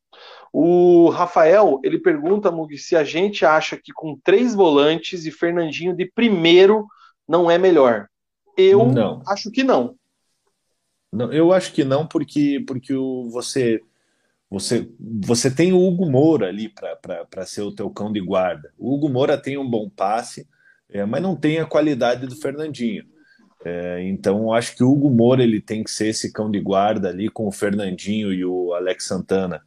O 0.52 1.08
Rafael, 1.10 1.78
ele 1.84 1.98
pergunta, 1.98 2.50
Mug, 2.50 2.76
se 2.78 2.96
a 2.96 3.04
gente 3.04 3.44
acha 3.44 3.76
que 3.76 3.92
com 3.92 4.18
três 4.24 4.54
volantes 4.54 5.26
e 5.26 5.30
Fernandinho 5.30 5.94
de 5.94 6.10
primeiro 6.10 6.86
não 7.28 7.50
é 7.50 7.58
melhor. 7.58 8.08
Eu 8.56 8.86
não. 8.86 9.22
acho 9.28 9.50
que 9.50 9.62
não. 9.62 9.94
Não, 11.12 11.32
eu 11.32 11.52
acho 11.52 11.72
que 11.72 11.84
não, 11.84 12.06
porque, 12.06 12.62
porque 12.66 12.94
o, 12.94 13.28
você, 13.30 13.80
você, 14.50 14.88
você 14.98 15.50
tem 15.50 15.72
o 15.72 15.80
Hugo 15.80 16.10
Moura 16.10 16.48
ali 16.48 16.68
para 16.68 17.46
ser 17.46 17.62
o 17.62 17.72
teu 17.74 17.90
cão 17.90 18.12
de 18.12 18.20
guarda. 18.20 18.72
O 18.78 18.94
Hugo 18.94 19.08
Moura 19.08 19.36
tem 19.36 19.58
um 19.58 19.68
bom 19.68 19.88
passe, 19.88 20.46
é, 20.88 21.04
mas 21.04 21.22
não 21.22 21.36
tem 21.36 21.58
a 21.58 21.66
qualidade 21.66 22.26
do 22.26 22.36
Fernandinho. 22.36 23.04
É, 23.64 24.02
então, 24.08 24.52
acho 24.52 24.76
que 24.76 24.84
o 24.84 24.90
Hugo 24.90 25.10
Moura 25.10 25.42
ele 25.42 25.60
tem 25.60 25.82
que 25.82 25.90
ser 25.90 26.08
esse 26.08 26.32
cão 26.32 26.50
de 26.50 26.60
guarda 26.60 27.08
ali 27.08 27.28
com 27.28 27.48
o 27.48 27.52
Fernandinho 27.52 28.32
e 28.32 28.44
o 28.44 28.72
Alex 28.74 29.04
Santana 29.06 29.60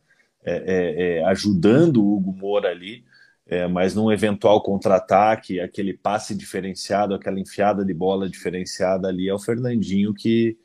é, 0.46 0.56
é, 0.56 1.18
é 1.18 1.26
ajudando 1.26 1.98
o 1.98 2.16
Hugo 2.16 2.34
Moura 2.34 2.70
ali, 2.70 3.04
é, 3.46 3.68
mas 3.68 3.96
num 3.96 4.12
eventual 4.12 4.62
contra-ataque, 4.62 5.60
aquele 5.60 5.94
passe 5.94 6.36
diferenciado, 6.36 7.14
aquela 7.14 7.40
enfiada 7.40 7.84
de 7.84 7.94
bola 7.94 8.30
diferenciada 8.30 9.08
ali 9.08 9.28
é 9.28 9.34
o 9.34 9.40
Fernandinho 9.40 10.14
que, 10.14 10.58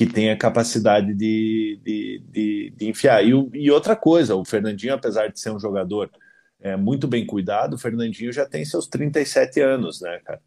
que 0.00 0.06
tem 0.06 0.30
a 0.30 0.36
capacidade 0.36 1.12
de, 1.12 1.78
de, 1.84 2.22
de, 2.30 2.72
de 2.74 2.88
enfiar. 2.88 3.22
E, 3.22 3.32
e, 3.52 3.70
outra 3.70 3.94
coisa, 3.94 4.34
o 4.34 4.46
Fernandinho, 4.46 4.94
apesar 4.94 5.26
de 5.26 5.38
ser 5.38 5.50
um 5.50 5.60
jogador 5.60 6.10
é, 6.58 6.74
muito 6.74 7.06
bem 7.06 7.26
cuidado, 7.26 7.74
o 7.74 7.78
Fernandinho 7.78 8.32
já 8.32 8.46
tem 8.46 8.64
seus 8.64 8.86
37 8.86 9.60
anos, 9.60 10.00
né, 10.00 10.18
cara? 10.24 10.40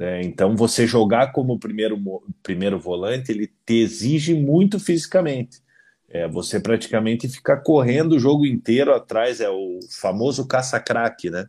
É, 0.00 0.22
então, 0.22 0.56
você 0.56 0.86
jogar 0.86 1.32
como 1.32 1.58
primeiro, 1.58 1.98
primeiro 2.42 2.80
volante, 2.80 3.30
ele 3.30 3.52
te 3.66 3.74
exige 3.74 4.32
muito 4.32 4.80
fisicamente. 4.80 5.60
É, 6.08 6.26
você 6.26 6.58
praticamente 6.58 7.28
fica 7.28 7.54
correndo 7.54 8.14
o 8.14 8.18
jogo 8.18 8.46
inteiro 8.46 8.94
atrás, 8.94 9.42
é 9.42 9.50
o 9.50 9.78
famoso 10.00 10.48
caça-craque, 10.48 11.28
né? 11.28 11.46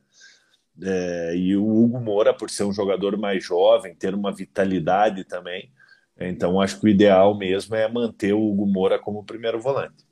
É, 0.84 1.34
e 1.34 1.56
o 1.56 1.65
Hugo 1.65 2.02
Moura, 2.02 2.34
por 2.34 2.49
ser 2.49 2.65
um 2.65 2.74
jogador 2.74 3.18
mais 3.18 3.41
jovem, 3.41 3.95
ter 3.95 4.14
uma 4.14 4.34
vitalidade 4.34 5.24
também, 5.24 5.72
então, 6.19 6.60
acho 6.60 6.80
que 6.80 6.85
o 6.85 6.89
ideal 6.89 7.38
mesmo 7.38 7.76
é 7.76 7.88
manter 7.91 8.34
o 8.34 8.41
Hugo 8.41 8.65
Moura 8.65 8.98
como 8.98 9.23
primeiro 9.23 9.60
volante. 9.60 10.07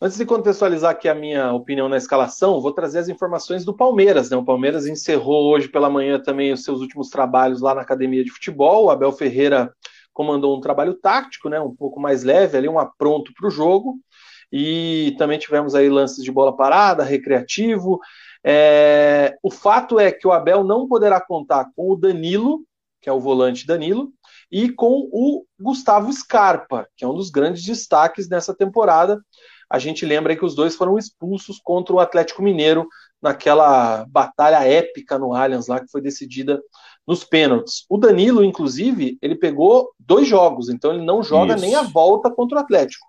Antes 0.00 0.18
de 0.18 0.26
contextualizar 0.26 0.90
aqui 0.90 1.08
a 1.08 1.14
minha 1.14 1.52
opinião 1.52 1.88
na 1.88 1.96
escalação, 1.96 2.60
vou 2.60 2.72
trazer 2.72 2.98
as 2.98 3.08
informações 3.08 3.64
do 3.64 3.74
Palmeiras. 3.74 4.28
Né? 4.28 4.36
O 4.36 4.44
Palmeiras 4.44 4.86
encerrou 4.86 5.50
hoje 5.50 5.68
pela 5.68 5.88
manhã 5.88 6.20
também 6.20 6.52
os 6.52 6.62
seus 6.62 6.80
últimos 6.80 7.08
trabalhos 7.08 7.60
lá 7.60 7.74
na 7.74 7.80
academia 7.80 8.22
de 8.22 8.30
futebol. 8.30 8.84
O 8.84 8.90
Abel 8.90 9.12
Ferreira 9.12 9.72
comandou 10.12 10.56
um 10.56 10.60
trabalho 10.60 10.94
tático, 10.94 11.48
né? 11.48 11.58
um 11.58 11.74
pouco 11.74 11.98
mais 11.98 12.22
leve, 12.22 12.58
ali 12.58 12.68
um 12.68 12.78
apronto 12.78 13.32
para 13.32 13.46
o 13.48 13.50
jogo. 13.50 13.96
E 14.52 15.14
também 15.16 15.38
tivemos 15.38 15.74
aí 15.74 15.88
lances 15.88 16.22
de 16.22 16.30
bola 16.30 16.54
parada, 16.54 17.02
recreativo. 17.02 17.98
É... 18.44 19.36
O 19.42 19.50
fato 19.50 19.98
é 19.98 20.12
que 20.12 20.26
o 20.26 20.32
Abel 20.32 20.64
não 20.64 20.86
poderá 20.86 21.20
contar 21.20 21.70
com 21.74 21.90
o 21.90 21.96
Danilo, 21.96 22.62
que 23.00 23.08
é 23.08 23.12
o 23.12 23.20
volante 23.20 23.66
Danilo, 23.66 24.12
e 24.50 24.70
com 24.70 25.08
o 25.12 25.44
Gustavo 25.58 26.12
Scarpa, 26.12 26.88
que 26.96 27.04
é 27.04 27.08
um 27.08 27.14
dos 27.14 27.30
grandes 27.30 27.64
destaques 27.64 28.28
nessa 28.28 28.54
temporada 28.54 29.20
a 29.70 29.78
gente 29.78 30.04
lembra 30.04 30.36
que 30.36 30.44
os 30.44 30.54
dois 30.54 30.76
foram 30.76 30.98
expulsos 30.98 31.58
contra 31.58 31.94
o 31.94 31.98
Atlético 31.98 32.42
Mineiro 32.42 32.86
naquela 33.20 34.04
batalha 34.08 34.64
épica 34.64 35.18
no 35.18 35.34
Allianz 35.34 35.66
lá 35.66 35.80
que 35.80 35.90
foi 35.90 36.00
decidida 36.00 36.62
nos 37.06 37.24
pênaltis. 37.24 37.84
O 37.88 37.98
Danilo, 37.98 38.44
inclusive, 38.44 39.18
ele 39.20 39.34
pegou 39.34 39.90
dois 39.98 40.28
jogos, 40.28 40.68
então 40.68 40.92
ele 40.92 41.04
não 41.04 41.22
joga 41.22 41.54
Isso. 41.54 41.64
nem 41.64 41.74
a 41.74 41.82
volta 41.82 42.30
contra 42.30 42.58
o 42.58 42.60
Atlético. 42.60 43.06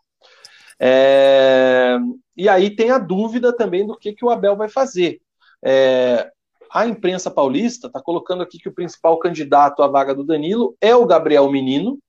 É... 0.79 1.97
E 2.35 2.49
aí 2.49 2.75
tem 2.75 2.89
a 2.89 2.97
dúvida 2.97 3.55
também 3.55 3.85
do 3.85 3.97
que, 3.97 4.13
que 4.13 4.25
o 4.25 4.29
Abel 4.29 4.55
vai 4.55 4.67
fazer. 4.67 5.19
É... 5.63 6.31
A 6.71 6.85
imprensa 6.85 7.31
paulista 7.31 7.87
está 7.87 8.01
colocando 8.01 8.43
aqui 8.43 8.57
que 8.57 8.69
o 8.69 8.73
principal 8.73 9.17
candidato 9.19 9.81
à 9.81 9.87
vaga 9.87 10.13
do 10.13 10.23
Danilo 10.23 10.75
é 10.81 10.95
o 10.95 11.05
Gabriel 11.05 11.49
Menino, 11.51 11.99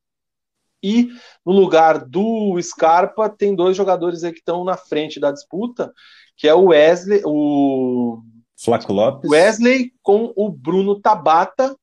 e 0.82 1.08
no 1.44 1.52
lugar 1.52 2.04
do 2.04 2.56
Scarpa, 2.60 3.28
tem 3.28 3.54
dois 3.54 3.76
jogadores 3.76 4.22
aí 4.22 4.32
que 4.32 4.38
estão 4.38 4.62
na 4.64 4.76
frente 4.76 5.18
da 5.18 5.32
disputa, 5.32 5.92
que 6.36 6.46
é 6.46 6.54
o 6.54 6.66
Wesley, 6.66 7.22
o 7.24 8.20
Flaco 8.56 8.92
Lopes. 8.92 9.30
Wesley 9.30 9.92
com 10.02 10.32
o 10.36 10.48
Bruno 10.48 11.00
Tabata 11.00 11.74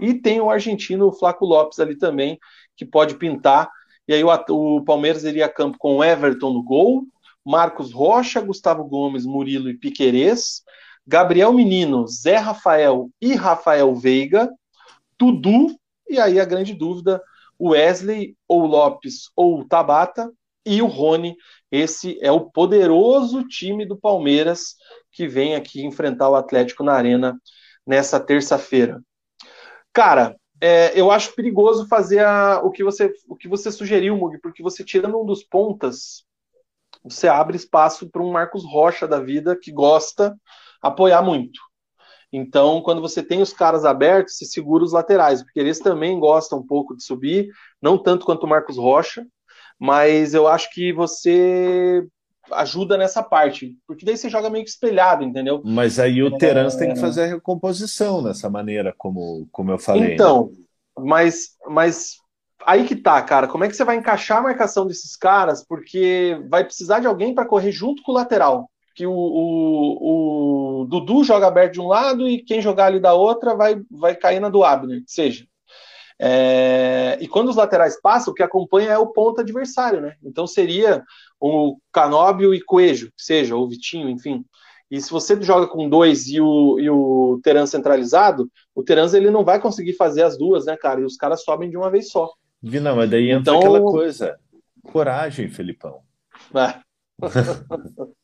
e 0.00 0.14
tem 0.14 0.40
o 0.40 0.50
argentino 0.50 1.12
Flaco 1.12 1.44
Lopes 1.44 1.78
ali 1.80 1.96
também, 1.96 2.38
que 2.76 2.84
pode 2.84 3.16
pintar. 3.16 3.70
E 4.08 4.14
aí 4.14 4.24
o, 4.24 4.30
o 4.48 4.84
Palmeiras 4.84 5.24
iria 5.24 5.46
a 5.46 5.52
campo 5.52 5.76
com 5.78 6.02
Everton 6.02 6.52
no 6.52 6.62
gol, 6.62 7.04
Marcos 7.44 7.92
Rocha, 7.92 8.40
Gustavo 8.40 8.84
Gomes, 8.84 9.26
Murilo 9.26 9.68
e 9.68 9.76
Piquerez, 9.76 10.62
Gabriel 11.06 11.52
Menino, 11.52 12.06
Zé 12.06 12.36
Rafael 12.36 13.08
e 13.20 13.34
Rafael 13.34 13.94
Veiga, 13.94 14.50
Tudu, 15.16 15.76
e 16.08 16.18
aí 16.18 16.40
a 16.40 16.44
grande 16.44 16.74
dúvida 16.74 17.22
Wesley, 17.60 18.36
ou 18.48 18.66
Lopes, 18.66 19.30
ou 19.34 19.64
Tabata, 19.64 20.30
e 20.64 20.82
o 20.82 20.86
Rony. 20.86 21.36
Esse 21.70 22.18
é 22.20 22.30
o 22.30 22.50
poderoso 22.50 23.46
time 23.46 23.86
do 23.86 23.96
Palmeiras 23.96 24.74
que 25.12 25.28
vem 25.28 25.54
aqui 25.54 25.84
enfrentar 25.84 26.28
o 26.28 26.34
Atlético 26.34 26.82
na 26.82 26.92
Arena 26.92 27.40
nessa 27.86 28.18
terça-feira. 28.18 29.00
Cara, 29.92 30.36
é, 30.60 30.98
eu 30.98 31.10
acho 31.10 31.34
perigoso 31.34 31.86
fazer 31.86 32.24
a, 32.24 32.60
o, 32.62 32.70
que 32.70 32.82
você, 32.82 33.12
o 33.28 33.36
que 33.36 33.48
você 33.48 33.70
sugeriu, 33.70 34.16
Mug, 34.16 34.38
porque 34.40 34.62
você 34.62 34.82
tirando 34.82 35.20
um 35.20 35.24
dos 35.24 35.44
pontas, 35.44 36.24
você 37.04 37.28
abre 37.28 37.56
espaço 37.56 38.10
para 38.10 38.22
um 38.22 38.32
Marcos 38.32 38.64
Rocha 38.64 39.06
da 39.06 39.20
vida 39.20 39.56
que 39.56 39.70
gosta 39.70 40.36
apoiar 40.82 41.22
muito. 41.22 41.60
Então, 42.32 42.82
quando 42.82 43.00
você 43.00 43.22
tem 43.22 43.40
os 43.40 43.52
caras 43.52 43.84
abertos, 43.84 44.36
você 44.36 44.44
segura 44.44 44.84
os 44.84 44.92
laterais, 44.92 45.42
porque 45.42 45.60
eles 45.60 45.78
também 45.78 46.18
gostam 46.18 46.58
um 46.58 46.66
pouco 46.66 46.96
de 46.96 47.02
subir, 47.02 47.48
não 47.80 47.96
tanto 47.96 48.26
quanto 48.26 48.44
o 48.44 48.48
Marcos 48.48 48.76
Rocha, 48.76 49.26
mas 49.78 50.34
eu 50.34 50.46
acho 50.46 50.70
que 50.72 50.92
você 50.92 52.06
ajuda 52.52 52.96
nessa 52.96 53.22
parte, 53.22 53.76
porque 53.86 54.04
daí 54.04 54.16
você 54.16 54.28
joga 54.28 54.50
meio 54.50 54.64
que 54.64 54.70
espelhado, 54.70 55.24
entendeu? 55.24 55.62
Mas 55.64 55.98
aí 55.98 56.22
o 56.22 56.34
é... 56.34 56.38
tem 56.38 56.92
que 56.92 57.00
fazer 57.00 57.22
a 57.22 57.26
recomposição 57.26 58.22
dessa 58.22 58.48
maneira, 58.48 58.94
como, 58.96 59.48
como 59.50 59.70
eu 59.70 59.78
falei. 59.78 60.08
Né? 60.08 60.14
Então, 60.14 60.50
né? 60.52 61.04
mas, 61.04 61.56
mas 61.68 62.16
aí 62.64 62.84
que 62.84 62.94
tá, 62.94 63.20
cara. 63.22 63.48
Como 63.48 63.64
é 63.64 63.68
que 63.68 63.74
você 63.74 63.84
vai 63.84 63.96
encaixar 63.96 64.38
a 64.38 64.42
marcação 64.42 64.86
desses 64.86 65.16
caras? 65.16 65.64
Porque 65.66 66.40
vai 66.48 66.64
precisar 66.64 67.00
de 67.00 67.06
alguém 67.06 67.34
para 67.34 67.46
correr 67.46 67.72
junto 67.72 68.02
com 68.02 68.12
o 68.12 68.14
lateral 68.14 68.70
que 68.96 69.06
o, 69.06 69.12
o, 69.12 70.80
o, 70.80 70.84
Dudu 70.86 71.22
joga 71.22 71.46
aberto 71.46 71.74
de 71.74 71.80
um 71.82 71.86
lado 71.86 72.26
e 72.26 72.42
quem 72.42 72.62
jogar 72.62 72.86
ali 72.86 72.98
da 72.98 73.12
outra 73.12 73.54
vai, 73.54 73.78
vai 73.90 74.16
cair 74.16 74.40
na 74.40 74.48
do 74.48 74.64
Abner, 74.64 75.04
que 75.04 75.12
seja. 75.12 75.46
É, 76.18 77.18
e 77.20 77.28
quando 77.28 77.50
os 77.50 77.56
laterais 77.56 78.00
passam, 78.00 78.32
o 78.32 78.34
que 78.34 78.42
acompanha 78.42 78.92
é 78.92 78.98
o 78.98 79.08
ponto 79.08 79.42
adversário, 79.42 80.00
né? 80.00 80.14
Então 80.24 80.46
seria 80.46 81.04
o 81.38 81.76
Canóbio 81.92 82.54
e 82.54 82.60
Coelho, 82.62 83.08
que 83.08 83.22
seja, 83.22 83.54
ou 83.54 83.68
Vitinho, 83.68 84.08
enfim. 84.08 84.42
E 84.90 84.98
se 84.98 85.10
você 85.10 85.40
joga 85.42 85.66
com 85.66 85.90
dois 85.90 86.26
e 86.28 86.40
o, 86.40 86.78
e 86.80 86.88
o 86.88 87.38
Teran 87.42 87.66
centralizado, 87.66 88.50
o 88.74 88.82
Teran 88.82 89.08
ele 89.12 89.30
não 89.30 89.44
vai 89.44 89.60
conseguir 89.60 89.92
fazer 89.92 90.22
as 90.22 90.38
duas, 90.38 90.64
né, 90.64 90.74
cara? 90.74 91.02
E 91.02 91.04
os 91.04 91.16
caras 91.16 91.42
sobem 91.42 91.68
de 91.68 91.76
uma 91.76 91.90
vez 91.90 92.08
só. 92.08 92.32
Vina, 92.62 92.94
mas 92.94 93.10
daí 93.10 93.30
entra 93.30 93.52
então... 93.52 93.58
aquela 93.58 93.82
coisa. 93.82 94.38
Coragem, 94.82 95.50
Felipão. 95.50 96.00
É. 96.54 96.80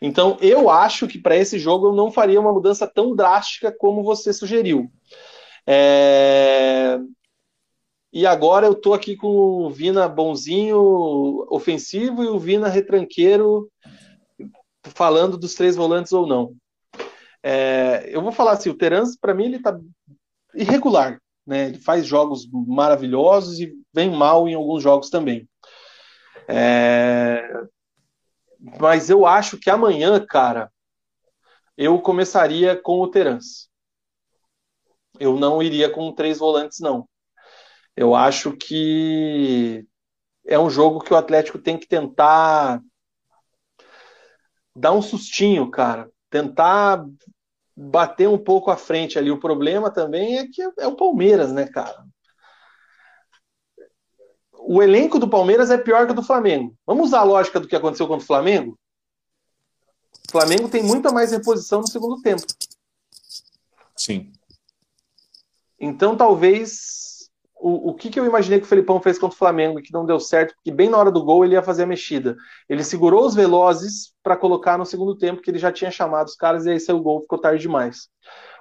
Então, 0.00 0.36
eu 0.40 0.68
acho 0.68 1.06
que 1.06 1.18
para 1.18 1.36
esse 1.36 1.58
jogo 1.58 1.88
eu 1.88 1.92
não 1.94 2.10
faria 2.10 2.40
uma 2.40 2.52
mudança 2.52 2.86
tão 2.86 3.14
drástica 3.14 3.74
como 3.76 4.02
você 4.02 4.32
sugeriu. 4.32 4.90
É... 5.66 6.98
E 8.12 8.26
agora 8.26 8.66
eu 8.66 8.74
tô 8.74 8.94
aqui 8.94 9.16
com 9.16 9.28
o 9.28 9.70
Vina 9.70 10.08
bonzinho, 10.08 11.46
ofensivo, 11.50 12.22
e 12.22 12.28
o 12.28 12.38
Vina 12.38 12.68
retranqueiro, 12.68 13.68
falando 14.82 15.36
dos 15.36 15.54
três 15.54 15.74
volantes 15.74 16.12
ou 16.12 16.26
não. 16.26 16.54
É... 17.42 18.08
Eu 18.08 18.22
vou 18.22 18.32
falar 18.32 18.52
assim, 18.52 18.70
o 18.70 18.74
Terans, 18.76 19.16
para 19.16 19.34
mim, 19.34 19.46
ele 19.46 19.62
tá 19.62 19.78
irregular. 20.54 21.20
Né? 21.46 21.66
Ele 21.66 21.78
faz 21.78 22.06
jogos 22.06 22.48
maravilhosos 22.50 23.60
e 23.60 23.72
vem 23.92 24.10
mal 24.10 24.48
em 24.48 24.54
alguns 24.54 24.82
jogos 24.82 25.10
também. 25.10 25.48
É... 26.48 27.48
Mas 28.80 29.10
eu 29.10 29.26
acho 29.26 29.58
que 29.58 29.68
amanhã, 29.68 30.24
cara, 30.24 30.72
eu 31.76 32.00
começaria 32.00 32.74
com 32.80 33.00
o 33.00 33.08
Terans. 33.08 33.68
Eu 35.20 35.38
não 35.38 35.62
iria 35.62 35.90
com 35.90 36.14
três 36.14 36.38
volantes, 36.38 36.80
não. 36.80 37.06
Eu 37.94 38.14
acho 38.14 38.56
que 38.56 39.86
é 40.46 40.58
um 40.58 40.70
jogo 40.70 41.00
que 41.00 41.12
o 41.12 41.16
Atlético 41.16 41.58
tem 41.58 41.78
que 41.78 41.86
tentar 41.86 42.80
dar 44.74 44.92
um 44.92 45.02
sustinho, 45.02 45.70
cara. 45.70 46.10
Tentar 46.30 47.04
bater 47.76 48.28
um 48.28 48.38
pouco 48.38 48.70
à 48.70 48.76
frente 48.76 49.18
ali. 49.18 49.30
O 49.30 49.40
problema 49.40 49.90
também 49.92 50.38
é 50.38 50.46
que 50.48 50.62
é 50.62 50.86
o 50.86 50.96
Palmeiras, 50.96 51.52
né, 51.52 51.66
cara? 51.66 52.04
O 54.66 54.82
elenco 54.82 55.18
do 55.18 55.28
Palmeiras 55.28 55.70
é 55.70 55.76
pior 55.76 56.06
que 56.06 56.12
o 56.12 56.14
do 56.14 56.22
Flamengo. 56.22 56.74
Vamos 56.86 57.08
usar 57.08 57.20
a 57.20 57.24
lógica 57.24 57.60
do 57.60 57.68
que 57.68 57.76
aconteceu 57.76 58.06
contra 58.06 58.24
o 58.24 58.26
Flamengo? 58.26 58.78
O 60.28 60.32
Flamengo 60.32 60.68
tem 60.68 60.82
muita 60.82 61.12
mais 61.12 61.32
reposição 61.32 61.80
no 61.80 61.88
segundo 61.88 62.20
tempo. 62.22 62.42
Sim. 63.96 64.32
Então, 65.78 66.16
talvez 66.16 67.30
o, 67.54 67.90
o 67.90 67.94
que, 67.94 68.10
que 68.10 68.18
eu 68.18 68.26
imaginei 68.26 68.58
que 68.58 68.66
o 68.66 68.68
Felipão 68.68 69.00
fez 69.00 69.18
contra 69.18 69.34
o 69.34 69.38
Flamengo 69.38 69.78
e 69.78 69.82
que 69.82 69.92
não 69.92 70.04
deu 70.04 70.18
certo, 70.18 70.54
porque 70.54 70.70
bem 70.70 70.88
na 70.88 70.98
hora 70.98 71.10
do 71.10 71.24
gol 71.24 71.44
ele 71.44 71.54
ia 71.54 71.62
fazer 71.62 71.84
a 71.84 71.86
mexida. 71.86 72.36
Ele 72.68 72.82
segurou 72.82 73.26
os 73.26 73.34
velozes 73.34 74.12
para 74.22 74.36
colocar 74.36 74.78
no 74.78 74.86
segundo 74.86 75.16
tempo, 75.16 75.40
que 75.40 75.50
ele 75.50 75.58
já 75.58 75.70
tinha 75.70 75.90
chamado 75.90 76.26
os 76.26 76.36
caras 76.36 76.66
e 76.66 76.70
aí 76.70 76.80
saiu 76.80 76.98
o 76.98 77.02
gol, 77.02 77.20
ficou 77.22 77.38
tarde 77.38 77.62
demais. 77.62 78.08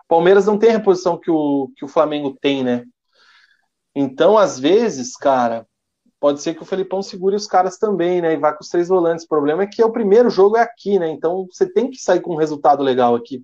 O 0.06 0.08
Palmeiras 0.08 0.46
não 0.46 0.58
tem 0.58 0.70
a 0.70 0.74
reposição 0.78 1.20
que 1.20 1.32
o, 1.32 1.72
que 1.76 1.86
o 1.86 1.88
Flamengo 1.88 2.38
tem, 2.42 2.64
né? 2.64 2.86
Então, 3.96 4.38
às 4.38 4.60
vezes, 4.60 5.16
cara, 5.16 5.68
pode 6.24 6.42
ser 6.42 6.54
que 6.54 6.64
o 6.64 6.66
Felipão 6.66 7.02
segure 7.02 7.36
os 7.36 7.46
caras 7.46 7.78
também, 7.78 8.22
né? 8.22 8.32
E 8.32 8.38
vá 8.38 8.54
com 8.54 8.64
os 8.64 8.70
três 8.70 8.88
volantes. 8.88 9.26
O 9.26 9.28
problema 9.28 9.64
é 9.64 9.68
que 9.68 9.82
é 9.82 9.86
o 9.86 9.92
primeiro 9.92 10.30
jogo 10.30 10.56
é 10.56 10.62
aqui, 10.62 10.98
né? 10.98 11.10
Então 11.10 11.46
você 11.52 11.66
tem 11.66 11.92
que 11.92 11.98
sair 11.98 12.22
com 12.22 12.34
um 12.34 12.38
resultado 12.38 12.82
legal 12.82 13.14
aqui. 13.14 13.44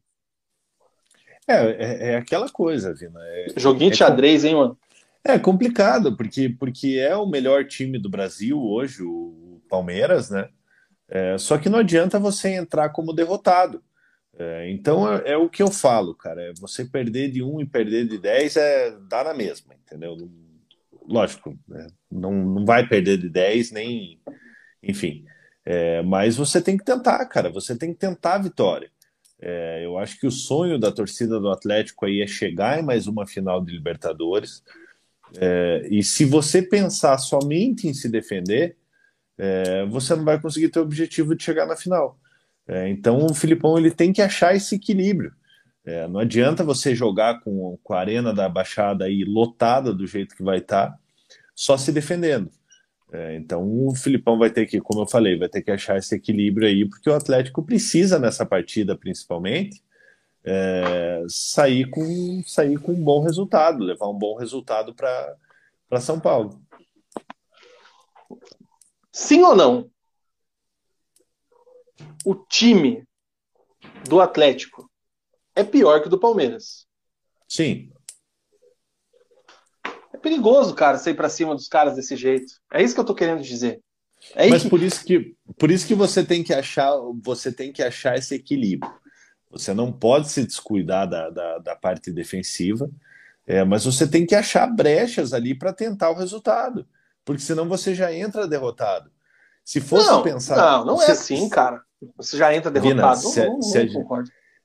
É, 1.46 1.56
é, 1.56 2.12
é 2.12 2.16
aquela 2.16 2.48
coisa, 2.48 2.94
Vina. 2.94 3.20
É, 3.22 3.48
Joguinho 3.58 3.92
de 3.92 3.96
é 3.96 3.98
xadrez, 3.98 4.46
hein, 4.46 4.56
mano? 4.56 4.78
É 5.26 5.38
complicado, 5.38 6.16
porque, 6.16 6.56
porque 6.58 6.98
é 6.98 7.14
o 7.18 7.26
melhor 7.26 7.66
time 7.66 8.00
do 8.00 8.10
Brasil 8.10 8.58
hoje, 8.58 9.04
o 9.04 9.62
Palmeiras, 9.68 10.30
né? 10.30 10.48
É, 11.10 11.38
só 11.38 11.58
que 11.58 11.68
não 11.68 11.80
adianta 11.80 12.18
você 12.18 12.56
entrar 12.56 12.92
como 12.92 13.12
derrotado. 13.12 13.84
É, 14.38 14.72
então 14.72 15.14
é, 15.18 15.32
é, 15.32 15.38
o 15.38 15.50
que 15.50 15.62
eu 15.62 15.70
falo, 15.70 16.16
cara. 16.16 16.44
É 16.44 16.54
você 16.58 16.86
perder 16.86 17.30
de 17.30 17.44
um 17.44 17.60
e 17.60 17.66
perder 17.66 18.08
de 18.08 18.18
dez 18.18 18.56
é 18.56 18.98
dar 19.10 19.26
na 19.26 19.34
mesma, 19.34 19.76
entendeu? 19.76 20.16
Lógico, 21.10 21.58
né? 21.68 21.88
não, 22.12 22.32
não 22.32 22.66
vai 22.66 22.88
perder 22.88 23.18
de 23.18 23.30
10, 23.30 23.72
nem. 23.72 24.20
Enfim. 24.82 25.26
É, 25.66 26.02
mas 26.04 26.38
você 26.38 26.62
tem 26.62 26.78
que 26.78 26.86
tentar, 26.86 27.26
cara. 27.26 27.50
Você 27.50 27.76
tem 27.76 27.94
que 27.94 28.00
tentar 28.00 28.36
a 28.36 28.40
vitória. 28.40 28.92
É, 29.42 29.86
eu 29.86 29.98
acho 29.98 30.20
que 30.20 30.28
o 30.28 30.32
sonho 30.32 30.78
da 30.78 30.92
torcida 30.92 31.40
do 31.40 31.50
Atlético 31.50 32.06
aí 32.06 32.22
é 32.22 32.28
chegar 32.28 32.80
em 32.80 32.84
mais 32.84 33.08
uma 33.08 33.26
final 33.26 33.64
de 33.64 33.72
Libertadores. 33.72 34.64
É, 35.38 35.88
e 35.90 36.04
se 36.04 36.26
você 36.26 36.62
pensar 36.62 37.18
somente 37.18 37.88
em 37.88 37.94
se 37.94 38.10
defender, 38.10 38.78
é, 39.38 39.86
você 39.86 40.16
não 40.16 40.26
vai 40.26 40.40
conseguir 40.40 40.70
ter 40.70 40.80
o 40.80 40.84
objetivo 40.84 41.36
de 41.36 41.44
chegar 41.44 41.66
na 41.66 41.76
final. 41.76 42.20
É, 42.68 42.90
então 42.90 43.26
o 43.26 43.34
Filipão 43.34 43.78
ele 43.78 43.92
tem 43.92 44.12
que 44.12 44.22
achar 44.22 44.56
esse 44.56 44.76
equilíbrio. 44.76 45.34
É, 45.86 46.08
não 46.08 46.20
adianta 46.20 46.64
você 46.64 46.94
jogar 46.94 47.40
com, 47.40 47.80
com, 47.82 47.94
a 47.94 48.00
arena 48.00 48.34
da 48.34 48.50
Baixada 48.50 49.06
aí 49.06 49.24
lotada 49.24 49.94
do 49.94 50.06
jeito 50.06 50.36
que 50.36 50.44
vai 50.44 50.58
estar, 50.58 50.92
tá, 50.92 50.99
só 51.60 51.76
se 51.76 51.92
defendendo. 51.92 52.50
É, 53.12 53.36
então 53.36 53.62
o 53.86 53.94
Filipão 53.94 54.38
vai 54.40 54.50
ter 54.50 54.66
que, 54.66 54.80
como 54.80 55.02
eu 55.02 55.08
falei, 55.08 55.38
vai 55.38 55.50
ter 55.50 55.62
que 55.62 55.70
achar 55.70 55.98
esse 55.98 56.16
equilíbrio 56.16 56.66
aí, 56.66 56.88
porque 56.88 57.10
o 57.10 57.14
Atlético 57.14 57.62
precisa 57.62 58.18
nessa 58.18 58.46
partida, 58.46 58.98
principalmente, 58.98 59.84
é, 60.42 61.22
sair, 61.28 61.90
com, 61.90 62.42
sair 62.46 62.80
com 62.80 62.94
um 62.94 63.04
bom 63.04 63.22
resultado, 63.22 63.84
levar 63.84 64.08
um 64.08 64.18
bom 64.18 64.38
resultado 64.38 64.96
para 64.96 66.00
São 66.00 66.18
Paulo. 66.18 66.62
Sim 69.12 69.42
ou 69.42 69.54
não? 69.54 69.92
O 72.26 72.36
time 72.36 73.04
do 74.08 74.22
Atlético 74.22 74.90
é 75.54 75.64
pior 75.66 76.00
que 76.00 76.08
o 76.08 76.10
do 76.10 76.20
Palmeiras. 76.20 76.88
Sim. 77.50 77.92
É 80.20 80.22
perigoso, 80.22 80.76
cara, 80.76 80.98
sair 80.98 81.14
para 81.14 81.30
cima 81.30 81.56
dos 81.56 81.70
caras 81.70 81.96
desse 81.96 82.16
jeito. 82.18 82.54
É 82.74 82.84
isso 82.84 82.94
que 82.94 83.00
eu 83.00 83.06
tô 83.06 83.16
querendo 83.16 83.42
dizer. 83.42 83.82
É 84.36 84.50
Mas 84.50 84.66
por 84.66 84.84
isso 84.84 85.06
que 85.06 85.34
por 85.58 85.72
isso 85.72 85.88
que 85.88 85.96
você 85.96 86.24
tem 86.24 86.44
que 86.44 86.54
achar 86.54 86.92
você 87.24 87.54
tem 87.54 87.72
que 87.72 87.82
achar 87.82 88.18
esse 88.18 88.36
equilíbrio. 88.36 88.92
Você 89.50 89.74
não 89.74 89.94
pode 89.94 90.30
se 90.30 90.46
descuidar 90.46 91.10
da, 91.10 91.30
da, 91.30 91.58
da 91.60 91.76
parte 91.76 92.12
defensiva, 92.12 92.90
é, 93.48 93.64
mas 93.64 93.86
você 93.86 94.06
tem 94.06 94.26
que 94.26 94.36
achar 94.36 94.68
brechas 94.68 95.34
ali 95.34 95.58
para 95.58 95.72
tentar 95.72 96.10
o 96.12 96.16
resultado, 96.16 96.86
porque 97.24 97.42
senão 97.42 97.68
você 97.68 97.96
já 97.96 98.14
entra 98.14 98.48
derrotado. 98.48 99.10
Se 99.64 99.80
fosse 99.80 100.08
não, 100.08 100.22
pensar. 100.22 100.58
Não, 100.58 100.86
não 100.86 101.02
é 101.02 101.06
se, 101.06 101.12
é 101.12 101.14
assim, 101.14 101.50
cara. 101.50 101.82
Você 102.18 102.38
já 102.38 102.54
entra 102.54 102.70
derrotado. 102.70 103.22
Vina, 103.22 103.32
se, 103.32 103.46
não, 103.46 103.54
não, 103.54 103.62
se, 103.62 103.78
a, 103.78 103.86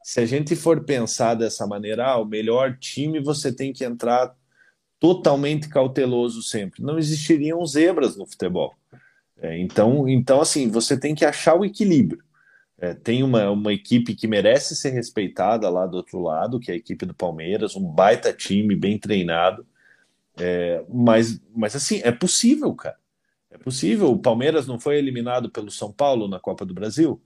se, 0.03 0.21
a, 0.21 0.27
gente 0.27 0.57
for 0.57 0.85
pensar 0.85 1.35
dessa 1.35 1.67
maneira, 1.67 2.07
ah, 2.07 2.19
o 2.19 2.25
melhor 2.25 2.77
time 2.79 3.23
você 3.23 3.53
tem 3.53 3.73
que 3.73 3.85
entrar 3.85 4.35
totalmente 4.99 5.69
cauteloso 5.69 6.43
sempre. 6.43 6.83
Não 6.83 6.99
existiriam 6.99 7.65
zebras 7.67 8.17
no 8.17 8.27
futebol. 8.27 8.75
É, 9.37 9.59
então, 9.59 10.09
então, 10.09 10.41
assim, 10.41 10.71
você 10.71 10.99
tem 10.99 11.15
que 11.15 11.25
achar 11.25 11.55
o 11.55 11.65
equilíbrio. 11.65 12.23
É, 12.79 12.93
tem 12.95 13.23
uma, 13.23 13.51
uma 13.51 13.73
equipe 13.73 14.15
que 14.15 14.27
merece 14.27 14.75
ser 14.75 14.91
respeitada 14.91 15.69
lá 15.71 15.87
do 15.87 15.97
outro 15.97 16.21
lado, 16.21 16.59
que 16.59 16.71
é 16.71 16.75
a 16.75 16.77
equipe 16.77 17.07
do 17.07 17.15
Palmeiras, 17.15 17.77
um 17.77 17.85
baita 17.85 18.33
time, 18.33 18.75
bem 18.75 18.99
treinado. 18.99 19.67
É, 20.37 20.85
mas, 20.89 21.41
mas 21.55 21.77
assim, 21.77 22.01
é 22.03 22.11
possível, 22.11 22.75
cara. 22.75 22.97
É 23.51 23.59
possível. 23.59 24.11
O 24.11 24.19
Palmeiras 24.19 24.67
não 24.67 24.81
foi 24.81 24.99
eliminado 24.99 25.49
pelo 25.51 25.71
São 25.71 25.93
Paulo 25.93 26.27
na 26.27 26.41
Copa 26.41 26.65
do 26.65 26.75
Brasil. 26.75 27.21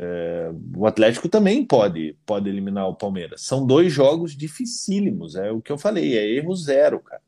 É, 0.00 0.52
o 0.76 0.86
Atlético 0.86 1.28
também 1.28 1.64
pode, 1.64 2.16
pode 2.24 2.48
eliminar 2.48 2.88
o 2.88 2.94
Palmeiras. 2.94 3.40
São 3.40 3.66
dois 3.66 3.92
jogos 3.92 4.36
dificílimos, 4.36 5.34
é 5.34 5.50
o 5.50 5.60
que 5.60 5.72
eu 5.72 5.76
falei, 5.76 6.16
é 6.16 6.24
erro 6.24 6.54
zero, 6.54 7.00
cara. 7.00 7.20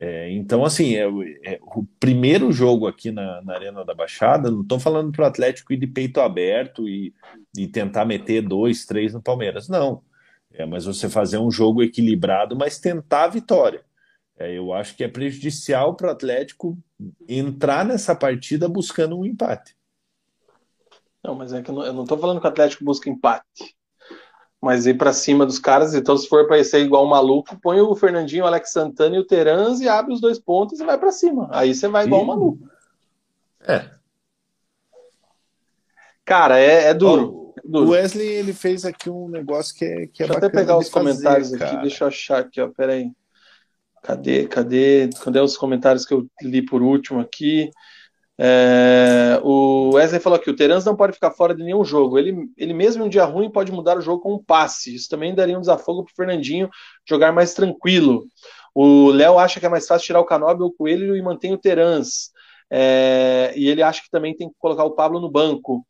É, 0.00 0.28
então, 0.32 0.64
assim, 0.64 0.96
é, 0.96 1.04
é, 1.44 1.60
o 1.62 1.84
primeiro 2.00 2.50
jogo 2.50 2.88
aqui 2.88 3.12
na, 3.12 3.40
na 3.42 3.54
Arena 3.54 3.84
da 3.84 3.94
Baixada, 3.94 4.50
não 4.50 4.62
estou 4.62 4.80
falando 4.80 5.12
para 5.12 5.22
o 5.22 5.26
Atlético 5.26 5.72
ir 5.72 5.76
de 5.76 5.86
peito 5.86 6.20
aberto 6.20 6.88
e, 6.88 7.14
e 7.56 7.68
tentar 7.68 8.04
meter 8.04 8.42
dois, 8.42 8.84
três 8.86 9.12
no 9.12 9.22
Palmeiras, 9.22 9.68
não. 9.68 10.02
É, 10.52 10.66
mas 10.66 10.86
você 10.86 11.08
fazer 11.08 11.38
um 11.38 11.50
jogo 11.50 11.82
equilibrado, 11.82 12.56
mas 12.56 12.78
tentar 12.80 13.24
a 13.24 13.28
vitória. 13.28 13.84
É, 14.36 14.56
eu 14.56 14.72
acho 14.72 14.96
que 14.96 15.04
é 15.04 15.08
prejudicial 15.08 15.94
para 15.94 16.08
o 16.08 16.10
Atlético 16.10 16.76
entrar 17.28 17.84
nessa 17.84 18.16
partida 18.16 18.68
buscando 18.68 19.16
um 19.16 19.24
empate. 19.24 19.76
Não, 21.22 21.34
mas 21.34 21.52
é 21.52 21.62
que 21.62 21.70
eu 21.70 21.92
não 21.92 22.02
estou 22.02 22.18
falando 22.18 22.40
que 22.40 22.46
o 22.46 22.50
Atlético 22.50 22.84
busca 22.84 23.10
empate 23.10 23.76
mas 24.60 24.86
ir 24.86 24.94
para 24.94 25.12
cima 25.12 25.46
dos 25.46 25.58
caras. 25.58 25.94
Então, 25.94 26.16
se 26.16 26.28
for 26.28 26.46
para 26.46 26.62
ser 26.62 26.80
igual 26.80 27.06
um 27.06 27.08
maluco, 27.08 27.58
põe 27.60 27.80
o 27.80 27.96
Fernandinho, 27.96 28.44
o 28.44 28.46
Alex 28.46 28.70
Santana 28.70 29.16
e 29.16 29.18
o 29.18 29.24
Terans 29.24 29.80
e 29.80 29.88
abre 29.88 30.12
os 30.12 30.20
dois 30.20 30.38
pontos 30.38 30.78
e 30.78 30.84
vai 30.84 30.98
para 30.98 31.10
cima. 31.10 31.48
Aí 31.50 31.74
você 31.74 31.88
vai 31.88 32.04
igual 32.04 32.22
um 32.22 32.26
maluco. 32.26 32.68
É. 33.66 33.88
Cara, 36.24 36.58
é, 36.58 36.88
é 36.88 36.94
duro. 36.94 37.54
é 37.56 37.62
duro. 37.64 37.86
O 37.86 37.90
Wesley 37.90 38.28
ele 38.28 38.52
fez 38.52 38.84
aqui 38.84 39.08
um 39.08 39.28
negócio 39.28 39.74
que 39.74 39.84
é, 39.84 40.06
que 40.06 40.22
é 40.22 40.26
Deixa 40.26 40.32
eu 40.34 40.36
até 40.36 40.48
pegar 40.50 40.76
os 40.76 40.88
fazer, 40.88 41.06
comentários 41.06 41.50
cara. 41.52 41.72
aqui, 41.72 41.80
deixa 41.80 42.04
eu 42.04 42.08
achar 42.08 42.38
aqui, 42.40 42.60
ó. 42.60 42.68
Peraí. 42.68 43.10
Cadê, 44.02 44.46
cadê? 44.46 45.10
Cadê 45.22 45.40
os 45.40 45.56
comentários 45.56 46.04
que 46.04 46.14
eu 46.14 46.26
li 46.42 46.64
por 46.64 46.82
último 46.82 47.20
aqui? 47.20 47.70
É, 48.42 49.38
o 49.42 49.90
Wesley 49.92 50.18
falou 50.18 50.38
que 50.38 50.48
o 50.48 50.56
Terence 50.56 50.86
não 50.86 50.96
pode 50.96 51.12
ficar 51.12 51.30
fora 51.30 51.54
de 51.54 51.62
nenhum 51.62 51.84
jogo. 51.84 52.18
Ele, 52.18 52.48
ele 52.56 52.72
mesmo 52.72 53.02
em 53.02 53.06
um 53.06 53.08
dia 53.08 53.24
ruim 53.26 53.50
pode 53.50 53.70
mudar 53.70 53.98
o 53.98 54.00
jogo 54.00 54.22
com 54.22 54.32
um 54.32 54.42
passe. 54.42 54.94
Isso 54.94 55.10
também 55.10 55.34
daria 55.34 55.58
um 55.58 55.60
desafogo 55.60 56.04
para 56.04 56.12
o 56.12 56.16
Fernandinho 56.16 56.70
jogar 57.06 57.32
mais 57.32 57.52
tranquilo. 57.52 58.24
O 58.74 59.10
Léo 59.10 59.38
acha 59.38 59.60
que 59.60 59.66
é 59.66 59.68
mais 59.68 59.86
fácil 59.86 60.06
tirar 60.06 60.20
o 60.20 60.24
Canobi 60.24 60.62
ou 60.62 60.70
o 60.70 60.72
Coelho 60.72 61.14
e 61.14 61.20
mantém 61.20 61.52
o 61.52 61.58
Terence. 61.58 62.30
É, 62.70 63.52
e 63.54 63.68
ele 63.68 63.82
acha 63.82 64.00
que 64.00 64.10
também 64.10 64.34
tem 64.34 64.48
que 64.48 64.54
colocar 64.58 64.84
o 64.84 64.92
Pablo 64.92 65.20
no 65.20 65.30
banco. 65.30 65.84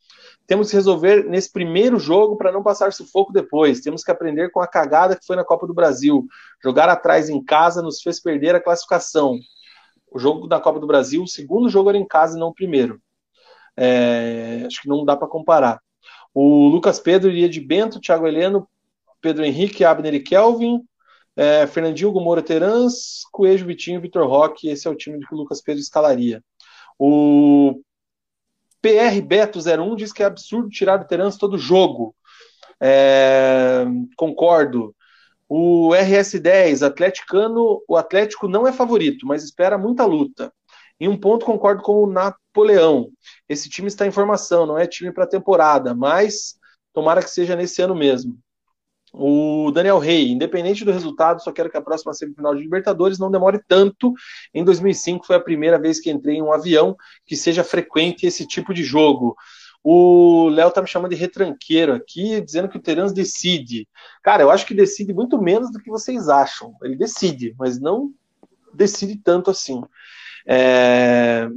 Temos 0.45 0.71
que 0.71 0.77
resolver 0.77 1.27
nesse 1.27 1.53
primeiro 1.53 2.01
jogo 2.01 2.37
para 2.37 2.51
não 2.51 2.65
passar 2.65 2.93
sufoco 2.93 3.33
depois. 3.33 3.81
Temos 3.81 4.03
que 4.03 4.11
aprender 4.11 4.51
com 4.51 4.61
a 4.61 4.67
cagada 4.67 5.15
que 5.15 5.25
foi 5.25 5.37
na 5.37 5.45
Copa 5.45 5.69
do 5.69 5.75
Brasil. 5.75 6.27
Jogar 6.65 6.89
atrás 6.89 7.29
em 7.29 7.41
casa 7.45 7.81
nos 7.81 8.03
fez 8.03 8.21
perder 8.21 8.57
a 8.57 8.61
classificação 8.61 9.39
o 10.11 10.19
jogo 10.19 10.47
da 10.47 10.61
Copa 10.61 10.81
do 10.81 10.87
Brasil, 10.87 11.23
o 11.23 11.29
segundo 11.29 11.69
jogo 11.69 11.89
era 11.89 11.99
em 11.99 12.07
casa 12.07 12.37
e 12.37 12.41
não 12.41 12.49
o 12.49 12.55
primeiro. 12.55 13.01
É, 13.77 14.65
acho 14.67 14.83
que 14.83 14.89
não 14.89 15.05
dá 15.05 15.17
para 15.17 15.29
comparar. 15.29 15.81
O 16.35 16.69
Lucas 16.69 17.01
Pedro 17.01 17.31
iria 17.31 17.49
de 17.49 17.61
Bento, 17.61 18.01
Thiago 18.01 18.27
Heleno, 18.27 18.69
Pedro 19.21 19.45
Henrique, 19.45 19.85
Abner 19.85 20.15
e 20.15 20.21
Kelvin, 20.21 20.81
é, 21.37 21.67
Fernandinho, 21.67 22.13
Gomora 22.13 22.43
Terans, 22.43 23.23
Coelho, 23.33 23.67
Vitinho, 23.67 24.01
Vitor 24.01 24.27
Roque. 24.27 24.69
Esse 24.69 24.87
é 24.87 24.91
o 24.91 24.95
time 24.95 25.25
que 25.25 25.35
o 25.35 25.39
Lucas 25.39 25.61
Pedro 25.61 25.81
escalaria. 25.81 26.43
O 26.99 27.81
PR 28.83 29.21
Beto 29.25 29.59
01 29.59 29.97
diz 29.97 30.13
que 30.13 30.23
é 30.23 30.27
absurdo 30.27 30.69
tirar 30.69 31.01
o 31.01 31.05
Terans 31.07 31.37
todo 31.37 31.59
jogo. 31.59 32.15
É, 32.81 33.85
concordo. 34.17 34.95
O 35.53 35.89
RS10, 35.89 36.87
atleticano, 36.87 37.83
o 37.89 37.97
Atlético 37.97 38.47
não 38.47 38.69
é 38.69 38.73
favorito, 38.73 39.27
mas 39.27 39.43
espera 39.43 39.77
muita 39.77 40.07
luta. 40.07 40.53
Em 41.01 41.09
um 41.09 41.19
ponto 41.19 41.45
concordo 41.45 41.83
com 41.83 42.05
o 42.05 42.07
Napoleão. 42.07 43.11
Esse 43.49 43.69
time 43.69 43.89
está 43.89 44.07
em 44.07 44.13
formação, 44.13 44.65
não 44.65 44.79
é 44.79 44.87
time 44.87 45.13
para 45.13 45.27
temporada, 45.27 45.93
mas 45.93 46.55
tomara 46.93 47.21
que 47.21 47.29
seja 47.29 47.57
nesse 47.57 47.83
ano 47.83 47.97
mesmo. 47.97 48.39
O 49.13 49.73
Daniel 49.73 49.99
Rey, 49.99 50.31
independente 50.31 50.85
do 50.85 50.93
resultado, 50.93 51.43
só 51.43 51.51
quero 51.51 51.69
que 51.69 51.77
a 51.77 51.83
próxima 51.83 52.15
semifinal 52.15 52.55
de 52.55 52.63
Libertadores 52.63 53.19
não 53.19 53.29
demore 53.29 53.61
tanto. 53.67 54.13
Em 54.55 54.63
2005 54.63 55.27
foi 55.27 55.35
a 55.35 55.41
primeira 55.41 55.81
vez 55.81 55.99
que 55.99 56.13
entrei 56.13 56.37
em 56.37 56.43
um 56.43 56.53
avião 56.53 56.97
que 57.27 57.37
seja 57.37 57.65
frequente 57.65 58.25
esse 58.25 58.47
tipo 58.47 58.73
de 58.73 58.85
jogo. 58.85 59.35
O 59.83 60.49
Léo 60.51 60.71
tá 60.71 60.83
me 60.83 60.89
chamando 60.89 61.11
de 61.11 61.17
retranqueiro 61.17 61.95
aqui, 61.95 62.41
dizendo 62.41 62.69
que 62.69 62.77
o 62.77 62.83
Terans 62.83 63.13
decide. 63.13 63.89
Cara, 64.23 64.43
eu 64.43 64.51
acho 64.51 64.67
que 64.67 64.75
decide 64.75 65.15
muito 65.15 65.41
menos 65.41 65.71
do 65.73 65.79
que 65.79 65.91
vocês 65.91 66.29
acham. 66.29 66.75
Ele 66.83 66.97
decide, 66.97 67.55
mas 67.59 67.81
não 67.81 68.13
decide 68.75 69.17
tanto 69.17 69.51
assim. 69.51 69.83
É... 70.47 71.49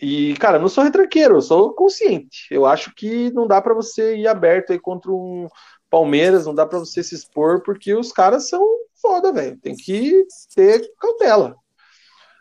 E, 0.00 0.34
cara, 0.34 0.58
não 0.58 0.68
sou 0.68 0.84
retranqueiro, 0.84 1.36
eu 1.36 1.42
sou 1.42 1.74
consciente. 1.74 2.46
Eu 2.50 2.64
acho 2.64 2.94
que 2.94 3.30
não 3.32 3.46
dá 3.46 3.60
para 3.60 3.74
você 3.74 4.16
ir 4.16 4.28
aberto 4.28 4.72
aí 4.72 4.78
contra 4.78 5.10
um 5.10 5.48
Palmeiras, 5.90 6.46
não 6.46 6.54
dá 6.54 6.66
para 6.66 6.78
você 6.78 7.02
se 7.02 7.14
expor, 7.14 7.62
porque 7.62 7.94
os 7.94 8.12
caras 8.12 8.48
são 8.48 8.62
foda, 9.00 9.32
velho. 9.32 9.58
Tem 9.58 9.74
que 9.74 10.24
ter 10.54 10.88
cautela. 11.00 11.56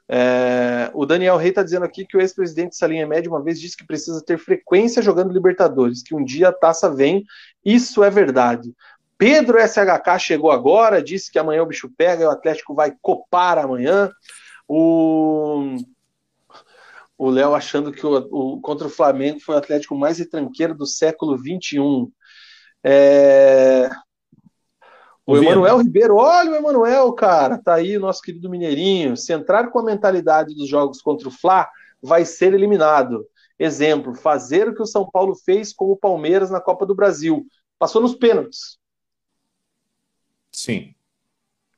É, 0.09 0.89
o 0.93 1.05
Daniel 1.05 1.35
Rey 1.37 1.49
está 1.49 1.63
dizendo 1.63 1.83
aqui 1.83 2.05
que 2.05 2.15
o 2.15 2.21
ex-presidente 2.21 2.77
Salinha 2.77 3.05
Média 3.05 3.29
uma 3.29 3.43
vez 3.43 3.59
disse 3.59 3.75
que 3.75 3.85
precisa 3.85 4.23
ter 4.23 4.37
frequência 4.37 5.01
jogando 5.01 5.33
Libertadores, 5.33 6.01
que 6.01 6.15
um 6.15 6.23
dia 6.23 6.49
a 6.49 6.53
taça 6.53 6.89
vem. 6.89 7.25
Isso 7.63 8.03
é 8.03 8.09
verdade. 8.09 8.73
Pedro 9.17 9.57
SHK 9.59 10.19
chegou 10.19 10.51
agora, 10.51 11.03
disse 11.03 11.31
que 11.31 11.39
amanhã 11.39 11.63
o 11.63 11.65
bicho 11.65 11.91
pega 11.97 12.23
e 12.23 12.25
o 12.25 12.31
Atlético 12.31 12.73
vai 12.73 12.93
copar 13.01 13.57
amanhã. 13.57 14.11
O 14.67 15.75
o 17.17 17.29
Léo 17.31 17.55
achando 17.55 17.91
que 17.91 18.05
o, 18.05 18.15
o, 18.31 18.61
contra 18.61 18.85
o 18.85 18.91
Flamengo 18.91 19.39
foi 19.39 19.55
o 19.55 19.57
Atlético 19.57 19.95
mais 19.95 20.19
retranqueiro 20.19 20.75
do 20.75 20.85
século 20.85 21.35
XXI. 21.35 22.07
É, 22.83 23.89
o 25.27 25.37
Emanuel 25.37 25.79
Ribeiro, 25.79 26.15
olha 26.15 26.51
o 26.51 26.55
Emanuel, 26.55 27.11
cara, 27.11 27.57
tá 27.57 27.75
aí 27.75 27.97
o 27.97 27.99
nosso 27.99 28.21
querido 28.21 28.49
Mineirinho. 28.49 29.17
Se 29.17 29.33
entrar 29.33 29.69
com 29.69 29.79
a 29.79 29.83
mentalidade 29.83 30.55
dos 30.55 30.69
jogos 30.69 31.01
contra 31.01 31.27
o 31.27 31.31
Fla, 31.31 31.69
vai 32.01 32.23
ser 32.23 32.53
eliminado. 32.53 33.27
Exemplo, 33.59 34.15
fazer 34.15 34.69
o 34.69 34.73
que 34.73 34.81
o 34.81 34.85
São 34.85 35.09
Paulo 35.09 35.35
fez 35.35 35.73
com 35.73 35.91
o 35.91 35.97
Palmeiras 35.97 36.49
na 36.49 36.61
Copa 36.61 36.85
do 36.85 36.95
Brasil. 36.95 37.45
Passou 37.77 38.01
nos 38.01 38.15
pênaltis. 38.15 38.77
Sim. 40.51 40.93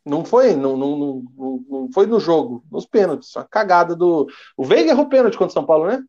Não 0.05 0.23
foi, 0.23 0.55
não, 0.55 0.77
não, 0.77 0.97
não, 0.97 1.65
não 1.69 1.91
foi 1.91 2.05
no 2.05 2.19
jogo, 2.19 2.63
nos 2.71 2.85
pênaltis. 2.85 3.35
A 3.35 3.43
cagada 3.43 3.95
do. 3.95 4.27
O 4.55 4.63
Veiga 4.63 4.91
errou 4.91 5.09
pênalti 5.09 5.37
contra 5.37 5.51
o 5.51 5.53
São 5.53 5.65
Paulo, 5.65 5.87
né? 5.87 6.03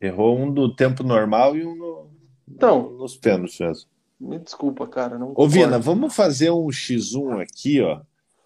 Errou 0.00 0.36
um 0.36 0.52
do 0.52 0.74
tempo 0.74 1.02
normal 1.02 1.56
e 1.56 1.64
um 1.64 1.74
no, 1.76 2.10
então, 2.48 2.90
nos 2.90 3.16
pênaltis 3.16 3.58
mesmo. 3.60 3.90
Me 4.20 4.38
desculpa, 4.38 4.86
cara. 4.86 5.18
Não 5.18 5.32
Ô, 5.34 5.48
Vina, 5.48 5.78
vamos 5.78 6.14
fazer 6.14 6.50
um 6.50 6.66
X1 6.66 7.40
aqui, 7.42 7.80
ó. 7.80 8.00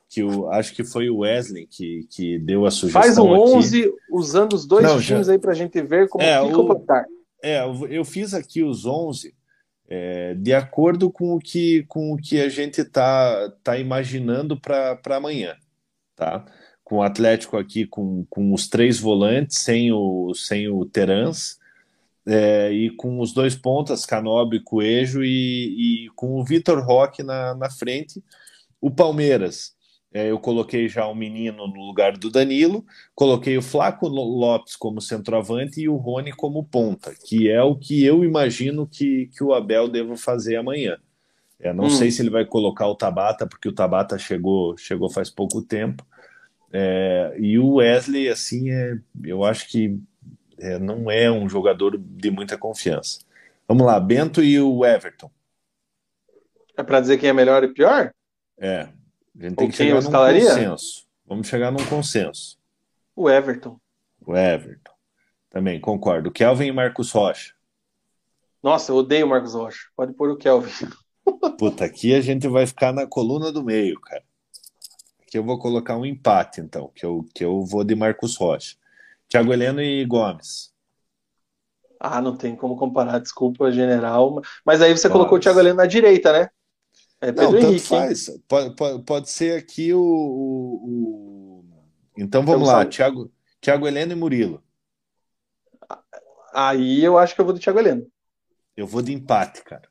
Que 0.08 0.20
eu 0.20 0.48
acho 0.52 0.72
que 0.74 0.84
foi 0.84 1.10
o 1.10 1.18
Wesley 1.18 1.66
que, 1.66 2.06
que 2.10 2.38
deu 2.38 2.64
a 2.64 2.70
sugestão. 2.70 3.02
Faz 3.02 3.18
um 3.18 3.34
aqui. 3.34 3.42
11 3.56 3.92
usando 4.12 4.52
os 4.52 4.64
dois 4.66 4.84
Não, 4.84 5.00
times 5.00 5.26
já- 5.26 5.32
aí 5.32 5.38
pra 5.38 5.54
gente 5.54 5.82
ver 5.82 6.08
como 6.08 6.22
É, 6.22 6.40
fica 6.46 6.58
o- 6.60 6.66
placar. 6.66 7.04
É, 7.42 7.60
eu- 7.64 7.86
eu 7.88 8.04
fiz 8.04 8.32
aqui 8.32 8.62
os 8.62 8.86
11 8.86 9.34
é, 9.88 10.34
de 10.34 10.54
acordo 10.54 11.10
com 11.10 11.34
o 11.34 11.38
que, 11.40 11.82
com 11.88 12.12
o 12.12 12.16
que 12.16 12.40
a 12.40 12.48
gente 12.48 12.84
tá, 12.84 13.52
tá 13.62 13.76
imaginando 13.76 14.58
para 14.58 14.98
amanhã, 15.10 15.54
tá? 16.16 16.44
Com 16.84 16.96
o 16.98 17.02
Atlético 17.02 17.56
aqui 17.58 17.84
com, 17.86 18.24
com 18.30 18.52
os 18.54 18.68
três 18.68 18.98
volantes, 19.00 19.58
sem 19.58 19.90
o, 19.92 20.32
sem 20.34 20.68
o 20.68 20.84
Terans, 20.86 21.58
é, 22.26 22.72
e 22.72 22.90
com 22.90 23.20
os 23.20 23.32
dois 23.32 23.54
pontas, 23.54 24.06
Canobi 24.06 24.56
e 24.56 24.60
Coelho, 24.60 25.24
e, 25.24 26.06
e 26.06 26.10
com 26.10 26.40
o 26.40 26.44
Vitor 26.44 26.82
Roque 26.84 27.22
na, 27.22 27.54
na 27.54 27.70
frente. 27.70 28.22
O 28.80 28.90
Palmeiras, 28.90 29.74
é, 30.12 30.30
eu 30.30 30.38
coloquei 30.38 30.88
já 30.88 31.06
o 31.06 31.14
menino 31.14 31.66
no 31.66 31.86
lugar 31.86 32.16
do 32.16 32.30
Danilo, 32.30 32.84
coloquei 33.14 33.58
o 33.58 33.62
Flaco 33.62 34.06
Lopes 34.08 34.76
como 34.76 35.00
centroavante 35.00 35.80
e 35.80 35.88
o 35.88 35.96
Rony 35.96 36.32
como 36.32 36.64
ponta, 36.64 37.12
que 37.26 37.50
é 37.50 37.62
o 37.62 37.74
que 37.74 38.04
eu 38.04 38.24
imagino 38.24 38.86
que, 38.86 39.28
que 39.36 39.42
o 39.42 39.52
Abel 39.52 39.88
deva 39.88 40.16
fazer 40.16 40.56
amanhã. 40.56 40.98
É, 41.58 41.72
não 41.72 41.86
Hum. 41.86 41.90
sei 41.90 42.10
se 42.10 42.22
ele 42.22 42.30
vai 42.30 42.44
colocar 42.44 42.86
o 42.86 42.94
Tabata, 42.94 43.46
porque 43.46 43.68
o 43.68 43.72
Tabata 43.72 44.18
chegou, 44.18 44.76
chegou 44.76 45.10
faz 45.10 45.30
pouco 45.30 45.62
tempo. 45.62 46.06
É, 46.72 47.34
e 47.38 47.58
o 47.58 47.74
Wesley, 47.74 48.28
assim, 48.28 48.70
é, 48.70 48.98
eu 49.24 49.44
acho 49.44 49.68
que 49.68 49.98
é, 50.58 50.78
não 50.78 51.10
é 51.10 51.30
um 51.30 51.48
jogador 51.48 51.98
de 51.98 52.30
muita 52.30 52.56
confiança. 52.56 53.20
Vamos 53.66 53.86
lá, 53.86 53.98
Bento 53.98 54.42
e 54.42 54.60
o 54.60 54.84
Everton. 54.84 55.30
É 56.76 56.82
pra 56.82 57.00
dizer 57.00 57.18
quem 57.18 57.30
é 57.30 57.32
melhor 57.32 57.62
e 57.64 57.68
pior? 57.68 58.12
É, 58.58 58.80
a 58.80 59.42
gente 59.42 59.56
tem 59.56 59.66
Ou 59.66 59.70
que 59.70 59.76
chegar 59.76 60.02
num 60.02 60.10
consenso. 60.10 61.06
Vamos 61.26 61.48
chegar 61.48 61.70
num 61.70 61.86
consenso. 61.86 62.58
O 63.16 63.30
Everton. 63.30 63.78
O 64.26 64.36
Everton. 64.36 64.92
Também 65.50 65.80
concordo. 65.80 66.30
Kelvin 66.30 66.66
e 66.66 66.72
Marcos 66.72 67.12
Rocha. 67.12 67.54
Nossa, 68.62 68.92
eu 68.92 68.96
odeio 68.96 69.26
o 69.26 69.28
Marcos 69.28 69.54
Rocha. 69.54 69.88
Pode 69.96 70.12
pôr 70.14 70.30
o 70.30 70.36
Kelvin. 70.36 70.88
Puta, 71.58 71.84
aqui 71.84 72.14
a 72.14 72.20
gente 72.20 72.48
vai 72.48 72.66
ficar 72.66 72.92
na 72.92 73.06
coluna 73.06 73.52
do 73.52 73.62
meio, 73.62 74.00
cara. 74.00 74.22
Aqui 75.22 75.38
eu 75.38 75.44
vou 75.44 75.58
colocar 75.58 75.96
um 75.96 76.04
empate, 76.04 76.60
então, 76.60 76.90
que 76.94 77.04
eu, 77.04 77.24
que 77.34 77.44
eu 77.44 77.62
vou 77.62 77.84
de 77.84 77.94
Marcos 77.94 78.36
Rocha. 78.36 78.76
Thiago 79.28 79.52
Heleno 79.52 79.82
e 79.82 80.04
Gomes. 80.06 80.72
Ah, 82.00 82.20
não 82.20 82.36
tem 82.36 82.54
como 82.56 82.76
comparar, 82.76 83.18
desculpa, 83.18 83.70
general. 83.72 84.40
Mas 84.64 84.82
aí 84.82 84.92
você 84.96 85.08
colocou 85.08 85.38
o 85.38 85.40
Thiago 85.40 85.58
Heleno 85.60 85.76
na 85.76 85.86
direita, 85.86 86.32
né? 86.32 86.48
É 87.20 87.32
Pedro 87.32 87.56
Não, 87.56 87.58
tanto 87.58 87.80
Henrique, 87.80 87.86
faz. 87.88 88.30
Pode, 88.48 88.74
pode, 88.76 89.02
pode 89.04 89.30
ser 89.30 89.58
aqui 89.58 89.92
o, 89.92 90.00
o- 90.00 91.60
o- 91.60 91.84
Então 92.16 92.44
vamos 92.44 92.68
Então, 92.68 92.68
lá, 92.68 92.84
Thiago, 92.86 93.30
Thiago 93.60 93.86
Heleno 93.86 94.12
e 94.12 94.16
Murilo. 94.16 94.62
Aí 96.54 97.02
eu 97.04 97.18
acho 97.18 97.34
que 97.34 97.40
eu 97.40 97.44
vou 97.44 97.52
do 97.54 97.60
Thiago 97.60 97.78
Heleno. 97.78 98.06
Eu 98.76 98.86
vou 98.86 99.02
de 99.02 99.12
empate, 99.12 99.62
cara. 99.62 99.88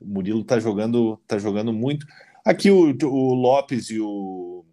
O 0.00 0.06
Murilo 0.06 0.44
tá 0.44 0.60
jogando, 0.60 1.18
tá 1.26 1.38
jogando 1.38 1.72
muito. 1.72 2.06
Aqui 2.44 2.70
o, 2.70 2.94
o 3.06 3.34
Lopes 3.34 3.90
e 3.90 4.00
o 4.00 4.64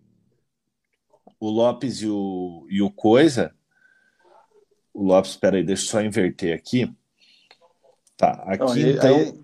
o 1.40 1.50
Lopes 1.50 2.02
e 2.02 2.08
o, 2.08 2.66
e 2.70 2.82
o 2.82 2.92
Coisa. 2.92 3.56
O 4.98 5.04
Lopes, 5.04 5.32
espera 5.32 5.58
aí, 5.58 5.64
deixa 5.64 5.84
eu 5.84 5.88
só 5.90 6.02
inverter 6.02 6.56
aqui. 6.58 6.92
Tá, 8.18 8.32
aqui 8.48 8.64
aí- 8.84 8.94
então 8.96 9.16
aí- 9.16 9.44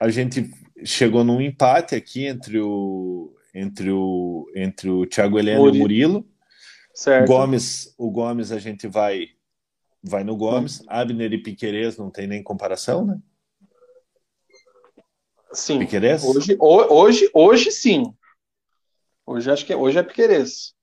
a 0.00 0.08
gente 0.10 0.48
chegou 0.84 1.24
num 1.24 1.40
empate 1.40 1.96
aqui 1.96 2.24
entre 2.24 2.60
o 2.60 3.34
entre 3.52 3.90
o 3.90 4.48
entre 4.54 4.88
o 4.88 5.04
Thiago 5.04 5.40
Heleno 5.40 5.58
e 5.58 5.60
o 5.60 5.64
Murilo. 5.64 5.80
Murilo. 6.12 6.28
Certo. 6.94 7.26
Gomes, 7.26 7.92
o 7.98 8.10
Gomes 8.12 8.52
a 8.52 8.60
gente 8.60 8.86
vai 8.86 9.26
vai 10.04 10.22
no 10.22 10.36
Gomes. 10.36 10.84
Abner 10.86 11.32
e 11.32 11.42
Piquerez 11.42 11.96
não 11.98 12.08
tem 12.08 12.28
nem 12.28 12.40
comparação, 12.40 13.04
né? 13.04 13.18
Sim. 15.52 15.80
Piquerez? 15.80 16.22
Hoje, 16.24 16.56
ho- 16.60 16.94
hoje, 16.94 17.28
hoje 17.34 17.72
sim. 17.72 18.04
Hoje 19.26 19.50
acho 19.50 19.66
que 19.66 19.74
hoje 19.74 19.98
é 19.98 20.02
Piquerez. 20.04 20.74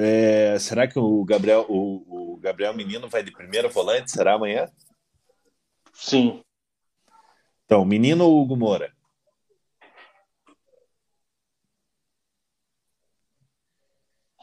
É, 0.00 0.56
será 0.60 0.86
que 0.86 0.96
o 0.96 1.24
Gabriel, 1.24 1.66
o, 1.68 2.34
o 2.34 2.36
Gabriel 2.36 2.72
Menino 2.72 3.08
vai 3.08 3.20
de 3.22 3.32
primeiro 3.32 3.68
volante? 3.68 4.12
Será 4.12 4.34
amanhã? 4.34 4.70
Sim. 5.92 6.40
Então, 7.64 7.84
Menino 7.84 8.24
ou 8.24 8.40
Hugo 8.40 8.56
Moura? 8.56 8.92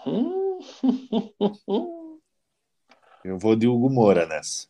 Hum. 0.06 0.60
Eu 3.23 3.40
vou 3.40 3.56
de 3.56 3.68
Hugo 3.68 3.90
Moura 3.90 4.27
nessa. 4.27 4.68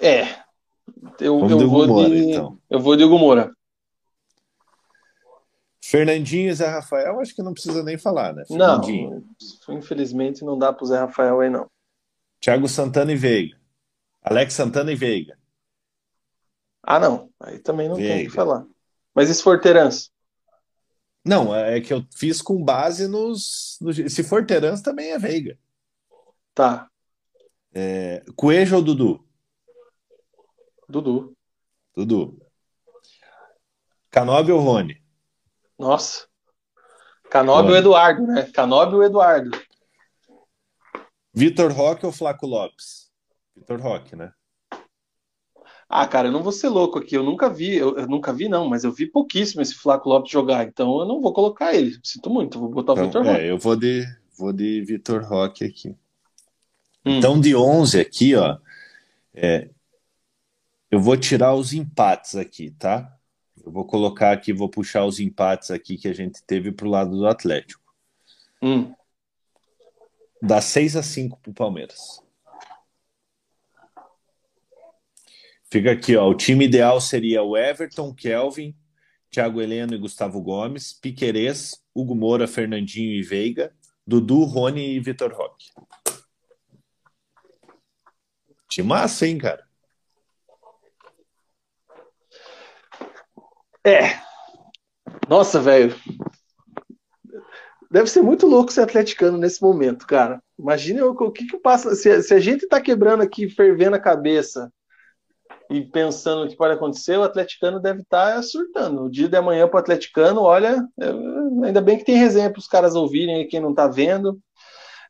É. 0.00 0.22
Eu, 1.18 1.40
eu 1.40 1.46
de 1.48 1.54
Hugo 1.54 1.66
vou 1.66 1.86
Moura, 1.88 2.10
de, 2.10 2.30
então. 2.30 2.58
eu 2.70 2.78
vou 2.78 2.96
de 2.96 3.02
Hugo 3.02 3.18
Moura. 3.18 3.52
Fernandinho 5.92 6.48
e 6.48 6.54
Zé 6.54 6.66
Rafael, 6.68 7.20
acho 7.20 7.34
que 7.34 7.42
não 7.42 7.52
precisa 7.52 7.82
nem 7.82 7.98
falar, 7.98 8.32
né? 8.32 8.44
Não, 8.48 8.82
Fernandinho. 8.82 9.28
infelizmente 9.68 10.42
não 10.42 10.58
dá 10.58 10.72
pro 10.72 10.86
Zé 10.86 10.98
Rafael 10.98 11.38
aí 11.40 11.50
não. 11.50 11.70
Thiago 12.40 12.66
Santana 12.66 13.12
e 13.12 13.14
Veiga. 13.14 13.60
Alex 14.22 14.54
Santana 14.54 14.90
e 14.90 14.94
Veiga. 14.94 15.38
Ah, 16.82 16.98
não. 16.98 17.30
Aí 17.38 17.58
também 17.58 17.90
não 17.90 17.96
tem 17.96 18.06
o 18.06 18.08
Veiga. 18.08 18.30
que 18.30 18.34
falar. 18.34 18.66
Mas 19.14 19.28
e 19.28 19.34
se 19.34 19.42
for 19.42 19.60
Terence? 19.60 20.08
Não, 21.22 21.54
é 21.54 21.78
que 21.78 21.92
eu 21.92 22.02
fiz 22.16 22.40
com 22.40 22.64
base 22.64 23.06
nos. 23.06 23.78
se 24.08 24.24
for 24.24 24.46
Terans, 24.46 24.80
também 24.80 25.10
é 25.10 25.18
Veiga. 25.18 25.58
Tá. 26.54 26.88
É, 27.74 28.24
Coelho 28.34 28.76
ou 28.76 28.82
Dudu? 28.82 29.28
Dudu. 30.88 31.36
Dudu. 31.94 32.40
Canobi 34.10 34.52
ou 34.52 34.60
Rony? 34.60 35.01
Nossa. 35.82 36.28
Canobi 37.28 37.68
Olha. 37.68 37.70
ou 37.70 37.76
Eduardo, 37.76 38.22
né? 38.24 38.48
Canobi 38.54 38.94
ou 38.94 39.02
Eduardo? 39.02 39.50
Vitor 41.34 41.72
Roque 41.72 42.06
ou 42.06 42.12
Flaco 42.12 42.46
Lopes? 42.46 43.10
Vitor 43.56 43.80
Roque, 43.80 44.14
né? 44.14 44.32
Ah, 45.88 46.06
cara, 46.06 46.28
eu 46.28 46.32
não 46.32 46.42
vou 46.42 46.52
ser 46.52 46.68
louco 46.68 47.00
aqui. 47.00 47.16
Eu 47.16 47.24
nunca 47.24 47.50
vi, 47.50 47.74
eu, 47.74 47.98
eu 47.98 48.06
nunca 48.06 48.32
vi, 48.32 48.48
não, 48.48 48.68
mas 48.68 48.84
eu 48.84 48.92
vi 48.92 49.06
pouquíssimo 49.06 49.60
esse 49.60 49.74
Flaco 49.74 50.08
Lopes 50.08 50.30
jogar, 50.30 50.64
então 50.64 51.00
eu 51.00 51.04
não 51.04 51.20
vou 51.20 51.32
colocar 51.32 51.74
ele. 51.74 51.98
Sinto 52.04 52.30
muito, 52.30 52.60
vou 52.60 52.68
botar 52.70 52.92
o 52.92 52.94
Então, 52.94 53.06
Vitor 53.06 53.24
Roque. 53.24 53.40
é, 53.40 53.50
eu 53.50 53.58
vou 53.58 53.74
de, 53.74 54.04
vou 54.38 54.52
de 54.52 54.80
Vitor 54.82 55.24
Roque 55.24 55.64
aqui. 55.64 55.96
Hum. 57.04 57.18
Então, 57.18 57.40
de 57.40 57.56
11 57.56 57.98
aqui, 58.00 58.36
ó, 58.36 58.56
é, 59.34 59.68
eu 60.92 61.00
vou 61.00 61.16
tirar 61.16 61.54
os 61.54 61.72
empates 61.72 62.36
aqui, 62.36 62.70
tá? 62.70 63.18
Eu 63.64 63.70
vou 63.70 63.86
colocar 63.86 64.32
aqui, 64.32 64.52
vou 64.52 64.68
puxar 64.68 65.04
os 65.04 65.20
empates 65.20 65.70
aqui 65.70 65.96
que 65.96 66.08
a 66.08 66.12
gente 66.12 66.42
teve 66.44 66.72
pro 66.72 66.88
lado 66.88 67.16
do 67.16 67.26
Atlético. 67.26 67.82
Hum. 68.60 68.92
Dá 70.40 70.60
6 70.60 70.96
a 70.96 71.02
5 71.02 71.38
pro 71.40 71.52
Palmeiras. 71.52 72.20
Fica 75.70 75.92
aqui, 75.92 76.16
ó. 76.16 76.28
O 76.28 76.34
time 76.34 76.64
ideal 76.64 77.00
seria 77.00 77.42
o 77.42 77.56
Everton, 77.56 78.12
Kelvin, 78.12 78.76
Thiago 79.30 79.60
Heleno 79.62 79.94
e 79.94 79.98
Gustavo 79.98 80.40
Gomes, 80.42 80.92
Piquerez, 80.92 81.82
Hugo 81.94 82.14
Moura, 82.14 82.46
Fernandinho 82.46 83.12
e 83.12 83.22
Veiga, 83.22 83.72
Dudu, 84.06 84.44
Rony 84.44 84.96
e 84.96 85.00
Vitor 85.00 85.32
Roque. 85.32 85.70
Massa, 88.82 89.26
hein, 89.26 89.38
cara? 89.38 89.66
É. 93.84 94.20
Nossa, 95.28 95.60
velho. 95.60 95.94
Deve 97.90 98.08
ser 98.08 98.22
muito 98.22 98.46
louco 98.46 98.72
ser 98.72 98.82
atleticano 98.82 99.36
nesse 99.36 99.60
momento, 99.60 100.06
cara. 100.06 100.42
Imagina 100.58 101.04
o, 101.04 101.30
que 101.30 101.46
que 101.46 101.58
passa. 101.58 101.94
Se, 101.94 102.22
se 102.22 102.32
a 102.32 102.40
gente 102.40 102.66
tá 102.66 102.80
quebrando 102.80 103.22
aqui, 103.22 103.50
fervendo 103.50 103.96
a 103.96 104.00
cabeça 104.00 104.72
e 105.68 105.82
pensando 105.82 106.44
o 106.44 106.48
que 106.48 106.56
pode 106.56 106.74
acontecer, 106.74 107.18
o 107.18 107.22
atleticano 107.22 107.80
deve 107.80 108.00
estar 108.00 108.42
surtando. 108.42 109.04
O 109.04 109.10
dia 109.10 109.28
de 109.28 109.36
amanhã 109.36 109.68
pro 109.68 109.78
atleticano, 109.78 110.40
olha, 110.40 110.82
é, 110.98 111.08
ainda 111.66 111.80
bem 111.80 111.98
que 111.98 112.04
tem 112.04 112.16
resenha 112.16 112.50
para 112.50 112.60
os 112.60 112.66
caras 112.66 112.94
ouvirem 112.94 113.36
aí, 113.36 113.44
quem 113.46 113.60
não 113.60 113.74
tá 113.74 113.86
vendo. 113.86 114.40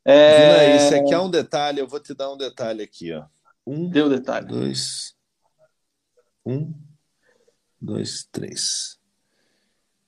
É... 0.04 0.64
Vina, 0.64 0.76
isso 0.76 0.94
aqui 0.96 1.14
é 1.14 1.18
um 1.18 1.30
detalhe, 1.30 1.80
eu 1.80 1.86
vou 1.86 2.00
te 2.00 2.14
dar 2.14 2.32
um 2.32 2.36
detalhe 2.36 2.82
aqui, 2.82 3.12
ó. 3.12 3.24
Um, 3.64 3.88
Deu 3.88 4.08
detalhe. 4.08 4.46
dois, 4.46 5.14
um, 6.44 6.72
dois, 7.82 8.28
três. 8.30 8.98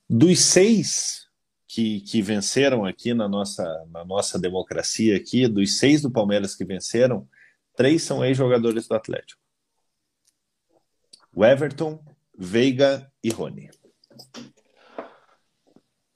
Dos 0.09 0.39
seis 0.41 1.29
que, 1.67 2.01
que 2.03 2.23
venceram 2.23 2.85
aqui 2.85 3.13
na 3.13 3.29
nossa, 3.29 3.85
na 3.91 4.05
nossa 4.05 4.39
democracia 4.39 5.17
aqui, 5.17 5.49
dos 5.49 5.79
seis 5.79 6.01
do 6.01 6.11
Palmeiras 6.11 6.55
que 6.55 6.65
venceram, 6.65 7.29
três 7.77 8.03
são 8.03 8.25
ex-jogadores 8.25 8.87
do 8.87 8.95
Atlético. 8.95 9.43
O 11.35 11.45
Everton, 11.45 12.01
Veiga 12.39 13.11
e 13.23 13.31
Rony. 13.31 13.71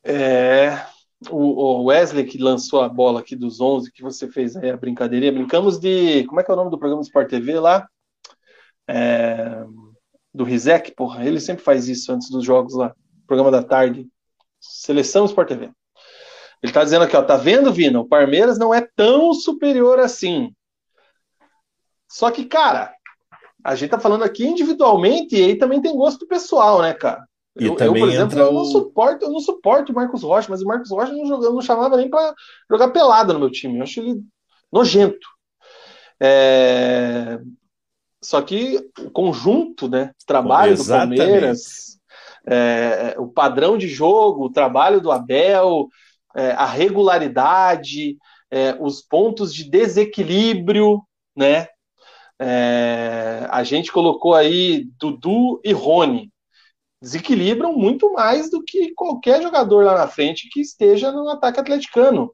É, 0.04 0.86
o, 1.28 1.84
Wesley 1.84 2.24
que 2.24 2.38
lançou 2.38 2.82
a 2.82 2.88
bola 2.88 3.20
aqui 3.20 3.34
dos 3.34 3.60
11 3.60 3.90
que 3.90 4.00
você 4.00 4.28
fez 4.28 4.56
aí 4.56 4.70
a 4.70 4.76
brincadeirinha. 4.76 5.32
Brincamos 5.32 5.78
de. 5.80 6.24
Como 6.24 6.40
é 6.40 6.44
que 6.44 6.50
é 6.50 6.54
o 6.54 6.56
nome 6.56 6.70
do 6.70 6.78
programa 6.78 7.02
do 7.02 7.06
Sport 7.06 7.28
TV 7.28 7.58
lá? 7.58 7.88
É, 8.86 9.64
do 10.38 10.44
Rizek, 10.44 10.94
porra. 10.94 11.24
Ele 11.24 11.40
sempre 11.40 11.64
faz 11.64 11.88
isso 11.88 12.12
antes 12.12 12.30
dos 12.30 12.44
jogos 12.44 12.74
lá. 12.74 12.94
Programa 13.26 13.50
da 13.50 13.62
tarde. 13.62 14.06
Seleção 14.60 15.24
Sport 15.24 15.48
TV. 15.48 15.70
Ele 16.62 16.72
tá 16.72 16.84
dizendo 16.84 17.04
aqui, 17.04 17.16
ó, 17.16 17.22
tá 17.22 17.36
vendo, 17.36 17.72
Vina? 17.72 18.00
O 18.00 18.08
Palmeiras 18.08 18.56
não 18.56 18.72
é 18.72 18.86
tão 18.94 19.34
superior 19.34 19.98
assim. 19.98 20.54
Só 22.08 22.30
que, 22.30 22.44
cara, 22.44 22.94
a 23.64 23.74
gente 23.74 23.90
tá 23.90 23.98
falando 23.98 24.22
aqui 24.22 24.46
individualmente 24.46 25.36
e 25.36 25.44
aí 25.44 25.56
também 25.56 25.82
tem 25.82 25.94
gosto 25.94 26.26
pessoal, 26.26 26.80
né, 26.82 26.94
cara? 26.94 27.26
E 27.58 27.66
eu, 27.66 27.74
também 27.74 28.00
eu, 28.00 28.06
por 28.06 28.12
exemplo, 28.12 28.38
eu 28.38 28.52
não 28.52 28.64
suporto, 28.64 29.24
eu 29.24 29.30
não 29.30 29.40
suporto 29.40 29.90
o 29.90 29.94
Marcos 29.94 30.22
Rocha, 30.22 30.48
mas 30.48 30.62
o 30.62 30.66
Marcos 30.66 30.90
Rocha 30.90 31.12
não, 31.12 31.42
eu 31.42 31.52
não 31.52 31.60
chamava 31.60 31.96
nem 31.96 32.08
para 32.08 32.32
jogar 32.70 32.90
pelada 32.90 33.32
no 33.32 33.40
meu 33.40 33.50
time. 33.50 33.78
Eu 33.78 33.82
acho 33.82 34.00
ele 34.00 34.22
nojento. 34.72 35.26
É... 36.20 37.40
Só 38.22 38.42
que 38.42 38.78
o 39.00 39.10
conjunto, 39.10 39.88
né, 39.88 40.12
trabalho 40.26 40.76
do 40.76 40.84
Palmeiras, 40.84 41.98
é, 42.46 43.14
o 43.18 43.28
padrão 43.28 43.78
de 43.78 43.88
jogo, 43.88 44.46
o 44.46 44.52
trabalho 44.52 45.00
do 45.00 45.10
Abel, 45.10 45.88
é, 46.34 46.50
a 46.52 46.66
regularidade, 46.66 48.16
é, 48.50 48.76
os 48.80 49.02
pontos 49.02 49.54
de 49.54 49.64
desequilíbrio, 49.64 51.02
né? 51.36 51.68
É, 52.40 53.46
a 53.50 53.64
gente 53.64 53.90
colocou 53.90 54.34
aí 54.34 54.86
Dudu 54.98 55.60
e 55.64 55.72
Rony 55.72 56.30
desequilibram 57.00 57.72
muito 57.72 58.12
mais 58.12 58.50
do 58.50 58.62
que 58.62 58.92
qualquer 58.94 59.40
jogador 59.42 59.84
lá 59.84 59.96
na 59.96 60.08
frente 60.08 60.48
que 60.50 60.60
esteja 60.60 61.12
no 61.12 61.28
ataque 61.28 61.60
atleticano. 61.60 62.32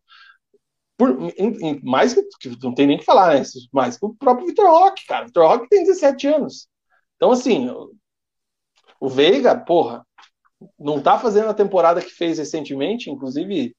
Por, 0.97 1.33
em, 1.37 1.49
em, 1.61 1.81
mais 1.83 2.15
que, 2.15 2.57
não 2.63 2.75
tem 2.75 2.87
nem 2.87 2.99
que 2.99 3.05
falar, 3.05 3.35
né? 3.35 3.43
Mais 3.73 3.99
que 3.99 4.07
o 4.07 4.15
próprio 4.15 4.47
Vitor 4.47 4.67
Roque, 4.71 5.07
cara. 5.07 5.25
O 5.25 5.27
Vitor 5.27 5.49
Roque 5.49 5.69
tem 5.69 5.85
17 5.85 6.27
anos. 6.29 6.69
Então, 7.17 7.33
assim, 7.33 7.69
o 9.01 9.09
Veiga, 9.09 9.57
porra, 9.57 10.07
não 10.79 11.01
tá 11.01 11.19
fazendo 11.19 11.49
a 11.49 11.55
temporada 11.55 12.01
que 12.01 12.11
fez 12.11 12.39
recentemente, 12.39 13.11
inclusive, 13.11 13.75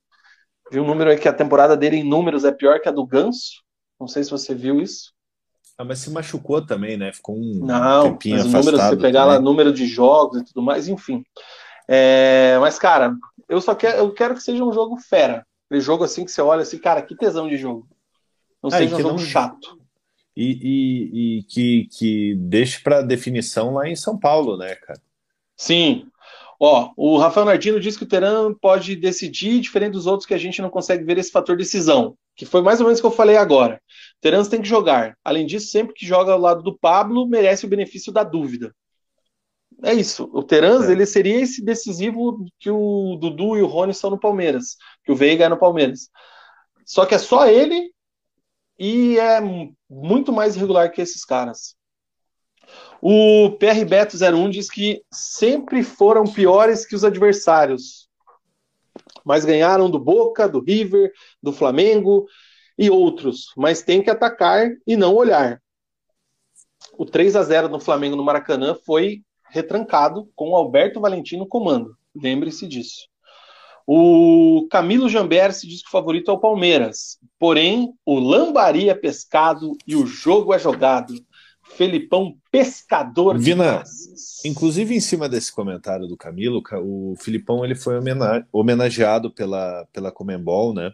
vi 0.71 0.79
um 0.79 0.85
número 0.85 1.09
aí 1.09 1.17
que 1.17 1.27
a 1.27 1.33
temporada 1.33 1.75
dele 1.75 1.97
em 1.97 2.07
números 2.07 2.43
é 2.43 2.51
pior 2.51 2.79
que 2.79 2.89
a 2.89 2.91
do 2.91 3.05
Ganso. 3.05 3.63
Não 3.99 4.07
sei 4.07 4.23
se 4.23 4.31
você 4.31 4.53
viu 4.53 4.81
isso. 4.81 5.13
Ah, 5.77 5.83
mas 5.83 5.99
se 5.99 6.09
machucou 6.09 6.65
também, 6.65 6.95
né? 6.95 7.11
Ficou 7.11 7.35
um 7.35 7.65
Não, 7.65 8.11
tempinho 8.11 8.35
mas 8.35 8.45
afastado. 8.45 8.65
Número, 8.65 8.77
você 8.77 8.97
pegar 8.97 9.21
também. 9.21 9.35
lá 9.35 9.41
número 9.41 9.73
de 9.73 9.85
jogos 9.85 10.41
e 10.41 10.45
tudo 10.45 10.61
mais, 10.61 10.87
enfim. 10.87 11.23
É, 11.87 12.57
mas, 12.59 12.79
cara, 12.79 13.15
eu 13.49 13.59
só 13.59 13.75
quero, 13.75 13.97
eu 13.97 14.13
quero 14.13 14.35
que 14.35 14.41
seja 14.41 14.63
um 14.63 14.71
jogo 14.71 14.97
fera. 14.97 15.45
Aquele 15.65 15.81
jogo 15.81 16.03
assim 16.03 16.25
que 16.25 16.31
você 16.31 16.41
olha 16.41 16.61
assim, 16.61 16.77
cara, 16.77 17.01
que 17.01 17.15
tesão 17.15 17.47
de 17.47 17.57
jogo. 17.57 17.87
Não 18.61 18.69
ah, 18.69 18.77
seja 18.77 18.95
um 18.95 18.99
jogo 18.99 19.11
não... 19.11 19.19
chato. 19.19 19.79
E, 20.35 20.59
e, 20.61 21.37
e, 21.39 21.43
que, 21.43 21.87
que 21.91 22.35
deixe 22.35 22.81
para 22.81 23.01
definição 23.01 23.73
lá 23.73 23.87
em 23.87 23.95
São 23.95 24.17
Paulo, 24.17 24.57
né, 24.57 24.75
cara? 24.75 24.99
Sim. 25.55 26.07
Ó, 26.59 26.91
o 26.97 27.17
Rafael 27.17 27.45
Nardino 27.45 27.79
diz 27.79 27.95
que 27.95 28.03
o 28.03 28.07
Teran 28.07 28.53
pode 28.53 28.95
decidir 28.95 29.59
diferente 29.61 29.93
dos 29.93 30.05
outros 30.05 30.27
que 30.27 30.33
a 30.33 30.37
gente 30.37 30.61
não 30.61 30.69
consegue 30.69 31.03
ver 31.03 31.17
esse 31.17 31.31
fator 31.31 31.55
decisão 31.55 32.17
que 32.35 32.45
foi 32.45 32.61
mais 32.61 32.79
ou 32.79 32.85
menos 32.85 32.99
o 32.99 33.01
que 33.01 33.07
eu 33.07 33.11
falei 33.11 33.37
agora. 33.37 33.81
Terans 34.19 34.47
tem 34.47 34.61
que 34.61 34.67
jogar. 34.67 35.17
Além 35.23 35.45
disso, 35.45 35.67
sempre 35.67 35.93
que 35.93 36.05
joga 36.05 36.33
ao 36.33 36.39
lado 36.39 36.61
do 36.61 36.77
Pablo, 36.77 37.27
merece 37.27 37.65
o 37.65 37.69
benefício 37.69 38.11
da 38.11 38.23
dúvida. 38.23 38.75
É 39.83 39.93
isso. 39.93 40.29
O 40.33 40.43
Terans, 40.43 40.87
é. 40.87 40.91
ele 40.91 41.05
seria 41.05 41.41
esse 41.41 41.63
decisivo 41.63 42.45
que 42.59 42.69
o 42.69 43.17
Dudu 43.19 43.57
e 43.57 43.61
o 43.61 43.67
Rony 43.67 43.93
são 43.93 44.09
no 44.09 44.19
Palmeiras, 44.19 44.77
que 45.03 45.11
o 45.11 45.15
Veiga 45.15 45.45
é 45.45 45.49
no 45.49 45.57
Palmeiras. 45.57 46.09
Só 46.85 47.05
que 47.05 47.15
é 47.15 47.17
só 47.17 47.47
ele 47.47 47.91
e 48.77 49.17
é 49.17 49.39
muito 49.89 50.31
mais 50.31 50.55
irregular 50.55 50.91
que 50.91 51.01
esses 51.01 51.25
caras. 51.25 51.75
O 53.01 53.51
PR 53.59 53.85
Beto 53.87 54.17
01 54.17 54.49
diz 54.49 54.69
que 54.69 55.03
sempre 55.11 55.83
foram 55.83 56.23
piores 56.23 56.85
que 56.85 56.95
os 56.95 57.03
adversários 57.03 58.05
mas 59.25 59.43
ganharam 59.43 59.89
do 59.89 59.97
Boca, 59.97 60.47
do 60.47 60.63
River, 60.63 61.11
do 61.41 61.51
Flamengo 61.51 62.27
e 62.77 62.91
outros, 62.91 63.47
mas 63.57 63.81
tem 63.81 64.03
que 64.03 64.09
atacar 64.11 64.69
e 64.85 64.95
não 64.95 65.15
olhar. 65.15 65.59
O 66.93 67.05
3 67.05 67.35
a 67.35 67.41
0 67.41 67.67
no 67.67 67.79
Flamengo 67.79 68.15
no 68.15 68.23
Maracanã 68.23 68.75
foi 68.85 69.23
retrancado 69.55 70.29
com 70.35 70.49
o 70.49 70.55
Alberto 70.55 70.99
Valentim 70.99 71.37
no 71.37 71.47
comando. 71.47 71.95
Lembre-se 72.13 72.67
disso. 72.67 73.07
O 73.87 74.67
Camilo 74.69 75.07
Jambert 75.07 75.53
se 75.53 75.65
diz 75.65 75.81
que 75.81 75.87
o 75.87 75.91
favorito 75.91 76.29
é 76.29 76.33
o 76.33 76.39
Palmeiras. 76.39 77.17
Porém, 77.39 77.93
o 78.05 78.19
Lambari 78.19 78.89
é 78.89 78.93
pescado 78.93 79.77
e 79.87 79.95
o 79.95 80.05
jogo 80.05 80.53
é 80.53 80.59
jogado. 80.59 81.13
Felipão 81.77 82.35
pescador 82.51 83.37
Vina, 83.39 83.83
inclusive 84.45 84.95
em 84.95 84.99
cima 84.99 85.27
desse 85.27 85.51
comentário 85.51 86.07
do 86.07 86.15
Camilo, 86.15 86.61
o 86.83 87.15
Filipão 87.19 87.65
ele 87.65 87.75
foi 87.75 87.95
homenageado 88.51 89.31
pela, 89.31 89.85
pela 89.91 90.11
Comembol, 90.11 90.73
né? 90.73 90.93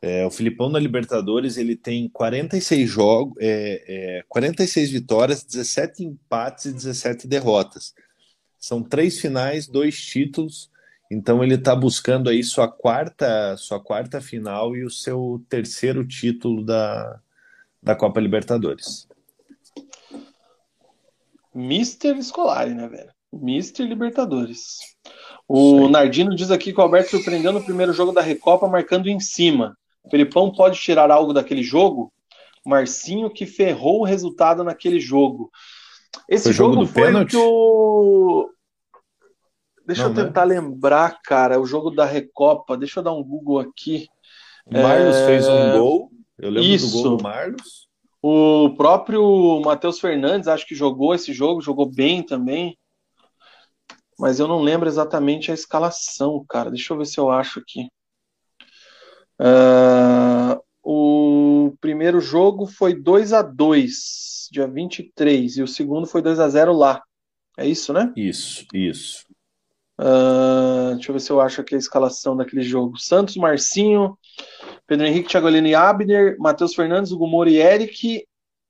É, 0.00 0.24
o 0.24 0.30
Filipão 0.30 0.68
na 0.68 0.78
Libertadores 0.78 1.56
ele 1.56 1.74
tem 1.74 2.08
46 2.08 2.88
jogos, 2.88 3.36
é, 3.40 4.18
é, 4.18 4.24
46 4.28 4.90
vitórias, 4.90 5.42
17 5.42 6.04
empates 6.04 6.66
e 6.66 6.72
17 6.72 7.26
derrotas. 7.26 7.94
São 8.58 8.82
três 8.82 9.18
finais, 9.20 9.66
dois 9.66 10.00
títulos. 10.00 10.70
Então 11.10 11.42
ele 11.42 11.54
está 11.54 11.74
buscando 11.74 12.28
aí 12.28 12.44
sua 12.44 12.68
quarta, 12.68 13.56
sua 13.56 13.80
quarta 13.80 14.20
final 14.20 14.76
e 14.76 14.84
o 14.84 14.90
seu 14.90 15.42
terceiro 15.48 16.06
título 16.06 16.64
da, 16.64 17.18
da 17.82 17.94
Copa 17.94 18.20
Libertadores. 18.20 19.08
Mister 21.54 22.22
Scolari, 22.22 22.74
né, 22.74 22.86
velho? 22.88 23.10
Mister 23.32 23.86
Libertadores. 23.86 24.78
O 25.46 25.88
Nardino 25.88 26.36
diz 26.36 26.50
aqui 26.50 26.72
que 26.72 26.78
o 26.78 26.82
Alberto 26.82 27.10
surpreendeu 27.10 27.52
no 27.52 27.64
primeiro 27.64 27.92
jogo 27.92 28.12
da 28.12 28.20
Recopa, 28.20 28.68
marcando 28.68 29.08
em 29.08 29.18
cima. 29.18 29.76
O 30.08 30.10
Felipão 30.10 30.50
pode 30.50 30.80
tirar 30.80 31.10
algo 31.10 31.34
daquele 31.34 31.62
jogo? 31.62 32.10
Marcinho 32.64 33.30
que 33.30 33.44
ferrou 33.44 34.00
o 34.00 34.04
resultado 34.04 34.64
naquele 34.64 34.98
jogo. 34.98 35.50
Esse 36.26 36.44
foi 36.44 36.52
jogo, 36.54 36.74
jogo 36.74 36.86
foi 36.86 37.04
pênalti? 37.04 37.36
o. 37.36 38.48
Deixa 39.86 40.04
Não, 40.04 40.10
eu 40.10 40.14
né? 40.14 40.24
tentar 40.24 40.46
né? 40.46 40.54
lembrar, 40.54 41.20
cara, 41.22 41.60
o 41.60 41.66
jogo 41.66 41.90
da 41.90 42.06
Recopa. 42.06 42.76
Deixa 42.76 43.00
eu 43.00 43.04
dar 43.04 43.12
um 43.12 43.22
Google 43.22 43.60
aqui. 43.60 44.08
Marlos 44.70 45.16
é... 45.16 45.26
fez 45.26 45.46
um 45.46 45.78
gol. 45.78 46.10
Eu 46.38 46.50
lembro 46.50 46.68
Isso. 46.68 46.96
do 46.96 47.02
gol 47.02 47.16
do 47.16 47.22
Marlos. 47.22 47.86
O 48.22 48.74
próprio 48.76 49.60
Matheus 49.60 50.00
Fernandes, 50.00 50.48
acho 50.48 50.66
que 50.66 50.74
jogou 50.74 51.14
esse 51.14 51.34
jogo, 51.34 51.60
jogou 51.60 51.86
bem 51.86 52.22
também. 52.22 52.78
Mas 54.18 54.40
eu 54.40 54.48
não 54.48 54.60
lembro 54.62 54.88
exatamente 54.88 55.50
a 55.50 55.54
escalação, 55.54 56.44
cara. 56.48 56.70
Deixa 56.70 56.92
eu 56.92 56.98
ver 56.98 57.06
se 57.06 57.20
eu 57.20 57.30
acho 57.30 57.60
aqui. 57.60 57.88
Uh, 59.40 60.60
o 60.82 61.76
primeiro 61.80 62.20
jogo 62.20 62.66
foi 62.66 62.94
2 62.94 63.32
a 63.32 63.42
2 63.42 64.48
dia 64.50 64.66
23, 64.66 65.58
e 65.58 65.62
o 65.62 65.68
segundo 65.68 66.06
foi 66.06 66.22
2 66.22 66.40
a 66.40 66.48
0 66.48 66.72
lá. 66.72 67.02
É 67.56 67.66
isso, 67.66 67.92
né? 67.92 68.12
Isso, 68.16 68.64
isso. 68.72 69.26
Uh, 70.00 70.94
deixa 70.94 71.10
eu 71.10 71.12
ver 71.12 71.20
se 71.20 71.30
eu 71.30 71.40
acho 71.40 71.60
aqui 71.60 71.74
a 71.74 71.78
escalação 71.78 72.36
daquele 72.36 72.62
jogo. 72.62 72.98
Santos, 72.98 73.36
Marcinho, 73.36 74.16
Pedro 74.86 75.06
Henrique, 75.06 75.28
Thiago 75.28 75.48
Heleno 75.48 75.66
e 75.66 75.74
Abner, 75.74 76.36
Matheus 76.38 76.74
Fernandes, 76.74 77.10
Hugo 77.10 77.26
Moura 77.26 77.50
e 77.50 77.56
Eric, 77.56 78.24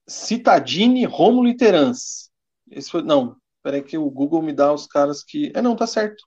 Citadini, 0.07 1.05
Rômulo 1.05 1.49
e 1.49 1.57
Terans. 1.57 2.31
Esse 2.70 2.90
foi, 2.90 3.03
não, 3.03 3.36
peraí 3.62 3.82
que 3.82 3.99
o 3.99 4.11
Google 4.11 4.43
me 4.43 4.53
dá 4.53 4.73
os 4.73 4.86
caras 4.86 5.23
que... 5.23 5.53
É, 5.55 5.61
não, 5.61 5.77
tá 5.77 5.86
certo. 5.86 6.24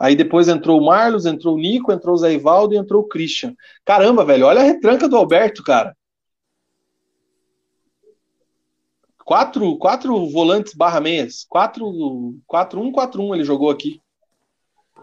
Aí 0.00 0.16
depois 0.16 0.48
entrou 0.48 0.80
o 0.80 0.84
Marlos, 0.84 1.26
entrou 1.26 1.54
o 1.54 1.58
Nico, 1.58 1.92
entrou 1.92 2.14
o 2.14 2.18
Zé 2.18 2.32
Ivaldo 2.32 2.74
e 2.74 2.78
entrou 2.78 3.02
o 3.02 3.08
Christian. 3.08 3.54
Caramba, 3.84 4.24
velho, 4.24 4.46
olha 4.46 4.60
a 4.60 4.64
retranca 4.64 5.08
do 5.08 5.16
Alberto, 5.16 5.62
cara. 5.62 5.96
Quatro, 9.24 9.76
quatro 9.78 10.28
volantes 10.30 10.74
barra 10.74 11.00
meias. 11.00 11.44
Quatro, 11.48 12.34
quatro, 12.46 12.80
um, 12.80 12.90
quatro, 12.90 13.22
um 13.22 13.34
ele 13.34 13.44
jogou 13.44 13.70
aqui. 13.70 14.00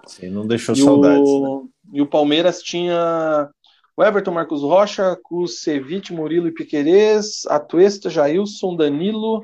Sim, 0.05 0.29
não 0.29 0.45
deixou 0.45 0.75
e 0.75 0.79
saudades. 0.79 1.29
O, 1.29 1.63
né? 1.63 1.69
E 1.93 2.01
o 2.01 2.07
Palmeiras 2.07 2.61
tinha 2.61 3.49
o 3.95 4.03
Everton, 4.03 4.31
Marcos 4.31 4.61
Rocha, 4.61 5.17
Kusevich, 5.23 6.13
Murilo 6.13 6.47
e 6.47 6.53
Piquerez, 6.53 7.45
Atuesta, 7.47 8.09
Jailson, 8.09 8.75
Danilo, 8.75 9.43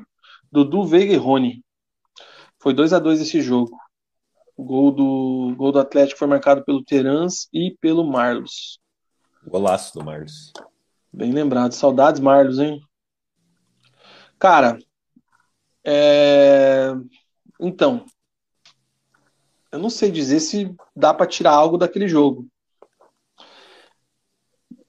Dudu, 0.50 0.84
Veiga 0.84 1.12
e 1.12 1.16
Rony. 1.16 1.62
Foi 2.58 2.72
2 2.72 2.92
a 2.92 2.98
2 2.98 3.20
esse 3.20 3.40
jogo. 3.40 3.76
O 4.56 4.64
gol 4.64 4.90
do, 4.90 5.54
gol 5.56 5.72
do 5.72 5.78
Atlético 5.78 6.18
foi 6.18 6.28
marcado 6.28 6.64
pelo 6.64 6.82
Terans 6.82 7.48
e 7.52 7.76
pelo 7.80 8.04
Marlos. 8.04 8.80
Golaço 9.46 9.98
do 9.98 10.04
Marlos. 10.04 10.52
Bem 11.12 11.30
lembrado. 11.32 11.72
Saudades, 11.72 12.20
Marlos, 12.20 12.58
hein? 12.58 12.80
Cara, 14.38 14.78
é... 15.84 16.92
então, 17.60 18.04
eu 19.70 19.78
não 19.78 19.90
sei 19.90 20.10
dizer 20.10 20.40
se 20.40 20.74
dá 20.94 21.12
para 21.12 21.26
tirar 21.26 21.52
algo 21.52 21.76
daquele 21.78 22.08
jogo. 22.08 22.46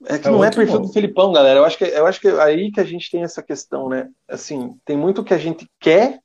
É 0.06 0.18
que 0.18 0.28
é 0.28 0.30
não 0.30 0.42
é 0.42 0.50
perfil 0.50 0.80
bom. 0.80 0.86
do 0.86 0.92
Felipão, 0.92 1.32
galera. 1.32 1.60
Eu 1.60 1.64
acho 1.64 1.76
que 1.76 1.84
eu 1.84 2.06
acho 2.06 2.20
que 2.20 2.28
é 2.28 2.40
aí 2.40 2.70
que 2.72 2.80
a 2.80 2.84
gente 2.84 3.10
tem 3.10 3.22
essa 3.22 3.42
questão, 3.42 3.88
né? 3.88 4.08
Assim, 4.26 4.78
tem 4.84 4.96
muito 4.96 5.24
que 5.24 5.34
a 5.34 5.38
gente 5.38 5.68
quer, 5.78 6.20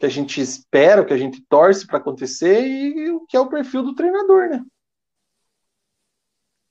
que 0.00 0.06
a 0.06 0.08
gente 0.08 0.40
espera, 0.40 1.04
que 1.04 1.12
a 1.12 1.18
gente 1.18 1.42
torce 1.46 1.86
para 1.86 1.98
acontecer 1.98 2.66
e 2.66 3.10
o 3.10 3.26
que 3.26 3.36
é 3.36 3.40
o 3.40 3.50
perfil 3.50 3.82
do 3.82 3.94
treinador, 3.94 4.48
né? 4.48 4.64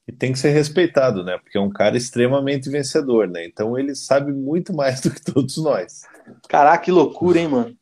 E 0.08 0.12
tem 0.12 0.34
que 0.34 0.40
ser 0.40 0.50
respeitado, 0.50 1.24
né? 1.24 1.38
Porque 1.38 1.56
é 1.56 1.62
um 1.62 1.70
cara 1.70 1.96
extremamente 1.96 2.72
vencedor, 2.72 3.28
né? 3.28 3.46
Então 3.46 3.78
ele 3.78 3.94
sabe 3.94 4.34
muito 4.34 4.74
mais 4.74 5.00
do 5.02 5.12
que 5.12 5.22
todos 5.22 5.58
nós. 5.58 6.02
Caraca, 6.48 6.84
que 6.84 6.92
loucura, 6.92 7.40
hein, 7.40 7.48
mano? 7.48 7.78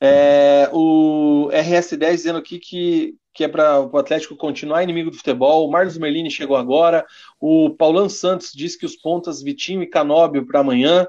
É, 0.00 0.70
o 0.72 1.48
RS10 1.52 2.10
dizendo 2.12 2.38
aqui 2.38 2.60
que, 2.60 3.16
que 3.34 3.42
é 3.42 3.48
para 3.48 3.80
o 3.80 3.98
Atlético 3.98 4.36
continuar 4.36 4.84
inimigo 4.84 5.10
do 5.10 5.16
futebol. 5.16 5.66
O 5.66 5.70
Marlos 5.72 5.98
Merlini 5.98 6.30
chegou 6.30 6.56
agora. 6.56 7.04
O 7.40 7.70
Paulão 7.70 8.08
Santos 8.08 8.52
diz 8.54 8.76
que 8.76 8.86
os 8.86 8.94
pontas 8.94 9.42
Vitinho 9.42 9.82
e 9.82 9.86
Canóbio 9.88 10.46
para 10.46 10.60
amanhã. 10.60 11.08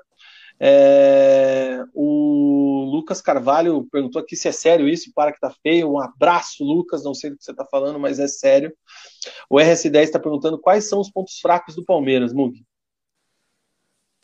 É, 0.59 1.83
o 1.93 2.76
Lucas 2.89 3.22
Carvalho 3.22 3.88
perguntou 3.91 4.22
aqui 4.22 4.35
se 4.35 4.47
é 4.47 4.51
sério 4.51 4.88
isso, 4.88 5.11
para 5.14 5.31
que 5.31 5.39
tá 5.39 5.51
feio. 5.61 5.91
Um 5.91 5.99
abraço, 5.99 6.64
Lucas. 6.64 7.03
Não 7.03 7.14
sei 7.14 7.30
do 7.30 7.38
que 7.38 7.43
você 7.43 7.51
está 7.51 7.65
falando, 7.65 7.99
mas 7.99 8.19
é 8.19 8.27
sério. 8.27 8.73
O 9.49 9.57
RS10 9.57 10.03
está 10.03 10.19
perguntando 10.19 10.59
quais 10.59 10.88
são 10.88 10.99
os 10.99 11.09
pontos 11.09 11.39
fracos 11.39 11.76
do 11.76 11.84
Palmeiras, 11.84 12.34
Mug. 12.34 12.64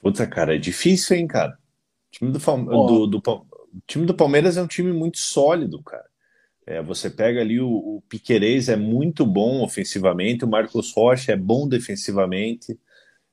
Puta, 0.02 0.28
cara, 0.28 0.56
é 0.56 0.58
difícil, 0.58 1.16
hein, 1.16 1.28
cara. 1.28 1.52
O 1.52 2.12
time 2.12 2.32
do, 2.32 2.40
oh. 2.48 3.08
do, 3.08 3.08
do, 3.08 3.18
o 3.20 3.82
time 3.88 4.06
do 4.06 4.14
Palmeiras 4.14 4.58
é 4.58 4.62
um 4.62 4.68
time 4.68 4.92
muito 4.92 5.18
sólido, 5.18 5.82
cara. 5.82 6.06
É, 6.66 6.82
você 6.82 7.10
pega 7.10 7.42
ali 7.42 7.60
o, 7.60 7.70
o 7.70 8.04
Piquerez 8.08 8.70
é 8.70 8.76
muito 8.76 9.26
bom 9.26 9.64
ofensivamente, 9.64 10.46
o 10.46 10.48
Marcos 10.48 10.94
Rocha 10.94 11.34
é 11.34 11.36
bom 11.36 11.68
defensivamente, 11.68 12.80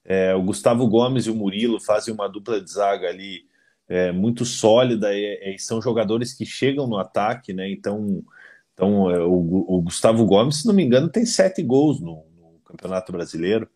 é, 0.05 0.35
o 0.35 0.43
Gustavo 0.43 0.89
Gomes 0.89 1.27
e 1.27 1.31
o 1.31 1.35
Murilo 1.35 1.81
fazem 1.81 2.13
uma 2.13 2.29
dupla 2.29 2.61
de 2.61 2.71
zaga 2.71 3.09
ali 3.09 3.45
é, 3.91 4.11
muito 4.13 4.47
sólida 4.47 5.13
e, 5.13 5.55
e, 5.55 5.59
são 5.59 5.83
jogadores 5.83 6.33
que 6.33 6.47
chegam 6.47 6.87
no 6.87 6.97
ataque, 6.97 7.53
né? 7.53 7.71
Então, 7.71 8.25
então 8.73 9.11
é, 9.11 9.19
o, 9.19 9.67
o, 9.69 9.83
Gustavo 9.83 10.25
Gomes, 10.25 10.63
se 10.63 10.67
não 10.67 10.73
me 10.73 10.83
engano, 10.83 11.11
tem 11.11 11.27
sete 11.27 11.63
gols 11.63 12.01
no, 12.01 12.25
no 12.39 12.61
Campeonato 12.65 13.13
Brasileiro. 13.13 13.69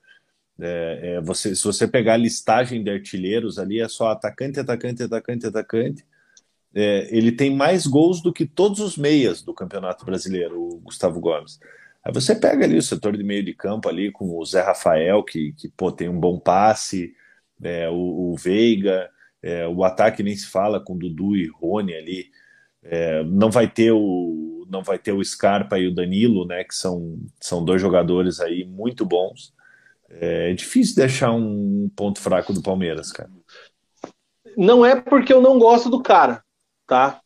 É, 0.59 1.16
é, 1.16 1.20
você, 1.20 1.55
se 1.55 1.65
você 1.65 1.86
pegar 1.86 2.15
a 2.15 2.16
listagem 2.16 2.82
de 2.82 2.91
artilheiros 2.91 3.59
ali, 3.59 3.81
é 3.81 3.89
só 3.89 4.09
atacante, 4.09 4.59
atacante, 4.59 5.03
atacante, 5.03 5.47
atacante 5.47 6.05
é, 6.74 7.07
ele 7.16 7.31
tem 7.31 7.55
mais 7.55 7.86
gols 7.86 8.20
do 8.20 8.32
que 8.32 8.45
todos 8.45 8.81
os 8.81 8.97
meias 8.97 9.43
do 9.43 9.55
Campeonato 9.55 10.05
Brasileiro, 10.05 10.61
o 10.61 10.81
Gustavo 10.81 11.20
Gomes. 11.20 11.61
Aí 12.03 12.12
você 12.12 12.35
pega 12.35 12.65
ali 12.65 12.77
o 12.77 12.82
setor 12.82 13.16
de 13.16 13.23
meio 13.23 13.45
de 13.45 13.55
campo 13.55 13.89
ali 13.89 14.11
com 14.11 14.36
o 14.36 14.45
Zé 14.45 14.61
Rafael, 14.61 15.23
que, 15.23 15.53
que 15.53 15.69
pô, 15.69 15.93
tem 15.93 16.09
um 16.09 16.19
bom 16.19 16.39
passe, 16.39 17.15
é, 17.62 17.89
o, 17.89 18.32
o, 18.32 18.36
Veiga, 18.36 19.09
é, 19.44 19.68
o 19.68 19.84
ataque 19.84 20.22
nem 20.22 20.34
se 20.34 20.46
fala 20.46 20.80
com 20.80 20.96
Dudu 20.96 21.36
e 21.36 21.46
Rony 21.46 21.94
ali. 21.94 22.30
É, 22.82 23.22
não 23.24 23.50
vai 23.50 23.68
ter 23.68 23.92
o 23.92 24.66
não 24.68 24.82
vai 24.82 24.98
ter 24.98 25.12
o 25.12 25.22
Scarpa 25.22 25.78
e 25.78 25.86
o 25.86 25.94
Danilo, 25.94 26.46
né, 26.46 26.64
que 26.64 26.74
são, 26.74 27.18
são 27.38 27.64
dois 27.64 27.80
jogadores 27.80 28.40
aí 28.40 28.64
muito 28.64 29.04
bons. 29.04 29.52
É, 30.08 30.50
é 30.50 30.54
difícil 30.54 30.96
deixar 30.96 31.32
um 31.32 31.88
ponto 31.94 32.18
fraco 32.18 32.52
do 32.52 32.62
Palmeiras, 32.62 33.12
cara. 33.12 33.30
Não 34.56 34.84
é 34.84 35.00
porque 35.00 35.32
eu 35.32 35.40
não 35.40 35.58
gosto 35.58 35.90
do 35.90 36.02
cara 36.02 36.42
tá? 36.86 37.20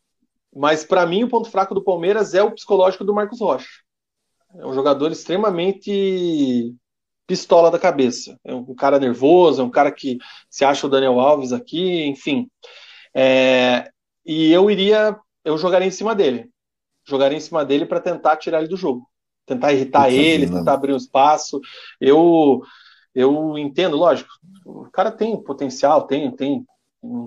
Mas 0.55 0.83
para 0.83 1.05
mim 1.05 1.23
o 1.23 1.29
ponto 1.29 1.49
fraco 1.49 1.75
do 1.75 1.83
Palmeiras 1.83 2.33
é 2.33 2.41
o 2.41 2.51
psicológico 2.51 3.03
do 3.03 3.13
Marcos 3.13 3.39
Rocha. 3.39 3.67
É 4.55 4.65
um 4.65 4.73
jogador 4.73 5.11
extremamente 5.11 6.75
pistola 7.29 7.69
da 7.69 7.77
cabeça. 7.77 8.35
É 8.43 8.51
um 8.55 8.73
cara 8.73 8.97
nervoso, 8.97 9.61
é 9.61 9.63
um 9.63 9.69
cara 9.69 9.91
que 9.91 10.17
se 10.49 10.65
acha 10.65 10.87
o 10.87 10.89
Daniel 10.89 11.19
Alves 11.19 11.53
aqui, 11.53 12.03
enfim. 12.07 12.49
É, 13.15 13.87
e 14.25 14.51
eu 14.51 14.71
iria, 14.71 15.15
eu 15.45 15.55
jogaria 15.55 15.87
em 15.87 15.91
cima 15.91 16.15
dele. 16.15 16.49
Jogaria 17.07 17.37
em 17.37 17.41
cima 17.41 17.63
dele 17.63 17.85
para 17.85 17.99
tentar 17.99 18.37
tirar 18.37 18.57
ele 18.59 18.67
do 18.67 18.75
jogo. 18.75 19.07
Tentar 19.45 19.73
irritar 19.73 20.11
ele, 20.11 20.49
tentar 20.49 20.73
abrir 20.73 20.91
um 20.91 20.97
espaço. 20.97 21.61
Eu 22.01 22.63
eu 23.13 23.57
entendo, 23.59 23.95
lógico. 23.95 24.29
O 24.65 24.89
cara 24.91 25.11
tem 25.11 25.39
potencial, 25.43 26.07
tem, 26.07 26.31
tem 26.31 26.65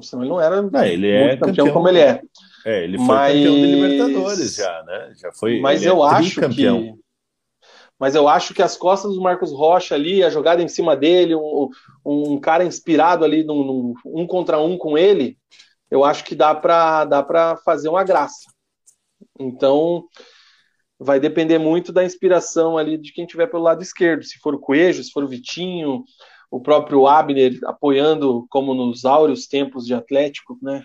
Senão 0.02 0.22
ele 0.22 0.30
não 0.30 0.40
era 0.40 0.60
não, 0.60 0.84
ele 0.84 1.08
é 1.08 1.36
campeão, 1.36 1.46
campeão, 1.46 1.72
como 1.72 1.88
ele 1.88 2.00
é. 2.00 2.20
É, 2.66 2.84
ele 2.84 2.98
foi 2.98 3.06
mas... 3.06 3.34
campeão 3.34 3.54
de 3.54 3.66
Libertadores 3.66 4.56
já, 4.56 4.82
né? 4.84 5.12
Já 5.16 5.32
foi. 5.32 5.60
Mas 5.60 5.84
eu 5.84 6.04
é 6.04 6.10
acho 6.10 6.40
que. 6.40 6.94
Mas 8.02 8.16
eu 8.16 8.26
acho 8.26 8.52
que 8.52 8.60
as 8.60 8.76
costas 8.76 9.14
do 9.14 9.20
Marcos 9.20 9.52
Rocha 9.52 9.94
ali, 9.94 10.24
a 10.24 10.28
jogada 10.28 10.60
em 10.60 10.66
cima 10.66 10.96
dele, 10.96 11.36
um, 11.36 11.68
um 12.04 12.40
cara 12.40 12.64
inspirado 12.64 13.24
ali 13.24 13.44
num, 13.44 13.62
num, 13.62 13.94
um 14.04 14.26
contra 14.26 14.58
um 14.58 14.76
com 14.76 14.98
ele, 14.98 15.38
eu 15.88 16.04
acho 16.04 16.24
que 16.24 16.34
dá 16.34 16.52
para 16.52 17.04
dá 17.04 17.22
para 17.22 17.56
fazer 17.58 17.88
uma 17.88 18.02
graça. 18.02 18.50
Então, 19.38 20.02
vai 20.98 21.20
depender 21.20 21.58
muito 21.58 21.92
da 21.92 22.02
inspiração 22.02 22.76
ali 22.76 22.98
de 22.98 23.12
quem 23.12 23.24
tiver 23.24 23.46
pelo 23.46 23.62
lado 23.62 23.84
esquerdo. 23.84 24.24
Se 24.24 24.36
for 24.40 24.52
o 24.52 24.58
Coelho, 24.58 25.04
se 25.04 25.12
for 25.12 25.22
o 25.22 25.28
Vitinho, 25.28 26.02
o 26.50 26.60
próprio 26.60 27.06
Abner 27.06 27.56
apoiando, 27.66 28.48
como 28.50 28.74
nos 28.74 29.04
áureos 29.04 29.46
tempos 29.46 29.86
de 29.86 29.94
Atlético, 29.94 30.58
né? 30.60 30.82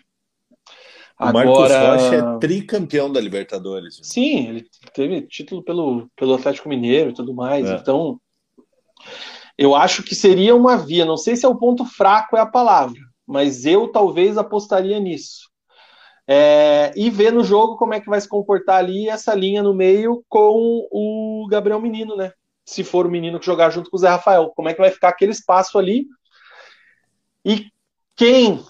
O 1.19 1.23
Agora... 1.25 1.45
Marcos 1.45 2.03
Rocha 2.03 2.15
é 2.15 2.39
tricampeão 2.39 3.11
da 3.11 3.19
Libertadores. 3.19 3.99
Sim, 4.03 4.49
ele 4.49 4.67
teve 4.93 5.21
título 5.23 5.63
pelo, 5.63 6.09
pelo 6.15 6.35
Atlético 6.35 6.69
Mineiro 6.69 7.09
e 7.09 7.13
tudo 7.13 7.33
mais. 7.33 7.67
É. 7.67 7.75
Então, 7.75 8.19
eu 9.57 9.75
acho 9.75 10.03
que 10.03 10.13
seria 10.13 10.55
uma 10.55 10.77
via. 10.77 11.05
Não 11.05 11.17
sei 11.17 11.35
se 11.35 11.45
é 11.45 11.49
o 11.49 11.57
ponto 11.57 11.85
fraco 11.85 12.37
é 12.37 12.39
a 12.39 12.45
palavra, 12.45 12.99
mas 13.25 13.65
eu 13.65 13.87
talvez 13.87 14.37
apostaria 14.37 14.99
nisso. 14.99 15.47
É, 16.29 16.91
e 16.95 17.09
ver 17.09 17.31
no 17.31 17.43
jogo 17.43 17.77
como 17.77 17.93
é 17.93 18.01
que 18.01 18.09
vai 18.09 18.19
se 18.19 18.27
comportar 18.27 18.77
ali 18.77 19.07
essa 19.07 19.33
linha 19.33 19.63
no 19.63 19.73
meio 19.73 20.23
com 20.27 20.85
o 20.91 21.47
Gabriel 21.49 21.81
Menino, 21.81 22.17
né? 22.17 22.33
se 22.67 22.83
for 22.83 23.07
o 23.07 23.09
menino 23.09 23.39
que 23.39 23.45
jogar 23.45 23.69
junto 23.69 23.89
com 23.89 23.95
o 23.95 23.99
Zé 23.99 24.09
Rafael. 24.09 24.51
Como 24.53 24.67
é 24.67 24.73
que 24.73 24.81
vai 24.81 24.91
ficar 24.91 25.07
aquele 25.07 25.31
espaço 25.31 25.79
ali? 25.79 26.05
E 27.45 27.71
quem 28.13 28.61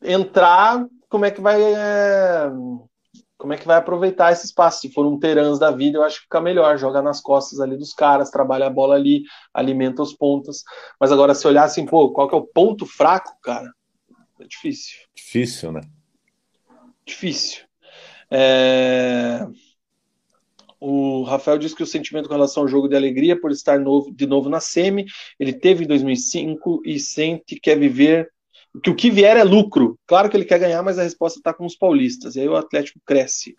entrar, 0.00 0.86
como 1.12 1.26
é 1.26 1.30
que 1.30 1.42
vai. 1.42 1.62
É... 1.62 2.50
Como 3.36 3.52
é 3.52 3.56
que 3.58 3.66
vai 3.66 3.76
aproveitar 3.76 4.32
esse 4.32 4.46
espaço? 4.46 4.80
Se 4.80 4.92
for 4.92 5.04
um 5.04 5.18
Terans 5.18 5.58
da 5.58 5.70
vida, 5.70 5.98
eu 5.98 6.04
acho 6.04 6.18
que 6.18 6.22
fica 6.22 6.40
melhor. 6.40 6.78
Joga 6.78 7.02
nas 7.02 7.20
costas 7.20 7.60
ali 7.60 7.76
dos 7.76 7.92
caras, 7.92 8.30
trabalha 8.30 8.66
a 8.66 8.70
bola 8.70 8.94
ali, 8.94 9.24
alimenta 9.52 10.00
os 10.00 10.14
pontas. 10.14 10.62
Mas 10.98 11.12
agora, 11.12 11.34
se 11.34 11.46
olhar 11.46 11.64
assim, 11.64 11.84
pô, 11.84 12.12
qual 12.12 12.28
que 12.28 12.34
é 12.34 12.38
o 12.38 12.46
ponto 12.46 12.86
fraco, 12.86 13.36
cara? 13.42 13.70
É 14.40 14.44
difícil. 14.46 14.96
Difícil, 15.14 15.72
né? 15.72 15.82
Difícil. 17.04 17.64
É... 18.30 19.46
O 20.80 21.22
Rafael 21.24 21.58
diz 21.58 21.74
que 21.74 21.82
o 21.82 21.86
sentimento 21.86 22.28
com 22.28 22.34
relação 22.34 22.62
ao 22.62 22.68
jogo 22.68 22.88
de 22.88 22.96
alegria 22.96 23.38
por 23.38 23.50
estar 23.50 23.78
novo, 23.78 24.10
de 24.12 24.26
novo 24.26 24.48
na 24.48 24.60
SEMI, 24.60 25.04
ele 25.38 25.52
teve 25.52 25.84
em 25.84 25.86
2005 25.86 26.82
e 26.84 26.98
sente 26.98 27.44
que 27.44 27.60
quer 27.60 27.78
viver, 27.78 28.32
que 28.80 28.90
o 28.90 28.94
que 28.94 29.10
vier 29.10 29.36
é 29.36 29.44
lucro. 29.44 29.98
Claro 30.06 30.30
que 30.30 30.36
ele 30.36 30.44
quer 30.44 30.58
ganhar, 30.58 30.82
mas 30.82 30.98
a 30.98 31.02
resposta 31.02 31.38
está 31.38 31.52
com 31.52 31.66
os 31.66 31.76
paulistas. 31.76 32.36
E 32.36 32.40
aí 32.40 32.48
o 32.48 32.56
Atlético 32.56 33.00
cresce. 33.04 33.54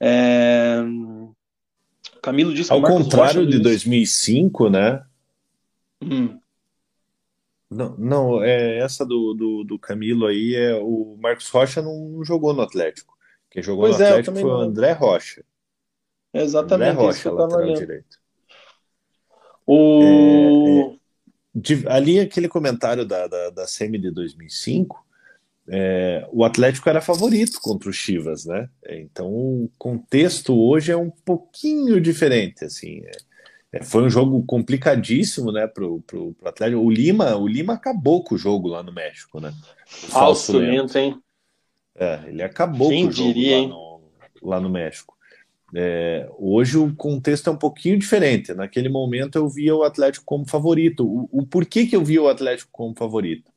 É... 0.00 0.82
Camilo 2.22 2.54
disse 2.54 2.72
Ao 2.72 2.80
contrário 2.80 3.44
Rocha 3.44 3.52
de 3.52 3.58
2005, 3.58 4.70
né? 4.70 5.04
Hum. 6.02 6.38
Não, 7.70 7.96
não 7.98 8.42
é, 8.42 8.78
essa 8.78 9.04
do, 9.04 9.34
do, 9.34 9.64
do, 9.64 9.78
Camilo 9.78 10.26
aí 10.26 10.54
é 10.54 10.74
o 10.76 11.16
Marcos 11.18 11.48
Rocha 11.48 11.82
não 11.82 12.22
jogou 12.24 12.54
no 12.54 12.62
Atlético. 12.62 13.14
Quem 13.50 13.62
jogou 13.62 13.86
pois 13.86 13.98
no 13.98 14.04
é, 14.04 14.08
Atlético 14.10 14.36
foi 14.36 14.50
o 14.50 14.56
André 14.56 14.92
Rocha. 14.92 15.44
É 16.32 16.42
exatamente 16.42 16.96
Rocha, 16.96 17.10
isso 17.10 17.22
que 17.22 17.28
eu 17.28 17.32
estava 17.32 17.62
olhando. 17.62 17.78
Direito. 17.78 18.18
O... 19.66 20.94
É, 20.94 21.03
é, 21.54 21.92
ali 21.92 22.20
aquele 22.20 22.48
comentário 22.48 23.04
da, 23.04 23.26
da, 23.26 23.50
da 23.50 23.66
SEMI 23.66 23.98
de 23.98 24.10
2005, 24.10 25.04
é, 25.68 26.26
o 26.30 26.44
Atlético 26.44 26.88
era 26.88 27.00
favorito 27.00 27.58
contra 27.60 27.88
o 27.88 27.92
Chivas, 27.92 28.44
né? 28.44 28.68
Então 28.86 29.28
o 29.28 29.70
contexto 29.78 30.54
hoje 30.54 30.92
é 30.92 30.96
um 30.96 31.10
pouquinho 31.10 32.00
diferente, 32.00 32.64
assim. 32.64 33.02
É, 33.72 33.78
é 33.78 33.82
foi 33.82 34.02
um 34.02 34.10
jogo 34.10 34.44
complicadíssimo, 34.44 35.50
né, 35.50 35.66
pro, 35.66 36.02
pro, 36.02 36.34
pro, 36.34 36.48
Atlético. 36.48 36.82
O 36.82 36.90
Lima, 36.90 37.34
o 37.36 37.46
Lima 37.46 37.74
acabou 37.74 38.22
com 38.22 38.34
o 38.34 38.38
jogo 38.38 38.68
lá 38.68 38.82
no 38.82 38.92
México, 38.92 39.40
né? 39.40 39.54
Falso 39.86 40.58
lento, 40.58 40.98
hein? 40.98 41.18
É, 41.96 42.20
ele 42.26 42.42
acabou 42.42 42.90
Quem 42.90 43.04
com 43.04 43.10
o 43.10 43.12
jogo 43.12 43.32
diria, 43.32 43.62
lá, 43.62 43.68
no, 43.68 44.00
lá 44.42 44.60
no 44.60 44.68
México. 44.68 45.16
É, 45.76 46.28
hoje 46.38 46.78
o 46.78 46.94
contexto 46.94 47.50
é 47.50 47.52
um 47.52 47.56
pouquinho 47.56 47.98
diferente. 47.98 48.54
Naquele 48.54 48.88
momento 48.88 49.36
eu 49.36 49.48
via 49.48 49.74
o 49.74 49.82
Atlético 49.82 50.24
como 50.24 50.48
favorito. 50.48 51.04
O, 51.04 51.28
o 51.32 51.46
porquê 51.46 51.86
que 51.86 51.96
eu 51.96 52.04
via 52.04 52.22
o 52.22 52.28
Atlético 52.28 52.70
como 52.72 52.94
favorito? 52.94 53.50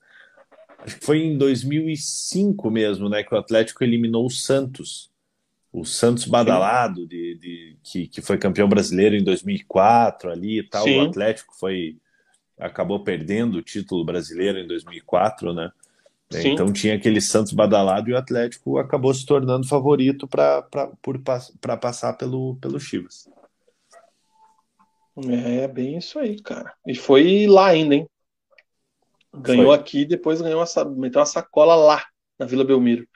Acho 0.80 0.98
que 0.98 1.06
foi 1.06 1.20
em 1.20 1.38
2005 1.38 2.72
mesmo, 2.72 3.10
né, 3.10 3.24
que 3.24 3.34
o 3.34 3.38
Atlético 3.38 3.84
eliminou 3.84 4.26
o 4.26 4.32
Santos. 4.32 5.12
O 5.72 5.86
Santos 5.86 6.26
badalado, 6.26 7.06
de, 7.06 7.36
de 7.36 7.78
que, 7.84 8.08
que 8.08 8.22
foi 8.22 8.38
campeão 8.38 8.68
brasileiro 8.68 9.16
em 9.16 9.24
2004 9.24 10.32
ali 10.32 10.60
e 10.60 10.64
tal. 10.64 10.84
Sim. 10.84 11.00
O 11.00 11.10
Atlético 11.10 11.54
foi 11.60 11.98
acabou 12.60 13.04
perdendo 13.04 13.60
o 13.60 13.62
título 13.62 14.04
brasileiro 14.04 14.58
em 14.58 14.66
2004, 14.66 15.54
né? 15.54 15.70
Sim. 16.32 16.54
Então 16.54 16.74
tinha 16.74 16.96
aquele 16.96 17.22
Santos 17.22 17.54
badalado 17.54 18.10
e 18.10 18.14
o 18.14 18.18
Atlético 18.18 18.78
acabou 18.78 19.14
se 19.14 19.26
tornando 19.26 19.68
favorito 19.68 20.28
para 20.28 21.78
passar 21.78 22.14
pelo, 22.14 22.58
pelo 22.58 22.80
Chivas. 22.80 23.30
É 25.26 25.68
bem 25.68 25.98
isso 25.98 26.20
aí, 26.20 26.40
cara. 26.42 26.74
E 26.86 26.94
foi 26.94 27.48
lá 27.48 27.68
ainda, 27.68 27.96
hein? 27.96 28.08
Ganhou 29.34 29.68
foi. 29.68 29.76
aqui 29.76 30.06
depois 30.06 30.42
ganhou 30.42 30.62
essa, 30.62 30.86
meteu 30.86 31.20
uma 31.20 31.26
sacola 31.26 31.76
lá 31.76 32.06
na 32.38 32.46
Vila 32.46 32.64
Belmiro. 32.64 33.08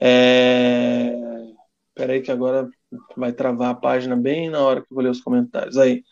É... 0.00 1.12
Peraí 1.94 2.20
que 2.20 2.30
agora 2.30 2.68
vai 3.16 3.32
travar 3.32 3.70
a 3.70 3.74
página 3.74 4.16
bem 4.16 4.50
na 4.50 4.60
hora 4.60 4.80
que 4.80 4.86
eu 4.90 4.94
vou 4.94 5.04
ler 5.04 5.10
os 5.10 5.20
comentários. 5.20 5.76
Aí. 5.76 6.02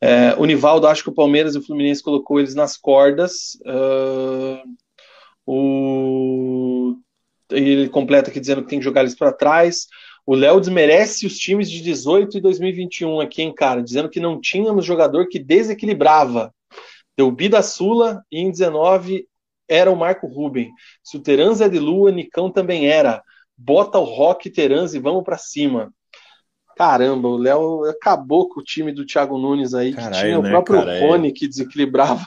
É, 0.00 0.34
o 0.36 0.44
Nivaldo 0.44 0.86
acho 0.86 1.04
que 1.04 1.10
o 1.10 1.14
Palmeiras 1.14 1.54
e 1.54 1.58
o 1.58 1.62
Fluminense 1.62 2.02
colocou 2.02 2.40
eles 2.40 2.54
nas 2.54 2.76
cordas. 2.76 3.56
Uh, 3.60 4.60
o... 5.46 6.96
Ele 7.50 7.88
completa 7.88 8.30
aqui 8.30 8.40
dizendo 8.40 8.62
que 8.62 8.68
tem 8.68 8.78
que 8.78 8.84
jogar 8.84 9.02
eles 9.02 9.14
para 9.14 9.32
trás. 9.32 9.86
O 10.24 10.34
Léo 10.34 10.60
desmerece 10.60 11.26
os 11.26 11.36
times 11.36 11.70
de 11.70 11.82
18 11.82 12.38
e 12.38 12.40
2021 12.40 13.20
aqui, 13.20 13.42
hein, 13.42 13.52
cara? 13.54 13.82
Dizendo 13.82 14.08
que 14.08 14.20
não 14.20 14.40
tínhamos 14.40 14.84
jogador 14.84 15.28
que 15.28 15.38
desequilibrava. 15.38 16.54
Deu 17.16 17.30
Bida 17.30 17.62
Sula 17.62 18.22
e 18.30 18.40
em 18.40 18.50
19 18.50 19.26
era 19.68 19.90
o 19.90 19.96
Marco 19.96 20.26
Ruben. 20.26 20.70
Se 21.02 21.16
o 21.16 21.20
Teranza 21.20 21.66
é 21.66 21.68
de 21.68 21.78
Lua, 21.78 22.10
Nicão 22.10 22.50
também 22.50 22.86
era. 22.88 23.22
Bota 23.56 23.98
o 23.98 24.04
Rock 24.04 24.48
Teranza 24.50 24.96
e 24.96 25.00
vamos 25.00 25.24
para 25.24 25.36
cima. 25.36 25.92
Caramba, 26.76 27.28
o 27.28 27.36
Léo 27.36 27.84
acabou 27.84 28.48
com 28.48 28.60
o 28.60 28.64
time 28.64 28.92
do 28.92 29.04
Thiago 29.04 29.38
Nunes 29.38 29.74
aí, 29.74 29.92
Caralho, 29.92 30.14
que 30.14 30.20
tinha 30.20 30.38
o 30.38 30.42
né, 30.42 30.50
próprio 30.50 30.78
cara, 30.78 30.96
é. 30.96 31.06
Rony 31.06 31.32
que 31.32 31.46
desequilibrava. 31.46 32.24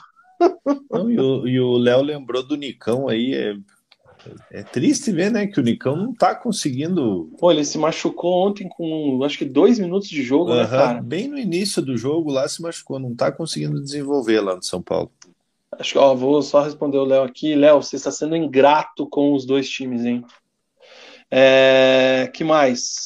Não, 0.90 1.10
e 1.46 1.60
o 1.60 1.76
Léo 1.76 2.02
lembrou 2.02 2.42
do 2.42 2.56
Nicão 2.56 3.08
aí. 3.08 3.34
É, 3.34 3.56
é, 4.50 4.62
triste 4.62 5.12
ver, 5.12 5.30
né, 5.30 5.46
que 5.46 5.60
o 5.60 5.62
Nicão 5.62 5.96
não 5.96 6.12
tá 6.12 6.34
conseguindo. 6.34 7.30
Pô, 7.38 7.50
ele 7.50 7.64
se 7.64 7.78
machucou 7.78 8.48
ontem 8.48 8.68
com 8.68 9.22
acho 9.24 9.38
que 9.38 9.44
dois 9.44 9.78
minutos 9.78 10.08
de 10.08 10.22
jogo, 10.22 10.50
uhum, 10.50 10.56
né, 10.56 10.66
cara? 10.66 11.00
Bem 11.00 11.28
no 11.28 11.38
início 11.38 11.80
do 11.80 11.96
jogo 11.96 12.30
lá 12.30 12.48
se 12.48 12.60
machucou, 12.60 12.98
não 12.98 13.14
tá 13.14 13.30
conseguindo 13.30 13.80
desenvolver 13.80 14.40
lá 14.40 14.56
no 14.56 14.62
São 14.62 14.82
Paulo. 14.82 15.10
Acho 15.78 15.92
que, 15.92 15.98
ó, 15.98 16.14
vou 16.14 16.40
só 16.42 16.62
responder 16.62 16.96
o 16.96 17.04
Léo 17.04 17.22
aqui. 17.22 17.54
Léo, 17.54 17.82
você 17.82 17.96
está 17.96 18.10
sendo 18.10 18.34
ingrato 18.34 19.06
com 19.06 19.34
os 19.34 19.44
dois 19.44 19.68
times, 19.68 20.04
hein? 20.04 20.24
É, 21.30 22.30
que 22.32 22.44
mais? 22.44 23.04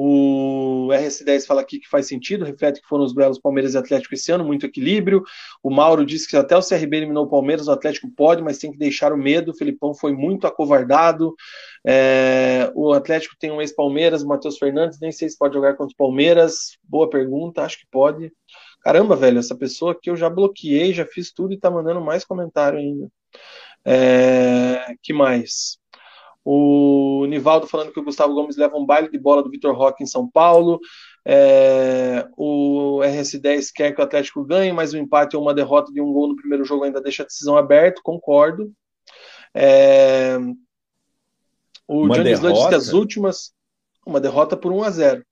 O 0.00 0.90
RS10 0.92 1.44
fala 1.44 1.60
aqui 1.60 1.80
que 1.80 1.88
faz 1.88 2.06
sentido, 2.06 2.44
reflete 2.44 2.80
que 2.80 2.86
foram 2.86 3.02
os 3.02 3.12
belos 3.12 3.36
Palmeiras 3.36 3.74
e 3.74 3.78
Atlético 3.78 4.14
esse 4.14 4.30
ano, 4.30 4.44
muito 4.44 4.64
equilíbrio. 4.64 5.24
O 5.60 5.70
Mauro 5.70 6.06
disse 6.06 6.28
que 6.28 6.36
até 6.36 6.56
o 6.56 6.62
CRB 6.62 6.98
eliminou 6.98 7.24
o 7.24 7.28
Palmeiras, 7.28 7.66
o 7.66 7.72
Atlético 7.72 8.08
pode, 8.08 8.40
mas 8.40 8.58
tem 8.58 8.70
que 8.70 8.78
deixar 8.78 9.12
o 9.12 9.16
medo. 9.18 9.50
O 9.50 9.56
Felipão 9.56 9.92
foi 9.92 10.12
muito 10.12 10.46
acovardado. 10.46 11.34
É, 11.84 12.70
o 12.76 12.92
Atlético 12.92 13.34
tem 13.40 13.50
um 13.50 13.60
ex-Palmeiras, 13.60 14.22
o 14.22 14.28
Matheus 14.28 14.56
Fernandes, 14.56 15.00
nem 15.00 15.10
sei 15.10 15.28
se 15.28 15.36
pode 15.36 15.54
jogar 15.54 15.74
contra 15.74 15.92
o 15.92 15.96
Palmeiras. 15.96 16.78
Boa 16.84 17.10
pergunta, 17.10 17.62
acho 17.62 17.80
que 17.80 17.86
pode. 17.90 18.32
Caramba, 18.82 19.16
velho, 19.16 19.40
essa 19.40 19.56
pessoa 19.56 19.90
aqui 19.90 20.10
eu 20.10 20.16
já 20.16 20.30
bloqueei, 20.30 20.94
já 20.94 21.04
fiz 21.06 21.32
tudo 21.32 21.52
e 21.52 21.58
tá 21.58 21.72
mandando 21.72 22.00
mais 22.00 22.24
comentário 22.24 22.78
ainda. 22.78 23.10
É, 23.84 24.94
que 25.02 25.12
mais? 25.12 25.76
O 26.50 27.26
Nivaldo 27.26 27.66
falando 27.66 27.92
que 27.92 28.00
o 28.00 28.02
Gustavo 28.02 28.32
Gomes 28.32 28.56
leva 28.56 28.74
um 28.74 28.86
baile 28.86 29.10
de 29.10 29.18
bola 29.18 29.42
do 29.42 29.50
Vitor 29.50 29.76
Roque 29.76 30.02
em 30.02 30.06
São 30.06 30.26
Paulo. 30.26 30.80
É, 31.22 32.26
o 32.38 33.00
RS10 33.02 33.66
quer 33.74 33.92
que 33.92 34.00
o 34.00 34.04
Atlético 34.04 34.42
ganhe, 34.42 34.72
mas 34.72 34.94
o 34.94 34.96
um 34.96 35.00
empate 35.00 35.36
ou 35.36 35.42
uma 35.42 35.52
derrota 35.52 35.92
de 35.92 36.00
um 36.00 36.10
gol 36.10 36.28
no 36.28 36.36
primeiro 36.36 36.64
jogo 36.64 36.84
ainda 36.84 37.02
deixa 37.02 37.22
a 37.22 37.26
decisão 37.26 37.54
aberta, 37.54 38.00
concordo. 38.02 38.72
É, 39.54 40.38
o 41.86 42.04
uma 42.04 42.14
Johnny 42.14 42.30
disse 42.30 42.68
que 42.68 42.74
as 42.74 42.94
últimas. 42.94 43.52
Uma 44.06 44.18
derrota 44.18 44.56
por 44.56 44.72
1 44.72 44.82
a 44.84 44.90
0 44.90 45.26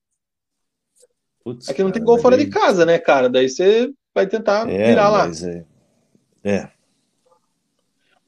Putz, 1.43 1.71
Aqui 1.71 1.83
não 1.83 1.93
tem 1.93 2.05
gol 2.05 2.19
fora 2.19 2.37
de 2.37 2.49
casa, 2.49 2.85
né, 2.85 2.99
cara? 2.99 3.31
Daí 3.31 3.49
você 3.49 3.91
vai 4.15 4.27
tentar 4.27 4.69
é, 4.69 4.89
virar 4.89 5.09
lá. 5.09 5.31
É. 6.45 6.57
é. 6.57 6.76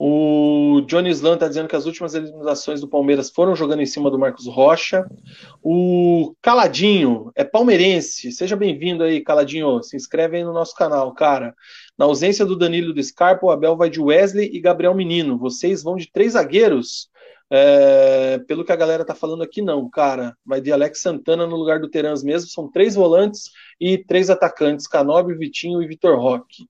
O 0.00 0.80
Johnny 0.86 1.10
Slan 1.10 1.34
está 1.34 1.48
dizendo 1.48 1.68
que 1.68 1.74
as 1.74 1.84
últimas 1.84 2.14
eliminações 2.14 2.80
do 2.80 2.86
Palmeiras 2.86 3.30
foram 3.30 3.56
jogando 3.56 3.82
em 3.82 3.86
cima 3.86 4.08
do 4.08 4.18
Marcos 4.18 4.46
Rocha. 4.46 5.04
O 5.60 6.36
Caladinho 6.40 7.32
é 7.34 7.42
palmeirense. 7.42 8.30
Seja 8.30 8.54
bem-vindo 8.54 9.02
aí, 9.02 9.20
Caladinho. 9.20 9.82
Se 9.82 9.96
inscreve 9.96 10.36
aí 10.36 10.44
no 10.44 10.52
nosso 10.52 10.76
canal, 10.76 11.12
cara. 11.14 11.52
Na 11.98 12.04
ausência 12.04 12.46
do 12.46 12.56
Danilo 12.56 12.94
do 12.94 13.02
Scarpa, 13.02 13.44
o 13.44 13.50
Abel 13.50 13.76
vai 13.76 13.90
de 13.90 14.00
Wesley 14.00 14.48
e 14.52 14.60
Gabriel 14.60 14.94
Menino. 14.94 15.36
Vocês 15.36 15.82
vão 15.82 15.96
de 15.96 16.08
três 16.12 16.34
zagueiros? 16.34 17.10
É, 17.50 18.38
pelo 18.46 18.64
que 18.64 18.70
a 18.70 18.76
galera 18.76 19.04
tá 19.04 19.16
falando 19.16 19.42
aqui, 19.42 19.60
não, 19.60 19.90
cara. 19.90 20.36
Vai 20.46 20.60
de 20.60 20.70
Alex 20.70 21.00
Santana 21.00 21.44
no 21.44 21.56
lugar 21.56 21.80
do 21.80 21.90
Terans 21.90 22.22
mesmo. 22.22 22.48
São 22.50 22.70
três 22.70 22.94
volantes 22.94 23.50
e 23.80 23.98
três 23.98 24.30
atacantes: 24.30 24.86
Canobi, 24.86 25.34
Vitinho 25.34 25.82
e 25.82 25.88
Vitor 25.88 26.20
Roque. 26.20 26.68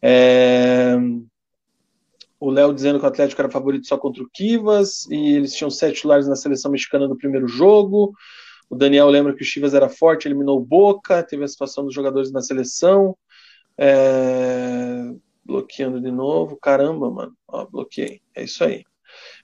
É, 0.00 0.96
o 2.42 2.50
Léo 2.50 2.74
dizendo 2.74 2.98
que 2.98 3.04
o 3.04 3.08
Atlético 3.08 3.40
era 3.40 3.48
favorito 3.48 3.86
só 3.86 3.96
contra 3.96 4.20
o 4.20 4.28
Kivas, 4.28 5.06
e 5.08 5.36
eles 5.36 5.54
tinham 5.54 5.70
sete 5.70 5.94
titulares 5.94 6.26
na 6.26 6.34
seleção 6.34 6.72
mexicana 6.72 7.06
no 7.06 7.16
primeiro 7.16 7.46
jogo. 7.46 8.12
O 8.68 8.74
Daniel 8.74 9.08
lembra 9.08 9.32
que 9.32 9.42
o 9.42 9.44
Chivas 9.44 9.74
era 9.74 9.88
forte, 9.88 10.26
eliminou 10.26 10.58
o 10.58 10.64
Boca, 10.64 11.22
teve 11.22 11.44
a 11.44 11.48
situação 11.48 11.84
dos 11.84 11.94
jogadores 11.94 12.32
na 12.32 12.40
seleção. 12.40 13.16
É... 13.78 15.12
Bloqueando 15.44 16.00
de 16.00 16.10
novo, 16.10 16.56
caramba, 16.60 17.08
mano. 17.12 17.32
Ó, 17.46 17.64
bloqueei. 17.64 18.20
É 18.34 18.42
isso 18.42 18.64
aí. 18.64 18.82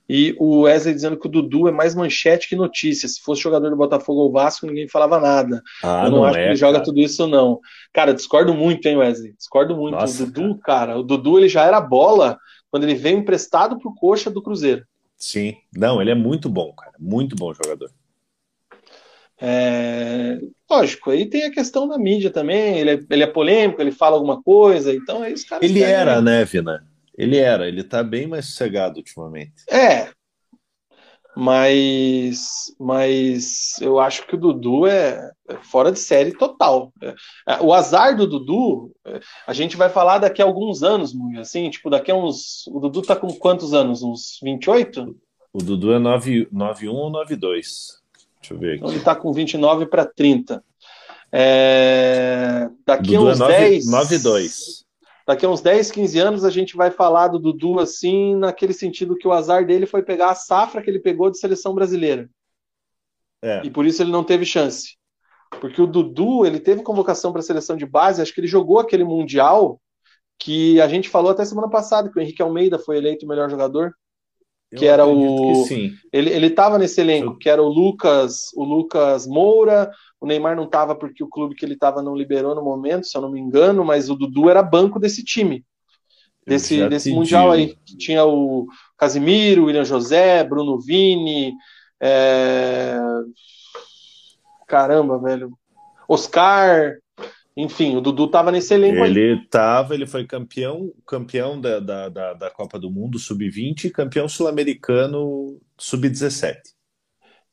E 0.09 0.35
o 0.37 0.61
Wesley 0.61 0.93
dizendo 0.93 1.17
que 1.17 1.27
o 1.27 1.31
Dudu 1.31 1.69
é 1.69 1.71
mais 1.71 1.95
manchete 1.95 2.49
que 2.49 2.55
notícia. 2.55 3.07
Se 3.07 3.21
fosse 3.21 3.43
jogador 3.43 3.69
do 3.69 3.77
Botafogo 3.77 4.21
ou 4.21 4.31
Vasco, 4.31 4.65
ninguém 4.65 4.89
falava 4.89 5.21
nada. 5.21 5.61
Ah, 5.81 6.03
Eu 6.05 6.11
não, 6.11 6.17
não 6.17 6.25
acho 6.25 6.37
é, 6.37 6.41
que 6.41 6.49
ele 6.49 6.59
cara. 6.59 6.73
joga 6.73 6.83
tudo 6.83 6.99
isso, 6.99 7.27
não. 7.27 7.61
Cara, 7.93 8.13
discordo 8.13 8.53
muito, 8.53 8.85
hein, 8.87 8.97
Wesley? 8.97 9.33
Discordo 9.37 9.77
muito. 9.77 9.95
Nossa, 9.95 10.23
o 10.23 10.25
Dudu, 10.25 10.57
cara. 10.59 10.87
cara, 10.87 10.99
o 10.99 11.03
Dudu 11.03 11.37
ele 11.37 11.47
já 11.47 11.63
era 11.63 11.79
bola 11.79 12.37
quando 12.71 12.83
ele 12.83 12.95
veio 12.95 13.17
emprestado 13.17 13.77
para 13.77 13.89
o 13.89 13.95
Coxa 13.95 14.29
do 14.29 14.41
Cruzeiro. 14.41 14.85
Sim, 15.17 15.55
não, 15.75 16.01
ele 16.01 16.11
é 16.11 16.15
muito 16.15 16.49
bom, 16.49 16.71
cara, 16.73 16.93
muito 16.99 17.35
bom 17.35 17.53
jogador. 17.53 17.91
É, 19.41 20.39
lógico, 20.69 21.11
aí 21.11 21.25
tem 21.25 21.45
a 21.45 21.51
questão 21.51 21.87
da 21.87 21.97
mídia 21.97 22.29
também, 22.29 22.77
ele 22.77 22.91
é, 22.91 22.99
ele 23.09 23.23
é 23.23 23.27
polêmico, 23.27 23.81
ele 23.81 23.91
fala 23.91 24.15
alguma 24.15 24.41
coisa, 24.41 24.93
então 24.93 25.23
é 25.23 25.31
isso, 25.31 25.47
cara. 25.47 25.63
Ele 25.63 25.81
era, 25.81 26.21
né, 26.21 26.43
Vina? 26.45 26.85
Ele 27.17 27.37
era, 27.37 27.67
ele 27.67 27.83
tá 27.83 28.01
bem 28.01 28.27
mais 28.27 28.45
sossegado 28.45 28.97
ultimamente. 28.97 29.63
É, 29.69 30.09
mas, 31.39 32.75
mas 32.77 33.79
eu 33.79 33.97
acho 33.97 34.27
que 34.27 34.35
o 34.35 34.37
Dudu 34.37 34.85
é, 34.85 35.31
é 35.47 35.55
fora 35.63 35.89
de 35.89 35.97
série 35.97 36.33
total. 36.33 36.91
É, 37.01 37.15
é, 37.47 37.61
o 37.61 37.73
azar 37.73 38.17
do 38.17 38.27
Dudu, 38.27 38.91
a 39.47 39.53
gente 39.53 39.77
vai 39.77 39.87
falar 39.87 40.17
daqui 40.17 40.41
a 40.41 40.45
alguns 40.45 40.83
anos, 40.83 41.13
assim, 41.39 41.69
tipo, 41.69 41.89
daqui 41.89 42.11
a 42.11 42.15
uns. 42.15 42.67
O 42.67 42.81
Dudu 42.81 43.03
tá 43.03 43.15
com 43.15 43.33
quantos 43.33 43.73
anos? 43.73 44.03
Uns 44.03 44.37
28? 44.43 45.15
O 45.53 45.59
Dudu 45.59 45.93
é 45.93 45.99
91 45.99 46.93
ou 46.93 47.09
92? 47.09 47.99
Deixa 48.41 48.53
eu 48.53 48.59
ver 48.59 48.71
aqui. 48.71 48.77
Então 48.79 48.91
ele 48.91 48.99
tá 48.99 49.15
com 49.15 49.31
29 49.31 49.85
para 49.85 50.03
30. 50.03 50.61
É, 51.31 52.67
daqui 52.85 53.15
a 53.15 53.21
uns 53.21 53.39
é 53.39 53.43
9, 53.43 53.53
10. 53.53 53.91
92 53.91 54.88
daqui 55.29 55.45
a 55.45 55.49
uns 55.49 55.61
10, 55.61 55.91
15 55.91 56.17
anos 56.17 56.43
a 56.43 56.49
gente 56.49 56.75
vai 56.75 56.89
falar 56.89 57.27
do 57.27 57.37
Dudu 57.37 57.79
assim, 57.79 58.33
naquele 58.33 58.73
sentido 58.73 59.15
que 59.15 59.27
o 59.27 59.31
azar 59.31 59.63
dele 59.63 59.85
foi 59.85 60.01
pegar 60.01 60.31
a 60.31 60.35
safra 60.35 60.81
que 60.81 60.89
ele 60.89 60.97
pegou 60.97 61.29
de 61.29 61.37
seleção 61.37 61.75
brasileira. 61.75 62.27
É. 63.39 63.61
E 63.63 63.69
por 63.69 63.85
isso 63.85 64.01
ele 64.01 64.11
não 64.11 64.23
teve 64.23 64.43
chance. 64.43 64.97
Porque 65.61 65.79
o 65.79 65.85
Dudu, 65.85 66.47
ele 66.47 66.59
teve 66.59 66.81
convocação 66.81 67.31
para 67.31 67.41
a 67.41 67.43
seleção 67.43 67.77
de 67.77 67.85
base, 67.85 68.23
acho 68.23 68.33
que 68.33 68.39
ele 68.39 68.47
jogou 68.47 68.79
aquele 68.79 69.03
Mundial 69.03 69.79
que 70.39 70.81
a 70.81 70.87
gente 70.87 71.07
falou 71.07 71.29
até 71.29 71.45
semana 71.45 71.69
passada, 71.69 72.09
que 72.09 72.17
o 72.17 72.21
Henrique 72.21 72.41
Almeida 72.41 72.79
foi 72.79 72.97
eleito 72.97 73.23
o 73.23 73.29
melhor 73.29 73.51
jogador. 73.51 73.93
Eu 74.71 74.79
que 74.79 74.85
era 74.85 75.05
o. 75.05 75.65
Que 75.67 75.95
ele, 76.13 76.29
ele 76.29 76.49
tava 76.49 76.77
nesse 76.77 77.01
elenco, 77.01 77.37
que 77.37 77.49
era 77.49 77.61
o 77.61 77.67
Lucas, 77.67 78.51
o 78.55 78.63
Lucas 78.63 79.25
Moura, 79.25 79.89
o 80.21 80.27
Neymar 80.27 80.55
não 80.55 80.65
estava 80.65 80.95
porque 80.95 81.23
o 81.23 81.29
clube 81.29 81.55
que 81.55 81.65
ele 81.65 81.73
estava 81.73 82.03
não 82.03 82.15
liberou 82.15 82.53
no 82.53 82.63
momento, 82.63 83.07
se 83.07 83.17
eu 83.17 83.21
não 83.21 83.31
me 83.31 83.39
engano, 83.39 83.83
mas 83.83 84.09
o 84.09 84.15
Dudu 84.15 84.49
era 84.49 84.61
banco 84.61 84.99
desse 84.99 85.23
time, 85.23 85.65
desse, 86.45 86.87
desse 86.87 87.11
Mundial 87.11 87.51
aí. 87.51 87.75
Que 87.85 87.97
tinha 87.97 88.23
o 88.25 88.67
Casimiro, 88.97 89.65
William 89.65 89.85
José, 89.85 90.43
Bruno 90.43 90.79
Vini, 90.79 91.53
é... 91.99 92.99
caramba, 94.67 95.17
velho. 95.17 95.51
Oscar, 96.07 96.97
enfim, 97.61 97.97
o 97.97 98.01
Dudu 98.01 98.29
tava 98.29 98.51
nesse 98.51 98.73
elenco 98.73 99.03
ele 99.03 99.33
aí. 99.33 99.47
tava, 99.49 99.93
ele 99.93 100.07
foi 100.07 100.25
campeão, 100.25 100.93
campeão 101.05 101.59
da, 101.59 101.79
da, 101.81 102.07
da, 102.07 102.33
da 102.33 102.49
Copa 102.49 102.79
do 102.79 102.89
Mundo 102.89 103.19
Sub-20 103.19 103.85
e 103.85 103.91
campeão 103.91 104.29
sul-americano 104.29 105.59
Sub-17. 105.77 106.55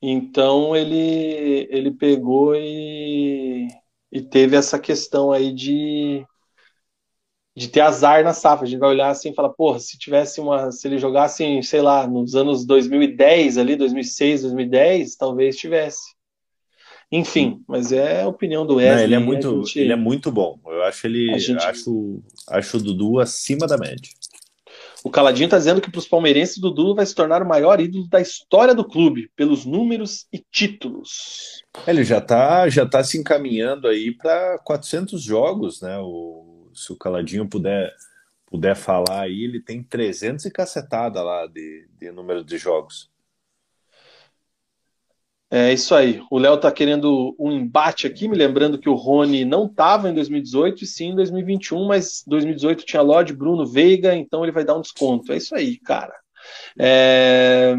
Então 0.01 0.77
ele, 0.77 1.66
ele 1.70 1.91
pegou 1.91 2.55
e, 2.55 3.66
e 4.12 4.23
teve 4.23 4.55
essa 4.57 4.78
questão 4.78 5.33
aí 5.33 5.53
de, 5.53 6.24
de 7.57 7.69
ter 7.69 7.81
azar 7.81 8.23
na 8.23 8.33
safra. 8.33 8.65
A 8.65 8.69
gente 8.69 8.78
vai 8.78 8.91
olhar 8.91 9.09
assim 9.09 9.31
e 9.31 9.35
falar, 9.35 9.51
porra, 9.51 9.81
se 9.81 9.99
tivesse 9.99 10.41
uma. 10.41 10.70
Se 10.70 10.87
ele 10.87 10.99
jogasse, 10.99 11.62
sei 11.65 11.83
lá, 11.83 12.07
nos 12.07 12.37
anos 12.37 12.65
2010, 12.65 13.59
ali, 13.59 13.74
2006, 13.74 14.43
2010, 14.43 15.16
talvez 15.16 15.57
tivesse. 15.57 16.15
Enfim, 17.11 17.62
mas 17.69 17.93
é 17.93 18.23
a 18.23 18.28
opinião 18.28 18.66
do 18.66 18.77
Wesley. 18.77 18.97
Não, 18.97 19.05
ele 19.05 19.15
é 19.15 19.19
muito, 19.19 19.65
gente... 19.65 19.78
ele 19.78 19.93
é 19.93 19.97
muito 19.97 20.33
bom. 20.33 20.59
Eu 20.66 20.83
acho 20.83 21.07
ele, 21.07 21.39
gente... 21.39 21.65
acho, 21.65 22.23
acho 22.49 22.77
o 22.77 22.83
Dudu 22.83 23.20
acima 23.20 23.66
da 23.66 23.78
média. 23.78 24.11
O 25.05 25.11
Caladinho 25.11 25.45
está 25.45 25.57
dizendo 25.57 25.81
que 25.81 25.89
para 25.89 26.01
os 26.01 26.09
palmeirenses, 26.09 26.59
Dudu 26.59 26.93
vai 26.93 27.07
se 27.07 27.15
tornar 27.15 27.41
o 27.41 27.47
maior 27.47 27.81
ídolo 27.81 28.09
da 28.09 28.20
história 28.20 28.74
do 28.74 28.85
clube, 28.85 29.31
pelos 29.37 29.65
números 29.65 30.27
e 30.33 30.45
títulos. 30.51 31.62
Ele 31.87 32.03
já 32.03 32.19
está 32.19 32.69
já 32.69 32.85
tá 32.85 33.05
se 33.05 33.16
encaminhando 33.16 33.87
aí 33.87 34.11
para 34.11 34.59
400 34.65 35.23
jogos, 35.23 35.81
né? 35.81 35.97
O, 36.01 36.69
se 36.74 36.93
o 36.93 36.97
Caladinho 36.97 37.47
puder, 37.49 37.95
puder 38.47 38.74
falar 38.74 39.23
aí, 39.23 39.45
ele 39.45 39.61
tem 39.61 39.81
300 39.81 40.45
e 40.45 40.51
cacetada 40.51 41.23
lá 41.23 41.47
de, 41.47 41.87
de 42.01 42.11
número 42.11 42.43
de 42.43 42.59
jogos. 42.59 43.09
É 45.48 45.73
isso 45.73 45.94
aí. 45.94 46.20
O 46.28 46.39
Léo 46.39 46.59
tá 46.59 46.73
querendo 46.73 47.35
um 47.39 47.52
embate 47.52 48.06
aqui, 48.06 48.27
me 48.27 48.36
lembrando 48.36 48.78
que 48.78 48.89
o 48.89 48.94
Rony 48.94 49.44
não 49.44 49.66
estava 49.66 50.10
em 50.10 50.14
2018 50.14 50.82
e 50.82 50.86
sim 50.86 51.10
em 51.10 51.14
2021, 51.14 51.86
mas 51.86 52.24
2018 52.27 52.85
tinha 52.85 53.01
Lodge, 53.01 53.32
Bruno, 53.32 53.64
Veiga, 53.64 54.14
então 54.14 54.43
ele 54.44 54.51
vai 54.51 54.64
dar 54.64 54.77
um 54.77 54.81
desconto. 54.81 55.32
É 55.32 55.36
isso 55.36 55.55
aí, 55.55 55.78
cara. 55.78 56.14
É... 56.78 57.77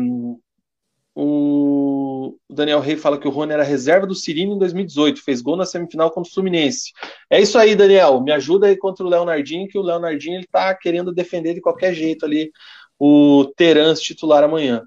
O 1.14 2.38
Daniel 2.50 2.80
Rey 2.80 2.96
fala 2.96 3.18
que 3.18 3.28
o 3.28 3.32
Rony 3.32 3.52
era 3.52 3.64
reserva 3.64 4.06
do 4.06 4.14
Cirino 4.14 4.54
em 4.54 4.60
2018, 4.60 5.24
fez 5.24 5.42
gol 5.42 5.58
na 5.58 5.66
semifinal 5.66 6.12
contra 6.12 6.30
o 6.30 6.34
Fluminense. 6.34 6.92
É 7.30 7.42
isso 7.42 7.58
aí, 7.58 7.76
Daniel. 7.76 8.22
Me 8.22 8.32
ajuda 8.32 8.68
aí 8.68 8.78
contra 8.78 9.04
o 9.04 9.10
Leonardinho, 9.10 9.68
que 9.68 9.80
o 9.80 9.82
Leonardinho 9.82 10.38
ele 10.38 10.48
tá 10.50 10.74
querendo 10.76 11.12
defender 11.12 11.56
de 11.56 11.62
qualquer 11.62 11.94
jeito 11.94 12.24
ali 12.24 12.52
o 13.00 13.52
Terans 13.56 14.00
titular 14.00 14.44
amanhã. 14.44 14.84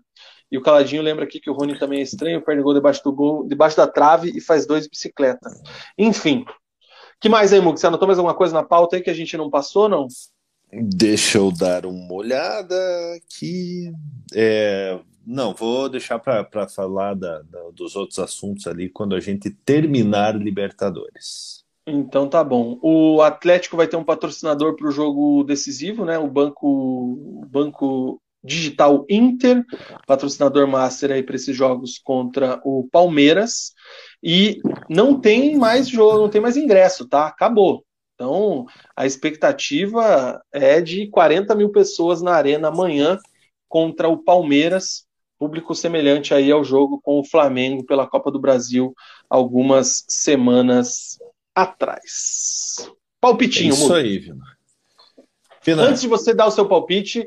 E 0.50 0.58
o 0.58 0.62
Caladinho 0.62 1.02
lembra 1.02 1.24
aqui 1.24 1.38
que 1.38 1.48
o 1.48 1.52
Rony 1.52 1.78
também 1.78 2.00
é 2.00 2.02
estranho, 2.02 2.42
perde 2.42 2.62
gol 2.62 2.74
debaixo 2.74 3.02
do 3.04 3.12
gol, 3.12 3.46
debaixo 3.46 3.76
da 3.76 3.86
trave 3.86 4.32
e 4.34 4.40
faz 4.40 4.66
dois 4.66 4.88
bicicleta. 4.88 5.48
Enfim. 5.96 6.44
que 7.20 7.28
mais 7.28 7.52
aí, 7.52 7.60
Mug? 7.60 7.78
Você 7.78 7.86
anotou 7.86 8.08
mais 8.08 8.18
alguma 8.18 8.34
coisa 8.34 8.54
na 8.54 8.62
pauta 8.62 8.96
aí 8.96 9.02
que 9.02 9.10
a 9.10 9.14
gente 9.14 9.36
não 9.36 9.48
passou, 9.48 9.88
não? 9.88 10.08
Deixa 10.72 11.38
eu 11.38 11.52
dar 11.52 11.86
uma 11.86 12.12
olhada 12.12 12.76
aqui. 13.16 13.92
É, 14.34 14.98
não, 15.26 15.54
vou 15.54 15.88
deixar 15.88 16.18
para 16.18 16.68
falar 16.68 17.14
da, 17.14 17.42
da, 17.42 17.70
dos 17.72 17.94
outros 17.94 18.18
assuntos 18.18 18.66
ali 18.66 18.88
quando 18.88 19.14
a 19.14 19.20
gente 19.20 19.50
terminar 19.50 20.36
Libertadores. 20.36 21.64
Então 21.86 22.28
tá 22.28 22.42
bom. 22.42 22.78
O 22.82 23.20
Atlético 23.22 23.76
vai 23.76 23.88
ter 23.88 23.96
um 23.96 24.04
patrocinador 24.04 24.76
para 24.76 24.88
o 24.88 24.92
jogo 24.92 25.42
decisivo, 25.44 26.04
né? 26.04 26.18
O 26.18 26.28
banco, 26.28 26.66
o 26.66 27.46
banco 27.46 28.20
Digital 28.42 29.04
Inter, 29.08 29.64
patrocinador 30.06 30.66
master 30.66 31.12
aí 31.12 31.22
para 31.22 31.36
esses 31.36 31.56
jogos 31.56 31.98
contra 31.98 32.60
o 32.64 32.88
Palmeiras. 32.90 33.72
E 34.22 34.60
não 34.88 35.20
tem 35.20 35.56
mais 35.56 35.88
jogo, 35.88 36.18
não 36.18 36.28
tem 36.28 36.40
mais 36.40 36.56
ingresso, 36.56 37.08
tá? 37.08 37.26
Acabou. 37.26 37.84
Então, 38.14 38.66
a 38.94 39.06
expectativa 39.06 40.42
é 40.52 40.80
de 40.80 41.08
40 41.08 41.54
mil 41.54 41.70
pessoas 41.70 42.20
na 42.20 42.32
arena 42.32 42.68
amanhã 42.68 43.18
contra 43.66 44.08
o 44.08 44.18
Palmeiras, 44.18 45.06
público 45.38 45.74
semelhante 45.74 46.34
aí 46.34 46.52
ao 46.52 46.62
jogo 46.62 47.00
com 47.02 47.18
o 47.18 47.24
Flamengo 47.24 47.84
pela 47.86 48.06
Copa 48.06 48.30
do 48.30 48.38
Brasil 48.38 48.94
algumas 49.28 50.04
semanas 50.06 51.18
atrás. 51.54 52.90
Palpitinho, 53.20 53.72
é 53.72 53.74
Isso 53.74 53.94
aí, 53.94 54.18
Vina. 54.18 55.82
Antes 55.82 56.02
de 56.02 56.08
você 56.08 56.34
dar 56.34 56.46
o 56.46 56.50
seu 56.50 56.68
palpite, 56.68 57.26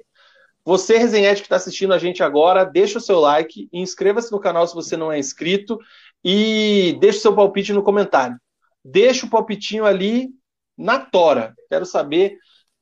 você, 0.66 0.98
resenhete 0.98 1.42
que 1.42 1.46
está 1.46 1.58
assistindo 1.58 1.94
a 1.94 1.98
gente 1.98 2.24
agora, 2.24 2.64
deixa 2.64 2.98
o 2.98 3.02
seu 3.02 3.20
like, 3.20 3.68
inscreva-se 3.74 4.32
no 4.32 4.40
canal 4.40 4.66
se 4.66 4.74
você 4.74 4.96
não 4.96 5.12
é 5.12 5.20
inscrito 5.20 5.78
e 6.24 6.98
deixa 7.02 7.20
o 7.20 7.22
seu 7.22 7.36
palpite 7.36 7.74
no 7.74 7.84
comentário. 7.84 8.38
Deixa 8.84 9.26
o 9.26 9.30
palpitinho 9.30 9.86
ali 9.86 10.30
na 10.78 11.00
tora. 11.00 11.54
Quero 11.70 11.86
saber 11.86 12.38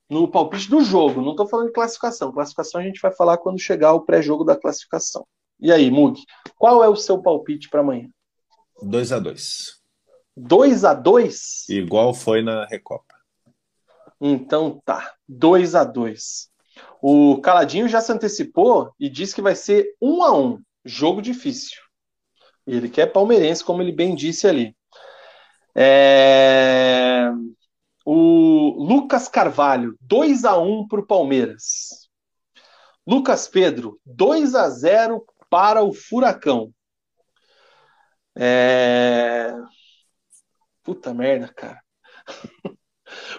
no 0.08 0.28
palpite 0.28 0.70
do 0.70 0.82
jogo. 0.82 1.22
Não 1.22 1.32
estou 1.32 1.48
falando 1.48 1.68
de 1.68 1.74
classificação. 1.74 2.32
Classificação 2.32 2.82
a 2.82 2.84
gente 2.84 3.02
vai 3.02 3.12
falar 3.12 3.38
quando 3.38 3.60
chegar 3.60 3.94
o 3.94 4.02
pré-jogo 4.02 4.44
da 4.44 4.56
classificação. 4.56 5.26
E 5.60 5.72
aí, 5.72 5.90
Mug, 5.90 6.22
qual 6.58 6.84
é 6.84 6.90
o 6.90 6.96
seu 6.96 7.20
palpite 7.22 7.70
para 7.70 7.82
amanhã? 7.82 8.08
2 8.82 9.12
a 9.12 9.20
2 9.20 9.82
2 10.36 10.86
a 10.86 10.94
2 10.94 11.70
Igual 11.70 12.14
foi 12.14 12.42
na 12.42 12.66
Recopa. 12.66 13.16
Então 14.20 14.82
tá. 14.86 15.14
2 15.28 15.76
a 15.76 15.84
2 15.84 16.51
o 17.02 17.42
Caladinho 17.42 17.88
já 17.88 18.00
se 18.00 18.12
antecipou 18.12 18.94
e 19.00 19.10
disse 19.10 19.34
que 19.34 19.42
vai 19.42 19.56
ser 19.56 19.96
um 20.00 20.24
a 20.24 20.38
um, 20.38 20.62
jogo 20.86 21.22
difícil. 21.22 21.82
Ele 22.66 22.88
quer 22.88 23.08
palmeirense, 23.08 23.64
como 23.64 23.82
ele 23.82 23.92
bem 23.92 24.14
disse 24.14 24.48
ali. 24.48 24.76
É... 25.76 27.32
O 28.06 28.76
Lucas 28.84 29.28
Carvalho, 29.28 29.96
2 30.02 30.46
a 30.46 30.58
1 30.58 30.88
para 30.88 31.00
o 31.00 31.06
Palmeiras. 31.06 32.10
Lucas 33.06 33.48
Pedro, 33.48 34.00
2 34.06 34.54
a 34.54 34.70
0 34.70 35.26
para 35.50 35.84
o 35.84 35.92
Furacão. 35.92 36.72
É... 38.38 39.54
Puta 40.84 41.14
merda, 41.14 41.48
cara. 41.48 41.82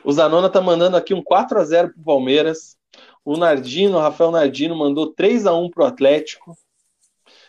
o 0.04 0.12
Zanona 0.12 0.50
tá 0.50 0.60
mandando 0.60 0.96
aqui 0.96 1.14
um 1.14 1.22
4 1.22 1.60
a 1.60 1.64
0 1.64 1.92
para 1.92 2.00
o 2.00 2.04
Palmeiras. 2.04 2.76
O 3.24 3.36
Nardino, 3.36 3.98
o 3.98 4.00
Rafael 4.00 4.30
Nardino, 4.30 4.76
mandou 4.76 5.12
3 5.12 5.46
a 5.46 5.54
1 5.54 5.70
para 5.70 5.84
o 5.84 5.86
Atlético. 5.86 6.56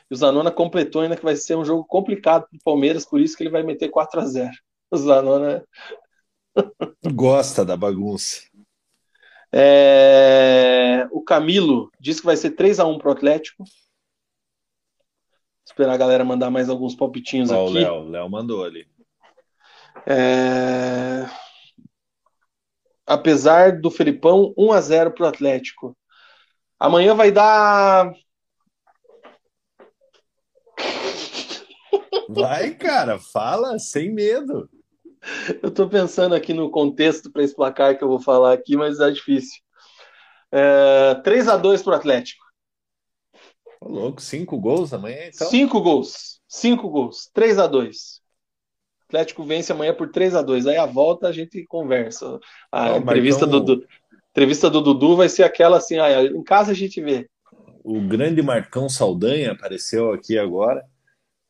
E 0.10 0.14
o 0.14 0.18
Zanona 0.18 0.52
completou 0.52 1.02
ainda 1.02 1.18
que 1.18 1.24
vai 1.24 1.36
ser 1.36 1.56
um 1.56 1.66
jogo 1.66 1.84
complicado 1.86 2.48
para 2.48 2.58
o 2.58 2.64
Palmeiras, 2.64 3.06
por 3.06 3.20
isso 3.20 3.36
que 3.36 3.44
ele 3.44 3.50
vai 3.50 3.64
meter 3.64 3.90
4 3.90 4.20
a 4.20 4.26
0 4.26 4.52
O 4.92 4.98
Zanona. 4.98 5.64
Gosta 7.14 7.66
da 7.66 7.76
bagunça. 7.76 8.42
É... 9.52 11.08
O 11.12 11.22
Camilo 11.22 11.92
diz 12.00 12.20
que 12.20 12.26
vai 12.26 12.38
ser 12.38 12.52
3 12.52 12.80
a 12.80 12.86
1 12.86 12.98
para 13.00 13.10
o 13.10 13.12
Atlético. 13.12 13.64
Esperar 15.66 15.94
a 15.94 15.98
galera 15.98 16.26
mandar 16.26 16.52
mais 16.52 16.70
alguns 16.70 16.94
palpitinhos 16.94 17.52
aqui. 17.52 17.62
O 17.62 17.70
Léo, 17.70 18.10
Léo 18.10 18.30
mandou 18.30 18.64
ali. 18.64 18.88
É 20.06 21.26
apesar 23.06 23.80
do 23.80 23.92
Felipão, 23.92 24.54
1 24.58 24.72
a 24.72 24.82
0 24.82 25.12
para 25.12 25.26
o 25.26 25.28
Atlético. 25.28 25.98
Amanhã 26.80 27.16
vai 27.16 27.32
dar. 27.32 28.12
Vai, 32.30 32.74
cara, 32.76 33.20
fala 33.20 33.78
sem 33.80 34.12
medo. 34.14 34.70
Eu 35.62 35.70
estou 35.70 35.88
pensando 35.88 36.36
aqui 36.36 36.54
no 36.54 36.70
contexto 36.70 37.32
para 37.32 37.44
esse 37.44 37.56
placar 37.56 37.98
que 37.98 38.04
eu 38.04 38.08
vou 38.10 38.20
falar 38.20 38.54
aqui, 38.54 38.76
mas 38.76 39.00
é 39.00 39.10
difícil. 39.12 39.62
É, 40.52 41.16
3 41.24 41.48
a 41.48 41.58
2 41.58 41.82
para 41.82 41.94
o 41.94 41.96
Atlético. 41.96 42.44
Ô, 43.80 43.90
louco, 43.90 44.22
cinco 44.22 44.60
gols 44.60 44.94
amanhã, 44.94 45.28
então? 45.28 45.48
Cinco 45.48 45.82
gols. 45.82 46.42
Cinco 46.48 46.90
gols. 46.90 47.30
3 47.34 47.60
a 47.60 47.68
2 47.68 48.23
Atlético 49.14 49.44
vence 49.44 49.72
amanhã 49.72 49.94
por 49.94 50.10
3 50.10 50.36
a 50.36 50.42
2 50.42 50.66
Aí 50.66 50.78
a 50.78 50.86
volta 50.86 51.28
a 51.28 51.32
gente 51.32 51.64
conversa. 51.66 52.40
A 52.72 52.90
Não, 52.90 52.98
entrevista, 52.98 53.46
do, 53.46 53.60
do, 53.60 53.86
entrevista 54.32 54.70
do 54.70 54.82
Dudu 54.82 55.16
vai 55.16 55.30
ser 55.30 55.44
aquela 55.44 55.78
assim, 55.78 56.00
ah, 56.00 56.24
em 56.24 56.44
casa 56.44 56.72
a 56.72 56.76
gente 56.76 57.00
vê. 57.00 57.30
O 57.84 58.02
grande 58.02 58.42
Marcão 58.42 58.90
Saldanha 58.90 59.52
apareceu 59.52 60.12
aqui 60.12 60.38
agora, 60.38 60.84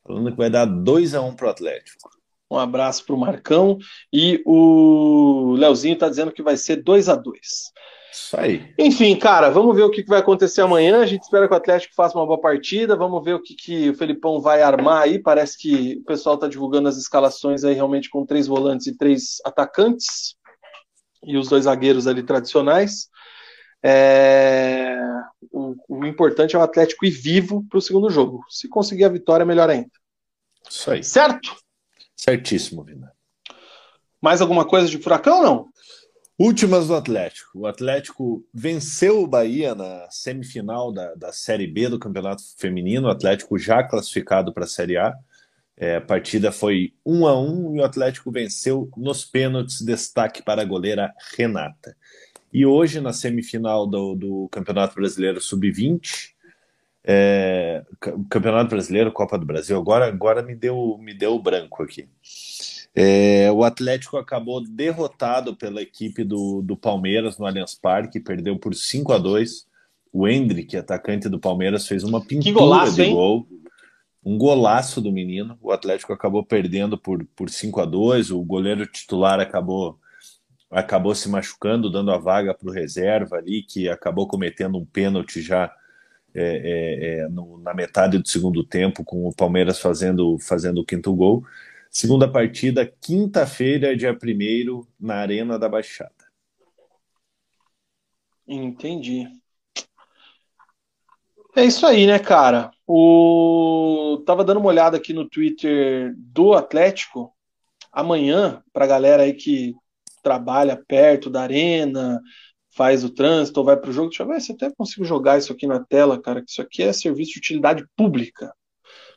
falando 0.06 0.30
que 0.30 0.36
vai 0.36 0.50
dar 0.50 0.66
2 0.66 1.14
a 1.14 1.22
1 1.22 1.36
pro 1.36 1.48
Atlético. 1.48 2.10
Um 2.50 2.58
abraço 2.58 3.06
pro 3.06 3.16
Marcão. 3.16 3.78
E 4.12 4.42
o 4.44 5.54
Leozinho 5.56 5.96
tá 5.96 6.08
dizendo 6.08 6.32
que 6.32 6.42
vai 6.42 6.56
ser 6.56 6.76
2 6.82 7.08
a 7.08 7.14
2 7.14 7.72
isso 8.14 8.36
aí. 8.38 8.72
Enfim, 8.78 9.18
cara, 9.18 9.50
vamos 9.50 9.74
ver 9.74 9.82
o 9.82 9.90
que 9.90 10.04
vai 10.04 10.20
acontecer 10.20 10.60
amanhã. 10.60 11.00
A 11.00 11.06
gente 11.06 11.22
espera 11.22 11.48
que 11.48 11.52
o 11.52 11.56
Atlético 11.56 11.94
faça 11.96 12.16
uma 12.16 12.24
boa 12.24 12.40
partida. 12.40 12.94
Vamos 12.94 13.24
ver 13.24 13.34
o 13.34 13.42
que, 13.42 13.54
que 13.54 13.90
o 13.90 13.94
Felipão 13.94 14.40
vai 14.40 14.62
armar 14.62 15.02
aí. 15.02 15.18
Parece 15.18 15.58
que 15.58 15.96
o 16.00 16.04
pessoal 16.04 16.36
está 16.36 16.46
divulgando 16.46 16.88
as 16.88 16.96
escalações 16.96 17.64
aí 17.64 17.74
realmente 17.74 18.08
com 18.08 18.24
três 18.24 18.46
volantes 18.46 18.86
e 18.86 18.96
três 18.96 19.38
atacantes. 19.44 20.36
E 21.24 21.36
os 21.36 21.48
dois 21.48 21.64
zagueiros 21.64 22.06
ali 22.06 22.22
tradicionais. 22.22 23.08
É... 23.82 24.96
O, 25.50 25.74
o, 25.88 26.06
importante 26.06 26.54
é 26.54 26.58
o 26.58 26.62
Atlético 26.62 27.04
ir 27.04 27.10
vivo 27.10 27.64
para 27.68 27.78
o 27.78 27.82
segundo 27.82 28.08
jogo. 28.10 28.44
Se 28.48 28.68
conseguir 28.68 29.04
a 29.04 29.08
vitória, 29.08 29.44
melhor 29.44 29.68
ainda. 29.68 29.90
Isso 30.70 30.88
aí. 30.88 31.02
Certo? 31.02 31.56
Certíssimo, 32.16 32.84
Vina. 32.84 33.12
Mais 34.22 34.40
alguma 34.40 34.64
coisa 34.64 34.88
de 34.88 34.98
furacão 34.98 35.42
não? 35.42 35.68
Últimas 36.38 36.88
do 36.88 36.96
Atlético. 36.96 37.60
O 37.60 37.66
Atlético 37.66 38.44
venceu 38.52 39.22
o 39.22 39.26
Bahia 39.26 39.72
na 39.74 40.08
semifinal 40.10 40.92
da, 40.92 41.14
da 41.14 41.32
Série 41.32 41.66
B 41.66 41.88
do 41.88 41.98
Campeonato 41.98 42.42
Feminino. 42.56 43.06
O 43.06 43.10
Atlético 43.10 43.56
já 43.56 43.84
classificado 43.84 44.52
para 44.52 44.64
a 44.64 44.68
Série 44.68 44.96
A. 44.96 45.14
É, 45.76 45.96
a 45.96 46.00
partida 46.00 46.50
foi 46.50 46.92
um 47.06 47.26
a 47.26 47.40
um 47.40 47.76
e 47.76 47.80
o 47.80 47.84
Atlético 47.84 48.32
venceu 48.32 48.90
nos 48.96 49.24
pênaltis. 49.24 49.80
Destaque 49.80 50.42
para 50.42 50.62
a 50.62 50.64
goleira 50.64 51.14
Renata. 51.36 51.96
E 52.52 52.66
hoje, 52.66 53.00
na 53.00 53.12
semifinal 53.12 53.86
do, 53.86 54.16
do 54.16 54.48
Campeonato 54.50 54.94
Brasileiro 54.96 55.40
Sub-20, 55.40 56.34
é, 57.06 57.84
Campeonato 58.30 58.70
Brasileiro, 58.70 59.12
Copa 59.12 59.38
do 59.38 59.44
Brasil, 59.44 59.76
agora, 59.76 60.06
agora 60.06 60.42
me 60.42 60.54
deu 60.54 60.96
me 60.98 61.12
deu 61.12 61.38
branco 61.38 61.82
aqui. 61.82 62.08
É, 62.94 63.50
o 63.50 63.64
Atlético 63.64 64.16
acabou 64.16 64.62
derrotado 64.62 65.56
pela 65.56 65.82
equipe 65.82 66.22
do, 66.22 66.62
do 66.62 66.76
Palmeiras 66.76 67.36
no 67.38 67.46
Allianz 67.46 67.74
Parque, 67.74 68.20
perdeu 68.20 68.56
por 68.56 68.74
5 68.74 69.12
a 69.12 69.18
2 69.18 69.66
O 70.12 70.28
Hendrick, 70.28 70.76
atacante 70.76 71.28
do 71.28 71.40
Palmeiras, 71.40 71.88
fez 71.88 72.04
uma 72.04 72.24
pintura 72.24 72.54
golaço, 72.54 72.94
de 72.94 73.02
hein? 73.02 73.14
gol. 73.14 73.48
Um 74.24 74.38
golaço 74.38 75.00
do 75.00 75.10
menino. 75.10 75.58
O 75.60 75.72
Atlético 75.72 76.12
acabou 76.12 76.44
perdendo 76.44 76.96
por, 76.96 77.26
por 77.34 77.50
5 77.50 77.80
a 77.80 77.84
2 77.84 78.30
O 78.30 78.40
goleiro 78.42 78.86
titular 78.86 79.40
acabou 79.40 79.98
acabou 80.70 81.14
se 81.14 81.28
machucando, 81.28 81.88
dando 81.88 82.10
a 82.10 82.18
vaga 82.18 82.52
para 82.52 82.68
o 82.68 82.72
reserva 82.72 83.36
ali, 83.36 83.62
que 83.62 83.88
acabou 83.88 84.26
cometendo 84.26 84.76
um 84.76 84.84
pênalti 84.84 85.40
já 85.40 85.72
é, 86.34 86.42
é, 86.42 87.18
é, 87.20 87.28
no, 87.28 87.58
na 87.58 87.72
metade 87.72 88.18
do 88.18 88.26
segundo 88.26 88.64
tempo, 88.64 89.04
com 89.04 89.24
o 89.24 89.32
Palmeiras 89.32 89.78
fazendo, 89.78 90.36
fazendo 90.40 90.80
o 90.80 90.84
quinto 90.84 91.14
gol. 91.14 91.44
Segunda 91.96 92.26
partida, 92.26 92.92
quinta-feira, 93.00 93.96
dia 93.96 94.10
1 94.12 94.84
na 94.98 95.14
Arena 95.14 95.56
da 95.56 95.68
Baixada. 95.68 96.10
Entendi. 98.48 99.28
É 101.54 101.64
isso 101.64 101.86
aí, 101.86 102.04
né, 102.04 102.18
cara? 102.18 102.72
O... 102.84 104.20
Tava 104.26 104.42
dando 104.42 104.58
uma 104.58 104.70
olhada 104.70 104.96
aqui 104.96 105.12
no 105.12 105.28
Twitter 105.28 106.12
do 106.16 106.54
Atlético. 106.54 107.32
Amanhã, 107.92 108.60
pra 108.72 108.88
galera 108.88 109.22
aí 109.22 109.32
que 109.32 109.72
trabalha 110.20 110.76
perto 110.88 111.30
da 111.30 111.42
arena, 111.42 112.20
faz 112.76 113.04
o 113.04 113.10
trânsito 113.10 113.60
ou 113.60 113.66
vai 113.66 113.76
para 113.76 113.90
o 113.90 113.92
jogo. 113.92 114.08
Deixa 114.08 114.24
eu 114.24 114.26
ver 114.26 114.40
se 114.40 114.50
até 114.50 114.68
consigo 114.68 115.04
jogar 115.04 115.38
isso 115.38 115.52
aqui 115.52 115.64
na 115.64 115.78
tela, 115.78 116.20
cara, 116.20 116.42
que 116.42 116.50
isso 116.50 116.60
aqui 116.60 116.82
é 116.82 116.92
serviço 116.92 117.34
de 117.34 117.38
utilidade 117.38 117.86
pública. 117.96 118.52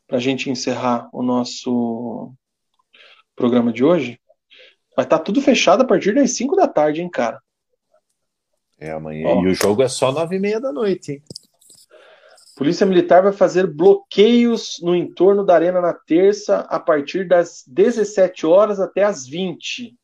Para 0.05 0.17
a 0.17 0.21
gente 0.21 0.51
encerrar 0.51 1.09
o 1.11 1.23
nosso 1.23 2.35
programa 3.37 3.71
de 3.71 3.85
hoje. 3.85 4.19
Vai 4.95 5.05
estar 5.05 5.19
tá 5.19 5.23
tudo 5.23 5.39
fechado 5.39 5.83
a 5.83 5.85
partir 5.85 6.13
das 6.13 6.31
5 6.31 6.55
da 6.55 6.67
tarde, 6.67 7.01
hein, 7.01 7.09
cara? 7.09 7.39
É 8.79 8.91
amanhã. 8.91 9.27
Ó, 9.29 9.43
e 9.43 9.47
o 9.47 9.53
jogo 9.53 9.83
é 9.83 9.87
só 9.87 10.11
9 10.11 10.35
e 10.35 10.39
meia 10.39 10.59
da 10.59 10.73
noite, 10.73 11.13
hein? 11.13 11.23
Polícia 12.55 12.87
Militar 12.87 13.21
vai 13.21 13.31
fazer 13.31 13.67
bloqueios 13.67 14.77
no 14.81 14.95
entorno 14.95 15.45
da 15.45 15.53
arena 15.53 15.79
na 15.79 15.93
terça 15.93 16.61
a 16.61 16.79
partir 16.79 17.27
das 17.27 17.63
17 17.67 18.47
horas 18.47 18.79
até 18.79 19.03
as 19.03 19.27
20. 19.27 19.95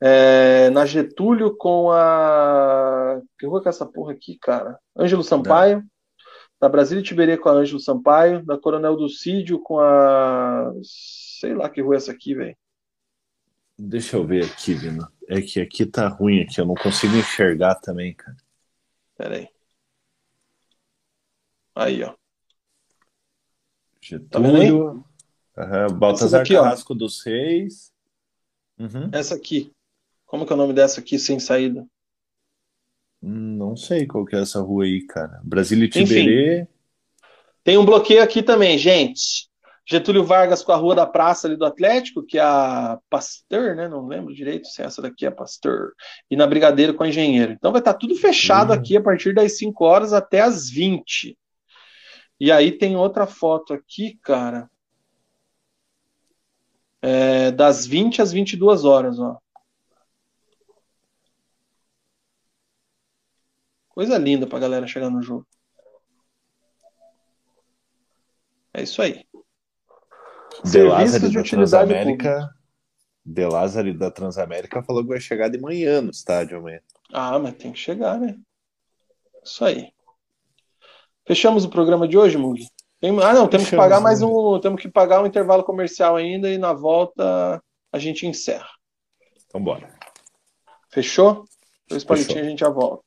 É, 0.00 0.70
na 0.70 0.86
Getúlio 0.86 1.56
com 1.56 1.90
a. 1.90 3.20
Que 3.38 3.46
rua 3.46 3.60
que 3.60 3.68
é 3.68 3.70
essa 3.70 3.86
porra 3.86 4.12
aqui, 4.12 4.38
cara? 4.40 4.78
Ângelo 4.96 5.24
Sampaio. 5.24 5.78
Não. 5.78 5.93
Da 6.64 6.68
Brasília 6.70 7.02
Tiberê 7.02 7.36
com 7.36 7.50
a 7.50 7.52
Ângelo 7.52 7.78
Sampaio. 7.78 8.42
Da 8.42 8.56
Coronel 8.56 8.96
Dulcídio 8.96 9.58
com 9.58 9.78
a. 9.78 10.72
Sei 10.82 11.52
lá 11.52 11.68
que 11.68 11.82
rua 11.82 11.96
é 11.96 11.98
essa 11.98 12.10
aqui, 12.10 12.34
velho. 12.34 12.56
Deixa 13.78 14.16
eu 14.16 14.26
ver 14.26 14.46
aqui, 14.46 14.72
Vina. 14.72 15.12
É 15.28 15.42
que 15.42 15.60
aqui 15.60 15.84
tá 15.84 16.08
ruim 16.08 16.40
aqui, 16.40 16.58
eu 16.58 16.64
não 16.64 16.74
consigo 16.74 17.14
enxergar 17.18 17.74
também, 17.74 18.14
cara. 18.14 18.38
Pera 19.14 19.36
aí. 19.36 19.48
Aí, 21.74 22.02
ó. 22.02 22.14
Getúlio. 24.00 25.04
Tá 25.54 25.88
uhum, 25.90 25.98
Baltazar 25.98 26.40
aqui, 26.40 26.54
Carrasco 26.54 26.94
ó. 26.94 26.96
dos 26.96 27.22
Reis. 27.22 27.92
Uhum. 28.78 29.10
Essa 29.12 29.34
aqui. 29.34 29.70
Como 30.24 30.46
que 30.46 30.52
é 30.54 30.54
o 30.54 30.58
nome 30.58 30.72
dessa 30.72 31.02
aqui 31.02 31.18
sem 31.18 31.38
saída? 31.38 31.86
Não 33.26 33.74
sei 33.74 34.06
qual 34.06 34.26
que 34.26 34.36
é 34.36 34.40
essa 34.40 34.60
rua 34.60 34.84
aí, 34.84 35.00
cara. 35.06 35.40
Brasília 35.42 35.86
e 35.86 35.88
Tiberê. 35.88 36.60
Enfim, 36.60 36.68
tem 37.64 37.78
um 37.78 37.84
bloqueio 37.84 38.22
aqui 38.22 38.42
também, 38.42 38.76
gente. 38.76 39.48
Getúlio 39.86 40.24
Vargas 40.24 40.62
com 40.62 40.72
a 40.72 40.76
Rua 40.76 40.94
da 40.94 41.06
Praça 41.06 41.46
ali 41.46 41.56
do 41.56 41.64
Atlético, 41.64 42.22
que 42.22 42.38
é 42.38 42.42
a 42.42 42.98
Pasteur, 43.08 43.74
né? 43.74 43.88
Não 43.88 44.06
lembro 44.06 44.34
direito 44.34 44.66
se 44.68 44.82
essa 44.82 45.00
daqui 45.00 45.24
é 45.24 45.30
Pasteur. 45.30 45.92
E 46.30 46.36
na 46.36 46.46
Brigadeiro 46.46 46.92
com 46.92 47.02
a 47.02 47.08
Engenheiro. 47.08 47.52
Então 47.52 47.72
vai 47.72 47.80
estar 47.80 47.94
tá 47.94 47.98
tudo 47.98 48.14
fechado 48.14 48.70
uhum. 48.72 48.78
aqui 48.78 48.96
a 48.96 49.02
partir 49.02 49.34
das 49.34 49.56
5 49.56 49.84
horas 49.84 50.12
até 50.12 50.40
as 50.40 50.68
20. 50.68 51.36
E 52.38 52.52
aí 52.52 52.72
tem 52.72 52.94
outra 52.96 53.26
foto 53.26 53.72
aqui, 53.72 54.18
cara. 54.22 54.68
É, 57.00 57.50
das 57.50 57.86
20 57.86 58.20
às 58.20 58.32
22 58.32 58.84
horas, 58.84 59.18
ó. 59.18 59.38
Coisa 63.94 64.18
linda 64.18 64.44
pra 64.44 64.58
galera 64.58 64.88
chegar 64.88 65.08
no 65.08 65.22
jogo. 65.22 65.46
É 68.72 68.82
isso 68.82 69.00
aí. 69.00 69.24
De 70.64 70.82
Lázaro 70.82 71.32
da 71.32 71.42
Transamérica. 71.44 72.50
De 73.24 73.46
Lázaro 73.46 73.96
da 73.96 74.10
Transamérica 74.10 74.82
falou 74.82 75.02
que 75.02 75.10
vai 75.10 75.20
chegar 75.20 75.48
de 75.48 75.58
manhã 75.58 76.02
no 76.02 76.10
estádio 76.10 76.58
amanhã. 76.58 76.80
Ah, 77.12 77.38
mas 77.38 77.54
tem 77.54 77.72
que 77.72 77.78
chegar, 77.78 78.18
né? 78.18 78.36
Isso 79.44 79.64
aí. 79.64 79.92
Fechamos 81.24 81.64
o 81.64 81.70
programa 81.70 82.08
de 82.08 82.18
hoje, 82.18 82.36
Mug? 82.36 82.66
Tem... 83.00 83.10
Ah, 83.22 83.32
não, 83.32 83.46
temos 83.46 83.66
Fechamos, 83.66 83.70
que 83.70 83.76
pagar 83.76 84.00
mais 84.00 84.22
um. 84.22 84.58
Temos 84.58 84.82
que 84.82 84.88
pagar 84.88 85.22
um 85.22 85.26
intervalo 85.26 85.62
comercial 85.62 86.16
ainda 86.16 86.50
e 86.50 86.58
na 86.58 86.72
volta 86.72 87.62
a 87.92 87.98
gente 88.00 88.26
encerra. 88.26 88.68
Então 89.46 89.62
bora. 89.62 89.96
Fechou? 90.90 91.44
Dois 91.88 92.02
palitinhos 92.02 92.46
a 92.46 92.50
gente 92.50 92.58
já 92.58 92.68
volta. 92.68 93.04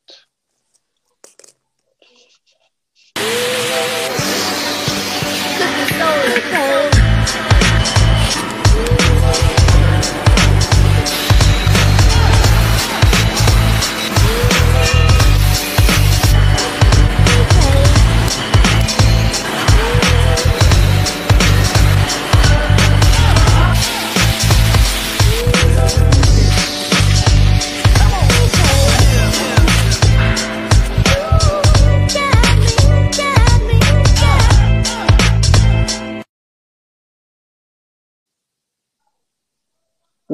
Thank 6.28 6.84
you. 6.84 6.87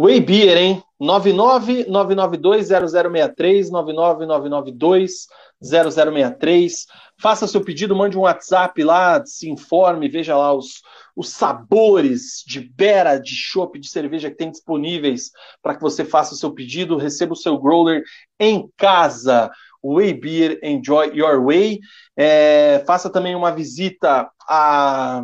Way 0.04 0.20
Beer, 0.20 0.58
hein? 0.58 0.84
999920063, 1.02 3.70
999920063. 5.62 6.86
Faça 7.18 7.48
seu 7.48 7.64
pedido, 7.64 7.96
mande 7.96 8.18
um 8.18 8.24
WhatsApp 8.24 8.84
lá, 8.84 9.26
se 9.26 9.50
informe, 9.50 10.10
veja 10.10 10.36
lá 10.36 10.54
os, 10.54 10.82
os 11.16 11.30
sabores 11.30 12.44
de 12.46 12.60
bera, 12.60 13.18
de 13.18 13.34
chopp, 13.34 13.80
de 13.80 13.88
cerveja 13.88 14.30
que 14.30 14.36
tem 14.36 14.52
disponíveis 14.52 15.32
para 15.62 15.74
que 15.74 15.82
você 15.82 16.04
faça 16.04 16.34
o 16.34 16.38
seu 16.38 16.52
pedido, 16.52 16.98
receba 16.98 17.32
o 17.32 17.38
seu 17.38 17.58
growler 17.58 18.04
em 18.38 18.70
casa. 18.76 19.50
Way 19.82 20.16
Beer, 20.16 20.60
enjoy 20.62 21.18
your 21.18 21.46
way. 21.46 21.80
É, 22.18 22.84
faça 22.86 23.10
também 23.10 23.36
uma 23.36 23.52
visita 23.52 24.30
a, 24.50 25.24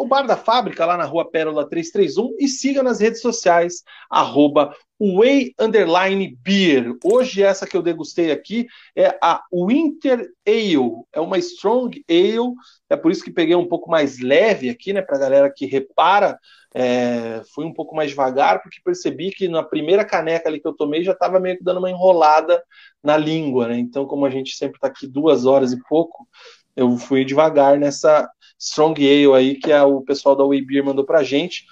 ao 0.00 0.06
Bar 0.06 0.26
da 0.26 0.36
Fábrica, 0.36 0.86
lá 0.86 0.96
na 0.96 1.04
rua 1.04 1.30
Pérola 1.30 1.68
331, 1.68 2.34
e 2.38 2.48
siga 2.48 2.82
nas 2.82 3.00
redes 3.00 3.20
sociais, 3.20 3.82
arroba 4.08 4.74
Way 4.98 5.54
Underline 5.58 6.38
Beer. 6.42 6.94
Hoje, 7.04 7.42
essa 7.42 7.66
que 7.66 7.76
eu 7.76 7.82
degustei 7.82 8.30
aqui 8.30 8.66
é 8.96 9.18
a 9.22 9.42
Winter 9.52 10.26
Ale, 10.46 11.04
é 11.12 11.20
uma 11.20 11.36
Strong 11.38 12.02
Ale, 12.08 12.54
é 12.88 12.96
por 12.96 13.12
isso 13.12 13.22
que 13.22 13.30
peguei 13.30 13.54
um 13.54 13.68
pouco 13.68 13.90
mais 13.90 14.18
leve 14.20 14.70
aqui, 14.70 14.94
né, 14.94 15.02
para 15.02 15.16
a 15.16 15.20
galera 15.20 15.52
que 15.54 15.66
repara. 15.66 16.38
É, 16.72 17.42
fui 17.52 17.64
um 17.64 17.72
pouco 17.72 17.96
mais 17.96 18.10
devagar, 18.10 18.62
porque 18.62 18.78
percebi 18.82 19.32
que 19.32 19.48
na 19.48 19.62
primeira 19.62 20.04
caneca 20.04 20.48
ali 20.48 20.60
que 20.60 20.68
eu 20.68 20.72
tomei 20.72 21.02
já 21.02 21.12
estava 21.12 21.40
meio 21.40 21.58
que 21.58 21.64
dando 21.64 21.78
uma 21.78 21.90
enrolada 21.90 22.62
na 23.02 23.16
língua, 23.16 23.66
né? 23.66 23.76
Então, 23.76 24.06
como 24.06 24.24
a 24.24 24.30
gente 24.30 24.54
sempre 24.54 24.76
está 24.76 24.86
aqui 24.86 25.08
duas 25.08 25.46
horas 25.46 25.72
e 25.72 25.82
pouco, 25.88 26.28
eu 26.76 26.96
fui 26.96 27.24
devagar 27.24 27.76
nessa 27.76 28.30
Strong 28.60 29.02
Ale 29.02 29.34
aí 29.34 29.54
que 29.56 29.72
é 29.72 29.82
o 29.82 30.02
pessoal 30.02 30.36
da 30.36 30.44
Way 30.44 30.62
Beer 30.62 30.84
mandou 30.84 31.04
pra 31.04 31.22
gente. 31.22 31.64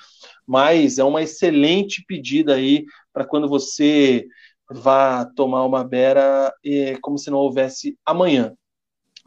mas 0.47 0.98
é 0.98 1.05
uma 1.05 1.23
excelente 1.23 2.02
pedida 2.06 2.55
aí 2.55 2.86
para 3.12 3.27
quando 3.27 3.47
você 3.47 4.27
vá 4.70 5.27
tomar 5.27 5.65
uma 5.65 5.85
beira 5.85 6.52
e, 6.65 6.97
como 7.02 7.19
se 7.19 7.31
não 7.31 7.39
houvesse 7.39 7.98
amanhã. 8.05 8.55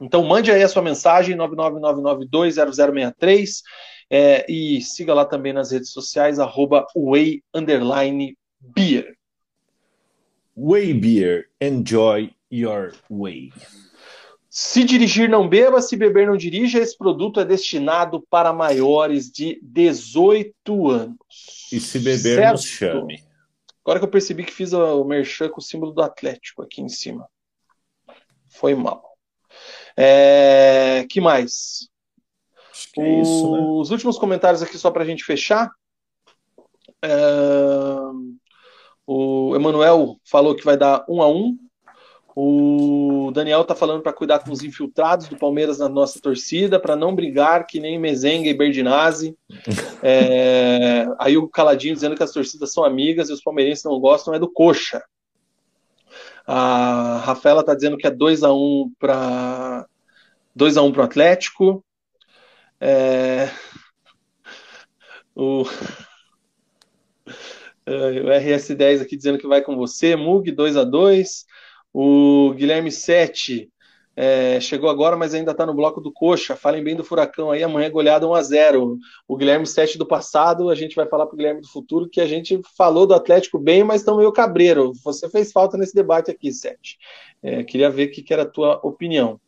Então 0.02 0.24
mande 0.24 0.52
aí 0.52 0.64
a 0.64 0.68
sua 0.68 0.82
mensagem 0.82 1.38
999920063 1.38 3.62
é, 4.10 4.52
e 4.52 4.82
siga 4.82 5.14
lá 5.14 5.24
também 5.26 5.54
nas 5.54 5.72
redes 5.72 5.92
sociais 5.92 6.40
arroba 6.40 6.88
way. 6.96 7.44
Way 10.58 10.94
Beer, 10.96 11.46
enjoy 11.62 12.34
your 12.52 12.94
way. 13.10 13.54
Se 14.53 14.84
dirigir, 14.84 15.30
não 15.30 15.48
beba, 15.48 15.82
se 15.82 15.95
beber, 15.95 16.28
não 16.28 16.36
dirija. 16.36 16.78
Esse 16.78 16.98
produto 16.98 17.40
é 17.40 17.45
destinado 17.45 18.22
para 18.30 18.52
maiores 18.52 19.32
de 19.32 19.57
18 19.64 20.90
anos. 20.90 21.69
E 21.72 21.80
se 21.80 21.98
beber, 21.99 22.36
certo? 22.36 22.52
nos 22.52 22.65
chame. 22.65 23.23
Agora 23.82 23.99
que 23.99 24.03
eu 24.03 24.11
percebi 24.11 24.44
que 24.44 24.52
fiz 24.52 24.73
o 24.73 25.06
merchan 25.06 25.48
com 25.48 25.60
o 25.60 25.64
símbolo 25.64 25.94
do 25.94 26.02
Atlético 26.02 26.64
aqui 26.64 26.82
em 26.82 26.90
cima. 26.90 27.30
Foi 28.49 28.76
mal. 28.76 29.18
É... 29.95 31.06
que 31.10 31.22
mais? 31.22 31.88
Acho 32.73 32.91
que 32.91 32.99
é 32.99 33.22
isso, 33.22 33.52
né? 33.53 33.60
Os 33.61 33.90
últimos 33.90 34.18
comentários 34.18 34.61
aqui, 34.61 34.78
só 34.78 34.91
para 34.91 35.03
a 35.03 35.06
gente 35.06 35.23
fechar. 35.23 35.72
É... 37.02 37.10
O 39.07 39.56
Emanuel 39.56 40.19
falou 40.26 40.53
que 40.56 40.65
vai 40.65 40.76
dar 40.76 41.06
um 41.07 41.22
a 41.22 41.30
um. 41.30 41.57
O 42.44 43.30
Daniel 43.32 43.64
tá 43.64 43.76
falando 43.76 44.02
para 44.02 44.12
cuidar 44.12 44.40
com 44.40 44.52
os 44.52 44.64
infiltrados 44.64 45.28
do 45.28 45.38
Palmeiras 45.38 45.78
na 45.78 45.88
nossa 45.88 46.20
torcida, 46.20 46.80
para 46.80 46.96
não 46.96 47.14
brigar 47.14 47.68
que 47.68 47.80
nem 47.80 48.00
Mezenga 48.00 48.50
e 48.50 48.54
Berdinazzi. 48.54 49.38
É... 50.04 51.06
Aí 51.20 51.38
o 51.38 51.48
Caladinho 51.48 51.94
dizendo 51.94 52.16
que 52.16 52.24
as 52.24 52.32
torcidas 52.32 52.74
são 52.74 52.84
amigas 52.84 53.30
e 53.30 53.34
os 53.34 53.44
palmeirenses 53.44 53.84
não 53.84 54.00
gostam 54.00 54.34
é 54.34 54.40
do 54.40 54.52
Coxa. 54.52 55.04
A 56.48 57.22
Rafaela 57.24 57.64
tá 57.64 57.76
dizendo 57.76 57.96
que 57.96 58.08
é 58.08 58.10
2 58.10 58.42
a 58.42 58.52
1 58.52 58.56
um 58.56 58.92
para 58.98 59.86
2 60.56 60.78
a 60.78 60.82
1 60.82 60.86
um 60.88 60.92
para 60.92 61.02
o 61.02 61.06
Atlético. 61.06 61.86
É... 62.80 63.52
O 65.36 65.62
o 67.86 68.30
RS10 68.30 69.02
aqui 69.02 69.16
dizendo 69.16 69.38
que 69.38 69.46
vai 69.46 69.62
com 69.62 69.76
você. 69.76 70.16
Mug 70.16 70.52
2 70.52 70.78
a 70.78 70.84
2 70.84 71.46
O 71.94 72.54
Guilherme 72.56 72.92
7 72.92 73.70
é, 74.16 74.60
chegou 74.60 74.90
agora, 74.90 75.16
mas 75.16 75.34
ainda 75.34 75.52
está 75.52 75.66
no 75.66 75.74
bloco 75.74 76.02
do 76.02 76.12
Coxa. 76.12 76.56
Falem 76.56 76.84
bem 76.84 76.96
do 76.96 77.04
Furacão 77.04 77.52
aí. 77.52 77.64
Amanhã 77.64 77.88
é 77.88 77.90
goleada 77.90 78.28
1 78.28 78.34
a 78.34 78.42
0 78.42 78.98
O 79.28 79.38
Guilherme 79.38 79.66
7 79.66 79.98
do 79.98 80.06
passado, 80.06 80.70
a 80.70 80.76
gente 80.76 80.96
vai 80.96 81.08
falar 81.08 81.26
para 81.26 81.34
o 81.34 81.38
Guilherme 81.38 81.62
do 81.62 81.68
futuro 81.68 82.10
que 82.10 82.22
a 82.22 82.28
gente 82.28 82.60
falou 82.78 83.08
do 83.08 83.14
Atlético 83.14 83.58
bem, 83.58 83.84
mas 83.84 84.02
estão 84.02 84.18
meio 84.18 84.32
cabreiro. 84.32 84.92
Você 85.04 85.30
fez 85.30 85.52
falta 85.52 85.78
nesse 85.78 85.96
debate 85.96 86.30
aqui, 86.30 86.52
7. 86.52 86.98
É, 87.42 87.64
queria 87.64 87.90
ver 87.90 88.10
o 88.10 88.12
que, 88.12 88.22
que 88.22 88.34
era 88.34 88.44
a 88.44 88.50
tua 88.50 88.80
opinião. 88.84 89.40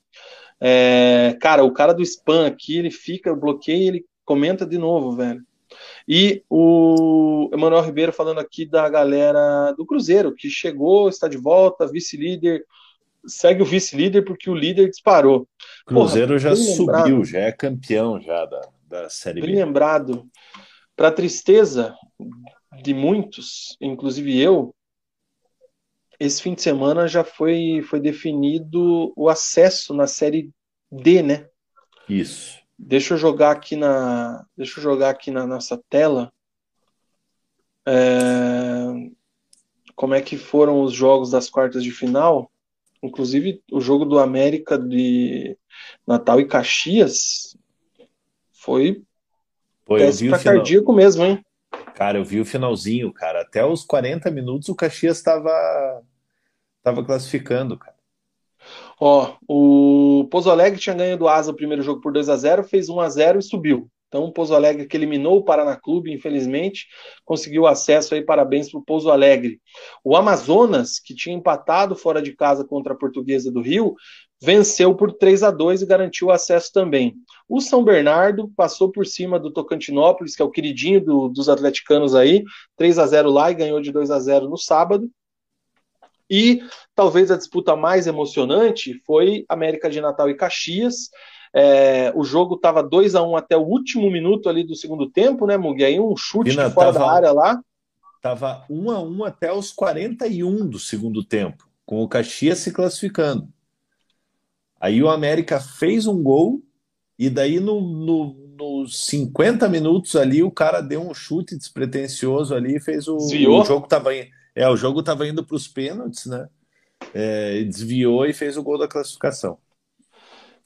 É, 0.59 1.37
cara, 1.41 1.63
o 1.63 1.73
cara 1.73 1.93
do 1.93 2.01
spam 2.01 2.47
aqui, 2.47 2.77
ele 2.77 2.91
fica, 2.91 3.35
bloqueia 3.35 3.87
ele 3.89 4.05
comenta 4.25 4.65
de 4.65 4.77
novo, 4.77 5.11
velho. 5.11 5.43
E 6.07 6.43
o 6.49 7.49
Emanuel 7.53 7.83
Ribeiro 7.83 8.11
falando 8.11 8.39
aqui 8.39 8.65
da 8.65 8.87
galera 8.89 9.71
do 9.77 9.85
Cruzeiro, 9.85 10.33
que 10.35 10.49
chegou, 10.49 11.07
está 11.09 11.27
de 11.27 11.37
volta, 11.37 11.87
vice-líder, 11.87 12.65
segue 13.25 13.61
o 13.61 13.65
vice-líder 13.65 14.23
porque 14.23 14.49
o 14.49 14.55
líder 14.55 14.89
disparou. 14.89 15.47
Cruzeiro 15.85 16.35
Porra, 16.35 16.39
já 16.39 16.55
subiu, 16.55 17.23
já 17.23 17.39
é 17.39 17.51
campeão 17.51 18.21
já 18.21 18.45
da, 18.45 18.61
da 18.87 19.09
Série 19.09 19.41
B. 19.41 19.47
Bem 19.47 19.55
lembrado. 19.55 20.27
Para 20.95 21.11
tristeza 21.11 21.95
de 22.81 22.93
muitos, 22.93 23.75
inclusive 23.81 24.39
eu, 24.39 24.75
esse 26.19 26.41
fim 26.41 26.53
de 26.53 26.61
semana 26.61 27.07
já 27.07 27.23
foi, 27.23 27.81
foi 27.89 27.99
definido 27.99 29.11
o 29.15 29.27
acesso 29.27 29.93
na 29.93 30.07
Série 30.07 30.51
D, 30.91 31.23
né? 31.23 31.47
Isso. 32.07 32.62
Deixa 32.85 33.13
eu 33.13 33.17
jogar 33.17 33.51
aqui 33.51 33.77
na, 33.77 34.45
deixa 34.57 34.79
eu 34.79 34.83
jogar 34.83 35.09
aqui 35.09 35.31
na 35.31 35.47
nossa 35.47 35.81
tela. 35.89 36.31
É, 37.85 39.09
como 39.95 40.13
é 40.13 40.21
que 40.21 40.37
foram 40.37 40.81
os 40.81 40.93
jogos 40.93 41.31
das 41.31 41.49
quartas 41.49 41.81
de 41.81 41.91
final? 41.91 42.51
Inclusive 43.01 43.61
o 43.71 43.79
jogo 43.79 44.03
do 44.03 44.19
América 44.19 44.77
de 44.77 45.57
Natal 46.05 46.41
e 46.41 46.47
Caxias 46.47 47.55
foi 48.51 49.01
Pô, 49.85 49.97
teste 49.97 50.29
cardíaco 50.43 50.91
mesmo, 50.91 51.23
hein? 51.23 51.45
Cara, 51.95 52.17
eu 52.17 52.25
vi 52.25 52.41
o 52.41 52.45
finalzinho, 52.45 53.13
cara. 53.13 53.41
Até 53.41 53.65
os 53.65 53.85
40 53.85 54.29
minutos 54.29 54.67
o 54.67 54.75
Caxias 54.75 55.17
estava 55.17 56.03
tava 56.81 57.03
classificando, 57.03 57.77
cara. 57.77 57.92
Ó, 59.05 59.35
o 59.49 60.29
Pouso 60.31 60.49
Alegre 60.49 60.79
tinha 60.79 60.95
ganho 60.95 61.17
do 61.17 61.27
Asa 61.27 61.51
o 61.51 61.53
primeiro 61.53 61.83
jogo 61.83 61.99
por 61.99 62.13
2 62.13 62.29
a 62.29 62.37
0 62.37 62.63
fez 62.63 62.87
1 62.87 63.01
a 63.01 63.09
0 63.09 63.39
e 63.39 63.43
subiu. 63.43 63.89
Então, 64.07 64.23
o 64.23 64.31
Pouso 64.31 64.55
Alegre, 64.55 64.87
que 64.87 64.95
eliminou 64.95 65.39
o 65.39 65.43
Paraná 65.43 65.75
Clube, 65.75 66.13
infelizmente, 66.13 66.87
conseguiu 67.25 67.67
acesso 67.67 68.15
aí, 68.15 68.21
parabéns 68.21 68.71
para 68.71 68.79
o 68.79 68.81
Pouso 68.85 69.11
Alegre. 69.11 69.59
O 70.05 70.15
Amazonas, 70.15 71.01
que 71.01 71.13
tinha 71.13 71.35
empatado 71.35 71.97
fora 71.97 72.21
de 72.21 72.33
casa 72.33 72.63
contra 72.63 72.93
a 72.93 72.95
Portuguesa 72.95 73.51
do 73.51 73.59
Rio, 73.59 73.93
venceu 74.41 74.95
por 74.95 75.11
3 75.11 75.43
a 75.43 75.51
2 75.51 75.81
e 75.81 75.85
garantiu 75.85 76.31
acesso 76.31 76.71
também. 76.71 77.13
O 77.49 77.59
São 77.59 77.83
Bernardo 77.83 78.49
passou 78.55 78.89
por 78.89 79.05
cima 79.05 79.37
do 79.37 79.51
Tocantinópolis, 79.51 80.33
que 80.33 80.41
é 80.41 80.45
o 80.45 80.51
queridinho 80.51 81.03
do, 81.03 81.27
dos 81.27 81.49
atleticanos 81.49 82.15
aí, 82.15 82.45
3 82.77 82.99
a 82.99 83.05
0 83.05 83.29
lá 83.29 83.51
e 83.51 83.55
ganhou 83.55 83.81
de 83.81 83.91
2 83.91 84.09
a 84.11 84.19
0 84.21 84.47
no 84.47 84.57
sábado. 84.57 85.11
E 86.33 86.63
talvez 86.95 87.29
a 87.29 87.37
disputa 87.37 87.75
mais 87.75 88.07
emocionante 88.07 88.99
foi 89.05 89.45
América 89.47 89.87
de 89.87 90.01
Natal 90.01 90.27
e 90.31 90.33
Caxias. 90.33 91.11
É, 91.53 92.11
o 92.15 92.23
jogo 92.23 92.55
estava 92.55 92.81
2 92.81 93.13
a 93.13 93.21
1 93.21 93.29
um 93.29 93.35
até 93.35 93.55
o 93.55 93.61
último 93.61 94.09
minuto 94.09 94.49
ali 94.49 94.63
do 94.63 94.75
segundo 94.75 95.07
tempo, 95.07 95.45
né, 95.45 95.57
Mugi? 95.57 95.85
Aí 95.85 95.99
um 95.99 96.17
chute 96.17 96.55
fora 96.55 96.91
tava, 96.91 96.99
da 96.99 97.11
área 97.11 97.31
lá. 97.31 97.61
Tava 98.19 98.65
1 98.67 98.83
um 98.83 98.89
a 98.89 98.99
1 98.99 99.15
um 99.15 99.23
até 99.23 99.53
os 99.53 99.71
41 99.71 100.67
do 100.67 100.79
segundo 100.79 101.23
tempo, 101.23 101.69
com 101.85 102.01
o 102.01 102.07
Caxias 102.07 102.57
se 102.57 102.71
classificando. 102.71 103.47
Aí 104.81 105.03
o 105.03 105.09
América 105.09 105.59
fez 105.59 106.07
um 106.07 106.23
gol 106.23 106.63
e 107.17 107.29
daí 107.29 107.59
no, 107.59 107.79
no, 107.79 108.33
nos 108.57 109.05
50 109.05 109.69
minutos 109.69 110.15
ali 110.15 110.41
o 110.41 110.49
cara 110.49 110.81
deu 110.81 111.07
um 111.07 111.13
chute 111.13 111.55
despretensioso 111.55 112.55
ali 112.55 112.77
e 112.77 112.81
fez 112.81 113.07
o, 113.07 113.17
o 113.17 113.63
jogo 113.63 113.87
tava 113.87 114.09
é, 114.55 114.67
o 114.69 114.75
jogo 114.75 114.99
estava 114.99 115.27
indo 115.27 115.43
para 115.43 115.55
os 115.55 115.67
pênaltis, 115.67 116.25
né? 116.25 116.47
É, 117.13 117.63
desviou 117.63 118.25
e 118.25 118.33
fez 118.33 118.55
o 118.57 118.63
gol 118.63 118.77
da 118.77 118.87
classificação. 118.87 119.57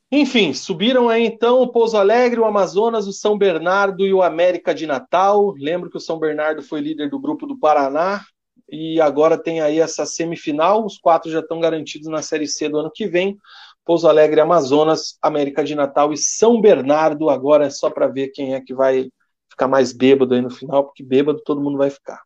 Enfim, 0.10 0.54
subiram 0.54 1.10
aí 1.10 1.26
então 1.26 1.62
o 1.62 1.68
Pouso 1.68 1.98
Alegre, 1.98 2.40
o 2.40 2.46
Amazonas, 2.46 3.08
o 3.08 3.14
São 3.14 3.38
Bernardo 3.38 4.06
e 4.06 4.14
o 4.14 4.24
América 4.24 4.74
de 4.74 4.88
Natal. 4.88 5.54
Lembro 5.58 5.90
que 5.90 5.98
o 5.98 6.02
São 6.02 6.18
Bernardo 6.18 6.62
foi 6.62 6.80
líder 6.80 7.10
do 7.10 7.20
grupo 7.20 7.46
do 7.46 7.60
Paraná 7.60 8.24
e 8.70 9.02
agora 9.02 9.38
tem 9.38 9.60
aí 9.60 9.80
essa 9.80 10.06
semifinal. 10.06 10.86
Os 10.86 10.98
quatro 10.98 11.30
já 11.30 11.40
estão 11.40 11.60
garantidos 11.60 12.08
na 12.08 12.22
Série 12.22 12.48
C 12.48 12.70
do 12.70 12.80
ano 12.80 12.92
que 12.94 13.06
vem. 13.06 13.38
Pouso 13.84 14.08
Alegre, 14.08 14.40
Amazonas, 14.40 15.18
América 15.22 15.64
de 15.64 15.76
Natal 15.76 16.14
e 16.14 16.18
São 16.18 16.62
Bernardo. 16.62 17.30
Agora 17.30 17.66
é 17.66 17.70
só 17.70 17.90
para 17.90 18.08
ver 18.08 18.30
quem 18.30 18.54
é 18.54 18.62
que 18.62 18.74
vai 18.74 19.10
ficar 19.50 19.68
mais 19.68 19.92
bêbado 19.92 20.34
aí 20.34 20.42
no 20.42 20.50
final, 20.50 20.86
porque 20.86 21.04
bêbado 21.04 21.42
todo 21.44 21.62
mundo 21.62 21.78
vai 21.78 21.90
ficar. 21.90 22.22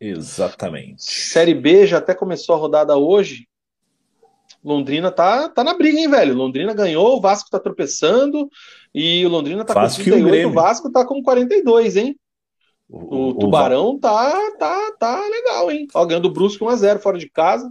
Exatamente. 0.00 1.02
Série 1.02 1.54
B 1.54 1.86
já 1.86 1.98
até 1.98 2.14
começou 2.14 2.54
a 2.54 2.58
rodada 2.58 2.96
hoje. 2.96 3.48
Londrina 4.62 5.10
tá, 5.10 5.48
tá 5.48 5.62
na 5.62 5.74
briga, 5.74 5.98
hein, 5.98 6.10
velho? 6.10 6.34
Londrina 6.34 6.74
ganhou, 6.74 7.16
o 7.16 7.20
Vasco 7.20 7.50
tá 7.50 7.58
tropeçando 7.58 8.48
e 8.94 9.24
o 9.24 9.28
Londrina 9.28 9.64
tá 9.64 9.74
Vasco 9.74 10.02
com 10.02 10.10
38, 10.10 10.46
o, 10.46 10.50
o, 10.50 10.52
Vasco 10.52 10.90
tá 10.90 11.06
com 11.06 11.22
42, 11.22 11.96
hein? 11.96 12.18
O, 12.88 13.28
o 13.28 13.34
Tubarão 13.34 13.90
o... 13.90 13.98
tá, 13.98 14.32
tá, 14.58 14.92
tá 14.98 15.26
legal, 15.28 15.70
hein? 15.70 15.86
Ó, 15.94 16.04
ganhando 16.04 16.26
o 16.26 16.32
Brusque 16.32 16.64
1x0 16.64 16.98
fora 16.98 17.18
de 17.18 17.28
casa. 17.28 17.70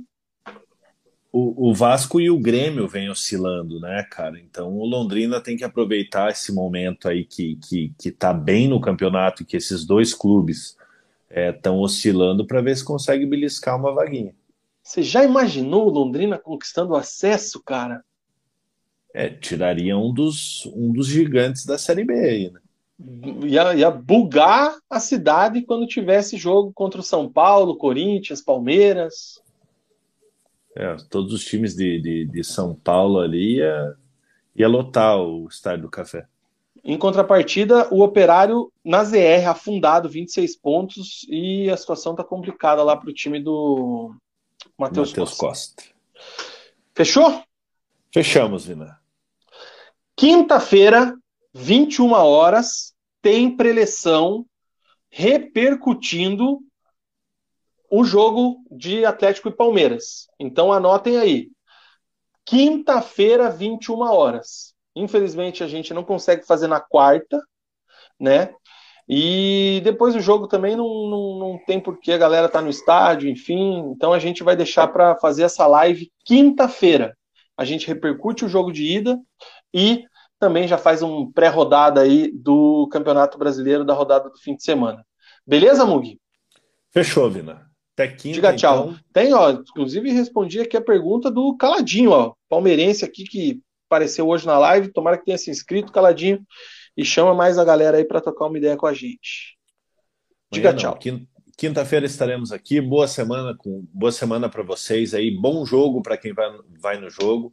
O, 1.32 1.70
o 1.70 1.74
Vasco 1.74 2.22
e 2.22 2.30
o 2.30 2.40
Grêmio 2.40 2.88
vêm 2.88 3.10
oscilando, 3.10 3.80
né, 3.80 4.06
cara? 4.10 4.40
Então 4.40 4.74
o 4.78 4.86
Londrina 4.86 5.42
tem 5.42 5.58
que 5.58 5.64
aproveitar 5.64 6.32
esse 6.32 6.54
momento 6.54 7.10
aí 7.10 7.26
que, 7.26 7.58
que, 7.58 7.94
que 8.00 8.12
tá 8.12 8.34
bem 8.34 8.68
no 8.68 8.80
campeonato 8.80 9.44
e 9.44 9.46
que 9.46 9.58
esses 9.58 9.86
dois 9.86 10.14
clubes 10.14 10.77
estão 11.30 11.76
é, 11.76 11.80
oscilando 11.80 12.46
para 12.46 12.62
ver 12.62 12.76
se 12.76 12.84
consegue 12.84 13.26
beliscar 13.26 13.78
uma 13.78 13.94
vaguinha. 13.94 14.34
Você 14.82 15.04
já 15.04 15.24
imaginou 15.24 15.90
Londrina 15.90 16.38
conquistando 16.38 16.96
acesso, 16.96 17.62
cara? 17.62 18.04
É, 19.14 19.30
tiraria 19.30 19.98
um 19.98 20.14
dos, 20.14 20.66
um 20.68 20.92
dos 20.94 21.08
gigantes 21.08 21.66
da 21.66 21.78
Série 21.78 22.06
B 22.06 22.14
aí, 22.14 22.52
né? 22.52 22.60
Ia, 23.46 23.76
ia 23.76 23.92
bugar 23.92 24.76
a 24.90 25.00
cidade 25.00 25.62
quando 25.62 25.86
tivesse 25.86 26.38
jogo 26.38 26.72
contra 26.74 27.00
o 27.00 27.04
São 27.04 27.30
Paulo, 27.32 27.78
Corinthians, 27.78 28.42
Palmeiras. 28.42 29.42
É, 30.76 30.96
todos 31.10 31.34
os 31.34 31.44
times 31.44 31.76
de, 31.76 32.02
de, 32.02 32.26
de 32.26 32.44
São 32.44 32.74
Paulo 32.74 33.20
ali 33.20 33.58
ia, 33.58 33.96
ia 34.56 34.68
lotar 34.68 35.20
o 35.20 35.48
Estádio 35.48 35.84
do 35.84 35.90
Café. 35.90 36.28
Em 36.90 36.98
contrapartida, 36.98 37.94
o 37.94 38.02
Operário 38.02 38.72
na 38.82 39.04
ZR 39.04 39.46
afundado, 39.50 40.08
26 40.08 40.56
pontos, 40.56 41.28
e 41.30 41.70
a 41.70 41.76
situação 41.76 42.14
está 42.14 42.24
complicada 42.24 42.82
lá 42.82 42.96
para 42.96 43.10
o 43.10 43.14
time 43.14 43.44
do 43.44 44.16
Matheus 44.78 45.12
Costa. 45.12 45.36
Costa. 45.36 45.84
Fechou? 46.96 47.44
Fechamos, 48.14 48.66
Vina. 48.66 49.02
Quinta-feira, 50.16 51.14
21 51.54 52.14
horas, 52.14 52.96
tem 53.22 53.54
preleção 53.54 54.46
repercutindo 55.10 56.60
o 57.92 58.06
jogo 58.06 58.64
de 58.72 59.04
Atlético 59.04 59.50
e 59.50 59.54
Palmeiras. 59.54 60.30
Então 60.40 60.72
anotem 60.72 61.18
aí. 61.18 61.52
Quinta-feira, 62.46 63.50
21 63.50 64.00
horas. 64.04 64.77
Infelizmente 65.00 65.64
a 65.64 65.68
gente 65.68 65.94
não 65.94 66.04
consegue 66.04 66.46
fazer 66.46 66.68
na 66.68 66.80
quarta, 66.80 67.42
né? 68.20 68.54
E 69.10 69.80
depois 69.84 70.16
o 70.16 70.20
jogo 70.20 70.48
também 70.48 70.76
não, 70.76 71.10
não, 71.10 71.40
não 71.40 71.60
tem 71.66 71.80
porquê, 71.80 72.12
a 72.12 72.18
galera 72.18 72.50
tá 72.50 72.62
no 72.62 72.70
estádio, 72.70 73.30
enfim. 73.30 73.80
Então 73.96 74.12
a 74.12 74.20
gente 74.20 74.44
vai 74.44 74.56
deixar 74.56 74.88
para 74.88 75.16
fazer 75.16 75.44
essa 75.44 75.66
live 75.66 76.12
quinta-feira. 76.26 77.18
A 77.56 77.64
gente 77.64 77.88
repercute 77.88 78.44
o 78.44 78.50
jogo 78.50 78.72
de 78.72 78.84
ida 78.84 79.18
e 79.74 80.04
também 80.40 80.68
já 80.68 80.78
faz 80.78 81.02
um 81.02 81.32
pré-rodada 81.32 82.02
aí 82.02 82.32
do 82.32 82.88
Campeonato 82.92 83.38
Brasileiro, 83.38 83.86
da 83.86 83.94
rodada 83.94 84.30
do 84.30 84.38
fim 84.38 84.56
de 84.56 84.64
semana. 84.64 85.04
Beleza, 85.46 85.86
Mugi? 85.86 86.20
Fechou, 86.92 87.30
Vina. 87.30 87.66
Até 87.94 88.10
quinta, 88.10 88.36
Diga 88.36 88.56
tchau. 88.56 88.90
Então... 88.90 89.00
Tem, 89.12 89.34
ó, 89.34 89.50
inclusive 89.52 90.12
respondi 90.12 90.60
aqui 90.60 90.78
a 90.78 90.82
pergunta 90.82 91.32
do 91.32 91.56
Caladinho, 91.58 92.12
ó, 92.12 92.34
palmeirense 92.48 93.04
aqui 93.04 93.24
que 93.24 93.62
apareceu 93.88 94.28
hoje 94.28 94.46
na 94.46 94.60
live, 94.60 94.92
tomara 94.92 95.18
que 95.18 95.26
tenha 95.26 95.38
se 95.38 95.50
inscrito, 95.50 95.92
Caladinho, 95.92 96.46
e 96.96 97.04
chama 97.04 97.34
mais 97.34 97.58
a 97.58 97.66
galera 97.66 97.98
aí 97.98 98.06
para 98.06 98.22
tocar 98.22 98.46
uma 98.46 98.58
ideia 98.58 98.78
com 98.78 98.86
a 98.86 98.94
gente. 98.94 99.58
Diga 100.52 100.70
Amanhã 100.70 100.94
tchau. 100.98 101.24
Quinta-feira 101.58 102.06
estaremos 102.06 102.52
aqui. 102.52 102.80
Boa 102.80 103.08
semana 103.08 103.56
com 103.58 103.84
boa 103.92 104.12
semana 104.12 104.48
para 104.48 104.62
vocês 104.62 105.16
aí. 105.16 105.32
Bom 105.32 105.66
jogo 105.66 106.04
para 106.04 106.16
quem 106.16 106.32
vai, 106.32 106.48
vai 106.80 107.00
no 107.00 107.10
jogo. 107.10 107.52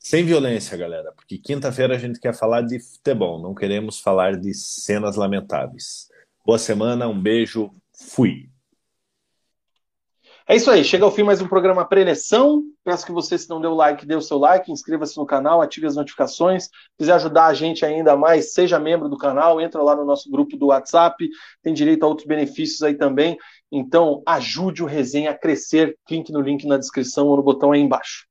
Sem 0.00 0.24
violência, 0.24 0.76
galera, 0.76 1.12
porque 1.12 1.38
quinta-feira 1.38 1.94
a 1.94 1.98
gente 1.98 2.20
quer 2.20 2.34
falar 2.34 2.62
de 2.62 2.78
futebol, 2.78 3.40
não 3.40 3.54
queremos 3.54 3.98
falar 3.98 4.36
de 4.36 4.52
cenas 4.54 5.16
lamentáveis. 5.16 6.08
Boa 6.44 6.58
semana, 6.58 7.08
um 7.08 7.20
beijo, 7.20 7.70
fui. 7.92 8.48
É 10.48 10.54
isso 10.54 10.70
aí, 10.70 10.84
chega 10.84 11.04
ao 11.04 11.10
fim 11.10 11.24
mais 11.24 11.42
um 11.42 11.48
programa 11.48 11.84
Preleção. 11.84 12.62
Peço 12.84 13.04
que 13.04 13.10
você, 13.10 13.36
se 13.36 13.50
não 13.50 13.60
deu 13.60 13.74
like, 13.74 14.06
dê 14.06 14.14
o 14.14 14.20
seu 14.20 14.38
like, 14.38 14.70
inscreva-se 14.70 15.16
no 15.16 15.26
canal, 15.26 15.60
ative 15.60 15.88
as 15.88 15.96
notificações. 15.96 16.66
Se 16.66 16.70
quiser 16.96 17.14
ajudar 17.14 17.46
a 17.46 17.54
gente 17.54 17.84
ainda 17.84 18.16
mais, 18.16 18.52
seja 18.52 18.78
membro 18.78 19.08
do 19.08 19.18
canal, 19.18 19.60
entra 19.60 19.82
lá 19.82 19.96
no 19.96 20.04
nosso 20.04 20.30
grupo 20.30 20.56
do 20.56 20.66
WhatsApp, 20.66 21.28
tem 21.64 21.74
direito 21.74 22.04
a 22.04 22.06
outros 22.06 22.28
benefícios 22.28 22.80
aí 22.84 22.94
também. 22.94 23.36
Então, 23.72 24.22
ajude 24.24 24.84
o 24.84 24.86
Resenha 24.86 25.32
a 25.32 25.34
crescer. 25.36 25.98
Clique 26.06 26.30
no 26.30 26.40
link 26.40 26.64
na 26.64 26.76
descrição 26.76 27.26
ou 27.26 27.36
no 27.36 27.42
botão 27.42 27.72
aí 27.72 27.80
embaixo. 27.80 28.24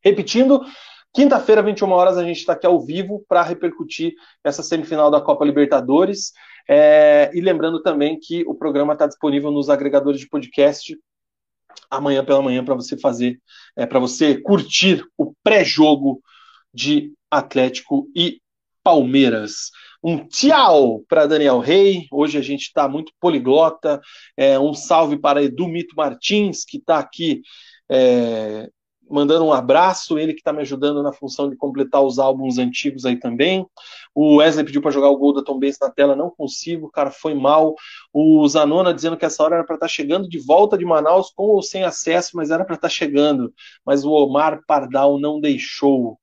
Repetindo, 0.00 0.64
quinta-feira, 1.12 1.60
21 1.60 1.90
horas, 1.90 2.18
a 2.18 2.24
gente 2.24 2.38
está 2.38 2.52
aqui 2.52 2.68
ao 2.68 2.80
vivo 2.80 3.24
para 3.28 3.42
repercutir 3.42 4.12
essa 4.44 4.62
semifinal 4.62 5.10
da 5.10 5.20
Copa 5.20 5.44
Libertadores. 5.44 6.30
É, 6.68 7.32
e 7.34 7.40
lembrando 7.40 7.82
também 7.82 8.16
que 8.16 8.44
o 8.46 8.54
programa 8.54 8.92
está 8.92 9.08
disponível 9.08 9.50
nos 9.50 9.68
agregadores 9.68 10.20
de 10.20 10.28
podcast 10.28 10.96
amanhã 11.90 12.24
pela 12.24 12.42
manhã 12.42 12.64
para 12.64 12.74
você 12.74 12.98
fazer, 12.98 13.40
é, 13.76 13.86
para 13.86 13.98
você 13.98 14.40
curtir 14.40 15.04
o 15.16 15.34
pré-jogo 15.42 16.22
de 16.72 17.12
Atlético 17.30 18.08
e 18.14 18.40
Palmeiras. 18.82 19.70
Um 20.02 20.26
tchau 20.26 21.04
para 21.08 21.26
Daniel 21.26 21.60
Rey. 21.60 22.06
Hoje 22.10 22.36
a 22.36 22.42
gente 22.42 22.62
está 22.62 22.88
muito 22.88 23.12
poliglota. 23.20 24.00
É, 24.36 24.58
um 24.58 24.74
salve 24.74 25.16
para 25.16 25.42
Edu 25.42 25.68
Mito 25.68 25.94
Martins, 25.96 26.64
que 26.64 26.78
está 26.78 26.98
aqui 26.98 27.42
é, 27.88 28.68
mandando 29.12 29.44
um 29.44 29.52
abraço, 29.52 30.18
ele 30.18 30.32
que 30.32 30.40
está 30.40 30.52
me 30.52 30.62
ajudando 30.62 31.02
na 31.02 31.12
função 31.12 31.48
de 31.48 31.56
completar 31.56 32.02
os 32.02 32.18
álbuns 32.18 32.58
antigos 32.58 33.04
aí 33.04 33.16
também. 33.16 33.66
O 34.14 34.36
Wesley 34.36 34.64
pediu 34.64 34.80
para 34.80 34.90
jogar 34.90 35.10
o 35.10 35.16
gol 35.18 35.34
da 35.34 35.42
Tom 35.42 35.60
na 35.80 35.90
tela, 35.90 36.16
não 36.16 36.30
consigo, 36.30 36.90
cara, 36.90 37.10
foi 37.10 37.34
mal. 37.34 37.74
O 38.12 38.46
Zanona 38.48 38.94
dizendo 38.94 39.16
que 39.16 39.24
essa 39.24 39.42
hora 39.42 39.56
era 39.56 39.64
para 39.64 39.76
estar 39.76 39.86
tá 39.86 39.92
chegando 39.92 40.28
de 40.28 40.38
volta 40.38 40.78
de 40.78 40.84
Manaus 40.84 41.30
com 41.30 41.44
ou 41.44 41.62
sem 41.62 41.84
acesso, 41.84 42.30
mas 42.34 42.50
era 42.50 42.64
para 42.64 42.74
estar 42.74 42.88
tá 42.88 42.94
chegando. 42.94 43.52
Mas 43.84 44.04
o 44.04 44.10
Omar 44.10 44.62
Pardal 44.66 45.20
não 45.20 45.40
deixou. 45.40 46.18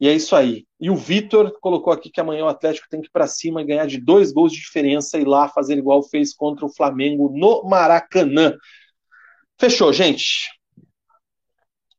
E 0.00 0.08
é 0.08 0.14
isso 0.14 0.34
aí. 0.34 0.64
E 0.80 0.90
o 0.90 0.96
Vitor 0.96 1.52
colocou 1.60 1.92
aqui 1.92 2.10
que 2.10 2.20
amanhã 2.20 2.44
o 2.44 2.48
Atlético 2.48 2.88
tem 2.88 3.00
que 3.00 3.08
ir 3.08 3.12
para 3.12 3.26
cima 3.26 3.62
e 3.62 3.64
ganhar 3.64 3.86
de 3.86 3.98
dois 3.98 4.32
gols 4.32 4.52
de 4.52 4.58
diferença 4.58 5.18
e 5.18 5.24
lá 5.24 5.48
fazer 5.48 5.78
igual 5.78 6.02
fez 6.02 6.34
contra 6.34 6.66
o 6.66 6.72
Flamengo 6.72 7.32
no 7.34 7.62
Maracanã. 7.68 8.56
Fechou, 9.58 9.92
gente. 9.92 10.61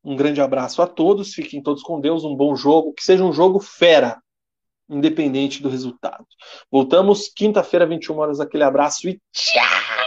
Um 0.04 0.16
grande 0.16 0.42
abraço 0.42 0.82
a 0.82 0.88
todos, 0.88 1.34
fiquem 1.34 1.62
todos 1.62 1.82
com 1.82 2.00
Deus, 2.00 2.24
um 2.24 2.36
bom 2.36 2.56
jogo, 2.56 2.94
que 2.94 3.04
seja 3.04 3.24
um 3.24 3.32
jogo 3.32 3.60
fera, 3.60 4.22
independente 4.90 5.62
do 5.62 5.70
resultado. 5.70 6.26
Voltamos 6.70 7.32
quinta-feira, 7.34 7.86
21 7.86 8.18
horas, 8.18 8.40
aquele 8.40 8.64
abraço 8.64 9.08
e 9.08 9.22
tchau! 9.32 10.03